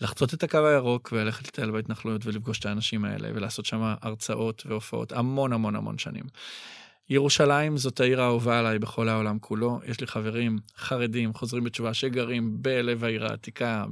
לחצות 0.01 0.35
את 0.35 0.43
הקו 0.43 0.67
הירוק 0.67 1.09
וללכת 1.13 1.49
לטייל 1.49 1.71
בהתנחלויות 1.71 2.27
ולפגוש 2.27 2.59
את 2.59 2.67
האנשים 2.67 3.05
האלה 3.05 3.29
ולעשות 3.35 3.65
שם 3.65 3.95
הרצאות 4.03 4.63
והופעות 4.67 5.13
המון 5.13 5.53
המון 5.53 5.77
המון 5.77 5.99
שנים. 5.99 6.25
ירושלים 7.09 7.77
זאת 7.77 8.01
העיר 8.01 8.21
האהובה 8.21 8.59
עליי 8.59 8.79
בכל 8.79 9.09
העולם 9.09 9.39
כולו. 9.39 9.81
יש 9.87 10.01
לי 10.01 10.07
חברים 10.07 10.59
חרדים, 10.77 11.35
חוזרים 11.35 11.65
בתשובה, 11.65 11.95
שגרים 11.95 12.63
בלב 12.63 13.05
העיר 13.05 13.27
העתיקה, 13.27 13.85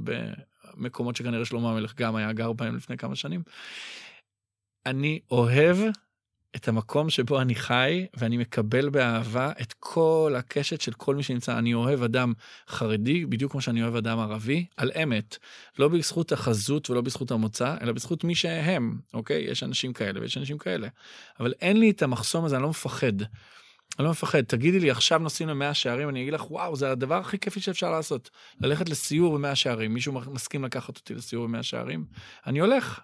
במקומות 0.77 1.15
שכנראה 1.15 1.45
שלמה 1.45 1.71
המלך 1.71 1.95
גם 1.95 2.15
היה 2.15 2.33
גר 2.33 2.53
בהם 2.53 2.75
לפני 2.75 2.97
כמה 2.97 3.15
שנים. 3.15 3.41
אני 4.85 5.19
אוהב 5.31 5.77
את 6.55 6.67
המקום 6.67 7.09
שבו 7.09 7.41
אני 7.41 7.55
חי, 7.55 8.05
ואני 8.13 8.37
מקבל 8.37 8.89
באהבה 8.89 9.51
את 9.61 9.73
כל 9.79 10.33
הקשת 10.37 10.81
של 10.81 10.93
כל 10.93 11.15
מי 11.15 11.23
שנמצא. 11.23 11.57
אני 11.57 11.73
אוהב 11.73 12.03
אדם 12.03 12.33
חרדי, 12.69 13.25
בדיוק 13.25 13.51
כמו 13.51 13.61
שאני 13.61 13.83
אוהב 13.83 13.95
אדם 13.95 14.19
ערבי, 14.19 14.65
על 14.77 14.91
אמת. 15.03 15.37
לא 15.79 15.87
בזכות 15.87 16.31
החזות 16.31 16.89
ולא 16.89 17.01
בזכות 17.01 17.31
המוצא, 17.31 17.75
אלא 17.81 17.91
בזכות 17.91 18.23
מי 18.23 18.35
שהם, 18.35 18.97
אוקיי? 19.13 19.43
יש 19.43 19.63
אנשים 19.63 19.93
כאלה 19.93 20.21
ויש 20.21 20.37
אנשים 20.37 20.57
כאלה. 20.57 20.87
אבל 21.39 21.53
אין 21.61 21.79
לי 21.79 21.89
את 21.89 22.01
המחסום 22.01 22.45
הזה, 22.45 22.55
אני 22.55 22.63
לא 22.63 22.69
מפחד. 22.69 23.21
אני 23.99 24.05
לא 24.05 24.11
מפחד. 24.11 24.41
תגידי 24.41 24.79
לי, 24.79 24.91
עכשיו 24.91 25.19
נוסעים 25.19 25.49
למאה 25.49 25.73
שערים, 25.73 26.09
אני 26.09 26.21
אגיד 26.21 26.33
לך, 26.33 26.51
וואו, 26.51 26.75
זה 26.75 26.91
הדבר 26.91 27.15
הכי 27.15 27.39
כיפי 27.39 27.59
שאפשר 27.59 27.91
לעשות. 27.91 28.29
ללכת 28.61 28.89
לסיור 28.89 29.37
במאה 29.37 29.55
שערים. 29.55 29.93
מישהו 29.93 30.13
מסכים 30.13 30.65
לקחת 30.65 30.97
אותי 30.97 31.15
לסיור 31.15 31.47
במאה 31.47 31.63
שערים? 31.63 32.05
אני 32.47 32.59
הולך. 32.59 32.99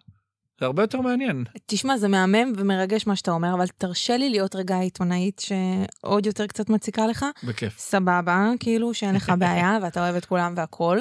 זה 0.62 0.66
הרבה 0.66 0.84
יותר 0.84 1.02
מעניין. 1.02 1.44
תשמע, 1.66 1.98
זה 1.98 2.08
מהמם 2.08 2.54
ומרגש 2.58 3.08
מה 3.08 3.16
שאתה 3.16 3.32
אומר, 3.32 3.54
אבל 3.54 3.66
תרשה 3.78 4.18
לי 4.18 4.30
להיות 4.30 4.56
רגע 4.56 4.80
עיתונאית 4.80 5.40
שעוד 5.46 6.26
יותר 6.26 6.48
קצת 6.48 6.70
מציקה 6.70 7.08
לך. 7.08 7.26
בכיף. 7.44 7.74
סבבה, 7.80 8.52
כאילו 8.60 8.94
שאין 8.94 9.16
לך 9.16 9.32
בעיה 9.40 9.78
ואתה 9.82 10.00
אוהב 10.04 10.16
את 10.16 10.26
כולם 10.26 10.54
והכול. 10.58 11.00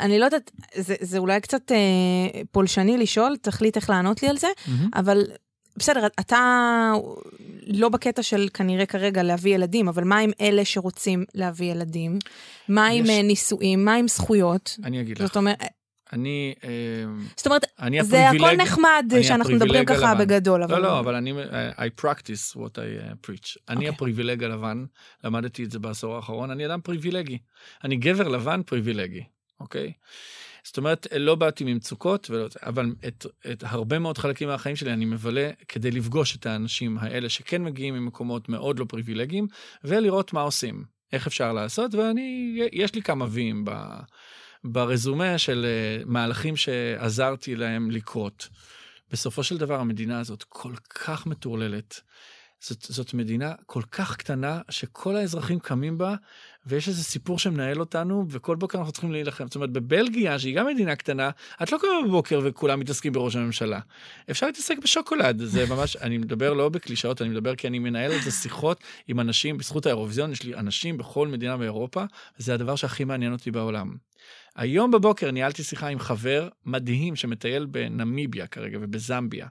אני 0.00 0.18
לא 0.18 0.24
יודעת, 0.24 0.50
זה, 0.74 0.94
זה 1.00 1.18
אולי 1.18 1.40
קצת 1.40 1.72
אה, 1.72 1.76
פולשני 2.52 2.98
לשאול, 2.98 3.36
תחליט 3.42 3.76
איך 3.76 3.90
לענות 3.90 4.22
לי 4.22 4.28
על 4.28 4.36
זה, 4.38 4.48
מהמם. 4.68 4.90
אבל 4.94 5.22
בסדר, 5.76 6.06
אתה 6.20 6.92
לא 7.66 7.88
בקטע 7.88 8.22
של 8.22 8.48
כנראה 8.54 8.86
כרגע 8.86 9.22
להביא 9.22 9.54
ילדים, 9.54 9.88
אבל 9.88 10.04
מה 10.04 10.18
עם 10.18 10.30
אלה 10.40 10.64
שרוצים 10.64 11.24
להביא 11.34 11.70
ילדים? 11.72 12.18
מה 12.68 12.86
עם 12.86 13.04
יש- 13.04 13.10
אה, 13.10 13.22
נישואים? 13.22 13.84
מה 13.84 13.94
עם 13.94 14.08
זכויות? 14.08 14.76
אני 14.84 15.00
אגיד 15.00 15.18
לך. 15.18 15.26
זאת 15.26 15.36
אומרת, 15.36 15.58
אני, 16.14 16.54
אה, 16.64 16.70
זאת 17.36 17.46
אומרת, 17.46 17.64
אני 17.78 18.04
זה 18.04 18.28
הכל. 18.28 18.56
נחמד 18.56 19.12
שאנחנו 19.22 19.54
מדברים 19.54 19.84
ככה 19.84 20.10
הלבן. 20.10 20.24
בגדול, 20.24 20.62
אבל... 20.62 20.74
לא, 20.74 20.82
לא, 20.82 20.98
אבל 21.00 21.14
אני, 21.14 21.32
I 21.72 22.02
practice 22.02 22.56
what 22.56 22.74
I 22.74 23.10
uh, 23.12 23.26
preach. 23.26 23.56
אני 23.68 23.76
אוקיי. 23.76 23.88
הפריבילג 23.88 24.44
הלבן, 24.44 24.84
למדתי 25.24 25.64
את 25.64 25.70
זה 25.70 25.78
בעשור 25.78 26.16
האחרון, 26.16 26.50
אני 26.50 26.66
אדם 26.66 26.80
פריבילגי. 26.80 27.38
אני 27.84 27.96
גבר 27.96 28.28
לבן 28.28 28.62
פריבילגי, 28.62 29.24
אוקיי? 29.60 29.92
זאת 30.64 30.78
אומרת, 30.78 31.06
לא 31.16 31.34
באתי 31.34 31.64
ממצוקות, 31.64 32.30
ולא, 32.30 32.46
אבל 32.62 32.94
את, 33.08 33.26
את 33.52 33.64
הרבה 33.66 33.98
מאוד 33.98 34.18
חלקים 34.18 34.48
מהחיים 34.48 34.76
שלי 34.76 34.92
אני 34.92 35.04
מבלה 35.04 35.50
כדי 35.68 35.90
לפגוש 35.90 36.36
את 36.36 36.46
האנשים 36.46 36.98
האלה 36.98 37.28
שכן 37.28 37.64
מגיעים 37.64 37.94
ממקומות 37.94 38.48
מאוד 38.48 38.78
לא 38.78 38.84
פריבילגיים, 38.88 39.46
ולראות 39.84 40.32
מה 40.32 40.40
עושים, 40.40 40.84
איך 41.12 41.26
אפשר 41.26 41.52
לעשות, 41.52 41.94
ואני, 41.94 42.58
יש 42.72 42.94
לי 42.94 43.02
כמה 43.02 43.26
ויים 43.30 43.64
ב, 43.64 43.70
ברזומה 44.64 45.38
של 45.38 45.66
אה, 45.68 46.02
מהלכים 46.06 46.56
שעזרתי 46.56 47.56
להם 47.56 47.90
לקרות. 47.90 48.48
בסופו 49.10 49.42
של 49.42 49.58
דבר 49.58 49.80
המדינה 49.80 50.20
הזאת 50.20 50.42
כל 50.42 50.72
כך 50.88 51.26
מטורללת. 51.26 52.00
זאת, 52.60 52.82
זאת 52.82 53.14
מדינה 53.14 53.52
כל 53.66 53.82
כך 53.90 54.16
קטנה, 54.16 54.60
שכל 54.70 55.16
האזרחים 55.16 55.58
קמים 55.58 55.98
בה, 55.98 56.14
ויש 56.66 56.88
איזה 56.88 57.04
סיפור 57.04 57.38
שמנהל 57.38 57.80
אותנו, 57.80 58.26
וכל 58.30 58.56
בוקר 58.56 58.78
אנחנו 58.78 58.92
צריכים 58.92 59.12
להילחם. 59.12 59.46
זאת 59.46 59.54
אומרת, 59.54 59.70
בבלגיה, 59.70 60.38
שהיא 60.38 60.56
גם 60.56 60.66
מדינה 60.66 60.96
קטנה, 60.96 61.30
את 61.62 61.72
לא 61.72 61.78
קמה 61.78 62.08
בבוקר 62.08 62.40
וכולם 62.44 62.80
מתעסקים 62.80 63.12
בראש 63.12 63.36
הממשלה. 63.36 63.80
אפשר 64.30 64.46
להתעסק 64.46 64.78
בשוקולד, 64.82 65.42
זה 65.44 65.66
ממש, 65.66 65.96
אני 66.06 66.18
מדבר 66.18 66.52
לא 66.52 66.68
בקלישאות, 66.68 67.22
אני 67.22 67.28
מדבר 67.28 67.54
כי 67.54 67.66
אני 67.68 67.78
מנהל 67.78 68.12
את 68.12 68.22
זה 68.22 68.30
שיחות 68.30 68.80
עם 69.08 69.20
אנשים, 69.20 69.58
בזכות 69.58 69.86
האירוויזיון, 69.86 70.32
יש 70.32 70.42
לי 70.42 70.54
אנשים 70.54 70.96
בכל 70.96 71.28
מדינה 71.28 71.56
באירופה, 71.56 72.04
וזה 72.38 72.54
הדבר 72.54 72.76
שהכי 72.76 73.04
מעניין 73.04 73.32
אותי 73.32 73.50
בעולם. 73.50 73.94
היום 74.56 74.90
בבוקר 74.90 75.30
ניהלתי 75.30 75.62
שיחה 75.62 75.88
עם 75.88 75.98
חבר 75.98 76.48
מדהים 76.66 77.16
שמטייל 77.16 77.66
בנמיביה 77.66 78.46
כרגע 78.46 78.78
ובזמביה. 78.80 79.46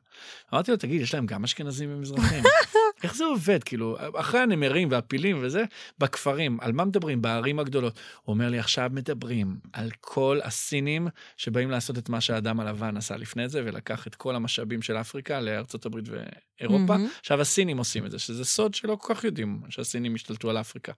אמרתי 0.54 0.72
לו, 0.72 0.78
תגיד, 0.78 1.02
יש 1.02 1.14
להם 1.14 1.26
גם 1.26 1.44
אשכנזים 1.44 1.90
ומזרחים? 1.94 2.44
איך 3.04 3.16
זה 3.16 3.26
עובד? 3.26 3.64
כאילו, 3.64 3.98
אחרי 4.16 4.40
הנמרים 4.40 4.92
והפילים 4.92 5.38
וזה, 5.42 5.64
בכפרים, 6.00 6.58
על 6.62 6.72
מה 6.72 6.86
מדברים? 6.86 7.22
בערים 7.22 7.60
הגדולות. 7.60 8.00
הוא 8.24 8.34
אומר 8.34 8.50
לי, 8.50 8.60
עכשיו 8.60 8.90
מדברים 8.94 9.58
על 9.74 9.90
כל 10.02 10.40
הסינים 10.44 11.08
שבאים 11.38 11.72
לעשות 11.72 11.98
את 11.98 12.10
מה 12.10 12.22
שהאדם 12.22 12.60
הלבן 12.60 12.98
עשה 12.98 13.18
לפני 13.18 13.50
זה, 13.50 13.62
ולקח 13.66 14.08
את 14.08 14.16
כל 14.16 14.36
המשאבים 14.36 14.82
של 14.82 14.98
אפריקה 14.98 15.42
לארצות 15.42 15.86
הברית 15.86 16.06
ואירופה. 16.10 16.96
Mm-hmm. 16.96 17.20
עכשיו 17.20 17.42
הסינים 17.42 17.78
עושים 17.78 18.06
את 18.06 18.12
זה, 18.12 18.20
שזה 18.20 18.46
סוד 18.46 18.74
שלא 18.74 18.98
כל 19.02 19.14
כך 19.14 19.24
יודעים 19.24 19.62
שהסינים 19.70 20.16
השתלטו 20.16 20.50
על 20.50 20.58
אפריקה. 20.58 20.92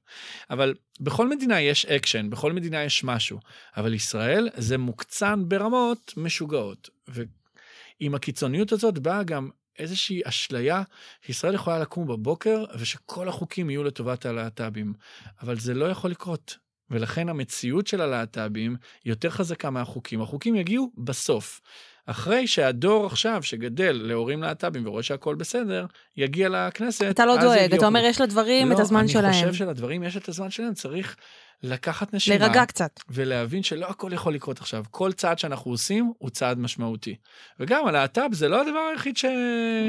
אבל 0.50 0.74
בכל 1.00 1.30
מדינה 1.30 1.62
יש 1.62 1.86
אקשן, 1.86 2.30
בכל 2.30 2.54
מדינה 2.54 2.84
יש 2.84 3.04
משהו. 3.04 3.40
אבל 3.78 3.94
ישראל 3.94 4.50
זה 4.56 4.78
מוקצן 4.78 5.44
ברמות 5.48 6.14
משוגעות. 6.18 6.90
ועם 7.08 8.16
הקיצוניות 8.16 8.72
הזאת 8.72 9.00
באה 9.00 9.24
גם 9.24 9.50
איזושהי 9.80 10.22
אשליה 10.26 10.84
שישראל 11.22 11.54
יכולה 11.54 11.80
לקום 11.80 12.08
בבוקר 12.08 12.64
ושכל 12.80 13.30
החוקים 13.30 13.70
יהיו 13.70 13.84
לטובת 13.84 14.26
הלהט"בים. 14.26 14.94
אבל 15.42 15.60
זה 15.60 15.74
לא 15.74 15.86
יכול 15.86 16.12
לקרות. 16.12 16.58
ולכן 16.90 17.30
המציאות 17.30 17.88
של 17.88 18.02
הלהט"בים 18.02 18.76
יותר 19.06 19.30
חזקה 19.30 19.70
מהחוקים. 19.70 20.22
החוקים 20.22 20.56
יגיעו 20.56 20.92
בסוף. 20.98 21.62
אחרי 22.06 22.48
שהדור 22.48 23.06
עכשיו 23.06 23.44
שגדל 23.44 24.02
להורים 24.04 24.42
להט"בים 24.42 24.88
ורואה 24.88 25.04
שהכל 25.04 25.36
בסדר, 25.36 25.86
יגיע 26.18 26.50
לכנסת. 26.50 27.06
אתה 27.10 27.26
לא 27.26 27.38
דואג, 27.42 27.74
אתה 27.74 27.86
אומר 27.86 28.00
יש 28.04 28.22
לדברים 28.22 28.70
לא, 28.70 28.76
את 28.76 28.80
הזמן 28.80 29.08
שלהם. 29.08 29.24
לא, 29.24 29.30
אני 29.30 29.52
חושב 29.52 29.54
שלדברים 29.54 30.04
יש 30.04 30.18
את 30.18 30.30
הזמן 30.30 30.50
שלהם, 30.50 30.74
צריך 30.74 31.16
לקחת 31.64 32.14
נשימה. 32.14 32.38
להירגע 32.38 32.66
קצת. 32.66 33.00
ולהבין 33.10 33.64
שלא 33.64 33.86
הכל 33.86 34.14
יכול 34.14 34.34
לקרות 34.34 34.60
עכשיו. 34.60 34.84
כל 34.92 35.12
צעד 35.12 35.40
שאנחנו 35.40 35.72
עושים 35.72 36.14
הוא 36.18 36.30
צעד 36.30 36.60
משמעותי. 36.60 37.16
וגם 37.60 37.88
הלהט"ב 37.88 38.30
זה 38.32 38.50
לא 38.50 38.62
הדבר 38.62 38.80
היחיד 38.92 39.18
ש... 39.18 39.26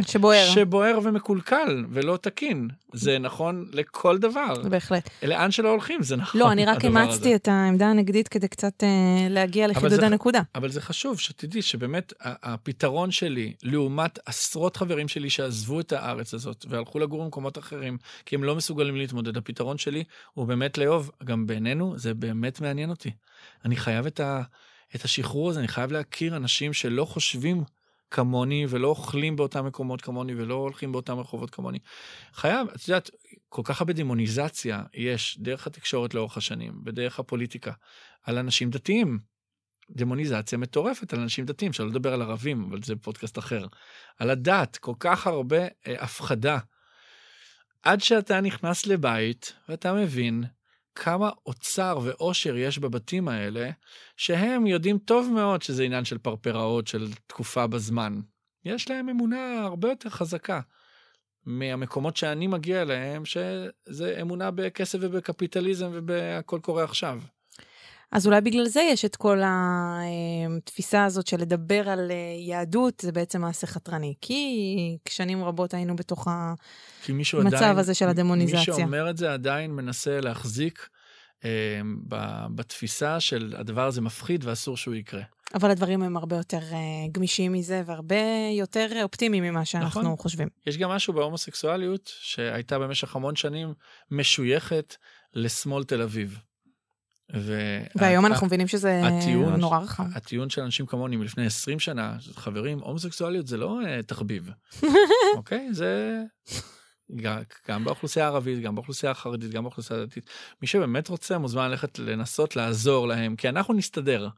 שבוער. 0.07 0.47
שבוער 0.55 0.99
ומקולקל 1.03 1.85
ולא 1.91 2.17
תקין. 2.17 2.69
זה 2.93 3.19
נכון 3.19 3.69
לכל 3.73 4.19
דבר. 4.19 4.63
בהחלט. 4.71 5.11
לאן 5.23 5.51
שלא 5.51 5.69
הולכים 5.69 6.03
זה 6.03 6.17
נכון. 6.17 6.41
לא, 6.41 6.53
אני 6.53 6.65
רק 6.65 6.85
אימצתי 6.85 7.35
את 7.35 7.49
העמדה 7.49 7.87
הנגדית 7.87 8.29
כדי 8.29 8.49
קצת 8.49 8.83
אה, 8.83 8.89
להגיע 9.31 9.67
לחידוד 9.67 10.05
הנקודה. 10.05 10.41
אבל 10.55 10.71
זה 10.71 10.81
חשוב 10.81 11.21
שתדעי 11.21 11.63
שבאמת 11.63 12.13
הפתרון 12.21 13.11
שלי, 13.11 13.53
לעומת 13.63 14.19
עשרות 14.27 14.77
חברים 14.77 15.09
שלי 15.09 15.31
שעזבו 15.31 15.81
את 15.81 15.93
הארץ 15.93 16.35
הזאת 16.35 16.65
והלכו 16.69 16.99
לגור 16.99 17.25
במקומות 17.25 17.59
אחרים, 17.59 17.99
כי 18.27 18.37
הם 18.37 18.45
לא 18.45 18.57
מסוגלים 18.57 18.97
להתמודד, 18.97 19.37
הפתרון 19.37 19.79
שלי 19.79 20.05
הוא 20.35 20.47
באמת 20.47 20.79
לאהוב, 20.79 21.11
גם 21.25 21.47
בינינו, 21.57 21.99
זה 21.99 22.15
באמת 22.15 22.61
מעניין 22.61 22.91
אותי. 22.91 23.11
אני 23.65 23.77
חייב 23.77 24.07
את, 24.07 24.21
ה, 24.21 24.43
את 24.97 25.05
השחרור 25.05 25.51
הזה, 25.51 25.61
אני 25.61 25.69
חייב 25.69 25.93
להכיר 25.93 26.37
אנשים 26.37 26.73
שלא 26.73 27.05
חושבים 27.05 27.65
כמוני 28.11 28.67
ולא 28.69 28.89
אוכלים 28.89 29.37
באותם 29.37 29.67
מקומות 29.67 30.03
כמוני 30.03 30.35
ולא 30.35 30.55
הולכים 30.55 30.93
באותם 30.93 31.19
רחובות 31.19 31.51
כמוני. 31.51 31.79
חייב, 32.33 32.69
את 32.69 32.89
יודעת, 32.89 33.11
כל 33.49 33.63
כך 33.65 33.81
הרבה 33.81 33.93
דמוניזציה 33.93 34.83
יש 34.95 35.39
דרך 35.41 35.67
התקשורת 35.67 36.15
לאורך 36.15 36.37
השנים, 36.37 36.85
בדרך 36.85 37.19
הפוליטיקה, 37.19 37.73
על 38.23 38.39
אנשים 38.39 38.71
דתיים. 38.71 39.19
דמוניזציה 39.91 40.59
מטורפת 40.59 41.13
על 41.13 41.21
אנשים 41.21 41.45
דתיים, 41.45 41.73
שלא 41.73 41.87
לדבר 41.87 42.13
על 42.13 42.23
ערבים, 42.23 42.65
אבל 42.71 42.83
זה 42.83 42.97
פודקאסט 42.97 43.39
אחר. 43.39 43.67
על 44.19 44.31
הדת, 44.31 44.77
כל 44.77 44.95
כך 44.99 45.27
הרבה 45.27 45.63
אה, 45.63 45.69
הפחדה. 45.87 46.59
עד 47.83 48.01
שאתה 48.01 48.41
נכנס 48.41 48.87
לבית 48.87 49.53
ואתה 49.69 49.93
מבין 49.93 50.45
כמה 50.99 51.31
אוצר 51.47 51.99
ואושר 52.03 52.57
יש 52.57 52.79
בבתים 52.79 53.29
האלה, 53.29 53.71
שהם 54.17 54.67
יודעים 54.67 54.99
טוב 54.99 55.31
מאוד 55.35 55.63
שזה 55.63 55.83
עניין 55.83 56.05
של 56.05 56.19
פרפראות 56.19 56.87
של 56.87 57.09
תקופה 57.27 57.67
בזמן. 57.67 58.21
יש 58.65 58.91
להם 58.91 59.09
אמונה 59.09 59.63
הרבה 59.63 59.89
יותר 59.89 60.11
חזקה 60.11 60.61
מהמקומות 61.45 62.17
שאני 62.17 62.47
מגיע 62.47 62.83
אליהם, 62.83 63.25
שזה 63.25 64.19
אמונה 64.21 64.51
בכסף 64.51 64.99
ובקפיטליזם 65.03 65.91
ובהכל 65.93 66.59
קורה 66.63 66.85
עכשיו. 66.85 67.21
אז 68.13 68.27
אולי 68.27 68.41
בגלל 68.41 68.65
זה 68.67 68.81
יש 68.81 69.05
את 69.05 69.17
כל 69.17 69.41
התפיסה 69.45 71.05
הזאת 71.05 71.27
של 71.27 71.37
לדבר 71.37 71.89
על 71.89 72.11
אה, 72.11 72.17
יהדות, 72.49 73.01
זה 73.01 73.13
בעצם 73.13 73.41
מעשה 73.41 73.67
חתרני. 73.67 74.15
כי 74.21 74.99
שנים 75.09 75.45
רבות 75.45 75.75
היינו 75.75 75.97
בתוך 75.97 76.29
המצב 76.29 77.57
עדיין, 77.57 77.79
הזה 77.79 77.95
של 77.95 78.09
הדמוניזציה. 78.09 78.59
מי 78.59 78.65
שאומר 78.65 79.11
את 79.11 79.17
זה 79.17 79.33
עדיין 79.33 79.71
מנסה 79.71 80.21
להחזיק 80.21 80.89
אה, 81.45 81.51
בתפיסה 82.55 83.21
של 83.21 83.55
הדבר 83.59 83.87
הזה 83.87 84.01
מפחיד 84.01 84.45
ואסור 84.45 84.77
שהוא 84.77 84.95
יקרה. 84.95 85.23
אבל 85.55 85.71
הדברים 85.71 86.03
הם 86.03 86.17
הרבה 86.17 86.37
יותר 86.37 86.59
uh, 86.59 87.13
גמישים 87.13 87.53
מזה 87.53 87.83
והרבה 87.87 88.17
יותר 88.59 89.03
אופטימיים 89.03 89.45
ממה 89.45 89.65
שאנחנו 89.65 90.03
נכון. 90.03 90.17
חושבים. 90.17 90.49
יש 90.67 90.79
גם 90.79 90.91
משהו 90.91 91.13
בהומוסקסואליות 91.13 92.13
שהייתה 92.21 92.79
במשך 92.79 93.17
המון 93.17 93.37
שנים 93.37 93.75
משויכת 94.11 94.97
לשמאל 95.35 95.85
תל 95.85 96.03
אביב. 96.03 96.39
והיום 97.31 98.25
וה... 98.25 98.31
אנחנו 98.31 98.47
מבינים 98.47 98.69
שזה 98.69 99.01
הטיעון, 99.05 99.61
נורא 99.61 99.79
רחב. 99.79 100.05
הטיעון 100.15 100.51
של 100.51 100.63
אנשים 100.63 100.87
כמוני 100.87 101.17
מלפני 101.17 101.47
20 101.47 101.79
שנה, 101.79 102.17
חברים, 102.35 102.79
הומוסקסואליות 102.79 103.47
זה 103.47 103.57
לא 103.57 103.81
uh, 103.83 104.03
תחביב, 104.03 104.51
אוקיי? 105.37 105.69
זה 105.73 106.23
גם 107.69 107.85
באוכלוסייה 107.85 108.25
הערבית, 108.25 108.61
גם 108.61 108.75
באוכלוסייה 108.75 109.13
החרדית, 109.13 109.51
גם 109.51 109.63
באוכלוסייה 109.63 110.01
הדתית. 110.01 110.31
מי 110.63 110.69
שבאמת 110.69 111.09
רוצה 111.09 111.39
מוזמן 111.39 111.71
ללכת 111.71 111.99
לנסות 111.99 112.57
לעזור 112.57 113.09
להם, 113.09 113.37
כי 113.37 113.49
אנחנו 113.49 113.75
נסתדר. 113.75 114.29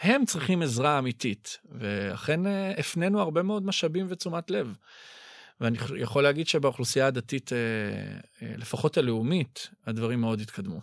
הם 0.00 0.24
צריכים 0.24 0.62
עזרה 0.62 0.98
אמיתית, 0.98 1.58
ואכן 1.72 2.46
אה, 2.46 2.72
הפנינו 2.78 3.20
הרבה 3.20 3.42
מאוד 3.42 3.66
משאבים 3.66 4.06
ותשומת 4.08 4.50
לב. 4.50 4.74
ואני 5.60 5.78
יכול 5.98 6.22
להגיד 6.22 6.48
שבאוכלוסייה 6.48 7.06
הדתית, 7.06 7.50
לפחות 8.42 8.98
הלאומית, 8.98 9.68
הדברים 9.86 10.20
מאוד 10.20 10.40
התקדמו. 10.40 10.80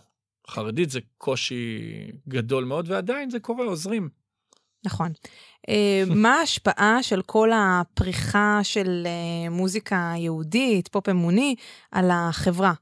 חרדית 0.50 0.90
זה 0.90 1.00
קושי 1.18 1.80
גדול 2.28 2.64
מאוד, 2.64 2.90
ועדיין 2.90 3.30
זה 3.30 3.40
קורה, 3.40 3.64
עוזרים. 3.64 4.08
נכון. 4.86 5.12
אה, 5.68 6.02
מה 6.22 6.34
ההשפעה 6.34 7.02
של 7.02 7.22
כל 7.22 7.50
הפריחה 7.54 8.60
של 8.62 9.06
אה, 9.06 9.50
מוזיקה 9.50 10.12
יהודית, 10.16 10.88
פופ 10.88 11.08
אמוני, 11.08 11.54
על 11.90 12.10
החברה? 12.12 12.72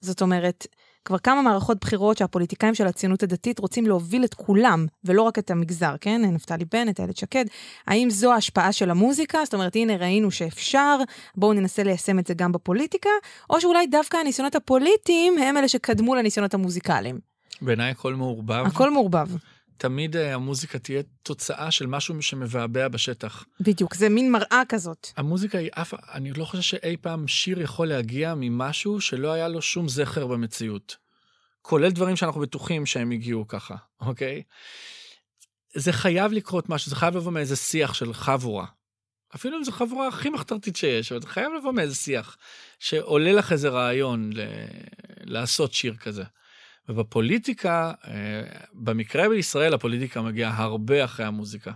זאת 0.00 0.22
אומרת, 0.22 0.66
כבר 1.04 1.18
כמה 1.18 1.42
מערכות 1.42 1.80
בחירות 1.80 2.18
שהפוליטיקאים 2.18 2.74
של 2.74 2.86
הציונות 2.86 3.22
הדתית 3.22 3.58
רוצים 3.58 3.86
להוביל 3.86 4.24
את 4.24 4.34
כולם, 4.34 4.86
ולא 5.04 5.22
רק 5.22 5.38
את 5.38 5.50
המגזר, 5.50 5.94
כן? 6.00 6.20
נפתלי 6.24 6.64
בנט, 6.64 7.00
איילת 7.00 7.16
שקד. 7.16 7.44
האם 7.86 8.10
זו 8.10 8.32
ההשפעה 8.32 8.72
של 8.72 8.90
המוזיקה? 8.90 9.38
זאת 9.44 9.54
אומרת, 9.54 9.76
הנה 9.76 9.96
ראינו 9.96 10.30
שאפשר, 10.30 10.98
בואו 11.36 11.52
ננסה 11.52 11.82
ליישם 11.82 12.18
את 12.18 12.26
זה 12.26 12.34
גם 12.34 12.52
בפוליטיקה, 12.52 13.10
או 13.50 13.60
שאולי 13.60 13.86
דווקא 13.86 14.16
הניסיונות 14.16 14.54
הפוליטיים 14.54 15.38
הם 15.38 15.56
אלה 15.56 15.68
שקדמו 15.68 16.14
לניסיונות 16.14 16.54
המוזיקליים. 16.54 17.18
בעיניי 17.62 17.90
הכל 17.90 18.14
מעורבב. 18.14 18.64
הכל 18.66 18.90
מעורבב. 18.90 19.28
תמיד 19.82 20.16
uh, 20.16 20.18
המוזיקה 20.18 20.78
תהיה 20.78 21.02
תוצאה 21.22 21.70
של 21.70 21.86
משהו 21.86 22.22
שמבעבע 22.22 22.88
בשטח. 22.88 23.44
בדיוק, 23.60 23.94
זה 23.94 24.08
מין 24.08 24.32
מראה 24.32 24.62
כזאת. 24.68 25.08
המוזיקה 25.16 25.58
היא 25.58 25.70
אף, 25.74 25.94
אני 26.14 26.32
לא 26.32 26.44
חושב 26.44 26.62
שאי 26.62 26.96
פעם 26.96 27.28
שיר 27.28 27.60
יכול 27.60 27.88
להגיע 27.88 28.34
ממשהו 28.36 29.00
שלא 29.00 29.32
היה 29.32 29.48
לו 29.48 29.62
שום 29.62 29.88
זכר 29.88 30.26
במציאות. 30.26 30.96
כולל 31.62 31.90
דברים 31.90 32.16
שאנחנו 32.16 32.40
בטוחים 32.40 32.86
שהם 32.86 33.10
הגיעו 33.10 33.48
ככה, 33.48 33.74
אוקיי? 34.00 34.42
זה 35.74 35.92
חייב 35.92 36.32
לקרות 36.32 36.68
משהו, 36.68 36.90
זה 36.90 36.96
חייב 36.96 37.16
לבוא 37.16 37.32
מאיזה 37.32 37.56
שיח 37.56 37.94
של 37.94 38.14
חבורה. 38.14 38.66
אפילו 39.34 39.58
אם 39.58 39.64
זו 39.64 39.72
חבורה 39.72 40.08
הכי 40.08 40.30
מחתרתית 40.30 40.76
שיש, 40.76 41.12
אבל 41.12 41.20
זה 41.20 41.28
חייב 41.28 41.52
לבוא 41.58 41.72
מאיזה 41.72 41.94
שיח 41.94 42.36
שעולה 42.78 43.32
לך 43.32 43.52
איזה 43.52 43.68
רעיון 43.68 44.30
ל... 44.32 44.40
לעשות 45.20 45.72
שיר 45.72 45.96
כזה. 45.96 46.24
ובפוליטיקה, 46.88 47.92
אה, 48.06 48.42
במקרה 48.74 49.28
בישראל, 49.28 49.74
הפוליטיקה 49.74 50.22
מגיעה 50.22 50.62
הרבה 50.62 51.04
אחרי 51.04 51.26
המוזיקה. 51.26 51.72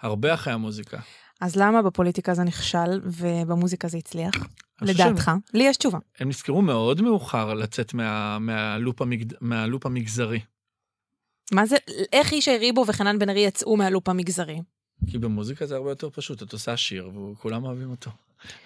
הרבה 0.00 0.34
אחרי 0.34 0.52
המוזיקה. 0.52 0.98
אז 1.40 1.56
למה 1.56 1.82
בפוליטיקה 1.82 2.34
זה 2.34 2.42
נכשל 2.42 3.00
ובמוזיקה 3.04 3.88
זה 3.88 3.98
הצליח? 3.98 4.34
לדעתך. 4.82 5.30
לי 5.54 5.64
יש 5.64 5.76
תשובה. 5.76 5.98
הם 6.18 6.28
נזכרו 6.28 6.62
מאוד 6.62 7.00
מאוחר 7.00 7.54
לצאת 7.54 7.94
מה, 7.94 8.38
מהלופ, 8.38 9.02
המגד... 9.02 9.32
מהלופ 9.40 9.86
המגזרי. 9.86 10.40
מה 11.52 11.66
זה, 11.66 11.76
איך 12.12 12.32
ישי 12.32 12.58
ריבו 12.58 12.84
וחנן 12.88 13.18
בן 13.18 13.30
ארי 13.30 13.40
יצאו 13.40 13.76
מהלופ 13.76 14.08
המגזרי? 14.08 14.62
כי 15.10 15.18
במוזיקה 15.18 15.66
זה 15.66 15.76
הרבה 15.76 15.90
יותר 15.90 16.10
פשוט, 16.10 16.42
את 16.42 16.52
עושה 16.52 16.76
שיר 16.76 17.08
וכולם 17.08 17.64
אוהבים 17.64 17.90
אותו. 17.90 18.10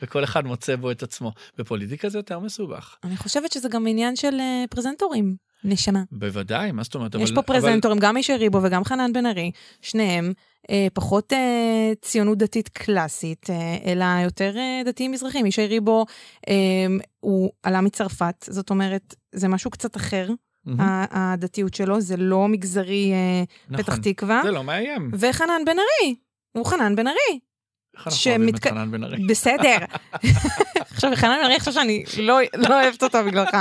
וכל 0.02 0.24
אחד 0.24 0.46
מוצא 0.46 0.76
בו 0.76 0.90
את 0.90 1.02
עצמו. 1.02 1.32
בפוליטיקה 1.58 2.08
זה 2.08 2.18
יותר 2.18 2.38
מסובך. 2.38 2.96
אני 3.04 3.16
חושבת 3.16 3.52
שזה 3.52 3.68
גם 3.68 3.86
עניין 3.86 4.16
של 4.16 4.34
אה, 4.40 4.64
פרזנטורים, 4.70 5.36
נשמה. 5.64 6.02
בוודאי, 6.12 6.72
מה 6.72 6.82
זאת 6.82 6.94
אומרת? 6.94 7.14
יש 7.14 7.30
אבל- 7.30 7.34
פה 7.34 7.42
פרזנטורים, 7.42 7.98
גם 7.98 8.16
ישי 8.16 8.36
ריבו 8.36 8.60
וגם 8.62 8.84
חנן 8.84 9.12
בן 9.12 9.26
ארי, 9.26 9.50
שניהם 9.82 10.32
אה, 10.70 10.86
פחות 10.94 11.32
אה, 11.32 11.38
ציונות 12.02 12.38
דתית 12.38 12.68
קלאסית, 12.68 13.50
אה, 13.50 13.76
אלא 13.92 14.04
יותר 14.24 14.54
אה, 14.56 14.82
דתיים 14.84 15.12
מזרחים. 15.12 15.46
ישי 15.46 15.66
ריבו, 15.66 16.06
אה, 16.48 16.54
הוא 17.20 17.50
עלה 17.62 17.80
מצרפת, 17.80 18.44
זאת 18.50 18.70
אומרת, 18.70 19.14
זה 19.32 19.48
משהו 19.48 19.70
קצת 19.70 19.96
אחר, 19.96 20.28
ה- 20.78 21.32
הדתיות 21.32 21.74
שלו, 21.74 22.00
זה 22.00 22.16
לא 22.16 22.48
מגזרי 22.48 23.12
אה, 23.12 23.42
נכון. 23.68 23.84
פתח 23.84 23.96
תקווה. 23.96 24.40
זה 24.44 24.50
לא 24.50 24.64
מאיים. 24.64 25.10
וחנן 25.18 25.62
בן 25.66 25.76
ארי, 25.78 26.14
הוא 26.52 26.66
חנן 26.66 26.96
בן 26.96 27.06
ארי. 27.06 27.38
איך 27.98 28.06
אנחנו 28.06 28.30
אוהבים 28.30 28.54
את 28.54 28.64
חנן 28.64 28.90
בן 28.90 29.04
ארי? 29.04 29.26
בסדר. 29.26 29.76
עכשיו, 30.94 31.10
חנן 31.14 31.38
בן 31.38 31.44
ארי, 31.44 31.56
עכשיו 31.56 31.72
שאני 31.72 32.04
לא, 32.18 32.38
לא 32.56 32.82
אוהבת 32.82 33.02
אותו 33.02 33.24
בגללך. 33.24 33.56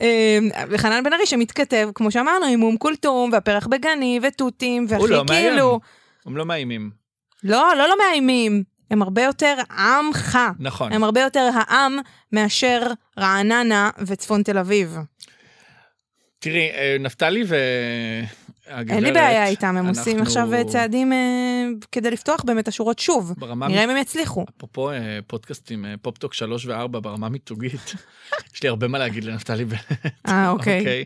אמ, 0.00 0.50
וחנן 0.70 1.04
בן 1.04 1.12
ארי 1.12 1.26
שמתכתב, 1.26 1.90
כמו 1.94 2.10
שאמרנו, 2.10 2.46
עם 2.46 2.62
אום 2.62 2.76
כולתום, 2.76 3.30
והפרח 3.32 3.66
בגני, 3.66 4.20
ותותים, 4.22 4.86
והכי 4.88 5.06
לא 5.08 5.24
מאיים. 5.24 5.50
כאילו... 5.50 5.80
הם 6.26 6.36
לא 6.36 6.46
מאיימים. 6.46 6.90
לא, 7.44 7.72
לא, 7.78 7.88
לא 7.88 7.98
מאיימים. 7.98 8.62
הם 8.90 9.02
הרבה 9.02 9.22
יותר 9.22 9.54
עמך. 9.78 10.38
נכון. 10.58 10.92
הם 10.92 11.04
הרבה 11.04 11.20
יותר 11.20 11.50
העם 11.54 11.98
מאשר 12.32 12.82
רעננה 13.18 13.90
וצפון 14.06 14.42
תל 14.42 14.58
אביב. 14.58 14.96
תראי, 16.38 16.70
אה, 16.70 16.96
נפתלי 17.00 17.44
והגברת... 18.70 18.96
אין 18.96 19.04
לי 19.04 19.12
בעיה 19.12 19.46
איתם, 19.46 19.76
הם 19.76 19.86
עושים 19.88 20.18
אנחנו- 20.18 20.22
עכשיו 20.22 20.54
אה, 20.54 20.64
צעדים 20.64 21.12
אה, 21.12 21.18
כדי 21.92 22.10
לפתוח 22.10 22.42
באמת 22.44 22.68
השורות 22.68 22.98
שוב. 22.98 23.32
נראה 23.68 23.84
אם 23.84 23.90
הם 23.90 23.96
יצליחו. 23.96 24.44
אפרופו 24.56 24.90
אה, 24.90 25.18
פודקאסטים, 25.26 25.84
אה, 25.84 25.94
פופטוק 26.02 26.34
3 26.34 26.66
ו-4 26.66 26.86
ברמה 26.88 27.28
מיתוגית, 27.28 27.94
יש 28.54 28.62
לי 28.62 28.68
הרבה 28.68 28.88
מה 28.88 28.98
להגיד 28.98 29.24
לנפתלי 29.24 29.64
בנט. 29.64 29.80
אה, 30.28 30.48
אוקיי. 30.50 30.78
אוקיי? 30.78 31.04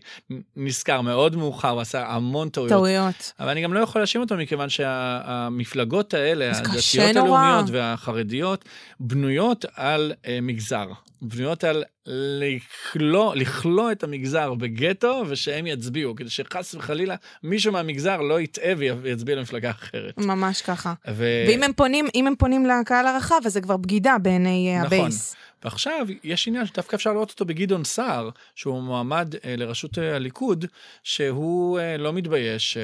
נזכר 0.56 1.00
מאוד 1.00 1.36
מאוחר, 1.36 1.68
הוא 1.68 1.80
עשה 1.80 2.06
המון 2.08 2.48
טעויות. 2.48 2.70
טעויות. 2.70 3.32
אבל 3.40 3.48
אני 3.48 3.62
גם 3.62 3.74
לא 3.74 3.80
יכול 3.80 4.00
להאשים 4.00 4.20
אותו 4.20 4.36
מכיוון 4.36 4.68
שהמפלגות 4.68 6.14
האלה, 6.14 6.52
זה 6.54 6.60
הדתיות. 6.60 7.16
הלאומיות 7.16 7.66
והחרדיות, 7.70 8.64
בנויות 9.00 9.64
על 9.74 10.12
אה, 10.26 10.38
מגזר. 10.42 10.86
בנויות 11.22 11.64
על 11.64 11.84
לכלוא, 12.06 13.34
לכלוא 13.34 13.92
את 13.92 14.02
המגזר 14.02 14.54
בגטו 14.54 15.24
ושהם 15.28 15.66
יצביעו, 15.66 16.16
כדי 16.16 16.30
שחס 16.30 16.74
וחלילה 16.74 17.14
מישהו 17.42 17.72
מהמגזר 17.72 18.20
לא 18.20 18.40
יטעה 18.40 18.72
ויצביע 18.76 19.36
למפלגה 19.36 19.70
אחרת. 19.70 20.18
ממש 20.18 20.62
ככה. 20.62 20.94
ו... 21.08 21.24
ואם 21.48 21.62
הם 21.62 21.72
פונים, 21.72 22.06
הם 22.14 22.34
פונים 22.38 22.66
לקהל 22.66 23.06
הרחב, 23.06 23.40
אז 23.46 23.52
זה 23.52 23.60
כבר 23.60 23.76
בגידה 23.76 24.16
בעיני 24.18 24.74
אה, 24.74 24.82
נכון. 24.84 24.98
הבייס. 24.98 25.36
ועכשיו 25.64 26.06
יש 26.24 26.48
עניין 26.48 26.66
שדווקא 26.66 26.96
אפשר 26.96 27.12
לראות 27.12 27.30
אותו 27.30 27.44
בגדעון 27.44 27.84
סער, 27.84 28.30
שהוא 28.54 28.82
מועמד 28.82 29.34
אה, 29.44 29.56
לראשות 29.56 29.98
אה, 29.98 30.16
הליכוד, 30.16 30.64
שהוא 31.02 31.78
אה, 31.78 31.96
לא 31.96 32.12
מתבייש 32.12 32.76
אה, 32.76 32.82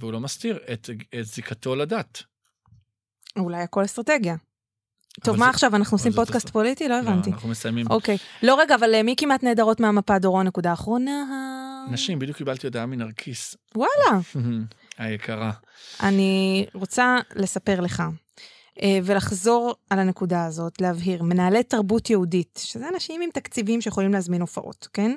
והוא 0.00 0.12
לא 0.12 0.20
מסתיר 0.20 0.58
את, 0.72 0.90
את 1.20 1.24
זיקתו 1.24 1.76
לדת. 1.76 2.22
אולי 3.38 3.62
הכל 3.62 3.84
אסטרטגיה. 3.84 4.36
טוב, 5.22 5.36
מה 5.36 5.44
זה- 5.44 5.50
עכשיו, 5.50 5.76
אנחנו 5.76 5.94
עושים 5.94 6.12
פודקאסט 6.12 6.46
אסט- 6.46 6.52
פוליטי? 6.52 6.88
לא 6.88 6.98
הבנתי. 6.98 7.30
לא, 7.30 7.34
אנחנו 7.34 7.48
מסיימים. 7.48 7.86
אוקיי. 7.90 8.16
לא, 8.42 8.60
רגע, 8.60 8.74
אבל 8.74 8.94
אה, 8.94 9.02
מי 9.02 9.14
כמעט 9.16 9.42
נהדרות 9.42 9.80
מהמפה, 9.80 10.18
דורון, 10.18 10.46
נקודה 10.46 10.72
אחרונה? 10.72 11.24
נשים, 11.90 12.18
בדיוק 12.18 12.36
קיבלתי 12.36 12.66
הודעה 12.66 12.86
מנרקיס, 12.86 13.56
וואלה. 13.76 14.20
היקרה. 14.98 15.50
אני 16.02 16.66
רוצה 16.74 17.16
לספר 17.36 17.80
לך. 17.80 18.02
אה, 18.82 18.98
ולחזור 19.04 19.74
על 19.90 19.98
הנקודה 19.98 20.44
הזאת, 20.46 20.80
להבהיר, 20.80 21.22
מנהלי 21.22 21.62
תרבות 21.62 22.10
יהודית, 22.10 22.60
שזה 22.64 22.88
אנשים 22.94 23.20
עם 23.22 23.30
תקציבים 23.34 23.80
שיכולים 23.80 24.12
להזמין 24.12 24.40
הופעות, 24.40 24.88
כן? 24.92 25.12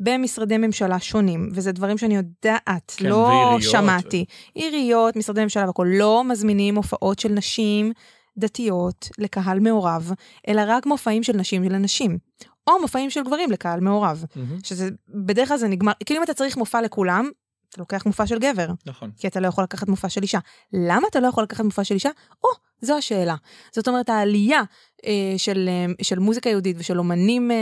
במשרדי 0.00 0.56
ממשלה 0.58 0.98
שונים, 1.00 1.48
וזה 1.54 1.72
דברים 1.72 1.98
שאני 1.98 2.16
יודעת, 2.16 2.94
כן, 2.96 3.06
לא 3.06 3.16
ועיריות. 3.16 3.62
שמעתי. 3.62 4.24
עיריות, 4.54 5.16
משרדי 5.16 5.42
ממשלה 5.42 5.66
והכול, 5.66 5.88
לא 5.98 6.24
מזמינים 6.24 6.76
הופעות 6.76 7.18
של 7.18 7.28
נשים 7.28 7.92
דתיות 8.40 9.08
לקהל 9.18 9.60
מעורב, 9.60 10.12
אלא 10.48 10.62
רק 10.66 10.86
מופעים 10.86 11.22
של 11.22 11.36
נשים 11.36 11.62
לנשים. 11.62 12.18
או 12.66 12.80
מופעים 12.80 13.10
של 13.10 13.22
גברים 13.22 13.50
לקהל 13.50 13.80
מעורב. 13.80 14.24
שזה, 14.64 14.88
בדרך 15.08 15.48
כלל 15.48 15.56
זה 15.56 15.68
נגמר, 15.68 15.92
כאילו 16.04 16.18
אם 16.18 16.24
אתה 16.24 16.34
צריך 16.34 16.56
מופע 16.56 16.80
לכולם, 16.82 17.30
אתה 17.70 17.80
לוקח 17.80 18.06
מופע 18.06 18.26
של 18.26 18.38
גבר. 18.38 18.66
נכון. 18.86 19.10
כי 19.16 19.26
אתה 19.26 19.40
לא 19.40 19.48
יכול 19.48 19.64
לקחת 19.64 19.88
מופע 19.88 20.08
של 20.08 20.22
אישה. 20.22 20.38
למה 20.72 21.08
אתה 21.10 21.20
לא 21.20 21.26
יכול 21.26 21.44
לקחת 21.44 21.64
מופע 21.64 21.84
של 21.84 21.94
אישה? 21.94 22.10
או, 22.44 22.48
זו 22.80 22.96
השאלה. 22.98 23.34
זאת 23.72 23.88
אומרת, 23.88 24.08
העלייה 24.08 24.62
אה, 25.06 25.34
של, 25.36 25.68
אה, 25.68 25.86
של 26.02 26.18
מוזיקה 26.18 26.50
יהודית 26.50 26.76
ושל 26.78 26.98
אומנים 26.98 27.50
אה, 27.50 27.56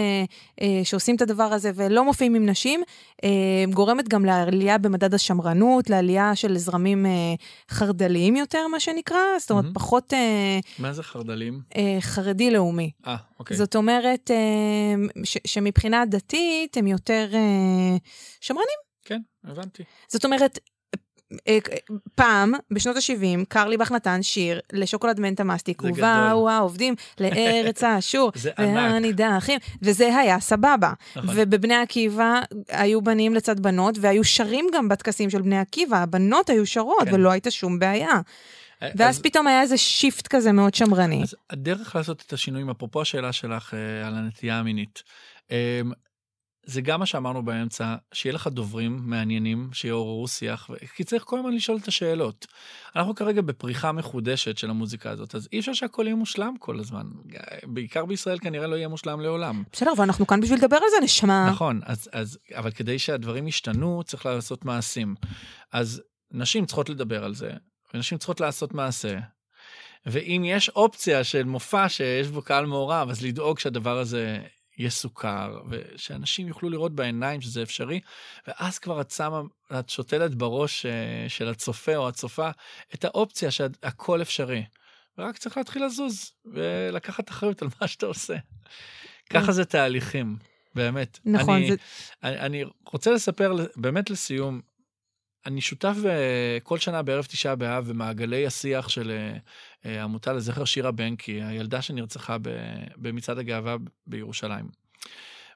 אה, 0.61 0.81
שעושים 0.85 1.17
את 1.17 1.23
הדבר 1.23 1.43
הזה 1.43 1.71
ולא 1.75 2.05
מופיעים 2.05 2.35
עם 2.35 2.47
נשים, 2.47 2.83
אה, 3.25 3.29
גורמת 3.73 4.09
גם 4.09 4.25
לעלייה 4.25 4.79
במדד 4.79 5.15
השמרנות, 5.15 5.91
לעלייה 5.91 6.37
של 6.37 6.59
זרמים 6.59 7.07
אה, 7.07 7.11
חרד"ליים 7.71 8.37
יותר, 8.37 8.67
מה 8.67 8.81
שנקרא, 8.81 9.19
זאת 9.41 9.51
אומרת, 9.51 9.65
מהמם. 9.65 9.75
פחות 9.75 10.13
אה, 10.13 10.59
מה 10.79 10.93
זה 10.93 11.03
חרד"לים? 11.03 11.61
אה, 11.77 11.99
חרדי-לאומי. 12.01 12.91
אה, 13.07 13.17
אוקיי. 13.39 13.57
זאת 13.57 13.77
אומרת, 13.77 14.31
אה, 14.31 15.23
ש, 15.25 15.39
שמבחינה 15.47 16.05
דתית 16.07 16.77
הם 16.77 16.87
יותר 16.87 17.29
אה, 17.35 17.97
שמרנים. 18.41 18.88
כן, 19.09 19.21
הבנתי. 19.45 19.83
זאת 20.09 20.25
אומרת, 20.25 20.59
אה, 21.49 21.59
פעם, 22.15 22.53
בשנות 22.71 22.97
ה-70, 22.97 23.45
קרליבך 23.49 23.93
נתן 23.93 24.23
שיר 24.23 24.61
לשוקולד 24.73 25.21
מנטה 25.21 25.45
מסטיק, 25.45 25.83
זה 25.83 25.89
ובאו 25.89 26.51
העובדים 26.51 26.95
לארץ 27.21 27.85
האשור, 27.85 28.33
זה. 28.35 28.51
והנידחים, 28.59 29.59
וזה 29.83 30.17
היה 30.17 30.41
סבבה. 30.41 30.93
נכון. 31.17 31.31
ובבני 31.37 31.75
עקיבא 31.75 32.41
היו 32.69 33.03
בנים 33.03 33.35
לצד 33.35 33.61
בנות, 33.61 33.95
והיו 34.01 34.25
שרים 34.25 34.67
גם 34.75 34.89
בטקסים 34.89 35.31
של 35.31 35.43
בני 35.43 35.59
עקיבא, 35.59 35.97
הבנות 36.03 36.51
היו 36.51 36.67
שרות, 36.67 37.05
כן. 37.09 37.15
ולא 37.15 37.31
הייתה 37.31 37.51
שום 37.51 37.79
בעיה. 37.79 38.21
אז- 38.81 38.93
ואז 38.97 39.21
פתאום 39.23 39.47
היה 39.47 39.61
איזה 39.63 39.77
שיפט 39.77 40.27
כזה 40.27 40.53
מאוד 40.53 40.75
שמרני. 40.75 41.23
אז 41.23 41.35
הדרך 41.51 41.97
לעשות 41.97 42.23
את 42.27 42.33
השינויים, 42.33 42.71
אפרופו 42.71 43.01
השאלה 43.03 43.33
שלך 43.33 43.75
אה, 43.75 44.07
על 44.07 44.15
הנטייה 44.15 44.59
המינית, 44.59 45.03
אה, 45.51 45.81
זה 46.69 46.81
גם 46.81 47.01
מה 47.01 47.07
שאמרנו 47.07 47.43
באמצע, 47.43 47.95
שיהיה 48.12 48.35
לך 48.35 48.47
דוברים 48.47 49.01
מעניינים, 49.03 49.69
שיעוררו 49.73 50.28
שיח, 50.28 50.70
כי 50.95 51.05
צריך 51.05 51.24
כל 51.24 51.39
הזמן 51.39 51.53
לשאול 51.53 51.78
את 51.82 51.89
השאלות. 51.89 52.47
אנחנו 52.97 53.15
כרגע 53.15 53.43
בפריחה 53.43 53.93
מחודשת 53.93 54.59
של 54.59 54.70
המוזיקה 54.70 55.11
הזאת, 55.11 55.35
אז 55.35 55.49
אי 55.53 55.59
אפשר 55.59 55.73
שהכל 55.73 56.03
יהיה 56.07 56.15
מושלם 56.15 56.55
כל 56.59 56.78
הזמן. 56.78 57.07
בעיקר 57.65 58.05
בישראל 58.05 58.39
כנראה 58.39 58.66
לא 58.66 58.77
יהיה 58.77 58.89
מושלם 58.89 59.20
לעולם. 59.20 59.62
בסדר, 59.73 59.93
אבל 59.97 60.05
אנחנו 60.05 60.27
כאן 60.27 60.40
בשביל 60.40 60.59
לדבר 60.59 60.77
על 60.77 60.90
זה, 60.90 61.05
נשמה. 61.05 61.51
נכון, 61.51 61.81
אז, 61.85 62.09
אז, 62.12 62.39
אבל 62.57 62.70
כדי 62.70 62.99
שהדברים 62.99 63.49
ישתנו, 63.49 64.03
צריך 64.07 64.27
לעשות 64.27 64.65
מעשים. 64.65 65.15
אז 65.73 66.03
נשים 66.31 66.66
צריכות 66.66 66.89
לדבר 66.89 67.24
על 67.24 67.35
זה, 67.35 67.51
ונשים 67.95 68.19
צריכות 68.19 68.40
לעשות 68.40 68.74
מעשה. 68.74 69.19
ואם 70.07 70.43
יש 70.47 70.69
אופציה 70.69 71.24
של 71.24 71.45
מופע 71.45 71.89
שיש 71.89 72.28
בו 72.28 72.43
קהל 72.43 72.66
מעורב, 72.66 73.11
אז 73.11 73.23
לדאוג 73.23 73.59
שהדבר 73.59 73.99
הזה 73.99 74.39
יסוכר, 74.79 75.61
ושאנשים 75.69 76.49
יוכלו 76.49 76.69
לראות 76.71 76.93
בעיניים 76.95 77.41
שזה 77.41 77.63
אפשרי, 77.63 78.01
ואז 78.47 78.79
כבר 78.79 79.01
את 79.01 79.11
שמה, 79.11 79.41
את 79.79 79.89
שותלת 79.91 80.35
בראש 80.35 80.87
אה, 80.87 80.93
של 81.29 81.49
הצופה 81.49 81.97
או 81.97 82.09
הצופה 82.09 82.51
את 82.95 83.05
האופציה 83.05 83.51
שהכל 83.51 84.23
אפשרי. 84.23 84.65
ורק 85.19 85.39
צריך 85.39 85.57
להתחיל 85.57 85.85
לזוז, 85.85 86.33
ולקחת 86.45 87.31
אחריות 87.31 87.63
על 87.63 87.69
מה 87.81 87.89
שאתה 87.89 88.07
עושה. 88.07 88.37
ככה 89.31 89.53
זה 89.53 89.65
תהליכים, 89.65 90.37
באמת. 90.75 91.19
נכון, 91.25 91.57
אני, 91.57 91.69
זה- 91.71 91.77
אני, 92.23 92.39
אני 92.41 92.65
רוצה 92.93 93.11
לספר 93.11 93.53
באמת 93.77 94.11
לסיום, 94.11 94.61
אני 95.47 95.60
שותף 95.60 95.97
אה, 96.06 96.59
כל 96.62 96.78
שנה 96.78 97.02
בערב 97.02 97.24
תשעה 97.24 97.56
באב 97.56 97.89
במעגלי 97.89 98.47
השיח 98.47 98.89
של 98.89 99.10
אה, 99.10 99.36
אה, 99.86 100.01
העמותה 100.01 100.32
לזכר 100.32 100.65
שירה 100.65 100.90
בנקי, 100.90 101.43
הילדה 101.43 101.82
שנרצחה 101.82 102.36
במצעד 102.97 103.39
הגאווה 103.39 103.77
בירושלים. 104.06 104.69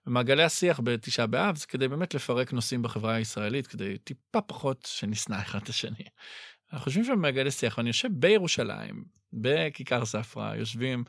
במעגלי 0.06 0.42
השיח 0.42 0.80
בתשעה 0.84 1.26
באב 1.26 1.56
זה 1.56 1.66
כדי 1.66 1.88
באמת 1.88 2.14
לפרק 2.14 2.52
נושאים 2.52 2.82
בחברה 2.82 3.14
הישראלית, 3.14 3.66
כדי 3.66 3.98
טיפה 3.98 4.40
פחות 4.40 4.88
שנשנא 4.90 5.36
אחד 5.42 5.59
את 5.62 5.68
השני. 5.68 6.04
אנחנו 6.73 6.89
יושבים 6.89 7.05
שם 7.05 7.12
במעגלי 7.12 7.51
שיח, 7.51 7.78
ואני 7.78 7.90
יושב 7.90 8.09
בירושלים, 8.12 9.05
בכיכר 9.32 10.05
ספרא, 10.05 10.55
יושבים 10.55 11.05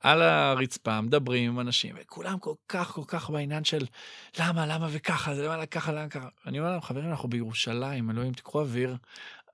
על 0.00 0.22
הרצפה, 0.22 1.00
מדברים 1.00 1.50
עם 1.50 1.60
אנשים, 1.60 1.96
וכולם 2.00 2.38
כל 2.38 2.54
כך 2.68 2.90
כל 2.90 3.02
כך 3.06 3.30
בעניין 3.30 3.64
של 3.64 3.86
למה, 4.38 4.66
למה 4.66 4.88
וככה, 4.92 5.34
זה 5.34 5.48
למה 5.48 5.66
ככה, 5.66 5.92
למה 5.92 6.08
ככה. 6.08 6.28
אני 6.46 6.58
אומר 6.58 6.70
להם, 6.70 6.80
חברים, 6.80 7.10
אנחנו 7.10 7.28
בירושלים, 7.28 8.10
אלוהים, 8.10 8.32
תיקחו 8.32 8.60
אוויר, 8.60 8.96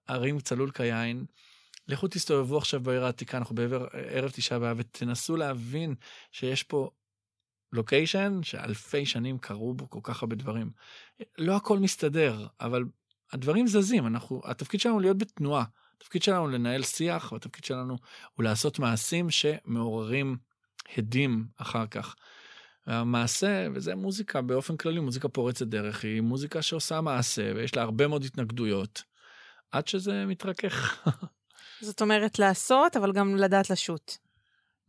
ערים 0.07 0.41
צלול 0.41 0.71
כיין. 0.71 1.25
לכו 1.89 2.09
תסתובבו 2.09 2.59
עכשיו 2.59 2.81
בעיר 2.81 3.05
העתיקה, 3.05 3.39
אנחנו 3.39 3.55
בערב 3.55 4.31
תשעה 4.31 4.59
באב, 4.59 4.77
ותנסו 4.81 5.37
להבין 5.37 5.95
שיש 6.33 6.63
פה 6.63 6.91
לוקיישן 7.73 8.41
שאלפי 8.43 9.07
שנים 9.07 9.39
קרו 9.39 9.75
בו 9.75 9.91
כל 9.91 10.01
כך 10.03 10.23
הרבה 10.23 10.37
דברים. 10.37 10.71
לא 11.39 11.57
הכל 11.57 11.79
מסתדר, 11.79 12.47
אבל 12.61 12.85
הדברים 13.35 13.67
זזים, 13.67 14.07
אנחנו, 14.07 14.41
התפקיד 14.45 14.81
שלנו 14.81 15.01
להיות 15.01 15.19
בתנועה. 15.19 15.65
התפקיד 15.97 16.23
שלנו 16.23 16.49
לנהל 16.49 16.83
שיח, 16.83 17.33
והתפקיד 17.33 17.65
שלנו 17.65 17.97
הוא 18.35 18.45
לעשות 18.45 18.79
מעשים 18.79 19.31
שמעוררים 19.31 20.37
הדים 20.97 21.47
אחר 21.57 21.87
כך. 21.87 22.15
המעשה, 22.87 23.67
וזה 23.75 23.95
מוזיקה 23.95 24.43
באופן 24.43 24.77
כללי, 24.77 25.01
מוזיקה 25.01 25.29
פורצת 25.29 25.67
דרך, 25.67 26.05
היא 26.05 26.21
מוזיקה 26.21 26.63
שעושה 26.63 27.01
מעשה, 27.01 27.53
ויש 27.55 27.77
לה 27.77 27.83
הרבה 27.83 28.09
מאוד 28.09 28.25
התנגדויות, 28.25 29.03
עד 29.71 29.89
שזה 29.89 30.27
מתרכך. 30.27 31.07
זאת 31.81 32.03
אומרת 32.03 32.39
לעשות, 32.39 32.97
אבל 32.97 33.13
גם 33.13 33.37
לדעת 33.37 33.71
לשוט. 33.71 34.17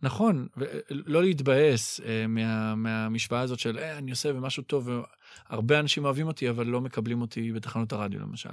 נכון, 0.05 0.47
ולא 0.57 1.23
להתבאס 1.23 1.99
אה, 1.99 2.27
מה, 2.27 2.75
מהמשוואה 2.75 3.41
הזאת 3.41 3.59
של 3.59 3.79
אה, 3.79 3.97
אני 3.97 4.11
עושה 4.11 4.33
משהו 4.33 4.63
טוב, 4.63 4.89
והרבה 5.49 5.79
אנשים 5.79 6.05
אוהבים 6.05 6.27
אותי, 6.27 6.49
אבל 6.49 6.67
לא 6.67 6.81
מקבלים 6.81 7.21
אותי 7.21 7.51
בתחנות 7.51 7.93
הרדיו 7.93 8.19
למשל. 8.19 8.49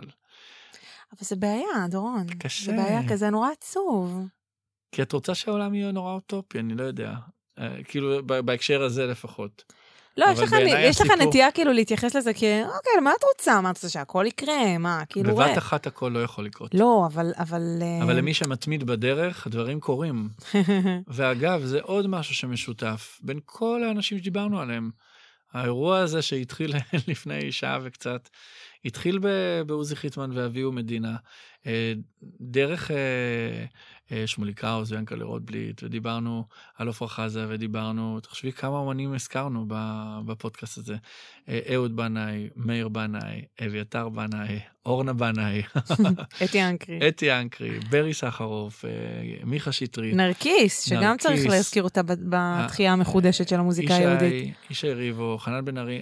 אבל 1.13 1.21
זה 1.21 1.37
בעיה, 1.37 1.89
דורון. 1.91 2.27
קשה. 2.39 2.65
זה 2.65 2.77
בעיה 2.77 3.09
כזה 3.09 3.31
נורא 3.31 3.49
עצוב. 3.51 4.27
כי 4.93 5.03
את 5.03 5.13
רוצה 5.13 5.35
שהעולם 5.35 5.75
יהיה 5.75 5.93
נורא 5.93 6.13
אוטופי, 6.13 6.59
אני 6.59 6.75
לא 6.75 6.83
יודע. 6.83 7.15
אה, 7.59 7.85
כאילו, 7.85 8.27
בהקשר 8.27 8.83
הזה 8.83 9.07
לפחות. 9.07 9.73
לא, 10.17 10.27
יש 10.33 10.39
לך, 10.39 10.55
יש 10.79 11.01
לך 11.01 11.11
נטייה 11.11 11.51
כאילו 11.51 11.73
להתייחס 11.73 12.17
לזה 12.17 12.35
כ... 12.35 12.43
אוקיי, 12.77 12.93
מה 13.03 13.13
את 13.19 13.25
רוצה? 13.33 13.61
מה 13.61 13.71
את 13.71 13.77
רוצה 13.77 13.89
שהכל 13.89 14.25
יקרה? 14.29 14.79
מה, 14.79 15.03
כאילו... 15.09 15.37
בבת 15.37 15.59
אחת 15.59 15.87
הכל 15.87 16.09
לא 16.09 16.23
יכול 16.23 16.45
לקרות. 16.45 16.75
לא, 16.75 17.05
אבל... 17.07 17.33
אבל, 17.39 17.79
אה, 17.83 18.05
אבל 18.05 18.17
למי 18.17 18.35
שמתמיד 18.35 18.85
בדרך, 18.85 19.47
הדברים 19.47 19.81
קורים. 19.81 20.29
ואגב, 21.15 21.65
זה 21.65 21.81
עוד 21.83 22.07
משהו 22.07 22.35
שמשותף 22.35 23.19
בין 23.23 23.41
כל 23.45 23.85
האנשים 23.85 24.19
שדיברנו 24.19 24.61
עליהם. 24.61 24.91
האירוע 25.53 25.99
הזה 25.99 26.23
שהתחיל 26.23 26.75
לפני 27.09 27.53
שעה 27.53 27.79
וקצת, 27.83 28.29
התחיל 28.85 29.19
בעוזי 29.67 29.97
חיטמן 29.97 30.31
ואביהו 30.35 30.73
מדינה, 30.73 31.17
אה, 31.67 31.93
דרך 32.41 32.91
אה, 34.13 34.21
אה, 34.21 34.27
שמוליק 34.27 34.65
האוז 34.65 34.93
ויענקלה 34.93 35.25
רוטבליט, 35.25 35.83
ודיברנו 35.83 36.45
על 36.77 36.89
עפרה 36.89 37.09
חזה, 37.09 37.47
ודיברנו, 37.49 38.21
תחשבי 38.21 38.53
כמה 38.53 38.83
אמנים 38.83 39.15
הזכרנו 39.15 39.67
בפודקאסט 40.27 40.79
הזה. 40.79 40.97
אהוד 41.73 41.97
בנאי, 41.97 42.49
מאיר 42.57 42.89
בנאי, 42.89 43.43
אביתר 43.67 44.09
בנאי, 44.09 44.61
אורנה 44.87 45.13
בנאי. 45.13 45.63
אתי 46.45 46.63
אנקרי. 46.63 47.09
אתי 47.09 47.33
אנקרי, 47.33 47.79
ברי 47.91 48.15
סחרוף, 48.15 48.85
מיכה 49.45 49.73
שטרית. 49.73 50.15
נרקיס, 50.15 50.89
שגם 50.89 51.17
צריך 51.19 51.47
להזכיר 51.47 51.83
אותה 51.83 52.01
בתחייה 52.03 52.93
המחודשת 52.93 53.49
של 53.49 53.57
המוזיקה 53.57 53.95
היהודית. 53.95 54.55
ישי 54.71 54.93
ריבו, 54.93 55.39
חנן 55.39 55.65
בן 55.65 55.79
ארי, 55.79 56.01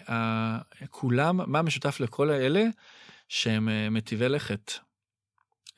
כולם, 0.91 1.41
מה 1.47 1.63
משותף 1.63 2.01
לכל 2.01 2.31
האלה? 2.31 2.65
שהם 3.29 3.69
מטיבי 3.91 4.29
לכת. 4.29 4.73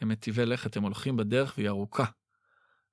הם 0.02 0.08
מטיבי 0.08 0.46
לכת, 0.46 0.76
הם 0.76 0.82
הולכים 0.82 1.16
בדרך 1.16 1.54
והיא 1.56 1.68
ארוכה. 1.68 2.04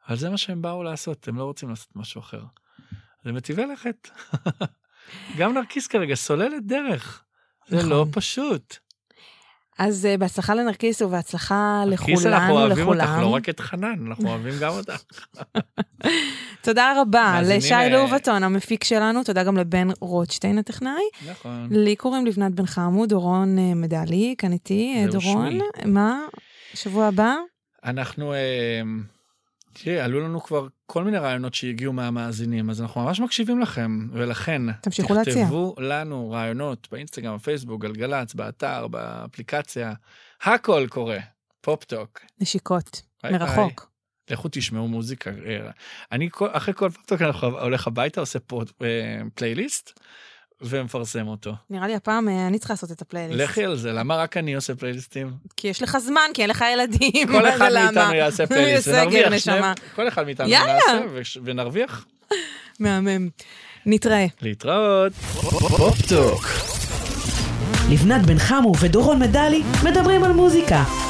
אבל 0.07 0.17
זה 0.17 0.29
מה 0.29 0.37
שהם 0.37 0.61
באו 0.61 0.83
לעשות, 0.83 1.27
הם 1.27 1.37
לא 1.37 1.43
רוצים 1.43 1.69
לעשות 1.69 1.95
משהו 1.95 2.21
אחר. 2.21 2.43
זה 3.23 3.31
מטיבי 3.31 3.65
לכת. 3.65 4.09
גם 5.37 5.53
נרקיס 5.53 5.87
כרגע 5.87 6.15
סוללת 6.15 6.65
דרך. 6.65 7.23
זה 7.67 7.75
לא 7.75 7.81
נכון. 7.81 7.91
לא 7.91 8.05
פשוט. 8.11 8.77
אז 9.79 10.07
uh, 10.13 10.17
בהצלחה 10.17 10.55
לנרקיס 10.55 11.01
ובהצלחה 11.01 11.83
לכולנו, 11.87 12.13
נרקיס, 12.13 12.25
אנחנו 12.25 12.53
אוהבים 12.53 12.87
אותך, 12.87 13.09
לא 13.21 13.27
רק 13.27 13.49
את 13.49 13.59
חנן, 13.59 14.07
אנחנו 14.07 14.29
אוהבים 14.29 14.53
גם 14.61 14.71
אותך. 14.71 15.03
תודה 16.65 16.93
רבה 17.01 17.39
לשי 17.43 17.89
לאובטון, 17.91 18.43
המפיק 18.43 18.83
שלנו, 18.83 19.23
תודה 19.23 19.43
גם 19.43 19.57
לבן 19.57 19.87
רוטשטיין 19.99 20.57
הטכנאי. 20.57 21.03
נכון. 21.29 21.67
לי 21.71 21.95
קוראים 21.95 22.25
לבנת 22.25 22.55
בן 22.55 22.65
חמוד, 22.65 23.09
דורון 23.09 23.57
uh, 23.57 23.75
מדלי, 23.75 24.35
כאן 24.37 24.51
איתי, 24.51 25.05
דורון. 25.11 25.59
מה? 25.85 26.19
שבוע 26.73 27.07
הבא? 27.07 27.35
אנחנו, 27.83 28.33
אה, 28.33 28.81
תראי, 29.73 29.99
עלו 29.99 30.19
לנו 30.19 30.43
כבר 30.43 30.67
כל 30.85 31.03
מיני 31.03 31.17
רעיונות 31.17 31.53
שהגיעו 31.53 31.93
מהמאזינים, 31.93 32.69
אז 32.69 32.81
אנחנו 32.81 33.01
ממש 33.01 33.19
מקשיבים 33.19 33.59
לכם, 33.59 34.07
ולכן, 34.13 34.61
תמשיכו 34.81 35.13
להציע. 35.13 35.43
תכתבו 35.43 35.75
לנו 35.77 36.31
רעיונות 36.31 36.87
באינסטגרם, 36.91 37.35
בפייסבוק, 37.35 37.81
גלגלצ, 37.81 38.33
באתר, 38.33 38.87
באפליקציה, 38.87 39.93
הכל 40.41 40.87
קורה. 40.89 41.19
פופ-טוק. 41.61 42.19
נשיקות, 42.41 43.01
מרחוק. 43.23 43.91
לכו 44.29 44.47
תשמעו 44.51 44.87
מוזיקה. 44.87 45.29
אה, 45.45 45.71
אני 46.11 46.29
אחרי 46.39 46.73
כל 46.73 46.89
פופ-טוק 46.89 47.21
אני 47.21 47.29
הולך 47.41 47.87
הביתה, 47.87 48.19
עושה 48.19 48.39
פה 48.39 48.63
פלייליסט. 49.33 49.99
ומפרסם 50.61 51.27
אותו. 51.27 51.53
נראה 51.69 51.87
לי 51.87 51.95
הפעם 51.95 52.29
אה, 52.29 52.47
אני 52.47 52.59
צריכה 52.59 52.73
לעשות 52.73 52.91
את 52.91 53.01
הפלייליסט. 53.01 53.39
לכי 53.41 53.65
על 53.65 53.77
זה, 53.77 53.91
למה 53.91 54.15
רק 54.15 54.37
אני 54.37 54.53
עושה 54.55 54.75
פלייליסטים? 54.75 55.31
כי 55.57 55.67
יש 55.67 55.83
לך 55.83 55.97
זמן, 55.97 56.29
כי 56.33 56.41
אין 56.41 56.49
לך 56.49 56.65
ילדים. 56.73 57.27
כל 57.27 57.49
אחד 57.49 57.69
מאיתנו 57.73 58.13
יעשה 58.13 58.47
פלייליסט, 58.55 58.87
ונרוויח 58.87 59.37
שניהם. 59.37 59.73
כל 59.95 60.07
אחד 60.07 60.25
מאיתנו 60.25 60.47
יעשה, 60.49 60.99
ונרוויח. 61.43 62.05
מהמם. 62.79 63.29
נתראה. 63.85 64.25
להתראות. 64.41 65.13
פופ-טוק. 65.77 66.45
לבנת 67.91 68.25
בן 68.25 68.39
חמו 68.39 68.73
ודורון 68.79 69.19
מדלי 69.19 69.63
מדברים 69.83 70.23
על 70.23 70.31
מוזיקה. 70.31 71.08